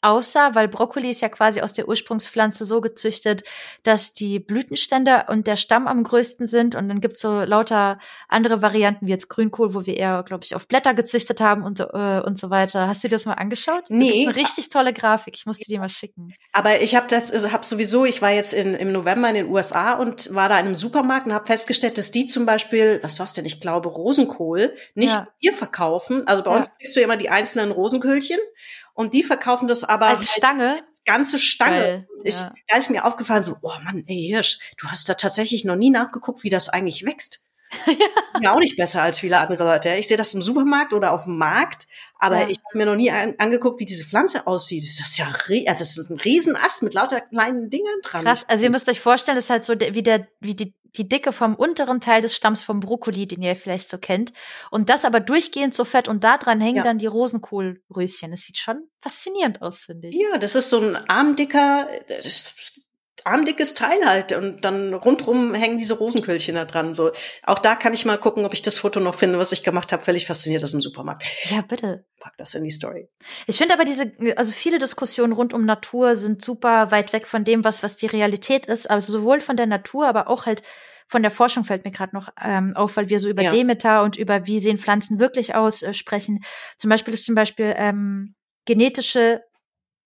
aussah, 0.00 0.54
weil 0.54 0.68
Brokkoli 0.68 1.10
ist 1.10 1.20
ja 1.20 1.28
quasi 1.28 1.60
aus 1.60 1.72
der 1.72 1.88
Ursprungspflanze 1.88 2.64
so 2.64 2.80
gezüchtet, 2.80 3.42
dass 3.82 4.12
die 4.12 4.38
Blütenstände 4.38 5.24
und 5.28 5.46
der 5.46 5.56
Stamm 5.56 5.88
am 5.88 6.04
größten 6.04 6.46
sind 6.46 6.74
und 6.74 6.88
dann 6.88 7.00
gibt's 7.00 7.20
so 7.20 7.42
lauter 7.42 7.98
andere 8.28 8.62
Varianten 8.62 9.06
wie 9.06 9.10
jetzt 9.10 9.28
Grünkohl, 9.28 9.74
wo 9.74 9.86
wir 9.86 9.96
eher, 9.96 10.22
glaube 10.22 10.44
ich, 10.44 10.54
auf 10.54 10.68
Blätter 10.68 10.94
gezüchtet 10.94 11.40
haben 11.40 11.64
und, 11.64 11.80
äh, 11.80 12.20
und 12.24 12.38
so 12.38 12.50
weiter. 12.50 12.86
Hast 12.86 13.02
du 13.02 13.08
dir 13.08 13.16
das 13.16 13.26
mal 13.26 13.34
angeschaut? 13.34 13.84
Nee. 13.88 14.08
Das 14.08 14.16
ist 14.16 14.26
eine 14.26 14.36
richtig 14.36 14.68
tolle 14.68 14.92
Grafik. 14.92 15.34
Ich 15.36 15.46
musste 15.46 15.64
dir 15.64 15.80
mal 15.80 15.88
schicken. 15.88 16.32
Aber 16.52 16.80
ich 16.80 16.94
habe 16.94 17.06
das, 17.08 17.32
also 17.32 17.50
hab 17.50 17.64
sowieso, 17.64 18.04
ich 18.04 18.22
war 18.22 18.30
jetzt 18.30 18.54
in, 18.54 18.74
im 18.74 18.92
November 18.92 19.28
in 19.28 19.34
den 19.34 19.48
USA 19.48 19.94
und 19.94 20.32
war 20.34 20.48
da 20.48 20.58
in 20.58 20.66
einem 20.66 20.74
Supermarkt 20.74 21.26
und 21.26 21.32
habe 21.32 21.46
festgestellt, 21.46 21.98
dass 21.98 22.12
die 22.12 22.26
zum 22.26 22.46
Beispiel, 22.46 23.00
was 23.02 23.18
war's 23.18 23.32
denn, 23.32 23.44
ich 23.44 23.60
glaube 23.60 23.88
Rosenkohl, 23.88 24.74
nicht 24.94 25.14
ja. 25.14 25.28
hier 25.38 25.52
verkaufen. 25.52 26.26
Also 26.28 26.44
bei 26.44 26.52
ja. 26.52 26.56
uns 26.56 26.70
kriegst 26.76 26.94
du 26.94 27.00
immer 27.00 27.16
die 27.16 27.30
einzelnen 27.30 27.72
Rosenköhlchen 27.72 28.38
und 28.98 29.14
die 29.14 29.22
verkaufen 29.22 29.68
das 29.68 29.84
aber 29.84 30.06
als 30.06 30.32
Stange, 30.32 30.72
als 30.72 31.04
ganze 31.04 31.38
Stange. 31.38 31.78
Geil, 31.78 32.08
ich, 32.24 32.40
ja. 32.40 32.52
Da 32.66 32.78
ist 32.78 32.90
mir 32.90 33.04
aufgefallen, 33.04 33.44
so, 33.44 33.54
oh 33.62 33.70
Mann, 33.84 34.02
ey 34.08 34.26
Hirsch, 34.26 34.58
du 34.76 34.88
hast 34.88 35.08
da 35.08 35.14
tatsächlich 35.14 35.64
noch 35.64 35.76
nie 35.76 35.90
nachgeguckt, 35.90 36.42
wie 36.42 36.50
das 36.50 36.68
eigentlich 36.68 37.06
wächst. 37.06 37.44
ja. 37.86 38.40
ja 38.40 38.54
auch 38.54 38.58
nicht 38.58 38.76
besser 38.76 39.00
als 39.02 39.20
viele 39.20 39.38
andere 39.38 39.62
Leute. 39.62 39.94
Ich 39.94 40.08
sehe 40.08 40.16
das 40.16 40.34
im 40.34 40.42
Supermarkt 40.42 40.92
oder 40.94 41.12
auf 41.12 41.24
dem 41.24 41.38
Markt, 41.38 41.86
aber 42.18 42.40
ja. 42.40 42.48
ich 42.48 42.58
habe 42.58 42.76
mir 42.76 42.86
noch 42.86 42.96
nie 42.96 43.12
an, 43.12 43.36
angeguckt, 43.38 43.78
wie 43.78 43.84
diese 43.84 44.04
Pflanze 44.04 44.48
aussieht. 44.48 44.82
Das 44.82 45.06
ist 45.06 45.16
ja 45.16 45.28
das 45.74 45.96
ist 45.96 46.10
ein 46.10 46.18
Riesenast 46.18 46.82
mit 46.82 46.92
lauter 46.92 47.20
kleinen 47.20 47.70
Dingern 47.70 48.00
dran. 48.02 48.24
Krass, 48.24 48.46
also 48.48 48.64
ihr 48.64 48.70
müsst 48.70 48.88
euch 48.88 48.98
vorstellen, 48.98 49.36
das 49.36 49.44
ist 49.44 49.50
halt 49.50 49.64
so 49.64 49.74
wie 49.74 50.02
der 50.02 50.26
wie 50.40 50.56
die 50.56 50.74
die 50.96 51.08
Dicke 51.08 51.32
vom 51.32 51.54
unteren 51.54 52.00
Teil 52.00 52.22
des 52.22 52.34
Stamms 52.34 52.62
vom 52.62 52.80
Brokkoli, 52.80 53.26
den 53.26 53.42
ihr 53.42 53.56
vielleicht 53.56 53.90
so 53.90 53.98
kennt. 53.98 54.32
Und 54.70 54.88
das 54.88 55.04
aber 55.04 55.20
durchgehend 55.20 55.74
so 55.74 55.84
fett 55.84 56.08
und 56.08 56.24
da 56.24 56.38
dran 56.38 56.60
hängen 56.60 56.78
ja. 56.78 56.82
dann 56.82 56.98
die 56.98 57.06
Rosenkohlröschen. 57.06 58.30
Das 58.30 58.40
sieht 58.40 58.58
schon 58.58 58.88
faszinierend 59.00 59.62
aus, 59.62 59.82
finde 59.82 60.08
ich. 60.08 60.16
Ja, 60.16 60.38
das 60.38 60.54
ist 60.54 60.70
so 60.70 60.80
ein 60.80 60.96
armdicker, 61.08 61.88
armdickes 63.28 63.74
Teil 63.74 63.98
halt 64.04 64.32
und 64.32 64.64
dann 64.64 64.94
rundrum 64.94 65.54
hängen 65.54 65.78
diese 65.78 65.94
Rosenköhlchen 65.94 66.54
da 66.54 66.64
dran. 66.64 66.94
So, 66.94 67.12
auch 67.44 67.58
da 67.58 67.74
kann 67.74 67.94
ich 67.94 68.04
mal 68.04 68.18
gucken, 68.18 68.44
ob 68.44 68.54
ich 68.54 68.62
das 68.62 68.78
Foto 68.78 69.00
noch 69.00 69.14
finde, 69.14 69.38
was 69.38 69.52
ich 69.52 69.62
gemacht 69.62 69.92
habe. 69.92 70.02
Völlig 70.02 70.26
fasziniert 70.26 70.62
das 70.62 70.74
im 70.74 70.80
Supermarkt. 70.80 71.24
Ja, 71.44 71.62
bitte. 71.62 72.04
Pack 72.20 72.36
das 72.36 72.54
in 72.54 72.64
die 72.64 72.70
Story. 72.70 73.08
Ich 73.46 73.58
finde 73.58 73.74
aber 73.74 73.84
diese, 73.84 74.12
also 74.36 74.52
viele 74.52 74.78
Diskussionen 74.78 75.32
rund 75.32 75.54
um 75.54 75.64
Natur 75.64 76.16
sind 76.16 76.42
super 76.42 76.90
weit 76.90 77.12
weg 77.12 77.26
von 77.26 77.44
dem, 77.44 77.64
was 77.64 77.82
was 77.82 77.96
die 77.96 78.06
Realität 78.06 78.66
ist. 78.66 78.90
Also 78.90 79.12
sowohl 79.12 79.40
von 79.40 79.56
der 79.56 79.66
Natur, 79.66 80.08
aber 80.08 80.28
auch 80.28 80.46
halt 80.46 80.62
von 81.08 81.22
der 81.22 81.30
Forschung 81.30 81.64
fällt 81.64 81.84
mir 81.84 81.90
gerade 81.90 82.14
noch 82.14 82.28
ähm, 82.42 82.76
auf, 82.76 82.96
weil 82.96 83.08
wir 83.08 83.18
so 83.18 83.28
über 83.28 83.42
ja. 83.42 83.50
Demeter 83.50 84.02
und 84.02 84.16
über 84.16 84.46
wie 84.46 84.60
sehen 84.60 84.78
Pflanzen 84.78 85.18
wirklich 85.18 85.54
aus 85.54 85.82
äh, 85.82 85.94
sprechen. 85.94 86.40
Zum 86.76 86.90
Beispiel 86.90 87.14
ist 87.14 87.24
zum 87.24 87.34
Beispiel 87.34 87.74
ähm, 87.76 88.34
genetische 88.66 89.42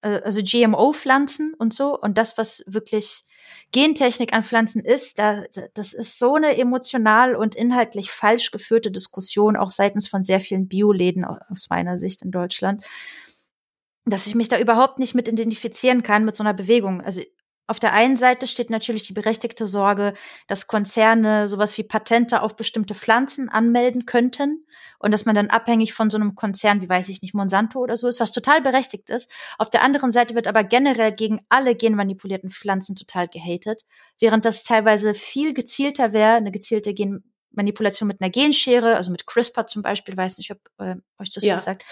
also 0.09 0.41
GMO-Pflanzen 0.43 1.55
und 1.55 1.73
so 1.73 1.99
und 1.99 2.19
das, 2.19 2.37
was 2.37 2.65
wirklich 2.67 3.25
Gentechnik 3.73 4.33
an 4.33 4.45
Pflanzen 4.45 4.85
ist, 4.85 5.19
da, 5.19 5.45
das 5.75 5.93
ist 5.93 6.19
so 6.19 6.35
eine 6.35 6.57
emotional 6.57 7.35
und 7.35 7.55
inhaltlich 7.55 8.11
falsch 8.11 8.51
geführte 8.51 8.91
Diskussion, 8.91 9.57
auch 9.57 9.71
seitens 9.71 10.09
von 10.09 10.23
sehr 10.23 10.41
vielen 10.41 10.69
Bioläden 10.69 11.25
aus 11.25 11.69
meiner 11.71 11.97
Sicht 11.97 12.23
in 12.23 12.31
Deutschland. 12.31 12.85
dass 14.05 14.27
ich 14.27 14.35
mich 14.35 14.49
da 14.49 14.59
überhaupt 14.59 14.99
nicht 14.99 15.15
mit 15.15 15.29
identifizieren 15.29 16.03
kann 16.03 16.25
mit 16.25 16.35
so 16.35 16.43
einer 16.43 16.55
Bewegung. 16.55 17.01
Also 17.03 17.23
auf 17.69 17.79
der 17.79 17.93
einen 17.93 18.17
Seite 18.17 18.47
steht 18.49 18.71
natürlich 18.71 19.07
die 19.07 19.13
berechtigte 19.13 19.67
Sorge, 19.67 20.15
dass 20.49 20.67
Konzerne 20.67 21.49
sowas 21.49 21.79
wie 21.79 21.85
Patente 21.85 22.43
auf 22.43 22.57
bestimmte 22.57 22.95
Pflanzen 22.95 23.49
anmelden 23.49 24.05
könnten 24.05 24.67
und 24.99 25.13
dass 25.13 25.27
man 25.27 25.35
dann 25.35 25.49
abhängig 25.49 25.95
von 25.95 26.11
so 26.11 26.19
einem 26.19 26.35
Konzern, 26.35 26.81
wie 26.81 26.89
weiß 26.89 27.09
ich 27.09 27.23
nicht, 27.23 27.35
Monsanto 27.35 27.79
oder 27.79 27.97
so 27.97 28.09
ist, 28.09 28.19
was 28.19 28.33
total 28.33 28.63
berechtigt 28.63 29.11
ist. 29.11 29.31
Auf 29.59 29.71
der 29.71 29.83
anderen 29.83 30.11
Seite 30.11 30.35
wird 30.35 30.49
aber 30.49 30.65
generell 30.65 31.13
gegen 31.13 31.45
alle 31.49 31.77
genmanipulierten 31.77 32.51
Pflanzen 32.51 32.97
total 32.97 33.29
gehatet, 33.29 33.83
während 34.19 34.45
das 34.45 34.65
teilweise 34.65 35.15
viel 35.15 35.55
gezielter 35.55 36.13
wäre, 36.13 36.35
eine 36.35 36.51
gezielte 36.51 36.93
Genmanipulation 36.93 38.09
mit 38.09 38.21
einer 38.21 38.31
Genschere, 38.31 38.97
also 38.97 39.13
mit 39.13 39.27
CRISPR 39.27 39.67
zum 39.69 39.83
Beispiel, 39.83 40.17
weiß 40.17 40.39
nicht, 40.39 40.51
ob 40.51 40.59
äh, 40.79 40.97
euch 41.19 41.31
das 41.31 41.45
ja. 41.45 41.55
was 41.55 41.65
sagt, 41.65 41.85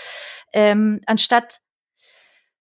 ähm, 0.52 1.00
anstatt 1.06 1.60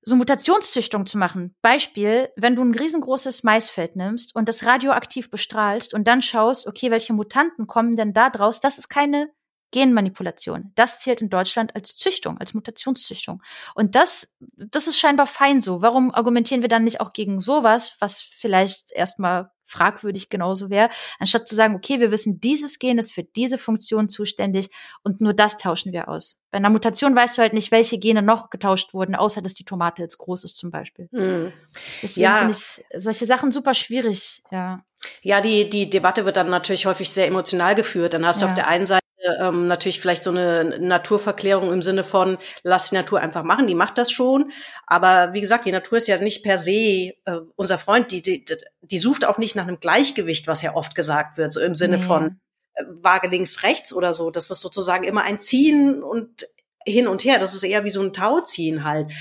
so 0.03 0.15
Mutationszüchtung 0.15 1.05
zu 1.05 1.17
machen. 1.17 1.55
Beispiel, 1.61 2.29
wenn 2.35 2.55
du 2.55 2.63
ein 2.63 2.73
riesengroßes 2.73 3.43
Maisfeld 3.43 3.95
nimmst 3.95 4.35
und 4.35 4.47
das 4.49 4.65
radioaktiv 4.65 5.29
bestrahlst 5.29 5.93
und 5.93 6.07
dann 6.07 6.21
schaust, 6.21 6.67
okay, 6.67 6.91
welche 6.91 7.13
Mutanten 7.13 7.67
kommen 7.67 7.95
denn 7.95 8.13
da 8.13 8.29
draus, 8.29 8.59
das 8.59 8.77
ist 8.77 8.89
keine 8.89 9.29
Genmanipulation. 9.71 10.71
Das 10.75 10.99
zählt 10.99 11.21
in 11.21 11.29
Deutschland 11.29 11.75
als 11.75 11.95
Züchtung, 11.95 12.37
als 12.37 12.53
Mutationszüchtung. 12.53 13.41
Und 13.75 13.95
das, 13.95 14.33
das 14.39 14.87
ist 14.87 14.97
scheinbar 14.97 15.27
fein 15.27 15.61
so. 15.61 15.81
Warum 15.81 16.13
argumentieren 16.13 16.61
wir 16.61 16.69
dann 16.69 16.83
nicht 16.83 17.01
auch 17.01 17.13
gegen 17.13 17.39
sowas, 17.39 17.95
was 17.99 18.21
vielleicht 18.21 18.91
erstmal 18.91 19.51
fragwürdig 19.69 20.29
genauso 20.29 20.69
wäre, 20.69 20.89
anstatt 21.19 21.47
zu 21.47 21.55
sagen, 21.55 21.75
okay, 21.75 21.99
wir 21.99 22.11
wissen, 22.11 22.41
dieses 22.41 22.79
Gen 22.79 22.97
ist 22.97 23.13
für 23.13 23.23
diese 23.23 23.57
Funktion 23.57 24.09
zuständig 24.09 24.69
und 25.03 25.21
nur 25.21 25.33
das 25.33 25.57
tauschen 25.57 25.93
wir 25.93 26.09
aus. 26.09 26.39
Bei 26.49 26.57
einer 26.57 26.71
Mutation 26.71 27.15
weißt 27.15 27.37
du 27.37 27.43
halt 27.43 27.53
nicht, 27.53 27.71
welche 27.71 27.99
Gene 27.99 28.23
noch 28.23 28.49
getauscht 28.49 28.93
wurden, 28.93 29.15
außer 29.15 29.41
dass 29.41 29.53
die 29.53 29.65
Tomate 29.65 30.01
jetzt 30.01 30.17
groß 30.17 30.43
ist 30.43 30.57
zum 30.57 30.71
Beispiel. 30.71 31.07
Mhm. 31.11 31.53
Deswegen 32.01 32.23
ja. 32.23 32.37
finde 32.37 32.53
ich 32.53 32.83
solche 32.95 33.27
Sachen 33.27 33.51
super 33.51 33.75
schwierig, 33.75 34.41
ja. 34.51 34.83
Ja, 35.21 35.39
die, 35.39 35.69
die 35.69 35.89
Debatte 35.89 36.25
wird 36.25 36.35
dann 36.35 36.49
natürlich 36.49 36.85
häufig 36.85 37.09
sehr 37.09 37.27
emotional 37.27 37.73
geführt. 37.73 38.13
Dann 38.13 38.25
hast 38.25 38.41
du 38.41 38.45
auf 38.45 38.53
der 38.53 38.67
einen 38.67 38.85
Seite 38.85 39.05
ähm, 39.39 39.67
natürlich 39.67 39.99
vielleicht 39.99 40.23
so 40.23 40.31
eine 40.31 40.79
Naturverklärung 40.79 41.71
im 41.71 41.81
Sinne 41.81 42.03
von, 42.03 42.37
lass 42.63 42.89
die 42.89 42.95
Natur 42.95 43.19
einfach 43.19 43.43
machen, 43.43 43.67
die 43.67 43.75
macht 43.75 43.97
das 43.97 44.11
schon. 44.11 44.51
Aber 44.87 45.33
wie 45.33 45.41
gesagt, 45.41 45.65
die 45.65 45.71
Natur 45.71 45.97
ist 45.97 46.07
ja 46.07 46.17
nicht 46.17 46.43
per 46.43 46.57
se 46.57 46.71
äh, 46.71 47.13
unser 47.55 47.77
Freund, 47.77 48.11
die, 48.11 48.21
die, 48.21 48.45
die 48.81 48.97
sucht 48.97 49.25
auch 49.25 49.37
nicht 49.37 49.55
nach 49.55 49.67
einem 49.67 49.79
Gleichgewicht, 49.79 50.47
was 50.47 50.61
ja 50.61 50.75
oft 50.75 50.95
gesagt 50.95 51.37
wird, 51.37 51.51
so 51.51 51.59
im 51.59 51.75
Sinne 51.75 51.97
nee. 51.97 52.03
von 52.03 52.39
äh, 52.73 52.83
Waage 52.87 53.27
links, 53.27 53.63
rechts 53.63 53.93
oder 53.93 54.13
so. 54.13 54.31
Das 54.31 54.51
ist 54.51 54.61
sozusagen 54.61 55.03
immer 55.03 55.23
ein 55.23 55.39
Ziehen 55.39 56.03
und 56.03 56.47
hin 56.85 57.07
und 57.07 57.23
her. 57.23 57.39
Das 57.39 57.53
ist 57.53 57.63
eher 57.63 57.83
wie 57.83 57.91
so 57.91 58.01
ein 58.01 58.13
Tauziehen 58.13 58.83
halt 58.83 59.11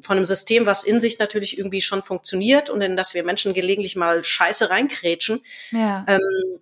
von 0.00 0.16
einem 0.16 0.24
System, 0.24 0.66
was 0.66 0.84
in 0.84 1.00
sich 1.00 1.18
natürlich 1.18 1.58
irgendwie 1.58 1.82
schon 1.82 2.02
funktioniert 2.02 2.70
und 2.70 2.80
in 2.80 2.96
das 2.96 3.14
wir 3.14 3.24
Menschen 3.24 3.52
gelegentlich 3.52 3.96
mal 3.96 4.22
Scheiße 4.22 4.70
reinkrätschen. 4.70 5.40
Ja. 5.70 6.04
Ähm, 6.08 6.60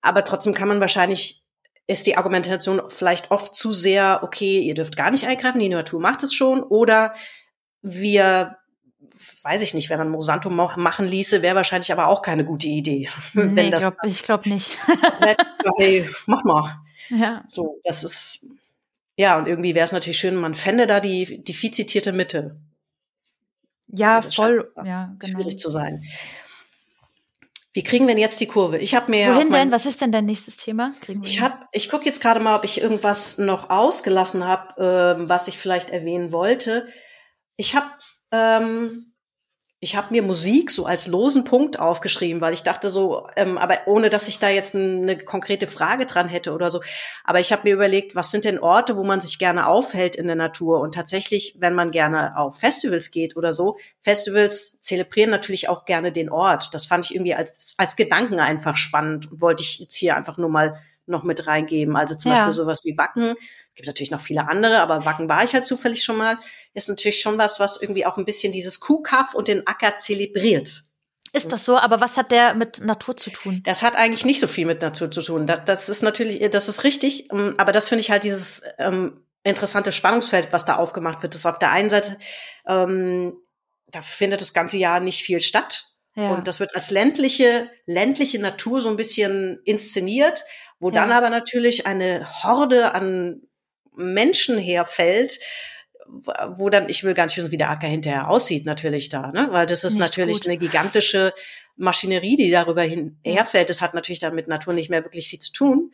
aber 0.00 0.24
trotzdem 0.24 0.54
kann 0.54 0.68
man 0.68 0.80
wahrscheinlich 0.80 1.42
ist 1.86 2.06
die 2.06 2.16
Argumentation 2.16 2.82
vielleicht 2.88 3.30
oft 3.30 3.54
zu 3.54 3.72
sehr, 3.72 4.20
okay, 4.22 4.60
ihr 4.60 4.74
dürft 4.74 4.96
gar 4.96 5.10
nicht 5.10 5.26
eingreifen, 5.26 5.60
die 5.60 5.68
Natur 5.68 6.00
macht 6.00 6.22
es 6.22 6.34
schon, 6.34 6.62
oder 6.62 7.14
wir, 7.82 8.56
weiß 9.42 9.62
ich 9.62 9.74
nicht, 9.74 9.88
wenn 9.88 9.98
man 9.98 10.10
Monsanto 10.10 10.50
machen 10.50 11.06
ließe, 11.06 11.42
wäre 11.42 11.54
wahrscheinlich 11.54 11.92
aber 11.92 12.08
auch 12.08 12.22
keine 12.22 12.44
gute 12.44 12.66
Idee. 12.66 13.08
Nee, 13.34 13.70
das, 13.70 13.82
glaub, 13.82 13.96
ich 14.04 14.22
glaube 14.22 14.48
nicht. 14.48 14.78
hey, 15.76 16.08
mach 16.26 16.42
mal. 16.44 16.80
Ja. 17.08 17.44
So, 17.46 17.78
das 17.84 18.02
ist, 18.02 18.46
ja, 19.16 19.38
und 19.38 19.46
irgendwie 19.46 19.74
wäre 19.74 19.84
es 19.84 19.92
natürlich 19.92 20.18
schön, 20.18 20.34
man 20.34 20.56
fände 20.56 20.88
da 20.88 20.98
die, 20.98 21.42
die 21.44 21.54
viel 21.54 21.70
zitierte 21.70 22.12
Mitte. 22.12 22.56
Ja, 23.88 24.20
voll, 24.22 24.72
ja, 24.84 25.14
genau. 25.20 25.38
Schwierig 25.38 25.58
zu 25.58 25.70
sein. 25.70 26.02
Wie 27.76 27.82
kriegen 27.82 28.06
wir 28.06 28.14
denn 28.14 28.22
jetzt 28.22 28.40
die 28.40 28.46
Kurve? 28.46 28.78
Ich 28.78 28.94
habe 28.94 29.10
mir 29.10 29.34
Wohin 29.34 29.52
denn? 29.52 29.70
Was 29.70 29.84
ist 29.84 30.00
denn 30.00 30.10
dein 30.10 30.24
nächstes 30.24 30.56
Thema? 30.56 30.94
ich 31.22 31.42
habe, 31.42 31.58
ich 31.72 31.90
gucke 31.90 32.06
jetzt 32.06 32.22
gerade 32.22 32.40
mal, 32.40 32.56
ob 32.56 32.64
ich 32.64 32.80
irgendwas 32.80 33.36
noch 33.36 33.68
ausgelassen 33.68 34.46
habe, 34.46 35.16
ähm, 35.18 35.28
was 35.28 35.46
ich 35.46 35.58
vielleicht 35.58 35.90
erwähnen 35.90 36.32
wollte. 36.32 36.88
Ich 37.58 37.74
habe 37.74 37.84
ähm, 38.32 39.12
ich 39.86 39.94
habe 39.94 40.08
mir 40.10 40.24
Musik 40.24 40.72
so 40.72 40.84
als 40.84 41.06
losen 41.06 41.44
Punkt 41.44 41.78
aufgeschrieben, 41.78 42.40
weil 42.40 42.52
ich 42.52 42.64
dachte 42.64 42.90
so, 42.90 43.28
ähm, 43.36 43.56
aber 43.56 43.86
ohne 43.86 44.10
dass 44.10 44.26
ich 44.26 44.40
da 44.40 44.48
jetzt 44.48 44.74
eine 44.74 45.16
konkrete 45.16 45.68
Frage 45.68 46.06
dran 46.06 46.26
hätte 46.26 46.52
oder 46.52 46.70
so. 46.70 46.80
Aber 47.22 47.38
ich 47.38 47.52
habe 47.52 47.62
mir 47.62 47.74
überlegt, 47.74 48.16
was 48.16 48.32
sind 48.32 48.44
denn 48.44 48.58
Orte, 48.58 48.96
wo 48.96 49.04
man 49.04 49.20
sich 49.20 49.38
gerne 49.38 49.68
aufhält 49.68 50.16
in 50.16 50.26
der 50.26 50.34
Natur? 50.34 50.80
Und 50.80 50.94
tatsächlich, 50.94 51.58
wenn 51.60 51.72
man 51.72 51.92
gerne 51.92 52.36
auf 52.36 52.58
Festivals 52.58 53.12
geht 53.12 53.36
oder 53.36 53.52
so, 53.52 53.76
Festivals 54.00 54.80
zelebrieren 54.80 55.30
natürlich 55.30 55.68
auch 55.68 55.84
gerne 55.84 56.10
den 56.10 56.30
Ort. 56.30 56.74
Das 56.74 56.86
fand 56.86 57.04
ich 57.04 57.14
irgendwie 57.14 57.36
als, 57.36 57.76
als 57.78 57.94
Gedanken 57.94 58.40
einfach 58.40 58.76
spannend 58.76 59.30
und 59.30 59.40
wollte 59.40 59.62
ich 59.62 59.78
jetzt 59.78 59.94
hier 59.94 60.16
einfach 60.16 60.36
nur 60.36 60.50
mal 60.50 60.82
noch 61.06 61.22
mit 61.22 61.46
reingeben. 61.46 61.94
Also 61.94 62.16
zum 62.16 62.32
ja. 62.32 62.38
Beispiel 62.38 62.54
sowas 62.54 62.84
wie 62.84 62.98
Wacken 62.98 63.36
gibt 63.76 63.86
natürlich 63.86 64.10
noch 64.10 64.20
viele 64.20 64.48
andere, 64.48 64.80
aber 64.80 65.04
Wacken 65.04 65.28
war 65.28 65.44
ich 65.44 65.52
halt 65.52 65.66
zufällig 65.66 66.02
schon 66.02 66.16
mal, 66.16 66.38
ist 66.76 66.88
natürlich 66.88 67.20
schon 67.20 67.38
was, 67.38 67.58
was 67.58 67.80
irgendwie 67.80 68.06
auch 68.06 68.16
ein 68.16 68.24
bisschen 68.24 68.52
dieses 68.52 68.80
Kuhkaff 68.80 69.34
und 69.34 69.48
den 69.48 69.66
Acker 69.66 69.96
zelebriert. 69.96 70.82
Ist 71.32 71.52
das 71.52 71.64
so? 71.64 71.76
Aber 71.76 72.00
was 72.00 72.16
hat 72.16 72.30
der 72.30 72.54
mit 72.54 72.80
Natur 72.80 73.16
zu 73.16 73.30
tun? 73.30 73.62
Das 73.64 73.82
hat 73.82 73.96
eigentlich 73.96 74.24
nicht 74.24 74.40
so 74.40 74.46
viel 74.46 74.66
mit 74.66 74.80
Natur 74.80 75.10
zu 75.10 75.22
tun. 75.22 75.46
Das, 75.46 75.64
das 75.64 75.88
ist 75.88 76.02
natürlich, 76.02 76.48
das 76.50 76.68
ist 76.68 76.84
richtig, 76.84 77.30
ähm, 77.32 77.54
aber 77.58 77.72
das 77.72 77.88
finde 77.88 78.00
ich 78.00 78.10
halt 78.10 78.24
dieses 78.24 78.62
ähm, 78.78 79.24
interessante 79.42 79.92
Spannungsfeld, 79.92 80.52
was 80.52 80.64
da 80.64 80.76
aufgemacht 80.76 81.22
wird. 81.22 81.34
Das 81.34 81.40
ist 81.40 81.46
auf 81.46 81.58
der 81.58 81.70
einen 81.70 81.90
Seite, 81.90 82.18
ähm, 82.66 83.36
da 83.88 84.02
findet 84.02 84.40
das 84.40 84.54
ganze 84.54 84.78
Jahr 84.78 85.00
nicht 85.00 85.22
viel 85.22 85.40
statt. 85.40 85.84
Ja. 86.14 86.30
Und 86.30 86.48
das 86.48 86.60
wird 86.60 86.74
als 86.74 86.90
ländliche, 86.90 87.70
ländliche 87.84 88.38
Natur 88.38 88.80
so 88.80 88.88
ein 88.88 88.96
bisschen 88.96 89.60
inszeniert, 89.64 90.44
wo 90.78 90.88
ja. 90.88 90.94
dann 90.94 91.12
aber 91.12 91.30
natürlich 91.30 91.86
eine 91.86 92.26
Horde 92.42 92.94
an 92.94 93.42
Menschen 93.94 94.58
herfällt, 94.58 95.38
wo 96.08 96.70
dann, 96.70 96.88
ich 96.88 97.04
will 97.04 97.14
gar 97.14 97.26
nicht 97.26 97.36
wissen, 97.36 97.50
wie 97.50 97.56
der 97.56 97.70
Acker 97.70 97.86
hinterher 97.86 98.28
aussieht, 98.28 98.64
natürlich 98.66 99.08
da, 99.08 99.32
ne? 99.32 99.48
Weil 99.50 99.66
das 99.66 99.84
ist 99.84 99.94
nicht 99.94 100.00
natürlich 100.00 100.40
gut. 100.40 100.48
eine 100.48 100.58
gigantische 100.58 101.32
Maschinerie, 101.76 102.36
die 102.36 102.50
darüber 102.50 102.82
hin 102.82 103.18
herfällt. 103.24 103.70
Das 103.70 103.82
hat 103.82 103.94
natürlich 103.94 104.18
dann 104.18 104.34
mit 104.34 104.48
Natur 104.48 104.72
nicht 104.72 104.90
mehr 104.90 105.04
wirklich 105.04 105.28
viel 105.28 105.38
zu 105.38 105.52
tun. 105.52 105.92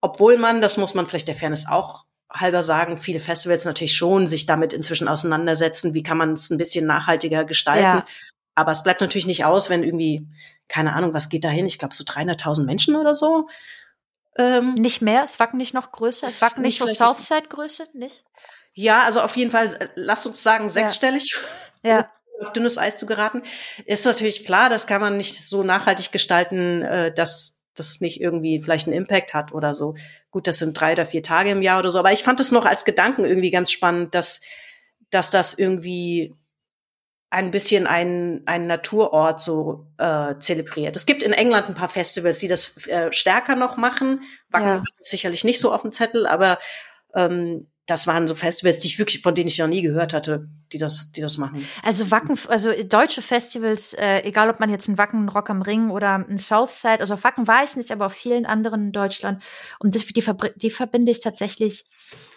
Obwohl 0.00 0.36
man, 0.36 0.60
das 0.60 0.76
muss 0.76 0.94
man 0.94 1.06
vielleicht 1.06 1.28
der 1.28 1.34
Fairness 1.34 1.68
auch 1.68 2.04
halber 2.30 2.62
sagen, 2.62 2.98
viele 2.98 3.20
Festivals 3.20 3.64
natürlich 3.64 3.94
schon 3.94 4.26
sich 4.26 4.46
damit 4.46 4.72
inzwischen 4.72 5.06
auseinandersetzen, 5.06 5.94
wie 5.94 6.02
kann 6.02 6.16
man 6.16 6.32
es 6.32 6.50
ein 6.50 6.58
bisschen 6.58 6.86
nachhaltiger 6.86 7.44
gestalten. 7.44 7.82
Ja. 7.82 8.06
Aber 8.54 8.72
es 8.72 8.82
bleibt 8.82 9.00
natürlich 9.00 9.26
nicht 9.26 9.44
aus, 9.44 9.70
wenn 9.70 9.84
irgendwie, 9.84 10.26
keine 10.68 10.94
Ahnung, 10.94 11.14
was 11.14 11.28
geht 11.28 11.44
da 11.44 11.48
hin? 11.48 11.66
Ich 11.66 11.78
glaube, 11.78 11.94
so 11.94 12.04
300.000 12.04 12.64
Menschen 12.64 12.96
oder 12.96 13.14
so 13.14 13.46
ähm, 14.38 14.74
nicht 14.74 15.02
mehr? 15.02 15.24
Ist 15.24 15.38
Wacken 15.40 15.58
nicht 15.58 15.74
noch 15.74 15.92
größer? 15.92 16.26
Ist 16.26 16.42
Wacken 16.42 16.62
nicht 16.62 16.78
so 16.78 16.86
Southside-Größe? 16.86 17.88
Nicht? 17.94 18.24
Ja, 18.74 19.02
also 19.02 19.20
auf 19.20 19.36
jeden 19.36 19.50
Fall, 19.50 19.66
äh, 19.74 19.88
lass 19.94 20.26
uns 20.26 20.42
sagen, 20.42 20.68
sechsstellig. 20.68 21.34
Ja. 21.84 22.12
auf 22.40 22.52
dünnes 22.52 22.78
Eis 22.78 22.96
zu 22.96 23.06
geraten. 23.06 23.42
Ist 23.86 24.06
natürlich 24.06 24.44
klar, 24.44 24.70
das 24.70 24.86
kann 24.86 25.00
man 25.00 25.16
nicht 25.16 25.44
so 25.44 25.64
nachhaltig 25.64 26.12
gestalten, 26.12 26.82
äh, 26.82 27.12
dass 27.12 27.60
das 27.74 28.00
nicht 28.00 28.20
irgendwie 28.20 28.60
vielleicht 28.60 28.86
einen 28.86 28.96
Impact 28.96 29.34
hat 29.34 29.52
oder 29.52 29.74
so. 29.74 29.96
Gut, 30.30 30.46
das 30.46 30.58
sind 30.58 30.78
drei 30.78 30.92
oder 30.92 31.06
vier 31.06 31.24
Tage 31.24 31.50
im 31.50 31.60
Jahr 31.60 31.80
oder 31.80 31.90
so. 31.90 31.98
Aber 31.98 32.12
ich 32.12 32.22
fand 32.22 32.38
es 32.38 32.52
noch 32.52 32.66
als 32.66 32.84
Gedanken 32.84 33.24
irgendwie 33.24 33.50
ganz 33.50 33.72
spannend, 33.72 34.14
dass, 34.14 34.42
dass 35.10 35.30
das 35.30 35.54
irgendwie 35.54 36.36
ein 37.32 37.50
bisschen 37.50 37.86
ein, 37.86 38.42
ein 38.44 38.66
Naturort 38.66 39.40
so 39.40 39.86
äh, 39.96 40.34
zelebriert. 40.38 40.96
Es 40.96 41.06
gibt 41.06 41.22
in 41.22 41.32
England 41.32 41.66
ein 41.66 41.74
paar 41.74 41.88
Festivals, 41.88 42.38
die 42.38 42.48
das 42.48 42.86
äh, 42.88 43.10
stärker 43.10 43.56
noch 43.56 43.78
machen. 43.78 44.20
Wacken 44.50 44.66
ja. 44.66 44.82
sicherlich 45.00 45.42
nicht 45.42 45.58
so 45.58 45.72
auf 45.72 45.80
dem 45.80 45.92
Zettel, 45.92 46.26
aber 46.26 46.58
ähm, 47.14 47.68
das 47.86 48.06
waren 48.06 48.26
so 48.26 48.34
Festivals, 48.34 48.80
die 48.80 48.88
ich 48.88 48.98
wirklich, 48.98 49.22
von 49.22 49.34
denen 49.34 49.48
ich 49.48 49.58
noch 49.58 49.66
nie 49.66 49.80
gehört 49.80 50.12
hatte, 50.12 50.46
die 50.74 50.78
das, 50.78 51.10
die 51.12 51.22
das 51.22 51.38
machen. 51.38 51.66
Also 51.82 52.10
Wacken, 52.10 52.38
also 52.48 52.70
deutsche 52.84 53.22
Festivals, 53.22 53.94
äh, 53.94 54.20
egal 54.24 54.50
ob 54.50 54.60
man 54.60 54.68
jetzt 54.68 54.88
ein 54.88 54.98
Wacken 54.98 55.30
Rock 55.30 55.48
am 55.48 55.62
Ring 55.62 55.88
oder 55.88 56.16
ein 56.16 56.36
Southside, 56.36 57.00
also 57.00 57.14
auf 57.14 57.24
Wacken 57.24 57.48
war 57.48 57.64
ich 57.64 57.76
nicht, 57.76 57.90
aber 57.92 58.06
auf 58.06 58.12
vielen 58.12 58.44
anderen 58.44 58.88
in 58.88 58.92
Deutschland. 58.92 59.42
Und 59.78 59.94
die, 59.94 60.00
die, 60.12 60.24
die 60.56 60.70
verbinde 60.70 61.10
ich 61.10 61.20
tatsächlich 61.20 61.86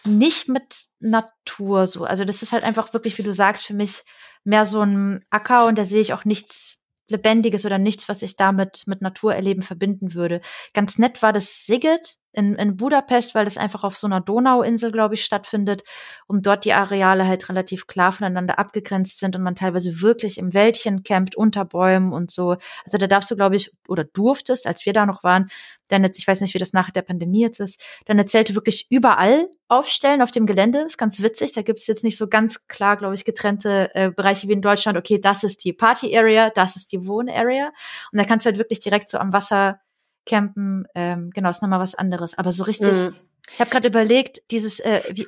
nicht 0.05 0.47
mit 0.47 0.87
Natur 0.99 1.87
so. 1.87 2.05
Also 2.05 2.25
das 2.25 2.41
ist 2.41 2.51
halt 2.51 2.63
einfach 2.63 2.93
wirklich, 2.93 3.17
wie 3.17 3.23
du 3.23 3.33
sagst, 3.33 3.65
für 3.65 3.73
mich 3.73 4.03
mehr 4.43 4.65
so 4.65 4.81
ein 4.81 5.25
Acker 5.29 5.65
und 5.67 5.77
da 5.77 5.83
sehe 5.83 6.01
ich 6.01 6.13
auch 6.13 6.25
nichts 6.25 6.77
Lebendiges 7.07 7.65
oder 7.65 7.77
nichts, 7.77 8.09
was 8.09 8.21
ich 8.21 8.35
damit 8.35 8.83
mit 8.87 9.01
Natur 9.01 9.35
erleben 9.35 9.61
verbinden 9.61 10.13
würde. 10.13 10.41
Ganz 10.73 10.97
nett 10.97 11.21
war 11.21 11.33
das 11.33 11.65
Sigget 11.65 12.17
in, 12.35 12.55
in 12.55 12.77
Budapest, 12.77 13.35
weil 13.35 13.45
das 13.45 13.57
einfach 13.57 13.83
auf 13.83 13.97
so 13.97 14.07
einer 14.07 14.21
Donauinsel, 14.21 14.91
glaube 14.91 15.15
ich, 15.15 15.23
stattfindet 15.23 15.83
und 16.27 16.45
dort 16.45 16.65
die 16.65 16.73
Areale 16.73 17.27
halt 17.27 17.49
relativ 17.49 17.87
klar 17.87 18.11
voneinander 18.11 18.59
abgegrenzt 18.59 19.19
sind 19.19 19.35
und 19.35 19.41
man 19.41 19.55
teilweise 19.55 20.01
wirklich 20.01 20.37
im 20.37 20.53
Wäldchen 20.53 21.03
campt, 21.03 21.35
unter 21.35 21.65
Bäumen 21.65 22.13
und 22.13 22.31
so. 22.31 22.57
Also 22.83 22.97
da 22.97 23.07
darfst 23.07 23.31
du, 23.31 23.35
glaube 23.35 23.55
ich, 23.55 23.71
oder 23.87 24.03
durftest, 24.03 24.67
als 24.67 24.85
wir 24.85 24.93
da 24.93 25.05
noch 25.05 25.23
waren, 25.23 25.49
dann 25.87 26.03
jetzt, 26.03 26.17
ich 26.17 26.27
weiß 26.27 26.41
nicht, 26.41 26.53
wie 26.53 26.59
das 26.59 26.73
nach 26.73 26.89
der 26.89 27.03
Pandemie 27.03 27.41
jetzt 27.41 27.59
ist, 27.59 27.83
deine 28.05 28.25
Zelte 28.25 28.55
wirklich 28.55 28.87
überall 28.89 29.47
aufstellen 29.67 30.21
auf 30.21 30.31
dem 30.31 30.45
Gelände. 30.45 30.79
Ist 30.79 30.97
ganz 30.97 31.21
witzig. 31.21 31.51
Da 31.51 31.61
gibt 31.61 31.79
es 31.79 31.87
jetzt 31.87 32.03
nicht 32.03 32.17
so 32.17 32.27
ganz 32.27 32.67
klar, 32.67 32.97
glaube 32.97 33.13
ich, 33.13 33.25
getrennte 33.25 33.89
äh, 33.93 34.09
Bereiche 34.11 34.47
wie 34.47 34.53
in 34.53 34.61
Deutschland. 34.61 34.97
Okay, 34.97 35.19
das 35.19 35.43
ist 35.43 35.63
die 35.63 35.73
Party-Area, 35.73 36.49
das 36.49 36.75
ist 36.75 36.91
die 36.91 37.05
Wohn-Area. 37.07 37.71
Und 38.11 38.19
da 38.19 38.23
kannst 38.23 38.45
du 38.45 38.49
halt 38.49 38.57
wirklich 38.57 38.79
direkt 38.79 39.09
so 39.09 39.17
am 39.17 39.33
Wasser 39.33 39.79
campen. 40.25 40.85
Ähm, 40.95 41.31
genau, 41.33 41.49
ist 41.49 41.61
nochmal 41.61 41.79
was 41.79 41.95
anderes. 41.95 42.37
Aber 42.37 42.51
so 42.51 42.63
richtig, 42.63 43.03
mhm. 43.03 43.15
ich 43.51 43.59
habe 43.59 43.69
gerade 43.69 43.87
überlegt, 43.87 44.41
dieses, 44.51 44.79
äh, 44.79 45.01
wie, 45.11 45.27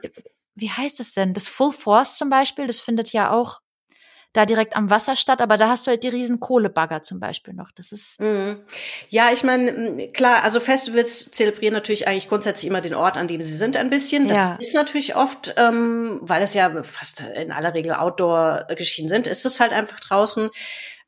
wie 0.56 0.72
heißt 0.72 1.00
das 1.00 1.14
denn? 1.14 1.34
Das 1.34 1.48
Full 1.48 1.72
Force 1.72 2.18
zum 2.18 2.30
Beispiel, 2.30 2.68
das 2.68 2.80
findet 2.80 3.12
ja 3.14 3.32
auch 3.32 3.62
da 4.34 4.46
direkt 4.46 4.76
am 4.76 4.90
Wasser 4.90 5.16
statt, 5.16 5.42
aber 5.42 5.58
da 5.58 5.70
hast 5.70 5.88
du 5.88 5.92
halt 5.92 6.04
die 6.04 6.10
riesen 6.10 6.40
Kohlebagger 6.40 7.02
zum 7.02 7.20
Beispiel 7.20 7.54
noch. 7.54 7.72
Das 7.72 7.92
ist. 7.92 8.20
Mhm. 8.20 8.62
Ja, 9.10 9.32
ich 9.34 9.44
meine, 9.44 10.10
klar, 10.10 10.44
also 10.44 10.60
Festivals 10.60 11.32
zelebrieren 11.32 11.74
natürlich 11.74 12.08
eigentlich 12.08 12.30
grundsätzlich 12.30 12.70
immer 12.70 12.82
den 12.82 12.94
Ort, 12.94 13.18
an 13.18 13.28
dem 13.28 13.42
sie 13.42 13.56
sind, 13.56 13.78
ein 13.78 13.90
bisschen. 13.90 14.28
Das 14.28 14.38
ja. 14.38 14.58
ist 14.60 14.76
natürlich 14.76 15.16
oft, 15.16 15.56
ähm, 15.58 16.20
weil 16.22 16.44
es 16.44 16.54
ja 16.54 16.84
fast 16.84 17.22
in 17.36 17.52
aller 17.52 17.74
Regel 17.74 17.94
Outdoor 17.94 18.68
geschehen 18.78 19.08
sind, 19.08 19.28
ist 19.28 19.46
es 19.46 19.60
halt 19.60 19.74
einfach 19.74 20.00
draußen 20.00 20.50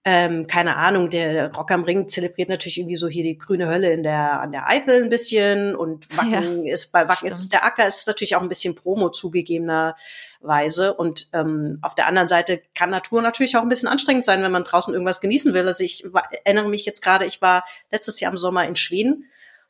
ähm, 0.06 0.48
keine 0.48 0.78
Ahnung, 0.78 1.10
der 1.10 1.54
Rock 1.54 1.72
am 1.72 1.84
Ring 1.84 2.08
zelebriert 2.08 2.48
natürlich 2.48 2.78
irgendwie 2.78 2.96
so 2.96 3.10
hier 3.10 3.24
die 3.24 3.38
grüne 3.38 3.68
Hölle 3.68 3.92
in 3.92 4.02
der, 4.02 4.40
an 4.40 4.54
der 4.54 4.68
Eifel 4.68 5.04
ein 5.04 5.10
bisschen 5.10 5.76
und 5.76 6.08
Wacken 6.18 6.66
ja, 6.66 6.74
ist, 6.74 6.92
bei 6.92 7.02
Wacken 7.02 7.16
stimmt. 7.18 7.32
ist 7.34 7.40
es 7.40 7.50
der 7.50 7.66
Acker, 7.66 7.86
ist 7.86 8.08
natürlich 8.08 8.36
auch 8.36 8.42
ein 8.42 8.48
bisschen 8.48 8.76
Promo 8.76 9.10
zugegebenerweise 9.10 10.94
und 10.94 11.28
ähm, 11.34 11.80
auf 11.82 11.96
der 11.96 12.08
anderen 12.08 12.30
Seite 12.30 12.62
kann 12.76 12.92
Natur 12.92 13.22
natürlich 13.22 13.58
auch 13.58 13.62
ein 13.62 13.70
bisschen 13.70 13.90
anstrengend 13.90 14.26
sein, 14.26 14.42
wenn 14.42 14.54
man 14.54 14.64
draußen 14.64 14.94
irgendwas 14.94 15.20
genießen 15.20 15.54
will. 15.54 15.68
Also 15.68 15.84
ich 15.84 16.06
erinnere 16.46 16.70
mich 16.70 16.86
jetzt 16.86 17.04
gerade, 17.04 17.26
ich 17.26 17.42
war 17.42 17.66
letztes 17.92 18.22
Jahr 18.22 18.32
im 18.32 18.38
Sommer 18.38 18.66
in 18.66 18.78
Schweden 18.78 19.26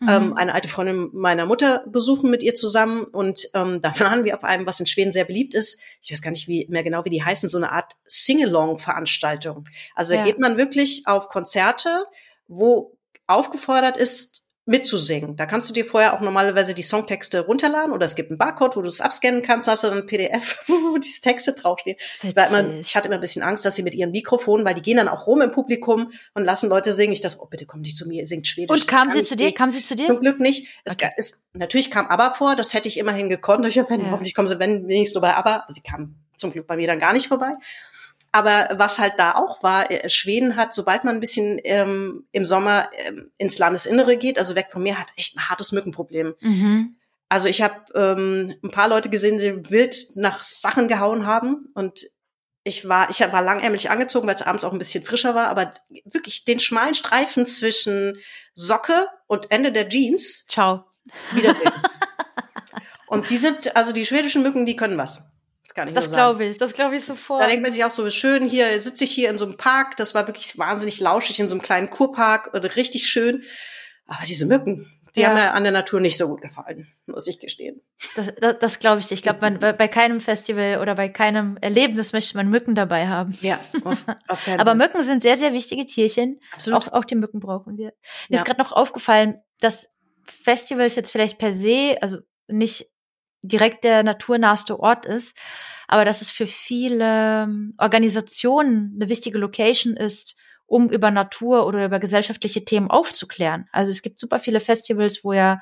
ähm, 0.08 0.28
mhm. 0.28 0.34
eine 0.34 0.54
alte 0.54 0.70
Freundin 0.70 1.10
meiner 1.14 1.46
Mutter 1.46 1.84
besuchen 1.88 2.30
mit 2.30 2.42
ihr 2.44 2.56
zusammen 2.56 3.04
und 3.04 3.50
ähm, 3.54 3.82
da 3.82 3.98
waren 4.00 4.24
wir 4.24 4.36
auf 4.36 4.44
einem, 4.44 4.66
was 4.66 4.80
in 4.80 4.86
Schweden 4.86 5.12
sehr 5.12 5.26
beliebt 5.26 5.56
ist, 5.56 5.82
ich 6.02 6.12
weiß 6.12 6.22
gar 6.22 6.32
nicht 6.32 6.48
wie, 6.48 6.66
mehr 6.70 6.84
genau, 6.84 7.04
wie 7.06 7.10
die 7.10 7.24
heißen, 7.24 7.50
so 7.50 7.58
eine 7.58 7.72
Art 7.72 7.94
Sing-Along-Veranstaltung. 8.06 9.68
Also 9.96 10.14
ja. 10.14 10.22
da 10.22 10.26
geht 10.26 10.40
man 10.40 10.58
wirklich 10.58 11.04
auf 11.06 11.30
Konzerte, 11.30 12.06
wo 12.48 12.98
aufgefordert 13.28 13.98
ist, 13.98 14.49
mitzusingen. 14.70 15.36
Da 15.36 15.46
kannst 15.46 15.70
du 15.70 15.74
dir 15.74 15.84
vorher 15.84 16.14
auch 16.14 16.22
normalerweise 16.22 16.74
die 16.74 16.84
Songtexte 16.84 17.42
runterladen 17.42 17.92
oder 17.92 18.06
es 18.06 18.16
gibt 18.16 18.30
einen 18.30 18.38
Barcode, 18.38 18.78
wo 18.78 18.82
du 18.82 18.88
es 18.88 19.02
abscannen 19.02 19.42
kannst, 19.42 19.68
hast 19.68 19.84
du 19.84 19.88
dann 19.90 20.00
ein 20.00 20.06
PDF, 20.06 20.64
wo 20.68 20.98
diese 20.98 21.22
Texte 21.22 21.54
draufstehen. 21.54 21.98
Ich, 22.22 22.36
immer, 22.36 22.74
ich 22.76 22.96
hatte 22.96 23.08
immer 23.08 23.16
ein 23.16 23.22
bisschen 23.22 23.42
Angst, 23.42 23.66
dass 23.66 23.76
sie 23.76 23.84
mit 23.84 23.96
ihrem 23.96 24.12
Mikrofon, 24.12 24.64
weil 24.64 24.76
die 24.76 24.82
gehen 24.82 24.98
dann 24.98 25.08
auch 25.08 25.28
rum 25.28 25.42
im 25.42 25.52
Publikum 25.52 26.14
und 26.34 26.46
lassen 26.46 26.70
Leute 26.70 26.94
singen. 26.94 27.14
Ich 27.14 27.22
dachte, 27.22 27.38
oh 27.42 27.48
bitte 27.48 27.66
komm 27.66 27.82
nicht 27.82 27.98
zu 27.98 28.08
mir, 28.08 28.26
singt 28.26 28.48
Schwedisch. 28.48 28.70
Und 28.70 28.88
kam 28.88 29.10
sie 29.10 29.24
zu 29.24 29.36
dir? 29.36 29.52
Kam 29.54 29.72
sie 29.72 29.84
zu 29.84 29.96
dir? 29.96 30.08
Zum 30.08 30.20
Glück 30.20 30.40
nicht. 30.40 30.68
Es, 30.86 30.94
okay. 30.94 31.12
es, 31.18 31.48
natürlich 31.54 31.90
kam 31.92 32.08
ABBA 32.08 32.32
vor, 32.32 32.56
das 32.56 32.74
hätte 32.74 32.88
ich 32.88 32.98
immerhin 32.98 33.30
gekonnt. 33.30 33.66
Ich 33.70 33.78
hoffe, 33.78 33.96
ja. 33.96 34.10
hoffentlich 34.10 34.34
kommen 34.34 34.48
sie 34.48 34.58
wenn 34.58 34.88
wenigstens 34.88 35.16
nur 35.16 35.22
bei 35.22 35.36
ABBA. 35.36 35.66
Sie 35.68 35.82
kam 35.82 36.16
zum 36.36 36.52
Glück 36.52 36.66
bei 36.66 36.76
mir 36.76 36.88
dann 36.88 36.98
gar 36.98 37.14
nicht 37.14 37.28
vorbei. 37.28 37.54
Aber 38.32 38.70
was 38.74 39.00
halt 39.00 39.14
da 39.18 39.34
auch 39.34 39.64
war, 39.64 39.90
äh, 39.90 40.08
Schweden 40.10 40.56
hat, 40.56 40.74
sobald 40.74 41.04
man 41.04 41.16
ein 41.16 41.20
bisschen 41.20 41.60
ähm, 41.64 42.28
im 42.32 42.46
Sommer 42.46 42.90
ähm, 42.98 43.32
ins 43.38 43.58
Landesinnere 43.58 44.18
geht, 44.18 44.38
also 44.38 44.56
weg 44.56 44.68
vom 44.72 44.84
Meer, 44.84 45.00
hat 45.00 45.14
echt 45.16 45.36
ein 45.36 45.50
hartes 45.50 45.72
Mückenproblem. 45.72 46.36
Mhm. 46.42 46.96
Also 47.28 47.48
ich 47.48 47.62
habe 47.62 47.76
ähm, 47.96 48.56
ein 48.64 48.72
paar 48.72 48.88
Leute 48.88 49.10
gesehen, 49.10 49.38
die 49.38 49.70
wild 49.72 49.96
nach 50.16 50.44
Sachen 50.44 50.88
gehauen 50.88 51.26
haben 51.26 51.70
und 51.74 52.08
ich 52.64 52.88
war, 52.88 53.10
ich 53.10 53.22
war 53.22 53.42
langärmlich 53.42 53.90
angezogen, 53.90 54.28
weil 54.28 54.36
es 54.36 54.42
abends 54.42 54.64
auch 54.64 54.74
ein 54.74 54.80
bisschen 54.80 55.04
frischer 55.04 55.34
war, 55.34 55.48
aber 55.48 55.74
wirklich 56.06 56.46
den 56.46 56.60
schmalen 56.60 56.94
Streifen 56.94 57.48
zwischen 57.48 58.18
Socke 58.54 59.08
und 59.28 59.50
Ende 59.52 59.72
der 59.72 59.90
Jeans. 59.90 60.46
Ciao. 60.48 60.86
Wiedersehen. 61.32 61.72
und 63.08 63.30
die 63.30 63.38
sind, 63.38 63.76
also 63.76 63.94
die 63.94 64.06
schwedischen 64.06 64.44
Mücken, 64.44 64.66
die 64.66 64.76
können 64.76 64.98
was 64.98 65.32
kann 65.80 65.88
ich 65.88 65.94
Das 65.94 66.12
glaube 66.12 66.46
ich, 66.46 66.58
das 66.58 66.74
glaube 66.74 66.96
ich 66.96 67.06
sofort. 67.06 67.42
Da 67.42 67.48
denkt 67.48 67.64
man 67.64 67.72
sich 67.72 67.84
auch 67.86 67.92
so, 67.92 68.10
schön, 68.10 68.48
hier 68.48 68.80
sitze 68.82 69.06
ich 69.06 69.12
hier 69.12 69.30
in 69.30 69.38
so 69.38 69.46
einem 69.46 69.58
Park, 69.58 69.96
das 69.98 70.14
war 70.14 70.28
wirklich 70.28 70.58
wahnsinnig 70.58 71.00
lauschig, 71.00 71.40
in 71.40 71.50
so 71.50 71.56
einem 71.56 71.62
kleinen 71.62 71.90
Kurpark, 71.90 72.54
richtig 72.76 73.08
schön. 73.08 73.44
Aber 74.06 74.26
diese 74.26 74.46
Mücken, 74.46 74.92
die 75.16 75.22
ja. 75.22 75.30
haben 75.30 75.36
mir 75.36 75.54
an 75.54 75.64
der 75.64 75.72
Natur 75.72 76.00
nicht 76.00 76.18
so 76.18 76.28
gut 76.28 76.42
gefallen, 76.42 76.88
muss 77.06 77.28
ich 77.28 77.40
gestehen. 77.40 77.82
Das, 78.16 78.34
das, 78.40 78.56
das 78.60 78.80
glaube 78.80 79.00
ich. 79.00 79.12
Ich 79.12 79.22
glaube, 79.22 79.40
bei, 79.40 79.74
bei 79.74 79.88
keinem 79.88 80.20
Festival 80.20 80.80
oder 80.82 80.96
bei 80.96 81.10
keinem 81.10 81.58
Erlebnis 81.62 82.12
möchte 82.12 82.36
man 82.36 82.50
Mücken 82.50 82.76
dabei 82.76 83.08
haben. 83.08 83.38
Ja, 83.42 83.60
auf, 83.84 84.06
auf 84.28 84.48
Aber 84.58 84.76
Mücken 84.76 85.04
sind 85.04 85.22
sehr, 85.22 85.38
sehr 85.38 85.54
wichtige 85.54 85.86
Tierchen. 85.86 86.40
Absolut. 86.54 86.88
Auch, 86.88 86.94
auch 86.94 87.06
die 87.06 87.16
Mücken 87.16 87.40
brauchen 87.40 87.78
wir. 87.78 87.88
Mir 87.88 87.94
ja. 88.30 88.40
ist 88.40 88.46
gerade 88.46 88.60
noch 88.60 88.72
aufgefallen, 88.72 89.42
dass 89.60 89.90
Festivals 90.26 90.96
jetzt 90.96 91.12
vielleicht 91.12 91.38
per 91.38 91.54
se, 91.54 91.98
also 92.02 92.18
nicht 92.48 92.88
direkt 93.42 93.84
der 93.84 94.04
naturnaheste 94.04 94.80
Ort 94.80 95.06
ist, 95.06 95.38
aber 95.88 96.06
dass 96.06 96.22
es 96.22 96.30
für 96.32 96.48
viele 96.48 97.48
Organisationen 97.78 98.94
eine 98.96 99.10
wichtige 99.10 99.38
Location 99.38 99.96
ist, 99.96 100.36
um 100.66 100.90
über 100.90 101.10
Natur 101.10 101.66
oder 101.66 101.86
über 101.86 102.00
gesellschaftliche 102.00 102.64
Themen 102.64 102.92
aufzuklären. 102.92 103.68
Also 103.72 103.92
es 103.92 104.02
gibt 104.02 104.20
super 104.20 104.40
viele 104.40 104.60
Festivals, 104.60 105.24
wo 105.24 105.34
ja, 105.34 105.60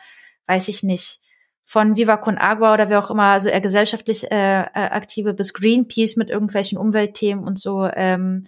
weiß 0.48 0.68
ich 0.68 0.84
nicht, 0.84 1.22
von 1.64 1.98
Viva 1.98 2.18
Con 2.18 2.38
Agua 2.38 2.74
oder 2.74 2.90
wer 2.90 3.00
auch 3.00 3.12
immer, 3.12 3.24
also 3.24 3.50
eher 3.50 3.62
gesellschaftlich 3.62 4.32
äh, 4.32 4.62
äh 4.62 4.68
aktive 4.74 5.34
bis 5.34 5.54
Greenpeace 5.54 6.16
mit 6.16 6.30
irgendwelchen 6.30 6.78
Umweltthemen 6.78 7.46
und 7.46 7.60
so 7.60 7.90
ähm, 7.94 8.48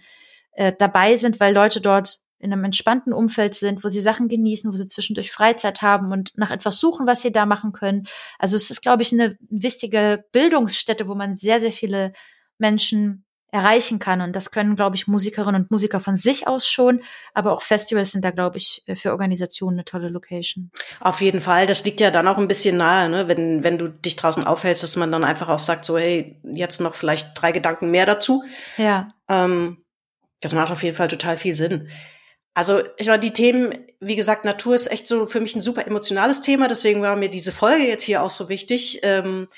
äh, 0.52 0.72
dabei 0.76 1.16
sind, 1.16 1.38
weil 1.40 1.54
Leute 1.54 1.80
dort 1.80 2.20
in 2.40 2.52
einem 2.52 2.64
entspannten 2.64 3.12
Umfeld 3.12 3.54
sind, 3.54 3.84
wo 3.84 3.88
sie 3.88 4.00
Sachen 4.00 4.28
genießen, 4.28 4.72
wo 4.72 4.76
sie 4.76 4.86
zwischendurch 4.86 5.30
Freizeit 5.30 5.82
haben 5.82 6.10
und 6.10 6.36
nach 6.36 6.50
etwas 6.50 6.78
suchen, 6.78 7.06
was 7.06 7.20
sie 7.20 7.30
da 7.30 7.46
machen 7.46 7.72
können. 7.72 8.06
Also 8.38 8.56
es 8.56 8.70
ist, 8.70 8.80
glaube 8.80 9.02
ich, 9.02 9.12
eine 9.12 9.36
wichtige 9.48 10.24
Bildungsstätte, 10.32 11.06
wo 11.06 11.14
man 11.14 11.34
sehr, 11.34 11.60
sehr 11.60 11.72
viele 11.72 12.12
Menschen 12.58 13.24
erreichen 13.52 13.98
kann. 13.98 14.20
Und 14.20 14.34
das 14.36 14.50
können, 14.50 14.76
glaube 14.76 14.96
ich, 14.96 15.08
Musikerinnen 15.08 15.62
und 15.62 15.70
Musiker 15.70 16.00
von 16.00 16.16
sich 16.16 16.46
aus 16.46 16.68
schon, 16.68 17.02
aber 17.34 17.52
auch 17.52 17.62
Festivals 17.62 18.12
sind 18.12 18.24
da, 18.24 18.30
glaube 18.30 18.58
ich, 18.58 18.84
für 18.94 19.10
Organisationen 19.10 19.78
eine 19.78 19.84
tolle 19.84 20.08
Location. 20.08 20.70
Auf 21.00 21.20
jeden 21.20 21.40
Fall. 21.40 21.66
Das 21.66 21.84
liegt 21.84 22.00
ja 22.00 22.10
dann 22.10 22.28
auch 22.28 22.38
ein 22.38 22.48
bisschen 22.48 22.76
nahe, 22.76 23.08
ne? 23.08 23.28
wenn, 23.28 23.64
wenn 23.64 23.78
du 23.78 23.88
dich 23.88 24.16
draußen 24.16 24.44
aufhältst, 24.44 24.82
dass 24.82 24.96
man 24.96 25.10
dann 25.10 25.24
einfach 25.24 25.48
auch 25.48 25.58
sagt, 25.58 25.84
so, 25.84 25.98
hey, 25.98 26.38
jetzt 26.44 26.80
noch 26.80 26.94
vielleicht 26.94 27.30
drei 27.34 27.52
Gedanken 27.52 27.90
mehr 27.90 28.06
dazu. 28.06 28.44
Ja. 28.76 29.12
Ähm, 29.28 29.78
das 30.40 30.54
macht 30.54 30.70
auf 30.72 30.82
jeden 30.82 30.96
Fall 30.96 31.08
total 31.08 31.36
viel 31.36 31.54
Sinn. 31.54 31.88
Also 32.60 32.82
ich 32.98 33.06
war 33.06 33.16
die 33.16 33.32
Themen, 33.32 33.72
wie 34.00 34.16
gesagt, 34.16 34.44
Natur 34.44 34.74
ist 34.74 34.92
echt 34.92 35.08
so 35.08 35.24
für 35.24 35.40
mich 35.40 35.56
ein 35.56 35.62
super 35.62 35.86
emotionales 35.86 36.42
Thema, 36.42 36.68
deswegen 36.68 37.00
war 37.00 37.16
mir 37.16 37.30
diese 37.30 37.52
Folge 37.52 37.88
jetzt 37.88 38.04
hier 38.04 38.22
auch 38.22 38.28
so 38.28 38.50
wichtig. 38.50 39.00
Ähm, 39.02 39.48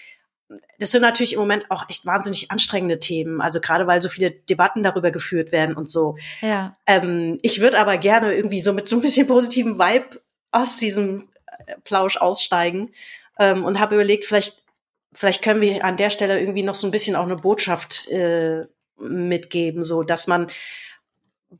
das 0.78 0.92
sind 0.92 1.03
natürlich 1.03 1.32
im 1.32 1.40
Moment 1.40 1.68
auch 1.68 1.90
echt 1.90 2.07
wahnsinnig 2.07 2.53
anstrengende 2.53 3.00
Themen, 3.00 3.40
also 3.40 3.59
gerade 3.59 3.88
weil 3.88 4.00
so 4.00 4.09
viele 4.09 4.30
Debatten 4.30 4.84
darüber 4.84 5.11
geführt 5.11 5.50
werden 5.50 5.74
und 5.74 5.90
so. 5.90 6.14
Ja. 6.42 6.76
Ähm, 6.86 7.40
ich 7.42 7.61
würde 7.61 7.80
aber 7.80 7.98
gerne 7.98 8.34
irgendwie 8.34 8.61
so 8.61 8.72
mit 8.72 8.86
so 8.86 8.94
ein 8.94 9.03
bisschen 9.03 9.26
positiven 9.26 9.80
Vibe 9.80 10.20
aus 10.53 10.76
diesem 10.76 11.28
äh, 11.66 11.74
Plausch 11.82 12.18
aussteigen 12.18 12.92
ähm, 13.36 13.64
und 13.64 13.80
habe 13.80 13.96
überlegt, 13.96 14.26
vielleicht, 14.26 14.64
vielleicht 15.12 15.42
können 15.42 15.61
wir 15.61 15.84
an 15.84 15.96
der 15.96 16.11
Stelle 16.11 16.38
irgendwie 16.38 16.62
noch 16.62 16.76
so 16.76 16.86
ein 16.86 16.92
bisschen 16.92 17.16
auch 17.16 17.26
eine 17.26 17.34
Botschaft 17.34 18.09
äh, 18.11 18.61
mitgeben, 18.96 19.82
so 19.82 20.05
dass 20.05 20.28
man 20.28 20.46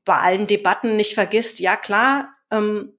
bei 0.05 0.17
allen 0.17 0.47
Debatten 0.47 0.97
nicht 0.97 1.15
vergisst, 1.15 1.61
ja 1.61 1.77
klar, 1.77 2.35
ähm, 2.51 2.93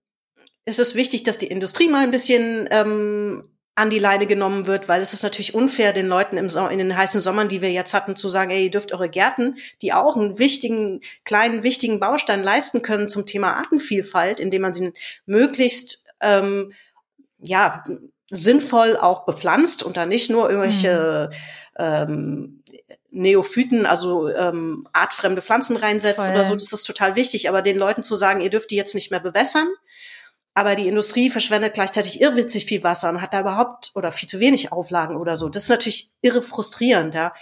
ist 0.65 0.79
es 0.79 0.95
wichtig, 0.95 1.23
dass 1.23 1.37
die 1.37 1.47
Industrie 1.47 1.89
mal 1.89 2.03
ein 2.03 2.11
bisschen 2.11 2.67
ähm, 2.71 3.49
an 3.75 3.89
die 3.89 3.99
Leine 3.99 4.27
genommen 4.27 4.67
wird, 4.67 4.87
weil 4.87 5.01
es 5.01 5.13
ist 5.13 5.23
natürlich 5.23 5.55
unfair, 5.55 5.93
den 5.93 6.07
Leuten 6.07 6.37
im 6.37 6.47
so 6.47 6.67
in 6.67 6.77
den 6.77 6.95
heißen 6.95 7.21
Sommern, 7.21 7.49
die 7.49 7.61
wir 7.61 7.71
jetzt 7.71 7.93
hatten, 7.93 8.15
zu 8.15 8.29
sagen, 8.29 8.51
ey, 8.51 8.65
ihr 8.65 8.71
dürft 8.71 8.93
eure 8.93 9.09
Gärten, 9.09 9.57
die 9.81 9.93
auch 9.93 10.15
einen 10.15 10.37
wichtigen, 10.37 11.01
kleinen, 11.25 11.63
wichtigen 11.63 11.99
Baustein 11.99 12.43
leisten 12.43 12.83
können 12.83 13.09
zum 13.09 13.25
Thema 13.25 13.55
Artenvielfalt, 13.55 14.39
indem 14.39 14.61
man 14.61 14.73
sie 14.73 14.93
möglichst 15.25 16.05
ähm, 16.21 16.71
ja 17.39 17.83
sinnvoll 18.29 18.95
auch 18.97 19.25
bepflanzt 19.25 19.83
und 19.83 19.97
da 19.97 20.05
nicht 20.05 20.29
nur 20.29 20.49
irgendwelche 20.49 21.29
mhm. 21.31 21.83
ähm, 21.83 22.62
Neophyten, 23.11 23.85
also 23.85 24.29
ähm, 24.29 24.87
artfremde 24.93 25.41
Pflanzen 25.41 25.77
reinsetzt 25.77 26.21
Voll. 26.21 26.31
oder 26.31 26.43
so, 26.43 26.53
das 26.55 26.73
ist 26.73 26.83
total 26.83 27.15
wichtig. 27.15 27.49
Aber 27.49 27.61
den 27.61 27.77
Leuten 27.77 28.03
zu 28.03 28.15
sagen, 28.15 28.41
ihr 28.41 28.49
dürft 28.49 28.71
die 28.71 28.75
jetzt 28.75 28.95
nicht 28.95 29.11
mehr 29.11 29.19
bewässern, 29.19 29.67
aber 30.53 30.75
die 30.75 30.87
Industrie 30.87 31.29
verschwendet 31.29 31.73
gleichzeitig 31.73 32.21
irrwitzig 32.21 32.65
viel 32.65 32.83
Wasser 32.83 33.09
und 33.09 33.21
hat 33.21 33.33
da 33.33 33.41
überhaupt 33.41 33.91
oder 33.95 34.11
viel 34.11 34.29
zu 34.29 34.39
wenig 34.39 34.71
Auflagen 34.71 35.17
oder 35.17 35.35
so. 35.35 35.49
Das 35.49 35.63
ist 35.63 35.69
natürlich 35.69 36.11
irre 36.21 36.41
frustrierend, 36.41 37.13
ja. 37.15 37.33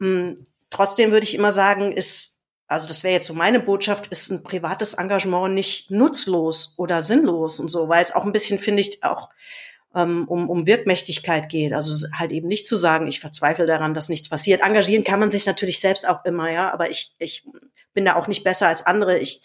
Hm, 0.00 0.46
trotzdem 0.70 1.12
würde 1.12 1.24
ich 1.24 1.34
immer 1.34 1.52
sagen, 1.52 1.92
ist, 1.92 2.40
also 2.66 2.88
das 2.88 3.04
wäre 3.04 3.14
jetzt 3.14 3.28
so 3.28 3.34
meine 3.34 3.60
Botschaft, 3.60 4.08
ist 4.08 4.30
ein 4.30 4.42
privates 4.42 4.94
Engagement 4.94 5.54
nicht 5.54 5.90
nutzlos 5.90 6.74
oder 6.76 7.02
sinnlos 7.02 7.60
und 7.60 7.68
so, 7.68 7.88
weil 7.88 8.04
es 8.04 8.14
auch 8.14 8.24
ein 8.24 8.32
bisschen, 8.32 8.58
finde 8.58 8.82
ich, 8.82 9.04
auch 9.04 9.30
ähm, 9.94 10.26
um, 10.28 10.48
um 10.50 10.66
Wirkmächtigkeit 10.66 11.48
geht. 11.48 11.72
Also 11.72 12.06
halt 12.16 12.30
eben 12.30 12.48
nicht 12.48 12.66
zu 12.66 12.76
sagen, 12.76 13.06
ich 13.08 13.20
verzweifle 13.20 13.66
daran, 13.66 13.94
dass 13.94 14.08
nichts 14.08 14.28
passiert. 14.28 14.62
Engagieren 14.62 15.04
kann 15.04 15.20
man 15.20 15.30
sich 15.30 15.46
natürlich 15.46 15.80
selbst 15.80 16.08
auch 16.08 16.24
immer, 16.24 16.50
ja, 16.50 16.72
aber 16.72 16.90
ich, 16.90 17.14
ich 17.18 17.44
bin 17.94 18.04
da 18.04 18.16
auch 18.16 18.28
nicht 18.28 18.44
besser 18.44 18.68
als 18.68 18.86
andere. 18.86 19.18
Ich 19.18 19.42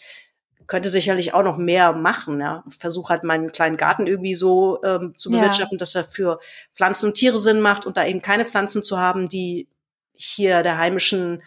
könnte 0.66 0.88
sicherlich 0.88 1.34
auch 1.34 1.42
noch 1.42 1.56
mehr 1.56 1.92
machen. 1.92 2.40
Ja. 2.40 2.64
Versuche 2.68 3.10
halt 3.10 3.24
meinen 3.24 3.52
kleinen 3.52 3.76
Garten 3.76 4.06
irgendwie 4.06 4.34
so 4.34 4.82
ähm, 4.82 5.14
zu 5.16 5.30
bewirtschaften, 5.30 5.76
ja. 5.76 5.80
dass 5.80 5.94
er 5.94 6.04
für 6.04 6.40
Pflanzen 6.74 7.06
und 7.06 7.14
Tiere 7.14 7.38
Sinn 7.38 7.60
macht 7.60 7.86
und 7.86 7.96
da 7.96 8.04
eben 8.06 8.22
keine 8.22 8.44
Pflanzen 8.44 8.82
zu 8.82 8.98
haben, 8.98 9.28
die 9.28 9.68
hier 10.14 10.62
der 10.62 10.78
heimischen 10.78 11.42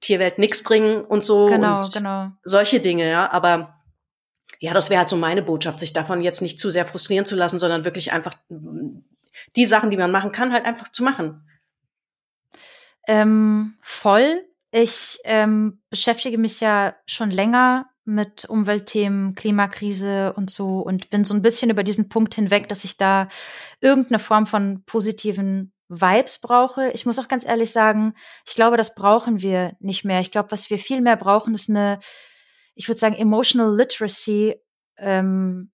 Tierwelt 0.00 0.38
nichts 0.38 0.62
bringen 0.62 1.02
und 1.04 1.24
so. 1.24 1.46
Genau, 1.46 1.76
und 1.76 1.92
genau. 1.92 2.28
Solche 2.42 2.80
Dinge, 2.80 3.08
ja. 3.08 3.30
Aber 3.30 3.81
ja, 4.62 4.72
das 4.72 4.90
wäre 4.90 5.00
halt 5.00 5.08
so 5.08 5.16
meine 5.16 5.42
Botschaft, 5.42 5.80
sich 5.80 5.92
davon 5.92 6.22
jetzt 6.22 6.40
nicht 6.40 6.60
zu 6.60 6.70
sehr 6.70 6.86
frustrieren 6.86 7.24
zu 7.24 7.34
lassen, 7.34 7.58
sondern 7.58 7.84
wirklich 7.84 8.12
einfach 8.12 8.32
die 9.56 9.66
Sachen, 9.66 9.90
die 9.90 9.96
man 9.96 10.12
machen 10.12 10.30
kann, 10.30 10.52
halt 10.52 10.66
einfach 10.66 10.86
zu 10.86 11.02
machen. 11.02 11.44
Ähm, 13.08 13.74
voll. 13.80 14.44
Ich 14.70 15.18
ähm, 15.24 15.82
beschäftige 15.90 16.38
mich 16.38 16.60
ja 16.60 16.94
schon 17.06 17.32
länger 17.32 17.90
mit 18.04 18.44
Umweltthemen, 18.44 19.34
Klimakrise 19.34 20.32
und 20.34 20.48
so 20.48 20.78
und 20.78 21.10
bin 21.10 21.24
so 21.24 21.34
ein 21.34 21.42
bisschen 21.42 21.68
über 21.68 21.82
diesen 21.82 22.08
Punkt 22.08 22.36
hinweg, 22.36 22.68
dass 22.68 22.84
ich 22.84 22.96
da 22.96 23.26
irgendeine 23.80 24.20
Form 24.20 24.46
von 24.46 24.84
positiven 24.84 25.72
Vibes 25.88 26.38
brauche. 26.38 26.92
Ich 26.92 27.04
muss 27.04 27.18
auch 27.18 27.26
ganz 27.26 27.44
ehrlich 27.44 27.72
sagen, 27.72 28.14
ich 28.46 28.54
glaube, 28.54 28.76
das 28.76 28.94
brauchen 28.94 29.42
wir 29.42 29.76
nicht 29.80 30.04
mehr. 30.04 30.20
Ich 30.20 30.30
glaube, 30.30 30.52
was 30.52 30.70
wir 30.70 30.78
viel 30.78 31.00
mehr 31.00 31.16
brauchen, 31.16 31.52
ist 31.52 31.68
eine, 31.68 31.98
ich 32.74 32.88
würde 32.88 32.98
sagen, 32.98 33.16
emotional 33.16 33.76
literacy, 33.76 34.56
ähm, 34.98 35.70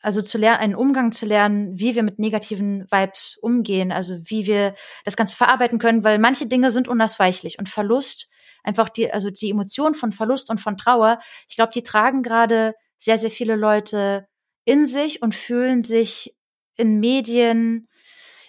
also 0.00 0.20
zu 0.20 0.36
lernen, 0.36 0.58
einen 0.58 0.74
Umgang 0.74 1.12
zu 1.12 1.26
lernen, 1.26 1.78
wie 1.78 1.94
wir 1.94 2.02
mit 2.02 2.18
negativen 2.18 2.90
Vibes 2.90 3.38
umgehen, 3.40 3.92
also 3.92 4.18
wie 4.24 4.46
wir 4.46 4.74
das 5.04 5.16
Ganze 5.16 5.36
verarbeiten 5.36 5.78
können, 5.78 6.02
weil 6.02 6.18
manche 6.18 6.46
Dinge 6.46 6.70
sind 6.72 6.88
unausweichlich 6.88 7.58
und 7.58 7.68
Verlust, 7.68 8.28
einfach 8.64 8.88
die, 8.88 9.12
also 9.12 9.30
die 9.30 9.50
Emotion 9.50 9.94
von 9.94 10.12
Verlust 10.12 10.50
und 10.50 10.60
von 10.60 10.76
Trauer, 10.76 11.20
ich 11.48 11.56
glaube, 11.56 11.72
die 11.72 11.82
tragen 11.82 12.22
gerade 12.22 12.74
sehr, 12.98 13.18
sehr 13.18 13.30
viele 13.30 13.56
Leute 13.56 14.26
in 14.64 14.86
sich 14.86 15.22
und 15.22 15.34
fühlen 15.34 15.84
sich 15.84 16.36
in 16.76 17.00
Medien, 17.00 17.88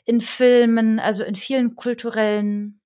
in 0.06 0.22
Filmen, 0.22 1.00
also 1.00 1.24
in 1.24 1.36
vielen 1.36 1.76
kulturellen 1.76 2.82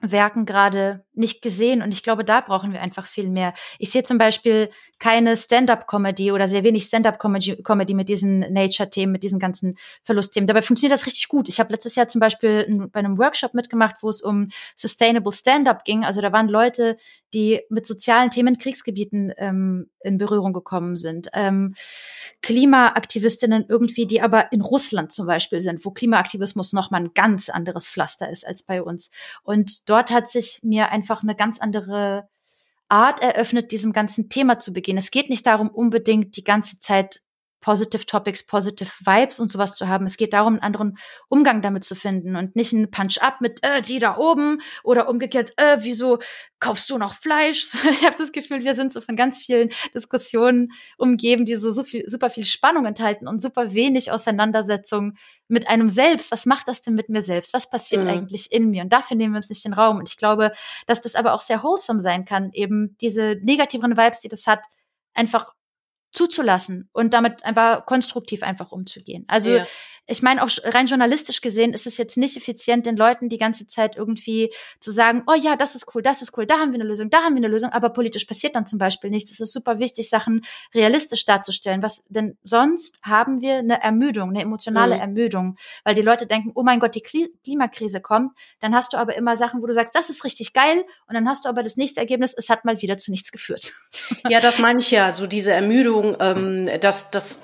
Werken 0.00 0.44
gerade 0.44 1.04
nicht 1.14 1.40
gesehen. 1.40 1.82
Und 1.82 1.92
ich 1.92 2.02
glaube, 2.02 2.24
da 2.24 2.40
brauchen 2.40 2.72
wir 2.72 2.82
einfach 2.82 3.06
viel 3.06 3.30
mehr. 3.30 3.54
Ich 3.78 3.90
sehe 3.90 4.02
zum 4.02 4.18
Beispiel 4.18 4.70
keine 4.98 5.36
Stand-up-Comedy 5.36 6.32
oder 6.32 6.48
sehr 6.48 6.64
wenig 6.64 6.84
Stand-up-Comedy 6.84 7.94
mit 7.94 8.08
diesen 8.08 8.40
Nature-Themen, 8.40 9.12
mit 9.12 9.22
diesen 9.22 9.38
ganzen 9.38 9.76
Verlustthemen. 10.02 10.46
Dabei 10.46 10.62
funktioniert 10.62 10.98
das 10.98 11.06
richtig 11.06 11.28
gut. 11.28 11.48
Ich 11.48 11.58
habe 11.58 11.72
letztes 11.72 11.94
Jahr 11.94 12.08
zum 12.08 12.20
Beispiel 12.20 12.88
bei 12.92 13.00
einem 13.00 13.18
Workshop 13.18 13.54
mitgemacht, 13.54 13.96
wo 14.02 14.08
es 14.08 14.22
um 14.22 14.48
Sustainable 14.74 15.32
Stand-up 15.32 15.84
ging. 15.84 16.04
Also 16.04 16.20
da 16.20 16.32
waren 16.32 16.48
Leute, 16.48 16.96
die 17.32 17.60
mit 17.70 17.86
sozialen 17.86 18.30
Themen 18.30 18.54
in 18.54 18.58
Kriegsgebieten 18.58 19.32
ähm, 19.38 19.90
in 20.00 20.18
Berührung 20.18 20.52
gekommen 20.52 20.96
sind. 20.96 21.28
Ähm, 21.32 21.74
Klimaaktivistinnen 22.42 23.66
irgendwie, 23.68 24.06
die 24.06 24.22
aber 24.22 24.52
in 24.52 24.60
Russland 24.60 25.12
zum 25.12 25.26
Beispiel 25.26 25.60
sind, 25.60 25.84
wo 25.84 25.90
Klimaaktivismus 25.90 26.72
nochmal 26.72 27.02
ein 27.02 27.14
ganz 27.14 27.48
anderes 27.48 27.88
Pflaster 27.88 28.30
ist 28.30 28.46
als 28.46 28.62
bei 28.62 28.82
uns. 28.82 29.10
Und 29.42 29.85
dort 29.86 30.10
hat 30.10 30.28
sich 30.28 30.60
mir 30.62 30.90
einfach 30.90 31.22
eine 31.22 31.34
ganz 31.34 31.58
andere 31.60 32.28
Art 32.88 33.20
eröffnet, 33.20 33.72
diesem 33.72 33.92
ganzen 33.92 34.28
Thema 34.28 34.58
zu 34.58 34.72
begehen. 34.72 34.96
Es 34.96 35.10
geht 35.10 35.30
nicht 35.30 35.46
darum, 35.46 35.68
unbedingt 35.68 36.36
die 36.36 36.44
ganze 36.44 36.78
Zeit 36.78 37.20
Positive 37.66 38.06
Topics, 38.06 38.46
Positive 38.46 38.88
Vibes 39.04 39.40
und 39.40 39.50
sowas 39.50 39.74
zu 39.74 39.88
haben. 39.88 40.06
Es 40.06 40.16
geht 40.16 40.34
darum, 40.34 40.52
einen 40.52 40.62
anderen 40.62 40.98
Umgang 41.26 41.62
damit 41.62 41.82
zu 41.82 41.96
finden 41.96 42.36
und 42.36 42.54
nicht 42.54 42.72
einen 42.72 42.92
Punch-up 42.92 43.40
mit 43.40 43.58
äh, 43.64 43.82
die 43.82 43.98
da 43.98 44.18
oben 44.18 44.58
oder 44.84 45.08
umgekehrt, 45.08 45.52
äh, 45.56 45.78
wieso 45.80 46.20
kaufst 46.60 46.88
du 46.90 46.96
noch 46.96 47.14
Fleisch? 47.14 47.74
ich 47.90 48.06
habe 48.06 48.14
das 48.16 48.30
Gefühl, 48.30 48.62
wir 48.62 48.76
sind 48.76 48.92
so 48.92 49.00
von 49.00 49.16
ganz 49.16 49.38
vielen 49.38 49.70
Diskussionen 49.92 50.68
umgeben, 50.96 51.44
die 51.44 51.56
so, 51.56 51.72
so 51.72 51.82
viel, 51.82 52.08
super 52.08 52.30
viel 52.30 52.44
Spannung 52.44 52.86
enthalten 52.86 53.26
und 53.26 53.42
super 53.42 53.74
wenig 53.74 54.12
Auseinandersetzung 54.12 55.14
mit 55.48 55.68
einem 55.68 55.88
selbst. 55.88 56.30
Was 56.30 56.46
macht 56.46 56.68
das 56.68 56.82
denn 56.82 56.94
mit 56.94 57.08
mir 57.08 57.22
selbst? 57.22 57.52
Was 57.52 57.68
passiert 57.68 58.04
mhm. 58.04 58.10
eigentlich 58.10 58.52
in 58.52 58.70
mir? 58.70 58.84
Und 58.84 58.92
dafür 58.92 59.16
nehmen 59.16 59.34
wir 59.34 59.38
uns 59.38 59.48
nicht 59.48 59.64
den 59.64 59.74
Raum. 59.74 59.96
Und 59.96 60.08
ich 60.08 60.18
glaube, 60.18 60.52
dass 60.86 61.00
das 61.00 61.16
aber 61.16 61.34
auch 61.34 61.40
sehr 61.40 61.64
wholesome 61.64 61.98
sein 61.98 62.26
kann, 62.26 62.52
eben 62.52 62.96
diese 63.00 63.40
negativeren 63.42 63.96
Vibes, 63.96 64.20
die 64.20 64.28
das 64.28 64.46
hat, 64.46 64.60
einfach 65.14 65.55
zuzulassen 66.12 66.88
und 66.92 67.12
damit 67.14 67.44
einfach 67.44 67.84
konstruktiv 67.86 68.42
einfach 68.42 68.72
umzugehen. 68.72 69.24
Also 69.28 69.50
ja 69.50 69.66
ich 70.06 70.22
meine, 70.22 70.42
auch 70.42 70.50
rein 70.64 70.86
journalistisch 70.86 71.40
gesehen 71.40 71.72
ist 71.72 71.86
es 71.86 71.96
jetzt 71.98 72.16
nicht 72.16 72.36
effizient, 72.36 72.86
den 72.86 72.96
Leuten 72.96 73.28
die 73.28 73.38
ganze 73.38 73.66
Zeit 73.66 73.96
irgendwie 73.96 74.52
zu 74.78 74.92
sagen, 74.92 75.24
oh 75.26 75.34
ja, 75.34 75.56
das 75.56 75.74
ist 75.74 75.94
cool, 75.94 76.02
das 76.02 76.22
ist 76.22 76.36
cool, 76.38 76.46
da 76.46 76.58
haben 76.58 76.72
wir 76.72 76.80
eine 76.80 76.88
Lösung, 76.88 77.10
da 77.10 77.18
haben 77.18 77.34
wir 77.34 77.40
eine 77.40 77.48
Lösung, 77.48 77.70
aber 77.70 77.90
politisch 77.90 78.24
passiert 78.24 78.56
dann 78.56 78.66
zum 78.66 78.78
Beispiel 78.78 79.10
nichts. 79.10 79.30
Es 79.30 79.40
ist 79.40 79.52
super 79.52 79.78
wichtig, 79.78 80.08
Sachen 80.08 80.44
realistisch 80.74 81.24
darzustellen. 81.24 81.82
Was 81.82 82.04
denn 82.08 82.38
sonst 82.42 83.00
haben 83.02 83.40
wir 83.40 83.56
eine 83.56 83.82
Ermüdung, 83.82 84.30
eine 84.30 84.42
emotionale 84.42 84.94
mhm. 84.94 85.00
Ermüdung, 85.00 85.56
weil 85.84 85.94
die 85.94 86.02
Leute 86.02 86.26
denken, 86.26 86.52
oh 86.54 86.62
mein 86.62 86.80
Gott, 86.80 86.94
die 86.94 87.02
Klimakrise 87.02 88.00
kommt. 88.00 88.32
Dann 88.60 88.74
hast 88.74 88.92
du 88.92 88.96
aber 88.96 89.16
immer 89.16 89.36
Sachen, 89.36 89.62
wo 89.62 89.66
du 89.66 89.72
sagst, 89.72 89.94
das 89.94 90.10
ist 90.10 90.24
richtig 90.24 90.52
geil, 90.52 90.84
und 91.08 91.14
dann 91.14 91.28
hast 91.28 91.44
du 91.44 91.48
aber 91.48 91.62
das 91.62 91.76
nächste 91.76 92.00
Ergebnis, 92.00 92.34
es 92.36 92.48
hat 92.48 92.64
mal 92.64 92.80
wieder 92.82 92.98
zu 92.98 93.10
nichts 93.10 93.32
geführt. 93.32 93.72
ja, 94.28 94.40
das 94.40 94.58
meine 94.58 94.80
ich 94.80 94.90
ja, 94.90 95.12
so 95.12 95.26
diese 95.26 95.52
Ermüdung, 95.52 96.16
ähm, 96.20 96.68
dass 96.80 97.10
das 97.10 97.40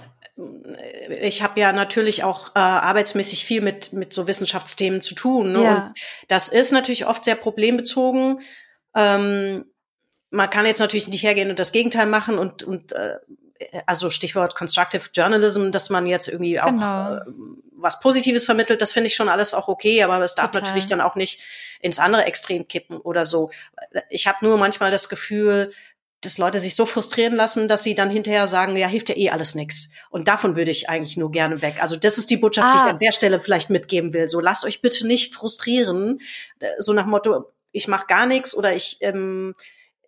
ich 1.20 1.43
habe 1.43 1.61
ja 1.61 1.72
natürlich 1.72 2.24
auch 2.24 2.49
äh, 2.51 2.59
arbeitsmäßig 2.59 3.45
viel 3.45 3.61
mit, 3.61 3.93
mit 3.93 4.12
so 4.12 4.26
Wissenschaftsthemen 4.26 5.01
zu 5.01 5.14
tun. 5.14 5.53
Ne? 5.53 5.62
Ja. 5.62 5.86
Und 5.86 5.95
das 6.28 6.49
ist 6.49 6.72
natürlich 6.72 7.07
oft 7.07 7.24
sehr 7.24 7.34
problembezogen. 7.34 8.40
Ähm, 8.95 9.64
man 10.30 10.51
kann 10.51 10.66
jetzt 10.66 10.80
natürlich 10.80 11.09
nicht 11.09 11.22
hergehen 11.22 11.51
und 11.51 11.59
das 11.59 11.72
Gegenteil 11.72 12.07
machen 12.07 12.38
und, 12.38 12.62
und 12.62 12.93
äh, 12.93 13.16
also 13.86 14.11
Stichwort 14.11 14.55
Constructive 14.55 15.11
Journalism, 15.14 15.70
dass 15.70 15.90
man 15.90 16.07
jetzt 16.07 16.28
irgendwie 16.28 16.61
auch 16.61 16.66
genau. 16.66 17.16
äh, 17.16 17.20
was 17.76 18.01
Positives 18.01 18.45
vermittelt, 18.45 18.80
das 18.80 18.93
finde 18.93 19.09
ich 19.09 19.14
schon 19.14 19.28
alles 19.28 19.55
auch 19.55 19.68
okay, 19.68 20.03
aber 20.03 20.20
es 20.22 20.34
darf 20.34 20.53
Total. 20.53 20.62
natürlich 20.62 20.86
dann 20.86 21.01
auch 21.01 21.16
nicht 21.16 21.43
ins 21.80 21.99
andere 21.99 22.24
Extrem 22.24 22.68
kippen 22.68 22.97
oder 22.99 23.24
so. 23.24 23.51
Ich 24.09 24.26
habe 24.26 24.38
nur 24.43 24.57
manchmal 24.57 24.93
das 24.93 25.09
Gefühl, 25.09 25.72
dass 26.23 26.39
Leute 26.39 26.61
sich 26.61 26.75
so 26.75 26.87
frustrieren 26.87 27.35
lassen, 27.35 27.68
dass 27.68 27.83
sie 27.83 27.95
dann 27.95 28.09
hinterher 28.09 28.47
sagen, 28.47 28.77
ja, 28.77 28.87
hilft 28.87 29.11
ja 29.11 29.16
eh 29.16 29.31
alles 29.31 29.55
nix. 29.55 29.91
Und 30.11 30.29
davon 30.29 30.57
würde 30.57 30.70
ich 30.70 30.89
eigentlich 30.89 31.16
nur 31.16 31.31
gerne 31.31 31.62
weg. 31.62 31.77
Also 31.81 31.97
das 31.97 32.16
ist 32.16 32.31
die 32.31 32.37
Botschaft, 32.37 32.68
ah. 32.68 32.70
die 32.73 32.79
ich 32.79 32.85
ah. 32.85 32.91
an 32.91 32.99
der 32.99 33.12
Stelle 33.12 33.41
vielleicht 33.41 33.70
mitgeben 33.70 34.14
will. 34.14 34.29
So 34.29 34.41
lasst 34.41 34.64
euch 34.64 34.81
bitte 34.81 35.07
nicht 35.07 35.35
frustrieren, 35.35 36.20
äh, 36.61 36.68
so 36.79 36.93
nach 36.93 37.07
Motto, 37.07 37.49
ich 37.73 37.89
mache 37.89 38.07
gar 38.07 38.27
nichts 38.27 38.55
oder 38.55 38.75
ich 38.75 38.99
ähm, 39.01 39.55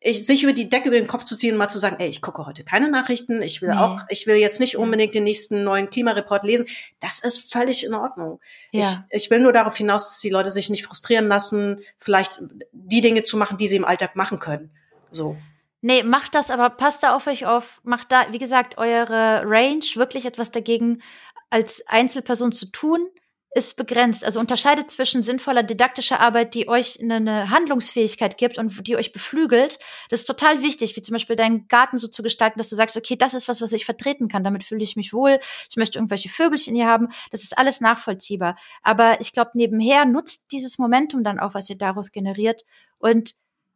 ich, 0.04 0.26
sich 0.26 0.42
über 0.42 0.52
die 0.52 0.68
Decke 0.68 0.88
über 0.88 0.98
den 0.98 1.06
Kopf 1.06 1.24
zu 1.24 1.36
ziehen 1.36 1.52
und 1.52 1.58
mal 1.58 1.70
zu 1.70 1.78
sagen, 1.78 1.96
ey, 1.98 2.08
ich 2.08 2.20
gucke 2.20 2.44
heute 2.44 2.62
keine 2.62 2.90
Nachrichten, 2.90 3.40
ich 3.40 3.62
will 3.62 3.70
nee. 3.70 3.76
auch, 3.76 4.02
ich 4.10 4.26
will 4.26 4.36
jetzt 4.36 4.60
nicht 4.60 4.76
unbedingt 4.76 5.14
den 5.14 5.24
nächsten 5.24 5.64
neuen 5.64 5.88
Klimareport 5.88 6.44
lesen. 6.44 6.66
Das 7.00 7.20
ist 7.20 7.50
völlig 7.50 7.86
in 7.86 7.94
Ordnung. 7.94 8.38
Ja. 8.70 9.06
Ich, 9.08 9.24
ich 9.24 9.30
will 9.30 9.40
nur 9.40 9.54
darauf 9.54 9.76
hinaus, 9.76 10.10
dass 10.10 10.20
die 10.20 10.28
Leute 10.28 10.50
sich 10.50 10.68
nicht 10.68 10.84
frustrieren 10.84 11.26
lassen, 11.26 11.80
vielleicht 11.98 12.42
die 12.72 13.00
Dinge 13.00 13.24
zu 13.24 13.38
machen, 13.38 13.56
die 13.56 13.66
sie 13.66 13.76
im 13.76 13.84
Alltag 13.86 14.14
machen 14.14 14.38
können. 14.40 14.70
So. 15.10 15.38
Nee, 15.86 16.02
macht 16.02 16.34
das, 16.34 16.50
aber 16.50 16.70
passt 16.70 17.02
da 17.02 17.14
auf 17.14 17.26
euch 17.26 17.44
auf. 17.44 17.82
Macht 17.84 18.10
da, 18.10 18.32
wie 18.32 18.38
gesagt, 18.38 18.78
eure 18.78 19.42
Range 19.44 19.84
wirklich 19.96 20.24
etwas 20.24 20.50
dagegen 20.50 21.02
als 21.50 21.86
Einzelperson 21.86 22.52
zu 22.52 22.70
tun, 22.72 23.06
ist 23.54 23.76
begrenzt. 23.76 24.24
Also 24.24 24.40
unterscheidet 24.40 24.90
zwischen 24.90 25.22
sinnvoller 25.22 25.62
didaktischer 25.62 26.20
Arbeit, 26.20 26.54
die 26.54 26.68
euch 26.68 27.02
eine 27.02 27.50
Handlungsfähigkeit 27.50 28.38
gibt 28.38 28.56
und 28.56 28.88
die 28.88 28.96
euch 28.96 29.12
beflügelt. 29.12 29.78
Das 30.08 30.20
ist 30.20 30.24
total 30.24 30.62
wichtig, 30.62 30.96
wie 30.96 31.02
zum 31.02 31.12
Beispiel 31.12 31.36
deinen 31.36 31.68
Garten 31.68 31.98
so 31.98 32.08
zu 32.08 32.22
gestalten, 32.22 32.58
dass 32.58 32.70
du 32.70 32.76
sagst, 32.76 32.96
okay, 32.96 33.16
das 33.16 33.34
ist 33.34 33.46
was, 33.46 33.60
was 33.60 33.72
ich 33.72 33.84
vertreten 33.84 34.28
kann. 34.28 34.42
Damit 34.42 34.64
fühle 34.64 34.82
ich 34.82 34.96
mich 34.96 35.12
wohl. 35.12 35.38
Ich 35.68 35.76
möchte 35.76 35.98
irgendwelche 35.98 36.30
Vögelchen 36.30 36.74
hier 36.74 36.86
haben. 36.86 37.08
Das 37.30 37.42
ist 37.42 37.58
alles 37.58 37.82
nachvollziehbar. 37.82 38.56
Aber 38.82 39.20
ich 39.20 39.34
glaube, 39.34 39.50
nebenher 39.52 40.06
nutzt 40.06 40.50
dieses 40.50 40.78
Momentum 40.78 41.24
dann 41.24 41.38
auch, 41.38 41.52
was 41.52 41.68
ihr 41.68 41.76
daraus 41.76 42.10
generiert 42.10 42.64
und 42.96 43.34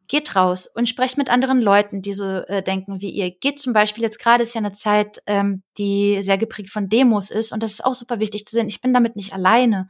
Geht 0.09 0.35
raus 0.35 0.67
und 0.67 0.89
sprecht 0.89 1.19
mit 1.19 1.31
anderen 1.31 1.61
Leuten, 1.61 2.03
die 2.03 2.15
so 2.15 2.25
äh, 2.25 2.63
denken 2.63 3.01
wie 3.01 3.11
ihr. 3.11 3.31
Geht 3.31 3.61
zum 3.61 3.73
Beispiel, 3.73 4.03
jetzt 4.03 4.19
gerade 4.19 4.43
ist 4.43 4.55
ja 4.55 4.61
eine 4.61 4.73
Zeit, 4.73 5.23
ähm, 5.27 5.63
die 5.77 6.23
sehr 6.23 6.39
geprägt 6.39 6.71
von 6.71 6.89
Demos 6.89 7.31
ist 7.31 7.53
und 7.53 7.63
das 7.63 7.73
ist 7.73 7.85
auch 7.85 7.95
super 7.95 8.19
wichtig 8.19 8.47
zu 8.47 8.57
sehen. 8.57 8.69
Ich 8.69 8.81
bin 8.81 8.95
damit 8.95 9.17
nicht 9.17 9.33
alleine. 9.33 9.89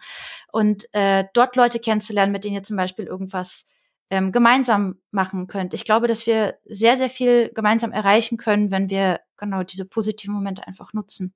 Und 0.52 0.92
äh, 0.92 1.24
dort 1.34 1.56
Leute 1.56 1.78
kennenzulernen, 1.78 2.32
mit 2.32 2.44
denen 2.44 2.56
ihr 2.56 2.62
zum 2.62 2.76
Beispiel 2.76 3.06
irgendwas 3.06 3.66
ähm, 4.10 4.32
gemeinsam 4.32 4.96
machen 5.10 5.46
könnt. 5.46 5.74
Ich 5.74 5.84
glaube, 5.84 6.08
dass 6.08 6.26
wir 6.26 6.58
sehr, 6.64 6.96
sehr 6.96 7.10
viel 7.10 7.50
gemeinsam 7.54 7.92
erreichen 7.92 8.38
können, 8.38 8.70
wenn 8.70 8.90
wir 8.90 9.20
genau 9.36 9.62
diese 9.62 9.84
positiven 9.84 10.34
Momente 10.34 10.66
einfach 10.66 10.92
nutzen. 10.92 11.34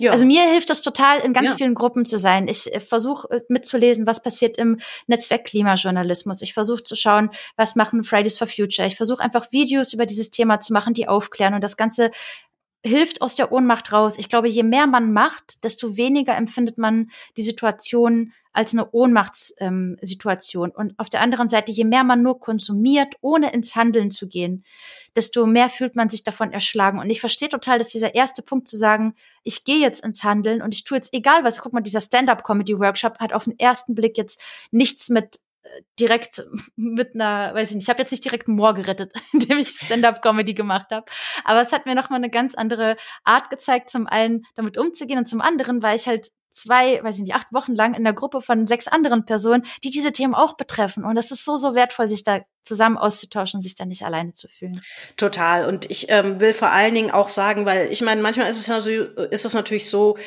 Ja. 0.00 0.12
Also 0.12 0.24
mir 0.24 0.42
hilft 0.48 0.70
das 0.70 0.80
total, 0.80 1.20
in 1.20 1.34
ganz 1.34 1.50
ja. 1.50 1.56
vielen 1.56 1.74
Gruppen 1.74 2.06
zu 2.06 2.18
sein. 2.18 2.48
Ich 2.48 2.74
äh, 2.74 2.80
versuche 2.80 3.30
äh, 3.30 3.40
mitzulesen, 3.48 4.06
was 4.06 4.22
passiert 4.22 4.56
im 4.56 4.78
Netzwerk 5.06 5.44
Klimajournalismus. 5.44 6.40
Ich 6.40 6.54
versuche 6.54 6.82
zu 6.82 6.96
schauen, 6.96 7.28
was 7.56 7.76
machen 7.76 8.02
Fridays 8.02 8.38
for 8.38 8.46
Future. 8.46 8.88
Ich 8.88 8.96
versuche 8.96 9.22
einfach 9.22 9.52
Videos 9.52 9.92
über 9.92 10.06
dieses 10.06 10.30
Thema 10.30 10.58
zu 10.60 10.72
machen, 10.72 10.94
die 10.94 11.06
aufklären 11.06 11.52
und 11.52 11.62
das 11.62 11.76
Ganze 11.76 12.10
hilft 12.84 13.20
aus 13.20 13.34
der 13.34 13.52
Ohnmacht 13.52 13.92
raus. 13.92 14.18
Ich 14.18 14.28
glaube, 14.28 14.48
je 14.48 14.62
mehr 14.62 14.86
man 14.86 15.12
macht, 15.12 15.62
desto 15.64 15.96
weniger 15.96 16.36
empfindet 16.36 16.78
man 16.78 17.10
die 17.36 17.42
Situation 17.42 18.32
als 18.52 18.72
eine 18.72 18.90
Ohnmachtssituation. 18.90 20.70
Ähm, 20.70 20.74
und 20.74 20.98
auf 20.98 21.08
der 21.08 21.20
anderen 21.20 21.48
Seite, 21.48 21.70
je 21.70 21.84
mehr 21.84 22.04
man 22.04 22.22
nur 22.22 22.40
konsumiert, 22.40 23.14
ohne 23.20 23.52
ins 23.52 23.76
Handeln 23.76 24.10
zu 24.10 24.28
gehen, 24.28 24.64
desto 25.14 25.46
mehr 25.46 25.68
fühlt 25.68 25.94
man 25.94 26.08
sich 26.08 26.24
davon 26.24 26.52
erschlagen. 26.52 26.98
Und 26.98 27.10
ich 27.10 27.20
verstehe 27.20 27.48
total, 27.48 27.78
dass 27.78 27.88
dieser 27.88 28.14
erste 28.14 28.42
Punkt 28.42 28.66
zu 28.66 28.76
sagen, 28.76 29.14
ich 29.44 29.64
gehe 29.64 29.78
jetzt 29.78 30.04
ins 30.04 30.24
Handeln 30.24 30.62
und 30.62 30.74
ich 30.74 30.84
tue 30.84 30.96
jetzt 30.96 31.12
egal 31.14 31.44
was. 31.44 31.60
Guck 31.60 31.72
mal, 31.72 31.80
dieser 31.80 32.00
Stand-up-Comedy-Workshop 32.00 33.18
hat 33.20 33.32
auf 33.32 33.44
den 33.44 33.58
ersten 33.58 33.94
Blick 33.94 34.16
jetzt 34.16 34.40
nichts 34.70 35.08
mit 35.10 35.38
direkt 35.98 36.44
mit 36.76 37.14
einer, 37.14 37.54
weiß 37.54 37.70
ich 37.70 37.74
nicht, 37.76 37.84
ich 37.84 37.90
habe 37.90 38.00
jetzt 38.00 38.10
nicht 38.10 38.24
direkt 38.24 38.48
Moor 38.48 38.74
gerettet, 38.74 39.12
indem 39.32 39.58
ich 39.58 39.70
Stand-up-Comedy 39.70 40.54
gemacht 40.54 40.86
habe. 40.90 41.06
Aber 41.44 41.60
es 41.60 41.72
hat 41.72 41.86
mir 41.86 41.94
nochmal 41.94 42.18
eine 42.18 42.30
ganz 42.30 42.54
andere 42.54 42.96
Art 43.24 43.50
gezeigt, 43.50 43.90
zum 43.90 44.06
einen 44.06 44.44
damit 44.56 44.78
umzugehen 44.78 45.18
und 45.18 45.26
zum 45.26 45.40
anderen, 45.40 45.82
weil 45.82 45.96
ich 45.96 46.06
halt 46.06 46.28
zwei, 46.50 47.02
weiß 47.02 47.16
ich 47.16 47.22
nicht, 47.22 47.34
acht 47.34 47.52
Wochen 47.52 47.74
lang 47.74 47.94
in 47.94 48.02
der 48.02 48.12
Gruppe 48.12 48.40
von 48.40 48.66
sechs 48.66 48.88
anderen 48.88 49.24
Personen, 49.24 49.62
die 49.84 49.90
diese 49.90 50.12
Themen 50.12 50.34
auch 50.34 50.56
betreffen. 50.56 51.04
Und 51.04 51.14
das 51.14 51.30
ist 51.30 51.44
so, 51.44 51.56
so 51.56 51.74
wertvoll, 51.74 52.08
sich 52.08 52.24
da 52.24 52.40
zusammen 52.62 52.98
auszutauschen 52.98 53.60
sich 53.60 53.74
da 53.74 53.84
nicht 53.84 54.04
alleine 54.04 54.32
zu 54.32 54.46
fühlen. 54.48 54.80
Total. 55.16 55.66
Und 55.66 55.90
ich 55.90 56.10
ähm, 56.10 56.40
will 56.40 56.52
vor 56.52 56.70
allen 56.70 56.94
Dingen 56.94 57.10
auch 57.10 57.28
sagen, 57.28 57.66
weil 57.66 57.90
ich 57.90 58.02
meine, 58.02 58.20
manchmal 58.20 58.50
ist 58.50 58.58
es, 58.58 58.66
ja 58.66 58.80
so, 58.80 58.90
ist 58.90 59.44
es 59.44 59.54
natürlich 59.54 59.88
so, 59.88 60.18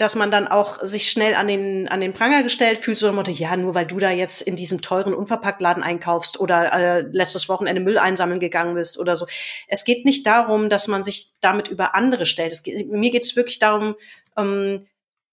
dass 0.00 0.16
man 0.16 0.30
dann 0.30 0.48
auch 0.48 0.82
sich 0.82 1.10
schnell 1.10 1.34
an 1.34 1.46
den, 1.46 1.86
an 1.88 2.00
den 2.00 2.14
Pranger 2.14 2.42
gestellt 2.42 2.78
fühlt, 2.78 2.96
so 2.96 3.12
Motto, 3.12 3.30
ja, 3.30 3.54
nur 3.56 3.74
weil 3.74 3.86
du 3.86 3.98
da 3.98 4.10
jetzt 4.10 4.40
in 4.40 4.56
diesem 4.56 4.80
teuren 4.80 5.12
Unverpacktladen 5.12 5.82
einkaufst 5.82 6.40
oder 6.40 6.72
äh, 6.72 7.00
letztes 7.12 7.48
Wochenende 7.50 7.82
Müll 7.82 7.98
einsammeln 7.98 8.40
gegangen 8.40 8.74
bist 8.74 8.98
oder 8.98 9.14
so. 9.14 9.26
Es 9.68 9.84
geht 9.84 10.06
nicht 10.06 10.26
darum, 10.26 10.70
dass 10.70 10.88
man 10.88 11.02
sich 11.02 11.32
damit 11.42 11.68
über 11.68 11.94
andere 11.94 12.24
stellt. 12.24 12.52
Es 12.52 12.62
geht, 12.62 12.88
mir 12.88 13.10
geht 13.10 13.24
es 13.24 13.36
wirklich 13.36 13.58
darum, 13.58 13.94
ähm, 14.38 14.86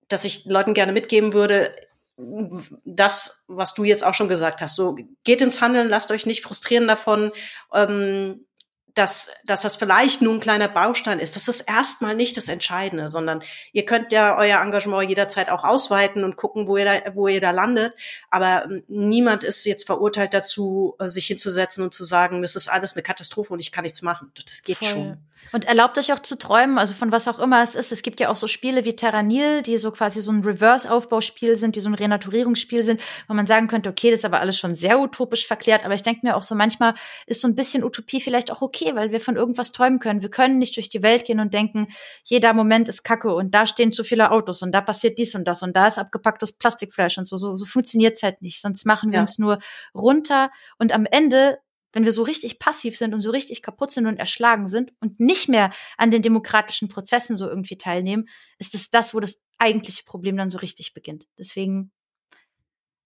dass 0.10 0.26
ich 0.26 0.46
Leuten 0.46 0.74
gerne 0.74 0.92
mitgeben 0.92 1.32
würde, 1.34 1.74
das, 2.84 3.44
was 3.48 3.76
du 3.76 3.84
jetzt 3.84 4.04
auch 4.04 4.16
schon 4.16 4.28
gesagt 4.28 4.62
hast, 4.62 4.76
so 4.76 4.98
geht 5.24 5.42
ins 5.42 5.62
Handeln, 5.62 5.88
lasst 5.88 6.12
euch 6.12 6.26
nicht 6.26 6.44
frustrieren 6.44 6.88
davon. 6.88 7.32
Ähm, 7.74 8.47
dass, 8.98 9.32
dass 9.46 9.62
das 9.62 9.76
vielleicht 9.76 10.22
nur 10.22 10.34
ein 10.34 10.40
kleiner 10.40 10.68
Baustein 10.68 11.20
ist. 11.20 11.36
Das 11.36 11.48
ist 11.48 11.62
erstmal 11.62 12.16
nicht 12.16 12.36
das 12.38 12.48
Entscheidende, 12.48 13.10
sondern 13.10 13.44
ihr 13.72 13.86
könnt 13.86 14.12
ja 14.12 14.38
euer 14.38 14.62
Engagement 14.62 15.08
jederzeit 15.08 15.50
auch 15.50 15.64
ausweiten 15.64 16.24
und 16.24 16.36
gucken, 16.36 16.68
wo 16.68 16.78
ihr 16.78 16.86
da, 16.86 17.16
wo 17.16 17.28
ihr 17.28 17.42
da 17.42 17.52
landet. 17.52 17.94
Aber 18.30 18.66
ähm, 18.66 18.84
niemand 18.88 19.44
ist 19.44 19.66
jetzt 19.66 19.86
verurteilt 19.86 20.34
dazu, 20.34 20.96
äh, 21.00 21.10
sich 21.10 21.28
hinzusetzen 21.28 21.84
und 21.84 21.94
zu 21.94 22.04
sagen, 22.04 22.42
das 22.42 22.56
ist 22.56 22.68
alles 22.68 22.96
eine 22.96 23.04
Katastrophe 23.04 23.54
und 23.54 23.60
ich 23.60 23.72
kann 23.72 23.84
nichts 23.84 24.02
machen. 24.02 24.32
Das 24.46 24.64
geht 24.64 24.78
Voll. 24.78 24.88
schon. 24.88 25.18
Und 25.52 25.66
erlaubt 25.66 25.98
euch 25.98 26.12
auch 26.14 26.20
zu 26.20 26.38
träumen, 26.38 26.78
also 26.78 26.94
von 26.94 27.12
was 27.12 27.28
auch 27.28 27.40
immer 27.40 27.64
es 27.64 27.76
ist. 27.76 27.92
Es 27.92 28.02
gibt 28.02 28.20
ja 28.20 28.30
auch 28.30 28.36
so 28.36 28.48
Spiele 28.48 28.86
wie 28.86 28.96
Terranil, 28.96 29.62
die 29.62 29.78
so 29.78 29.92
quasi 29.92 30.22
so 30.22 30.32
ein 30.32 30.44
Reverse-Aufbauspiel 30.44 31.56
sind, 31.56 31.76
die 31.76 31.80
so 31.80 31.90
ein 31.90 31.94
Renaturierungsspiel 31.94 32.84
sind, 32.84 33.02
wo 33.28 33.34
man 33.34 33.48
sagen 33.48 33.68
könnte, 33.68 33.90
okay, 33.90 34.10
das 34.10 34.20
ist 34.20 34.26
aber 34.26 34.40
alles 34.40 34.58
schon 34.58 34.76
sehr 34.76 35.00
utopisch 35.00 35.48
verklärt. 35.48 35.86
Aber 35.86 35.94
ich 35.94 36.04
denke 36.04 36.26
mir 36.26 36.36
auch 36.36 36.44
so, 36.44 36.56
manchmal 36.56 36.96
ist 37.26 37.42
so 37.42 37.48
ein 37.48 37.56
bisschen 37.56 37.84
Utopie 37.84 38.22
vielleicht 38.22 38.52
auch 38.52 38.62
okay, 38.62 38.96
weil 38.96 39.12
wir 39.12 39.22
von 39.22 39.36
irgendwas 39.36 39.72
träumen 39.72 40.00
können. 40.00 40.22
Wir 40.22 40.30
können 40.30 40.58
nicht 40.58 40.76
durch 40.76 40.90
die 40.90 41.04
Welt 41.04 41.26
gehen 41.26 41.40
und 41.40 41.54
denken, 41.54 41.88
jeder 42.24 42.54
Moment 42.54 42.90
ist 42.90 43.04
Kacke 43.04 43.34
und 43.34 43.54
da 43.54 43.68
stehen 43.68 43.92
zu 43.92 44.04
viele 44.04 44.32
Autos 44.32 44.62
und 44.62 44.72
da 44.72 44.82
passiert 44.82 45.18
dies 45.18 45.36
und 45.36 45.48
das 45.48 45.62
und 45.62 45.76
da 45.76 45.88
ist 45.88 45.98
abgepacktes 45.98 46.54
Plastikfleisch 46.54 47.18
und 47.18 47.28
so. 47.28 47.38
So, 47.38 47.56
so 47.56 47.66
funktioniert's 47.66 48.24
halt 48.24 48.42
nicht. 48.42 48.62
Sonst 48.62 48.86
machen 48.86 49.12
wir 49.12 49.18
ja. 49.18 49.22
uns 49.22 49.38
nur 49.38 49.60
runter 49.94 50.52
und 50.78 50.92
am 50.94 51.06
Ende 51.06 51.60
wenn 51.94 52.06
wir 52.06 52.12
so 52.12 52.24
richtig 52.24 52.60
passiv 52.60 52.98
sind 52.98 53.14
und 53.14 53.22
so 53.22 53.32
richtig 53.32 53.62
kaputt 53.62 53.92
sind 53.92 54.08
und 54.08 54.18
erschlagen 54.18 54.68
sind 54.68 54.94
und 55.00 55.20
nicht 55.20 55.50
mehr 55.50 55.72
an 55.98 56.12
den 56.12 56.22
demokratischen 56.22 56.90
Prozessen 56.90 57.36
so 57.36 57.48
irgendwie 57.48 57.78
teilnehmen, 57.78 58.28
ist 58.60 58.76
es 58.76 58.90
das, 58.90 59.14
wo 59.14 59.20
das 59.20 59.42
eigentliche 59.58 60.04
Problem 60.04 60.38
dann 60.38 60.50
so 60.50 60.58
richtig 60.58 60.94
beginnt. 60.94 61.28
Deswegen 61.38 61.92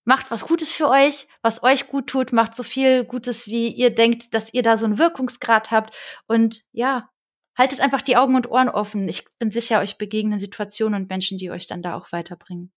macht 0.03 0.31
was 0.31 0.45
Gutes 0.45 0.71
für 0.71 0.89
euch, 0.89 1.27
was 1.41 1.63
euch 1.63 1.87
gut 1.87 2.07
tut, 2.07 2.33
macht 2.33 2.55
so 2.55 2.63
viel 2.63 3.05
Gutes, 3.05 3.47
wie 3.47 3.67
ihr 3.69 3.93
denkt, 3.93 4.33
dass 4.33 4.53
ihr 4.53 4.63
da 4.63 4.75
so 4.77 4.85
einen 4.85 4.97
Wirkungsgrad 4.97 5.71
habt 5.71 5.95
und 6.27 6.63
ja, 6.71 7.09
haltet 7.55 7.81
einfach 7.81 8.01
die 8.01 8.17
Augen 8.17 8.35
und 8.35 8.49
Ohren 8.49 8.69
offen. 8.69 9.07
Ich 9.07 9.25
bin 9.37 9.51
sicher, 9.51 9.79
euch 9.79 9.97
begegnen 9.97 10.39
Situationen 10.39 11.03
und 11.03 11.09
Menschen, 11.09 11.37
die 11.37 11.51
euch 11.51 11.67
dann 11.67 11.83
da 11.83 11.95
auch 11.95 12.11
weiterbringen. 12.11 12.71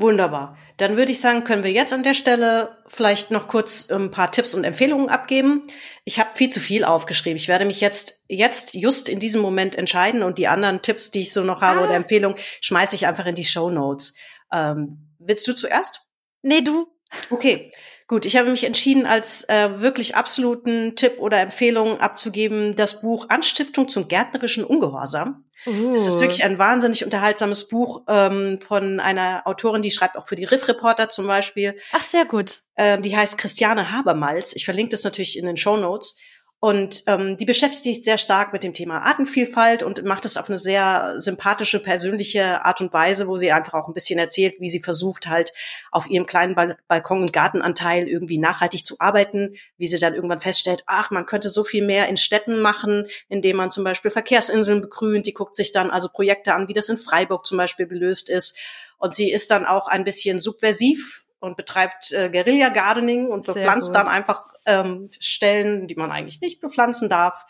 Wunderbar. 0.00 0.56
Dann 0.78 0.96
würde 0.96 1.12
ich 1.12 1.20
sagen, 1.20 1.44
können 1.44 1.62
wir 1.62 1.72
jetzt 1.72 1.92
an 1.92 2.02
der 2.02 2.14
Stelle 2.14 2.78
vielleicht 2.86 3.30
noch 3.30 3.48
kurz 3.48 3.90
ein 3.90 4.10
paar 4.10 4.32
Tipps 4.32 4.54
und 4.54 4.64
Empfehlungen 4.64 5.10
abgeben. 5.10 5.66
Ich 6.04 6.18
habe 6.18 6.30
viel 6.34 6.48
zu 6.48 6.58
viel 6.58 6.84
aufgeschrieben. 6.84 7.36
Ich 7.36 7.48
werde 7.48 7.66
mich 7.66 7.82
jetzt, 7.82 8.24
jetzt 8.26 8.72
just 8.74 9.10
in 9.10 9.20
diesem 9.20 9.42
Moment 9.42 9.76
entscheiden 9.76 10.22
und 10.22 10.38
die 10.38 10.48
anderen 10.48 10.80
Tipps, 10.80 11.10
die 11.10 11.20
ich 11.20 11.34
so 11.34 11.44
noch 11.44 11.60
habe 11.60 11.80
ah. 11.80 11.84
oder 11.84 11.94
Empfehlungen, 11.94 12.38
schmeiße 12.62 12.94
ich 12.94 13.06
einfach 13.06 13.26
in 13.26 13.34
die 13.34 13.44
Show 13.44 13.68
Notes. 13.68 14.16
Ähm, 14.50 15.10
willst 15.18 15.46
du 15.46 15.52
zuerst? 15.54 16.08
Nee, 16.40 16.62
du. 16.62 16.86
Okay. 17.28 17.70
Gut, 18.10 18.24
ich 18.24 18.36
habe 18.36 18.50
mich 18.50 18.64
entschieden, 18.64 19.06
als 19.06 19.48
äh, 19.48 19.80
wirklich 19.80 20.16
absoluten 20.16 20.96
Tipp 20.96 21.20
oder 21.20 21.38
Empfehlung 21.38 22.00
abzugeben, 22.00 22.74
das 22.74 23.02
Buch 23.02 23.26
Anstiftung 23.28 23.88
zum 23.88 24.08
gärtnerischen 24.08 24.64
Ungehorsam. 24.64 25.44
Uh. 25.64 25.94
Es 25.94 26.08
ist 26.08 26.18
wirklich 26.18 26.42
ein 26.42 26.58
wahnsinnig 26.58 27.04
unterhaltsames 27.04 27.68
Buch 27.68 28.02
ähm, 28.08 28.58
von 28.66 28.98
einer 28.98 29.42
Autorin, 29.46 29.82
die 29.82 29.92
schreibt 29.92 30.16
auch 30.16 30.26
für 30.26 30.34
die 30.34 30.42
Riff 30.42 30.66
Reporter 30.66 31.08
zum 31.08 31.28
Beispiel. 31.28 31.76
Ach, 31.92 32.02
sehr 32.02 32.24
gut. 32.24 32.62
Ähm, 32.76 33.00
die 33.02 33.16
heißt 33.16 33.38
Christiane 33.38 33.92
Habermalz. 33.92 34.54
Ich 34.56 34.64
verlinke 34.64 34.90
das 34.90 35.04
natürlich 35.04 35.38
in 35.38 35.46
den 35.46 35.56
Show 35.56 35.76
Notes. 35.76 36.16
Und 36.62 37.04
ähm, 37.06 37.38
die 37.38 37.46
beschäftigt 37.46 37.82
sich 37.82 38.04
sehr 38.04 38.18
stark 38.18 38.52
mit 38.52 38.62
dem 38.62 38.74
Thema 38.74 38.98
Artenvielfalt 38.98 39.82
und 39.82 40.04
macht 40.04 40.26
es 40.26 40.36
auf 40.36 40.50
eine 40.50 40.58
sehr 40.58 41.14
sympathische, 41.18 41.82
persönliche 41.82 42.66
Art 42.66 42.82
und 42.82 42.92
Weise, 42.92 43.26
wo 43.28 43.38
sie 43.38 43.50
einfach 43.50 43.72
auch 43.72 43.88
ein 43.88 43.94
bisschen 43.94 44.18
erzählt, 44.18 44.56
wie 44.58 44.68
sie 44.68 44.80
versucht 44.80 45.26
halt 45.26 45.54
auf 45.90 46.10
ihrem 46.10 46.26
kleinen 46.26 46.54
Bal 46.54 46.76
Balkon- 46.86 47.22
und 47.22 47.32
Gartenanteil 47.32 48.06
irgendwie 48.06 48.36
nachhaltig 48.36 48.84
zu 48.84 48.96
arbeiten, 48.98 49.56
wie 49.78 49.86
sie 49.86 49.98
dann 49.98 50.14
irgendwann 50.14 50.42
feststellt, 50.42 50.84
ach, 50.86 51.10
man 51.10 51.24
könnte 51.24 51.48
so 51.48 51.64
viel 51.64 51.84
mehr 51.84 52.08
in 52.08 52.18
Städten 52.18 52.60
machen, 52.60 53.06
indem 53.30 53.56
man 53.56 53.70
zum 53.70 53.82
Beispiel 53.82 54.10
Verkehrsinseln 54.10 54.82
begrünt. 54.82 55.24
Die 55.24 55.32
guckt 55.32 55.56
sich 55.56 55.72
dann 55.72 55.90
also 55.90 56.10
Projekte 56.10 56.52
an, 56.52 56.68
wie 56.68 56.74
das 56.74 56.90
in 56.90 56.98
Freiburg 56.98 57.46
zum 57.46 57.56
Beispiel 57.56 57.86
gelöst 57.86 58.28
ist. 58.28 58.58
Und 58.98 59.14
sie 59.14 59.32
ist 59.32 59.50
dann 59.50 59.64
auch 59.64 59.88
ein 59.88 60.04
bisschen 60.04 60.38
subversiv 60.38 61.24
und 61.38 61.56
betreibt 61.56 62.12
äh, 62.12 62.28
Guerilla 62.28 62.68
Gardening 62.68 63.28
und 63.28 63.46
bepflanzt 63.46 63.94
dann 63.94 64.08
einfach 64.08 64.49
ähm, 64.66 65.10
Stellen, 65.18 65.86
die 65.86 65.94
man 65.94 66.10
eigentlich 66.10 66.40
nicht 66.40 66.60
bepflanzen 66.60 67.08
darf. 67.08 67.44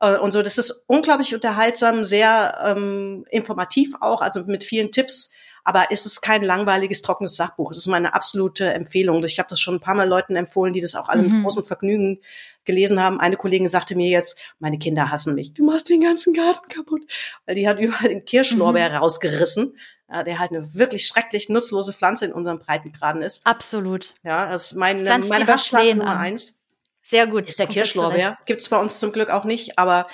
Äh, 0.00 0.16
und 0.16 0.32
so, 0.32 0.42
das 0.42 0.58
ist 0.58 0.84
unglaublich 0.86 1.34
unterhaltsam, 1.34 2.04
sehr 2.04 2.58
ähm, 2.64 3.24
informativ 3.30 3.94
auch, 4.00 4.22
also 4.22 4.44
mit 4.44 4.64
vielen 4.64 4.92
Tipps. 4.92 5.32
Aber 5.62 5.88
es 5.90 6.06
ist 6.06 6.22
kein 6.22 6.42
langweiliges, 6.42 7.02
trockenes 7.02 7.36
Sachbuch. 7.36 7.70
Es 7.70 7.76
ist 7.76 7.86
meine 7.86 8.14
absolute 8.14 8.72
Empfehlung. 8.72 9.22
Ich 9.24 9.38
habe 9.38 9.48
das 9.50 9.60
schon 9.60 9.74
ein 9.74 9.80
paar 9.80 9.94
Mal 9.94 10.08
Leuten 10.08 10.34
empfohlen, 10.34 10.72
die 10.72 10.80
das 10.80 10.94
auch 10.94 11.08
alle 11.08 11.22
mhm. 11.22 11.32
mit 11.32 11.42
großem 11.42 11.64
Vergnügen 11.64 12.20
gelesen 12.64 13.00
haben. 13.00 13.20
Eine 13.20 13.36
Kollegin 13.36 13.68
sagte 13.68 13.94
mir 13.94 14.08
jetzt, 14.08 14.38
meine 14.58 14.78
Kinder 14.78 15.10
hassen 15.10 15.34
mich. 15.34 15.52
Du 15.52 15.64
machst 15.64 15.88
den 15.90 16.00
ganzen 16.00 16.32
Garten 16.32 16.68
kaputt. 16.68 17.02
Weil 17.44 17.56
die 17.56 17.68
hat 17.68 17.78
überall 17.78 18.08
den 18.08 18.24
Kirschlorbeer 18.24 18.88
mhm. 18.88 18.96
rausgerissen 18.96 19.76
der 20.10 20.38
halt 20.38 20.50
eine 20.52 20.74
wirklich 20.74 21.06
schrecklich 21.06 21.48
nutzlose 21.48 21.92
Pflanze 21.92 22.26
in 22.26 22.32
unserem 22.32 22.58
Breitengraden 22.58 23.22
ist. 23.22 23.46
Absolut. 23.46 24.14
Ja, 24.22 24.50
das 24.50 24.66
ist 24.66 24.74
mein, 24.74 25.04
meine 25.04 25.46
Hasspflanze 25.46 25.96
Nummer 25.96 26.18
eins. 26.18 26.66
Sehr 27.02 27.26
gut. 27.26 27.48
Ist 27.48 27.58
der 27.58 27.66
Kirschlorbeer. 27.66 28.38
Gibt's 28.46 28.68
bei 28.68 28.78
uns 28.78 28.98
zum 28.98 29.12
Glück 29.12 29.30
auch 29.30 29.44
nicht, 29.44 29.78
aber 29.78 30.06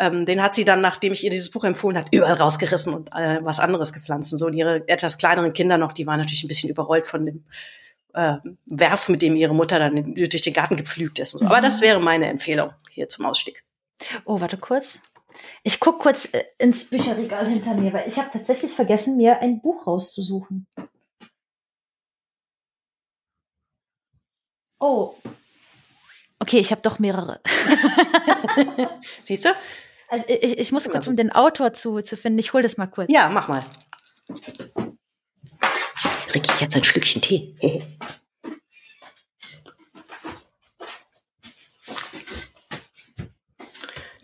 ähm, 0.00 0.24
den 0.24 0.42
hat 0.42 0.54
sie 0.54 0.64
dann, 0.64 0.80
nachdem 0.80 1.12
ich 1.12 1.22
ihr 1.24 1.30
dieses 1.30 1.50
Buch 1.50 1.64
empfohlen 1.64 1.96
hat, 1.96 2.06
überall 2.10 2.34
rausgerissen 2.34 2.94
und 2.94 3.12
äh, 3.14 3.38
was 3.42 3.60
anderes 3.60 3.92
gepflanzt. 3.92 4.32
Und 4.32 4.38
so 4.38 4.46
und 4.46 4.54
ihre 4.54 4.88
etwas 4.88 5.18
kleineren 5.18 5.52
Kinder 5.52 5.76
noch, 5.78 5.92
die 5.92 6.06
waren 6.06 6.18
natürlich 6.18 6.42
ein 6.42 6.48
bisschen 6.48 6.70
überrollt 6.70 7.06
von 7.06 7.26
dem 7.26 7.44
äh, 8.14 8.36
Werf, 8.66 9.08
mit 9.08 9.22
dem 9.22 9.36
ihre 9.36 9.54
Mutter 9.54 9.78
dann 9.78 10.14
durch 10.14 10.42
den 10.42 10.54
Garten 10.54 10.76
gepflügt 10.76 11.18
ist. 11.18 11.32
So. 11.32 11.40
Mhm. 11.40 11.48
Aber 11.48 11.60
das 11.60 11.82
wäre 11.82 12.00
meine 12.00 12.28
Empfehlung 12.28 12.72
hier 12.90 13.08
zum 13.08 13.26
Ausstieg. 13.26 13.62
Oh, 14.24 14.40
warte 14.40 14.56
kurz. 14.56 15.00
Ich 15.62 15.80
guck 15.80 16.00
kurz 16.00 16.26
äh, 16.32 16.44
ins 16.58 16.90
Bücherregal 16.90 17.46
hinter 17.46 17.74
mir, 17.74 17.92
weil 17.92 18.08
ich 18.08 18.18
habe 18.18 18.30
tatsächlich 18.30 18.72
vergessen, 18.72 19.16
mir 19.16 19.40
ein 19.40 19.60
Buch 19.60 19.86
rauszusuchen. 19.86 20.66
Oh. 24.78 25.14
Okay, 26.38 26.58
ich 26.58 26.70
habe 26.70 26.80
doch 26.80 26.98
mehrere. 26.98 27.40
Siehst 29.22 29.44
du? 29.44 29.50
Also 30.08 30.24
ich, 30.26 30.58
ich 30.58 30.72
muss 30.72 30.88
kurz, 30.88 31.06
um 31.06 31.16
den 31.16 31.30
Autor 31.30 31.72
zu, 31.74 32.00
zu 32.00 32.16
finden. 32.16 32.38
Ich 32.38 32.52
hole 32.52 32.62
das 32.62 32.76
mal 32.78 32.86
kurz. 32.86 33.12
Ja, 33.12 33.28
mach 33.28 33.48
mal. 33.48 33.64
Krieg 36.28 36.46
ich 36.46 36.60
jetzt 36.60 36.76
ein 36.76 36.84
Schlückchen 36.84 37.20
Tee. 37.20 37.56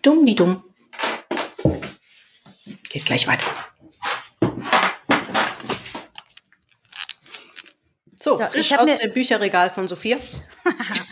dumm, 0.06 0.24
die 0.24 0.36
dumm. 0.36 0.62
Geht 2.96 3.04
gleich 3.04 3.26
weiter. 3.28 3.44
So, 8.18 8.36
so 8.36 8.44
frisch 8.46 8.72
aus 8.72 8.96
dem 8.96 9.12
Bücherregal 9.12 9.68
von 9.68 9.86
Sophia. 9.86 10.16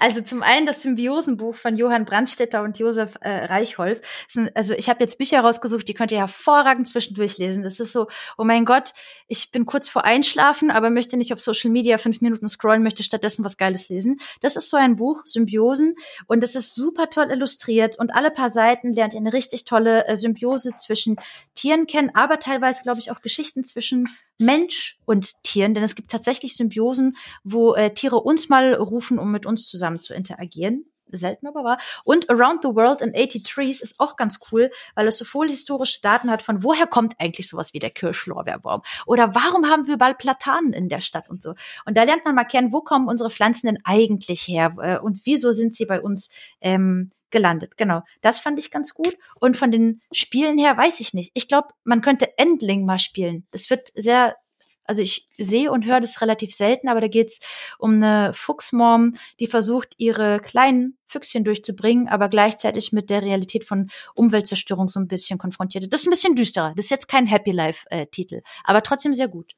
Also 0.00 0.22
zum 0.22 0.42
einen 0.42 0.64
das 0.64 0.80
Symbiosenbuch 0.80 1.54
von 1.54 1.76
Johann 1.76 2.06
Brandstetter 2.06 2.62
und 2.62 2.78
Josef 2.78 3.16
äh, 3.20 3.44
Reichholf. 3.44 4.00
Ein, 4.34 4.50
also 4.54 4.72
ich 4.72 4.88
habe 4.88 5.00
jetzt 5.00 5.18
Bücher 5.18 5.40
rausgesucht, 5.42 5.86
die 5.86 5.92
könnt 5.92 6.10
ihr 6.10 6.18
hervorragend 6.18 6.88
zwischendurch 6.88 7.36
lesen. 7.36 7.62
Das 7.62 7.80
ist 7.80 7.92
so, 7.92 8.08
oh 8.38 8.44
mein 8.44 8.64
Gott, 8.64 8.94
ich 9.28 9.50
bin 9.50 9.66
kurz 9.66 9.90
vor 9.90 10.04
Einschlafen, 10.04 10.70
aber 10.70 10.88
möchte 10.88 11.18
nicht 11.18 11.34
auf 11.34 11.40
Social 11.40 11.70
Media 11.70 11.98
fünf 11.98 12.22
Minuten 12.22 12.48
scrollen, 12.48 12.82
möchte 12.82 13.02
stattdessen 13.02 13.44
was 13.44 13.58
Geiles 13.58 13.90
lesen. 13.90 14.18
Das 14.40 14.56
ist 14.56 14.70
so 14.70 14.78
ein 14.78 14.96
Buch, 14.96 15.20
Symbiosen, 15.26 15.96
und 16.26 16.42
das 16.42 16.54
ist 16.54 16.74
super 16.74 17.10
toll 17.10 17.30
illustriert 17.30 17.98
und 17.98 18.14
alle 18.14 18.30
paar 18.30 18.48
Seiten 18.48 18.94
lernt 18.94 19.12
ihr 19.12 19.20
eine 19.20 19.34
richtig 19.34 19.66
tolle 19.66 20.06
äh, 20.08 20.16
Symbiose 20.16 20.70
zwischen 20.76 21.16
Tieren 21.54 21.86
kennen, 21.86 22.10
aber 22.14 22.38
teilweise, 22.38 22.82
glaube 22.82 23.00
ich, 23.00 23.10
auch 23.10 23.20
Geschichten 23.20 23.64
zwischen 23.64 24.08
Mensch 24.40 24.98
und 25.04 25.42
Tieren, 25.42 25.74
denn 25.74 25.84
es 25.84 25.94
gibt 25.94 26.10
tatsächlich 26.10 26.56
Symbiosen, 26.56 27.16
wo 27.44 27.74
äh, 27.74 27.92
Tiere 27.92 28.16
uns 28.16 28.48
mal 28.48 28.74
rufen, 28.74 29.18
um 29.18 29.30
mit 29.30 29.46
uns 29.46 29.68
zusammen 29.68 30.00
zu 30.00 30.14
interagieren. 30.14 30.86
Selten 31.12 31.46
aber 31.46 31.64
wahr. 31.64 31.78
Und 32.04 32.30
Around 32.30 32.62
the 32.62 32.68
World 32.68 33.00
in 33.00 33.14
80 33.14 33.42
Trees 33.42 33.80
ist 33.80 33.98
auch 33.98 34.16
ganz 34.16 34.38
cool, 34.52 34.70
weil 34.94 35.06
es 35.08 35.18
so 35.18 35.24
voll 35.24 35.48
historische 35.48 36.00
Daten 36.00 36.30
hat 36.30 36.42
von 36.42 36.62
woher 36.62 36.86
kommt 36.86 37.14
eigentlich 37.18 37.48
sowas 37.48 37.72
wie 37.74 37.78
der 37.78 37.90
Kirschlorbeerbaum? 37.90 38.82
Oder 39.06 39.34
warum 39.34 39.68
haben 39.68 39.86
wir 39.86 39.96
bald 39.96 40.18
Platanen 40.18 40.72
in 40.72 40.88
der 40.88 41.00
Stadt 41.00 41.28
und 41.28 41.42
so? 41.42 41.54
Und 41.84 41.96
da 41.96 42.04
lernt 42.04 42.24
man 42.24 42.34
mal 42.34 42.44
kennen, 42.44 42.72
wo 42.72 42.80
kommen 42.80 43.08
unsere 43.08 43.30
Pflanzen 43.30 43.66
denn 43.66 43.78
eigentlich 43.84 44.42
her? 44.46 44.74
Äh, 44.80 44.98
und 44.98 45.20
wieso 45.24 45.52
sind 45.52 45.74
sie 45.74 45.86
bei 45.86 46.00
uns 46.00 46.30
ähm, 46.60 47.10
gelandet. 47.30 47.76
Genau. 47.76 48.02
Das 48.20 48.40
fand 48.40 48.58
ich 48.58 48.70
ganz 48.70 48.94
gut. 48.94 49.16
Und 49.40 49.56
von 49.56 49.70
den 49.70 50.00
Spielen 50.12 50.58
her 50.58 50.76
weiß 50.76 51.00
ich 51.00 51.14
nicht. 51.14 51.30
Ich 51.34 51.48
glaube, 51.48 51.68
man 51.84 52.00
könnte 52.00 52.38
Endling 52.38 52.84
mal 52.84 52.98
spielen. 52.98 53.46
Das 53.50 53.70
wird 53.70 53.88
sehr, 53.94 54.36
also 54.84 55.02
ich 55.02 55.28
sehe 55.36 55.70
und 55.70 55.84
höre 55.84 56.00
das 56.00 56.20
relativ 56.20 56.54
selten, 56.54 56.88
aber 56.88 57.00
da 57.00 57.08
geht's 57.08 57.40
um 57.78 57.94
eine 57.94 58.32
Fuchsmom, 58.32 59.14
die 59.38 59.46
versucht, 59.46 59.94
ihre 59.98 60.40
kleinen 60.40 60.98
Füchschen 61.06 61.44
durchzubringen, 61.44 62.08
aber 62.08 62.28
gleichzeitig 62.28 62.92
mit 62.92 63.10
der 63.10 63.22
Realität 63.22 63.64
von 63.64 63.90
Umweltzerstörung 64.14 64.88
so 64.88 65.00
ein 65.00 65.08
bisschen 65.08 65.38
konfrontiert. 65.38 65.92
Das 65.92 66.00
ist 66.00 66.06
ein 66.06 66.10
bisschen 66.10 66.34
düsterer. 66.34 66.72
Das 66.76 66.86
ist 66.86 66.90
jetzt 66.90 67.08
kein 67.08 67.26
Happy 67.26 67.50
Life-Titel, 67.50 68.36
äh, 68.36 68.42
aber 68.64 68.82
trotzdem 68.82 69.14
sehr 69.14 69.28
gut. 69.28 69.54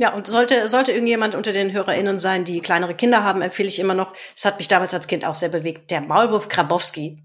Ja, 0.00 0.14
und 0.14 0.26
sollte, 0.26 0.66
sollte 0.70 0.92
irgendjemand 0.92 1.34
unter 1.34 1.52
den 1.52 1.72
HörerInnen 1.72 2.18
sein, 2.18 2.46
die 2.46 2.60
kleinere 2.60 2.94
Kinder 2.94 3.22
haben, 3.22 3.42
empfehle 3.42 3.68
ich 3.68 3.78
immer 3.78 3.92
noch, 3.92 4.14
das 4.34 4.46
hat 4.46 4.56
mich 4.56 4.66
damals 4.66 4.94
als 4.94 5.08
Kind 5.08 5.26
auch 5.26 5.34
sehr 5.34 5.50
bewegt, 5.50 5.90
der 5.90 6.00
Maulwurf 6.00 6.48
Grabowski. 6.48 7.22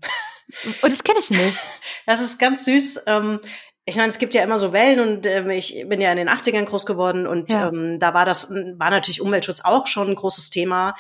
Und 0.66 0.76
oh, 0.84 0.88
das 0.90 1.02
kenne 1.06 1.20
ich 1.20 1.30
nicht. 1.30 1.66
Das 2.06 2.20
ist 2.20 2.38
ganz 2.38 2.66
süß. 2.66 3.04
Ähm, 3.08 3.40
ich 3.86 3.96
meine, 3.96 4.10
es 4.10 4.20
gibt 4.20 4.34
ja 4.34 4.44
immer 4.44 4.60
so 4.60 4.74
Wellen 4.74 5.00
und 5.00 5.26
ähm, 5.26 5.52
ich 5.52 5.86
bin 5.88 6.02
ja 6.02 6.12
in 6.12 6.18
den 6.18 6.28
80ern 6.28 6.66
groß 6.66 6.86
geworden 6.86 7.28
und 7.28 7.50
ja. 7.50 7.70
ähm, 7.70 7.98
da 7.98 8.14
war 8.14 8.26
das, 8.26 8.52
war 8.52 8.90
natürlich 8.90 9.22
Umweltschutz 9.22 9.62
auch 9.64 9.88
schon 9.88 10.10
ein 10.10 10.16
großes 10.16 10.50
Thema. 10.50 10.96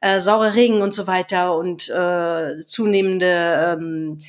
Äh, 0.00 0.20
saure 0.20 0.54
Regen 0.54 0.80
und 0.80 0.94
so 0.94 1.08
weiter 1.08 1.56
und 1.56 1.88
äh, 1.88 2.60
zunehmende 2.64 3.76
ähm, 3.76 4.22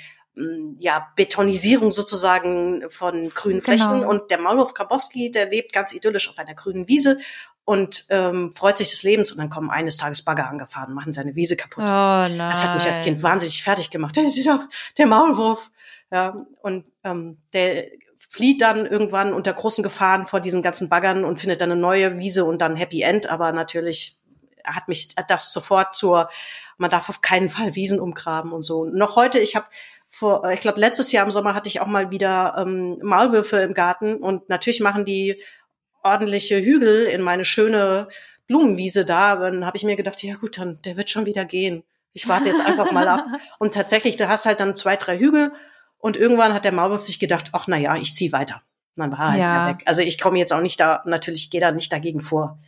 ja, 0.80 1.08
Betonisierung 1.16 1.92
sozusagen 1.92 2.84
von 2.90 3.30
grünen 3.30 3.62
Flächen. 3.62 4.02
Genau. 4.02 4.10
Und 4.10 4.30
der 4.30 4.40
Maulwurf 4.40 4.74
Grabowski, 4.74 5.32
der 5.32 5.50
lebt 5.50 5.74
ganz 5.74 5.94
idyllisch 5.94 6.30
auf 6.30 6.38
einer 6.38 6.54
grünen 6.54 6.88
Wiese 6.88 7.18
und 7.66 8.06
ähm, 8.10 8.54
freut 8.54 8.78
sich 8.78 8.92
des 8.92 9.04
Lebens. 9.04 9.32
Und 9.32 9.40
dann 9.40 9.50
kommen 9.50 9.70
eines 9.70 9.98
Tages 9.98 10.24
Bagger 10.24 10.48
angefahren, 10.48 10.94
machen 10.94 11.14
seine 11.14 11.36
Wiese 11.36 11.58
kaputt. 11.58 11.84
Oh 11.84 11.88
nein. 11.88 12.38
Das 12.38 12.64
hat 12.64 12.76
mich 12.76 12.86
als 12.86 13.02
Kind 13.02 13.22
wahnsinnig 13.24 13.64
fertig 13.64 13.90
gemacht. 13.90 14.16
Der, 14.18 14.68
der 14.98 15.06
Maulwurf. 15.08 15.72
Ja, 16.10 16.46
und 16.62 16.86
ähm, 17.04 17.42
der 17.52 17.88
flieht 18.30 18.62
dann 18.62 18.86
irgendwann 18.86 19.34
unter 19.34 19.52
großen 19.52 19.84
Gefahren 19.84 20.26
vor 20.26 20.40
diesen 20.40 20.62
ganzen 20.62 20.88
Baggern 20.88 21.26
und 21.26 21.40
findet 21.40 21.60
dann 21.60 21.72
eine 21.72 21.82
neue 21.82 22.18
Wiese 22.18 22.46
und 22.46 22.62
dann 22.62 22.78
Happy 22.78 23.02
End. 23.02 23.30
Aber 23.30 23.52
natürlich 23.52 24.18
hat 24.64 24.88
mich 24.88 25.10
das 25.16 25.52
sofort 25.52 25.96
zur, 25.96 26.30
man 26.78 26.90
darf 26.90 27.10
auf 27.10 27.22
keinen 27.22 27.50
Fall 27.50 27.76
Wiesen 27.76 28.00
umgraben 28.00 28.54
und 28.54 28.62
so. 28.62 28.86
Noch 28.86 29.16
heute, 29.16 29.40
ich 29.40 29.56
habe 29.56 29.66
vor, 30.18 30.44
äh, 30.46 30.54
ich 30.54 30.62
glaube, 30.62 30.80
letztes 30.80 31.12
Jahr 31.12 31.26
im 31.26 31.32
Sommer 31.32 31.54
hatte 31.54 31.70
ich 31.70 31.80
auch 31.80 31.88
mal 31.88 32.12
wieder 32.12 32.56
ähm, 32.58 32.98
Maulwürfe 33.02 33.58
im 33.58 33.74
Garten 33.74 34.18
und 34.18 34.50
natürlich 34.50 34.80
machen 34.80 35.06
die 35.06 35.42
ordentliche 36.04 36.60
Hügel 36.62 37.04
in 37.04 37.22
meine 37.22 37.46
schöne 37.46 38.08
Blumenwiese 38.48 39.06
da. 39.06 39.36
Dann 39.36 39.66
habe 39.66 39.78
ich 39.78 39.84
mir 39.84 39.96
gedacht, 39.96 40.24
ja 40.24 40.36
gut, 40.36 40.58
dann 40.58 40.80
der 40.84 40.98
wird 40.98 41.10
schon 41.10 41.26
wieder 41.26 41.46
gehen. 41.46 41.84
Ich 42.14 42.28
warte 42.28 42.48
jetzt 42.48 42.66
einfach 42.66 42.92
mal 42.92 43.08
ab. 43.08 43.26
Und 43.60 43.76
tatsächlich, 43.76 44.16
du 44.16 44.28
hast 44.28 44.48
halt 44.48 44.60
dann 44.60 44.76
zwei, 44.76 44.96
drei 44.96 45.20
Hügel 45.20 45.52
und 46.00 46.16
irgendwann 46.18 46.54
hat 46.54 46.64
der 46.64 46.74
Maulwurf 46.74 47.02
sich 47.02 47.20
gedacht, 47.20 47.50
ach 47.54 47.66
na 47.68 47.78
ja, 47.78 47.96
ich 47.96 48.16
zieh 48.16 48.32
weiter. 48.32 48.62
Und 48.96 49.02
dann 49.02 49.12
war 49.12 49.20
er 49.20 49.32
halt 49.32 49.40
ja. 49.40 49.68
weg. 49.70 49.84
Also 49.86 50.02
ich 50.02 50.20
komme 50.20 50.38
jetzt 50.38 50.54
auch 50.54 50.62
nicht 50.62 50.80
da, 50.80 51.02
natürlich 51.06 51.50
gehe 51.50 51.62
da 51.62 51.72
nicht 51.72 51.92
dagegen 51.92 52.22
vor. 52.22 52.60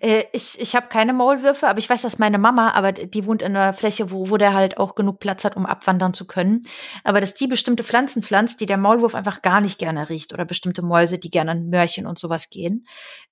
Äh, 0.00 0.24
ich 0.32 0.60
ich 0.60 0.74
habe 0.74 0.88
keine 0.88 1.12
Maulwürfe, 1.12 1.68
aber 1.68 1.78
ich 1.78 1.88
weiß, 1.88 2.02
dass 2.02 2.18
meine 2.18 2.38
Mama, 2.38 2.72
aber 2.72 2.92
die 2.92 3.24
wohnt 3.26 3.42
in 3.42 3.56
einer 3.56 3.72
Fläche, 3.72 4.10
wo, 4.10 4.30
wo 4.30 4.36
der 4.36 4.54
halt 4.54 4.78
auch 4.78 4.94
genug 4.94 5.20
Platz 5.20 5.44
hat, 5.44 5.56
um 5.56 5.66
abwandern 5.66 6.14
zu 6.14 6.26
können. 6.26 6.62
Aber 7.04 7.20
dass 7.20 7.34
die 7.34 7.46
bestimmte 7.46 7.84
Pflanzen 7.84 8.22
pflanzt, 8.22 8.60
die 8.60 8.66
der 8.66 8.78
Maulwurf 8.78 9.14
einfach 9.14 9.42
gar 9.42 9.60
nicht 9.60 9.78
gerne 9.78 10.08
riecht 10.08 10.32
oder 10.32 10.44
bestimmte 10.44 10.82
Mäuse, 10.82 11.18
die 11.18 11.30
gerne 11.30 11.52
an 11.52 11.70
Mörchen 11.70 12.06
und 12.06 12.18
sowas 12.18 12.50
gehen. 12.50 12.86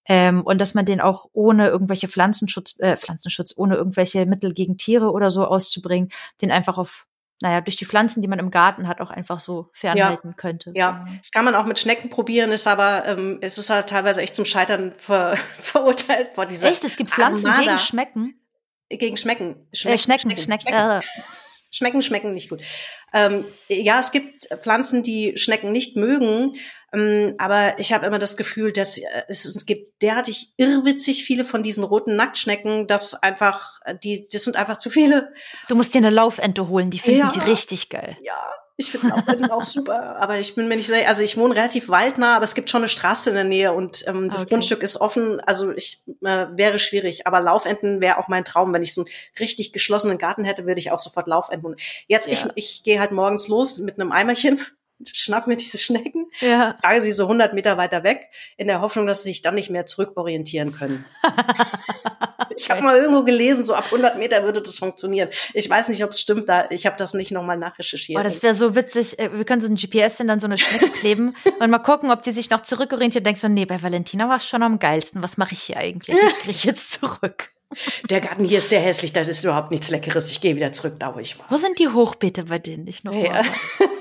Ähm, 0.06 0.42
und 0.42 0.60
dass 0.60 0.74
man 0.74 0.84
den 0.86 1.00
auch 1.00 1.26
ohne 1.32 1.68
irgendwelche 1.68 2.08
Pflanzenschutz, 2.08 2.78
äh, 2.78 2.96
Pflanzenschutz, 2.96 3.54
ohne 3.56 3.76
irgendwelche 3.76 4.26
Mittel 4.26 4.54
gegen 4.54 4.76
Tiere 4.76 5.10
oder 5.12 5.30
so 5.30 5.44
auszubringen, 5.46 6.10
den 6.40 6.50
einfach 6.50 6.78
auf 6.78 7.06
naja, 7.40 7.60
durch 7.60 7.76
die 7.76 7.84
Pflanzen, 7.84 8.20
die 8.20 8.28
man 8.28 8.38
im 8.38 8.50
Garten 8.50 8.88
hat, 8.88 9.00
auch 9.00 9.10
einfach 9.10 9.38
so 9.38 9.70
fernhalten 9.72 10.30
ja, 10.30 10.34
könnte. 10.34 10.72
Ja, 10.74 11.06
das 11.18 11.30
kann 11.30 11.44
man 11.44 11.54
auch 11.54 11.66
mit 11.66 11.78
Schnecken 11.78 12.10
probieren, 12.10 12.50
ist 12.50 12.66
aber, 12.66 13.04
ähm, 13.06 13.38
es 13.40 13.58
ist 13.58 13.70
halt 13.70 13.88
teilweise 13.88 14.20
echt 14.22 14.34
zum 14.34 14.44
Scheitern 14.44 14.92
ver 14.96 15.36
verurteilt 15.58 16.30
dieser. 16.50 16.70
Echt, 16.70 16.84
es 16.84 16.96
gibt 16.96 17.10
Pflanzen 17.10 17.46
Armada. 17.46 17.64
gegen 17.64 17.78
Schmecken? 17.78 18.40
Gegen 18.88 19.16
Schmecken. 19.16 19.68
Schmecken, 19.72 19.94
äh, 19.94 19.98
Schnecken, 19.98 20.30
Schnecken, 20.30 20.42
Schnecken. 20.42 20.68
Schnecken. 20.68 20.98
Äh. 20.98 21.00
Schmecken, 21.70 22.02
schmecken 22.02 22.34
nicht 22.34 22.48
gut. 22.48 22.62
Ähm, 23.12 23.44
ja, 23.68 24.00
es 24.00 24.10
gibt 24.10 24.46
Pflanzen, 24.62 25.02
die 25.02 25.36
Schnecken 25.36 25.70
nicht 25.70 25.96
mögen, 25.96 26.56
aber 26.90 27.78
ich 27.78 27.92
habe 27.92 28.06
immer 28.06 28.18
das 28.18 28.36
Gefühl, 28.36 28.72
dass 28.72 28.96
äh, 28.96 29.04
es, 29.28 29.66
gibt 29.66 30.02
derartig 30.02 30.54
irrwitzig 30.56 31.24
viele 31.24 31.44
von 31.44 31.62
diesen 31.62 31.84
roten 31.84 32.16
Nacktschnecken, 32.16 32.86
dass 32.86 33.14
einfach, 33.14 33.80
äh, 33.84 33.94
die, 34.02 34.26
das 34.32 34.44
sind 34.44 34.56
einfach 34.56 34.78
zu 34.78 34.88
viele. 34.88 35.32
Du 35.68 35.74
musst 35.74 35.92
dir 35.92 35.98
eine 35.98 36.10
Laufente 36.10 36.68
holen, 36.68 36.90
die 36.90 36.98
finden 36.98 37.20
ja, 37.20 37.30
die 37.30 37.40
richtig 37.40 37.90
geil. 37.90 38.16
Ja, 38.22 38.54
ich 38.78 38.90
finde 38.90 39.08
Laufenten 39.08 39.50
auch 39.50 39.64
super, 39.64 40.16
aber 40.16 40.38
ich 40.38 40.54
bin 40.54 40.68
mir 40.68 40.76
nicht, 40.76 40.90
also 40.90 41.22
ich 41.22 41.36
wohne 41.36 41.56
relativ 41.56 41.88
waldnah, 41.90 42.36
aber 42.36 42.44
es 42.44 42.54
gibt 42.54 42.70
schon 42.70 42.80
eine 42.80 42.88
Straße 42.88 43.28
in 43.28 43.34
der 43.34 43.44
Nähe 43.44 43.72
und 43.74 44.04
ähm, 44.06 44.30
das 44.30 44.42
okay. 44.42 44.50
Grundstück 44.50 44.82
ist 44.82 44.98
offen, 44.98 45.40
also 45.40 45.72
ich 45.72 46.04
äh, 46.22 46.46
wäre 46.52 46.78
schwierig, 46.78 47.26
aber 47.26 47.40
Laufenten 47.40 48.00
wäre 48.00 48.18
auch 48.18 48.28
mein 48.28 48.44
Traum, 48.44 48.72
wenn 48.72 48.82
ich 48.82 48.94
so 48.94 49.02
einen 49.02 49.10
richtig 49.40 49.74
geschlossenen 49.74 50.16
Garten 50.16 50.44
hätte, 50.44 50.64
würde 50.64 50.80
ich 50.80 50.90
auch 50.90 51.00
sofort 51.00 51.26
Laufenten. 51.26 51.76
Jetzt 52.06 52.28
ja. 52.28 52.32
ich 52.32 52.46
ich 52.54 52.82
gehe 52.84 52.98
halt 53.00 53.10
morgens 53.10 53.48
los 53.48 53.78
mit 53.78 54.00
einem 54.00 54.12
Eimerchen 54.12 54.62
schnapp 55.12 55.46
mir 55.46 55.56
diese 55.56 55.78
Schnecken, 55.78 56.26
ja. 56.40 56.74
trage 56.82 57.00
sie 57.00 57.12
so 57.12 57.24
100 57.24 57.54
Meter 57.54 57.76
weiter 57.76 58.02
weg, 58.04 58.28
in 58.56 58.66
der 58.66 58.80
Hoffnung, 58.80 59.06
dass 59.06 59.22
sie 59.22 59.30
sich 59.30 59.42
dann 59.42 59.54
nicht 59.54 59.70
mehr 59.70 59.86
zurückorientieren 59.86 60.74
können. 60.74 61.04
ich 62.56 62.70
habe 62.70 62.82
mal 62.82 62.96
irgendwo 62.96 63.22
gelesen, 63.22 63.64
so 63.64 63.74
ab 63.74 63.84
100 63.86 64.18
Meter 64.18 64.42
würde 64.42 64.60
das 64.60 64.78
funktionieren. 64.78 65.28
Ich 65.54 65.68
weiß 65.68 65.88
nicht, 65.88 66.02
ob 66.04 66.10
es 66.10 66.20
stimmt, 66.20 66.48
da 66.48 66.66
ich 66.70 66.86
habe 66.86 66.96
das 66.96 67.14
nicht 67.14 67.30
nochmal 67.30 67.56
nachrecherchiert. 67.56 68.18
Oh, 68.18 68.22
das 68.22 68.42
wäre 68.42 68.54
so 68.54 68.74
witzig. 68.74 69.18
Äh, 69.18 69.32
wir 69.32 69.44
können 69.44 69.60
so 69.60 69.68
ein 69.68 69.76
GPS 69.76 70.20
in 70.20 70.28
dann 70.28 70.40
so 70.40 70.46
eine 70.46 70.58
Schnecke 70.58 70.90
kleben 70.90 71.34
und 71.60 71.70
mal 71.70 71.78
gucken, 71.78 72.10
ob 72.10 72.22
die 72.22 72.32
sich 72.32 72.50
noch 72.50 72.60
zurückorientiert. 72.60 73.24
Denkst 73.24 73.40
du, 73.40 73.48
nee, 73.48 73.66
bei 73.66 73.82
Valentina 73.82 74.28
war 74.28 74.36
es 74.36 74.46
schon 74.46 74.62
am 74.62 74.78
geilsten. 74.78 75.22
Was 75.22 75.36
mache 75.36 75.52
ich 75.52 75.62
hier 75.62 75.76
eigentlich? 75.76 76.16
Ich 76.20 76.34
kriege 76.38 76.58
jetzt 76.62 76.92
zurück. 76.92 77.50
Der 78.08 78.20
Garten 78.22 78.44
hier 78.44 78.58
ist 78.58 78.70
sehr 78.70 78.80
hässlich, 78.80 79.12
das 79.12 79.28
ist 79.28 79.44
überhaupt 79.44 79.70
nichts 79.70 79.90
Leckeres. 79.90 80.30
Ich 80.30 80.40
gehe 80.40 80.56
wieder 80.56 80.72
zurück, 80.72 80.94
da 80.98 81.14
wo 81.14 81.18
ich 81.18 81.38
war. 81.38 81.46
Wo 81.50 81.56
sind 81.56 81.78
die 81.78 81.88
Hochbeete 81.88 82.44
bei 82.44 82.58
denen? 82.58 82.86
Ich 82.86 83.04
noch 83.04 83.14
ja. 83.14 83.42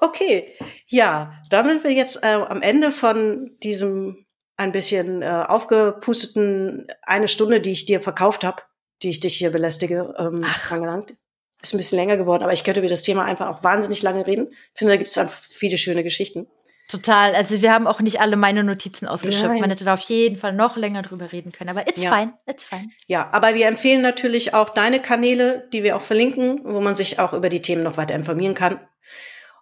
Okay, 0.00 0.54
ja, 0.86 1.32
da 1.50 1.64
sind 1.64 1.82
wir 1.82 1.92
jetzt 1.92 2.22
äh, 2.22 2.28
am 2.28 2.62
Ende 2.62 2.92
von 2.92 3.50
diesem 3.64 4.26
ein 4.56 4.72
bisschen 4.72 5.22
äh, 5.22 5.44
aufgepusteten 5.46 6.86
eine 7.02 7.28
Stunde, 7.28 7.60
die 7.60 7.72
ich 7.72 7.86
dir 7.86 8.00
verkauft 8.00 8.44
habe, 8.44 8.62
die 9.02 9.10
ich 9.10 9.20
dich 9.20 9.36
hier 9.36 9.50
belästige, 9.50 10.14
ähm, 10.18 10.44
Ach. 10.44 10.70
angelangt. 10.70 11.14
Ist 11.62 11.74
ein 11.74 11.78
bisschen 11.78 11.98
länger 11.98 12.16
geworden, 12.16 12.44
aber 12.44 12.52
ich 12.52 12.62
könnte 12.62 12.78
über 12.80 12.88
das 12.88 13.02
Thema 13.02 13.24
einfach 13.24 13.48
auch 13.48 13.64
wahnsinnig 13.64 14.02
lange 14.02 14.24
reden. 14.24 14.48
Ich 14.50 14.78
finde, 14.78 14.92
da 14.92 14.96
gibt 14.96 15.10
es 15.10 15.18
einfach 15.18 15.38
viele 15.38 15.76
schöne 15.76 16.04
Geschichten. 16.04 16.46
Total. 16.88 17.34
Also 17.34 17.60
wir 17.60 17.72
haben 17.72 17.86
auch 17.86 18.00
nicht 18.00 18.20
alle 18.20 18.36
meine 18.36 18.64
Notizen 18.64 19.06
ausgeschöpft. 19.06 19.60
Man 19.60 19.68
hätte 19.68 19.84
da 19.84 19.94
auf 19.94 20.00
jeden 20.00 20.36
Fall 20.36 20.54
noch 20.54 20.76
länger 20.76 21.02
drüber 21.02 21.32
reden 21.32 21.52
können. 21.52 21.68
Aber 21.68 21.86
it's 21.86 22.00
ja. 22.00 22.16
fine, 22.16 22.32
it's 22.46 22.64
fine. 22.64 22.88
Ja, 23.08 23.28
aber 23.32 23.54
wir 23.54 23.66
empfehlen 23.66 24.00
natürlich 24.00 24.54
auch 24.54 24.70
deine 24.70 25.00
Kanäle, 25.00 25.68
die 25.72 25.82
wir 25.82 25.96
auch 25.96 26.00
verlinken, 26.00 26.60
wo 26.64 26.80
man 26.80 26.94
sich 26.94 27.18
auch 27.18 27.34
über 27.34 27.50
die 27.50 27.60
Themen 27.60 27.82
noch 27.82 27.98
weiter 27.98 28.14
informieren 28.14 28.54
kann. 28.54 28.80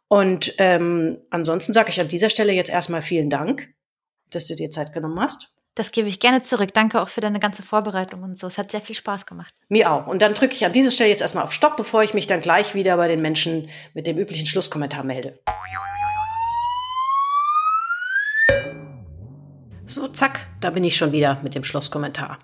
Und 0.09 0.55
ähm, 0.59 1.19
ansonsten 1.31 1.73
sage 1.73 1.91
ich 1.91 2.01
an 2.01 2.09
dieser 2.09 2.31
Stelle 2.31 2.53
jetzt 2.53 2.70
erstmal 2.70 3.03
vielen 3.03 3.31
Dank, 3.31 3.69
dass 4.31 4.47
du 4.47 4.55
dir 4.55 4.70
Zeit 4.70 4.93
genommen 4.93 5.19
hast. 5.20 5.53
Das 5.74 5.93
gebe 5.93 6.09
ich 6.09 6.20
gerne 6.20 6.43
zurück. 6.43 6.73
Danke 6.73 7.03
auch 7.03 7.11
für 7.11 7.20
deine 7.20 7.39
ganze 7.39 7.62
Vorbereitung 7.62 8.23
und 8.23 8.39
so. 8.39 8.47
Es 8.47 8.57
hat 8.57 8.70
sehr 8.70 8.81
viel 8.81 8.97
Spaß 8.97 9.27
gemacht. 9.27 9.53
Mir 9.69 9.93
auch. 9.93 10.07
Und 10.07 10.23
dann 10.23 10.33
drücke 10.33 10.55
ich 10.55 10.65
an 10.65 10.73
dieser 10.73 10.91
Stelle 10.91 11.11
jetzt 11.11 11.20
erstmal 11.20 11.45
auf 11.45 11.53
Stopp, 11.53 11.77
bevor 11.77 12.03
ich 12.03 12.15
mich 12.15 12.27
dann 12.27 12.41
gleich 12.41 12.74
wieder 12.74 12.97
bei 12.97 13.09
den 13.09 13.20
Menschen 13.20 13.69
mit 13.93 14.07
dem 14.07 14.16
üblichen 14.16 14.47
Schlusskommentar 14.47 15.05
melde. 15.05 15.39
So, 19.85 20.09
zack, 20.09 20.49
da 20.61 20.70
bin 20.70 20.83
ich 20.83 20.97
schon 20.97 21.12
wieder 21.12 21.41
mit 21.43 21.55
dem 21.55 21.62
Schlusskommentar. 21.62 22.39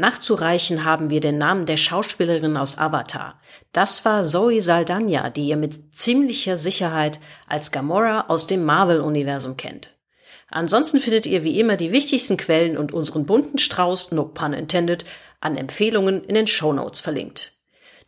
Nachzureichen 0.00 0.84
haben 0.84 1.10
wir 1.10 1.20
den 1.20 1.36
Namen 1.36 1.66
der 1.66 1.76
Schauspielerin 1.76 2.56
aus 2.56 2.78
Avatar. 2.78 3.38
Das 3.72 4.04
war 4.06 4.22
Zoe 4.22 4.62
Saldana, 4.62 5.28
die 5.28 5.46
ihr 5.48 5.58
mit 5.58 5.94
ziemlicher 5.94 6.56
Sicherheit 6.56 7.20
als 7.46 7.70
Gamora 7.70 8.24
aus 8.28 8.46
dem 8.46 8.64
Marvel-Universum 8.64 9.58
kennt. 9.58 9.94
Ansonsten 10.48 11.00
findet 11.00 11.26
ihr 11.26 11.44
wie 11.44 11.60
immer 11.60 11.76
die 11.76 11.92
wichtigsten 11.92 12.38
Quellen 12.38 12.78
und 12.78 12.92
unseren 12.92 13.26
bunten 13.26 13.58
Strauß, 13.58 14.12
no 14.12 14.24
pun 14.24 14.54
intended, 14.54 15.04
an 15.38 15.58
Empfehlungen 15.58 16.24
in 16.24 16.34
den 16.34 16.46
Shownotes 16.46 17.00
verlinkt. 17.00 17.52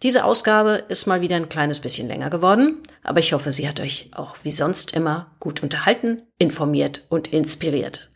Diese 0.02 0.24
Ausgabe 0.24 0.84
ist 0.88 1.06
mal 1.06 1.20
wieder 1.20 1.36
ein 1.36 1.50
kleines 1.50 1.80
bisschen 1.80 2.08
länger 2.08 2.30
geworden, 2.30 2.78
aber 3.02 3.20
ich 3.20 3.34
hoffe, 3.34 3.52
sie 3.52 3.68
hat 3.68 3.80
euch 3.80 4.08
auch 4.12 4.36
wie 4.44 4.50
sonst 4.50 4.94
immer 4.94 5.36
gut 5.40 5.62
unterhalten, 5.62 6.22
informiert 6.38 7.04
und 7.10 7.34
inspiriert. 7.34 8.10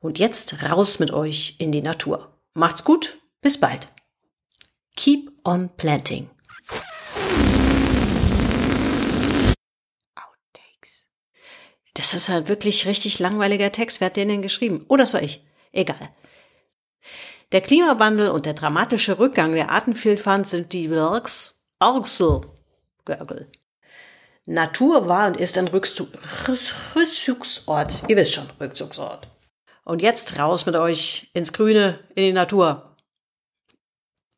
Und 0.00 0.18
jetzt 0.18 0.62
raus 0.62 0.98
mit 0.98 1.10
euch 1.10 1.56
in 1.58 1.72
die 1.72 1.80
Natur. 1.80 2.33
Macht's 2.56 2.84
gut, 2.84 3.20
bis 3.40 3.58
bald. 3.58 3.88
Keep 4.94 5.32
on 5.44 5.76
planting. 5.76 6.30
Outtakes. 10.14 11.08
Das 11.94 12.14
ist 12.14 12.30
ein 12.30 12.46
wirklich 12.46 12.86
richtig 12.86 13.18
langweiliger 13.18 13.72
Text. 13.72 14.00
Wer 14.00 14.06
hat 14.06 14.16
den 14.16 14.28
denn 14.28 14.42
geschrieben? 14.42 14.86
Oh, 14.88 14.96
das 14.96 15.14
war 15.14 15.22
ich. 15.22 15.44
Egal. 15.72 16.14
Der 17.50 17.60
Klimawandel 17.60 18.30
und 18.30 18.46
der 18.46 18.54
dramatische 18.54 19.18
Rückgang 19.18 19.50
der 19.52 19.70
Artenvielfalt 19.70 20.46
sind 20.46 20.72
die 20.72 20.92
Works 20.92 21.66
Görgel. 23.04 23.50
Natur 24.46 25.08
war 25.08 25.26
und 25.26 25.38
ist 25.38 25.58
ein 25.58 25.66
Rückzug, 25.66 26.08
Rückzugsort. 26.94 28.04
Ihr 28.06 28.16
wisst 28.16 28.34
schon, 28.34 28.48
Rückzugsort. 28.60 29.33
Und 29.84 30.00
jetzt 30.00 30.38
raus 30.38 30.66
mit 30.66 30.76
euch 30.76 31.30
ins 31.34 31.52
Grüne, 31.52 32.00
in 32.14 32.24
die 32.24 32.32
Natur. 32.32 32.96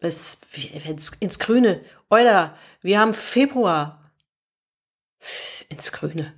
Bis, 0.00 0.38
ins, 0.84 1.10
ins 1.20 1.38
Grüne. 1.38 1.84
Euler, 2.10 2.56
wir 2.82 3.00
haben 3.00 3.14
Februar. 3.14 4.02
Ins 5.68 5.92
Grüne. 5.92 6.34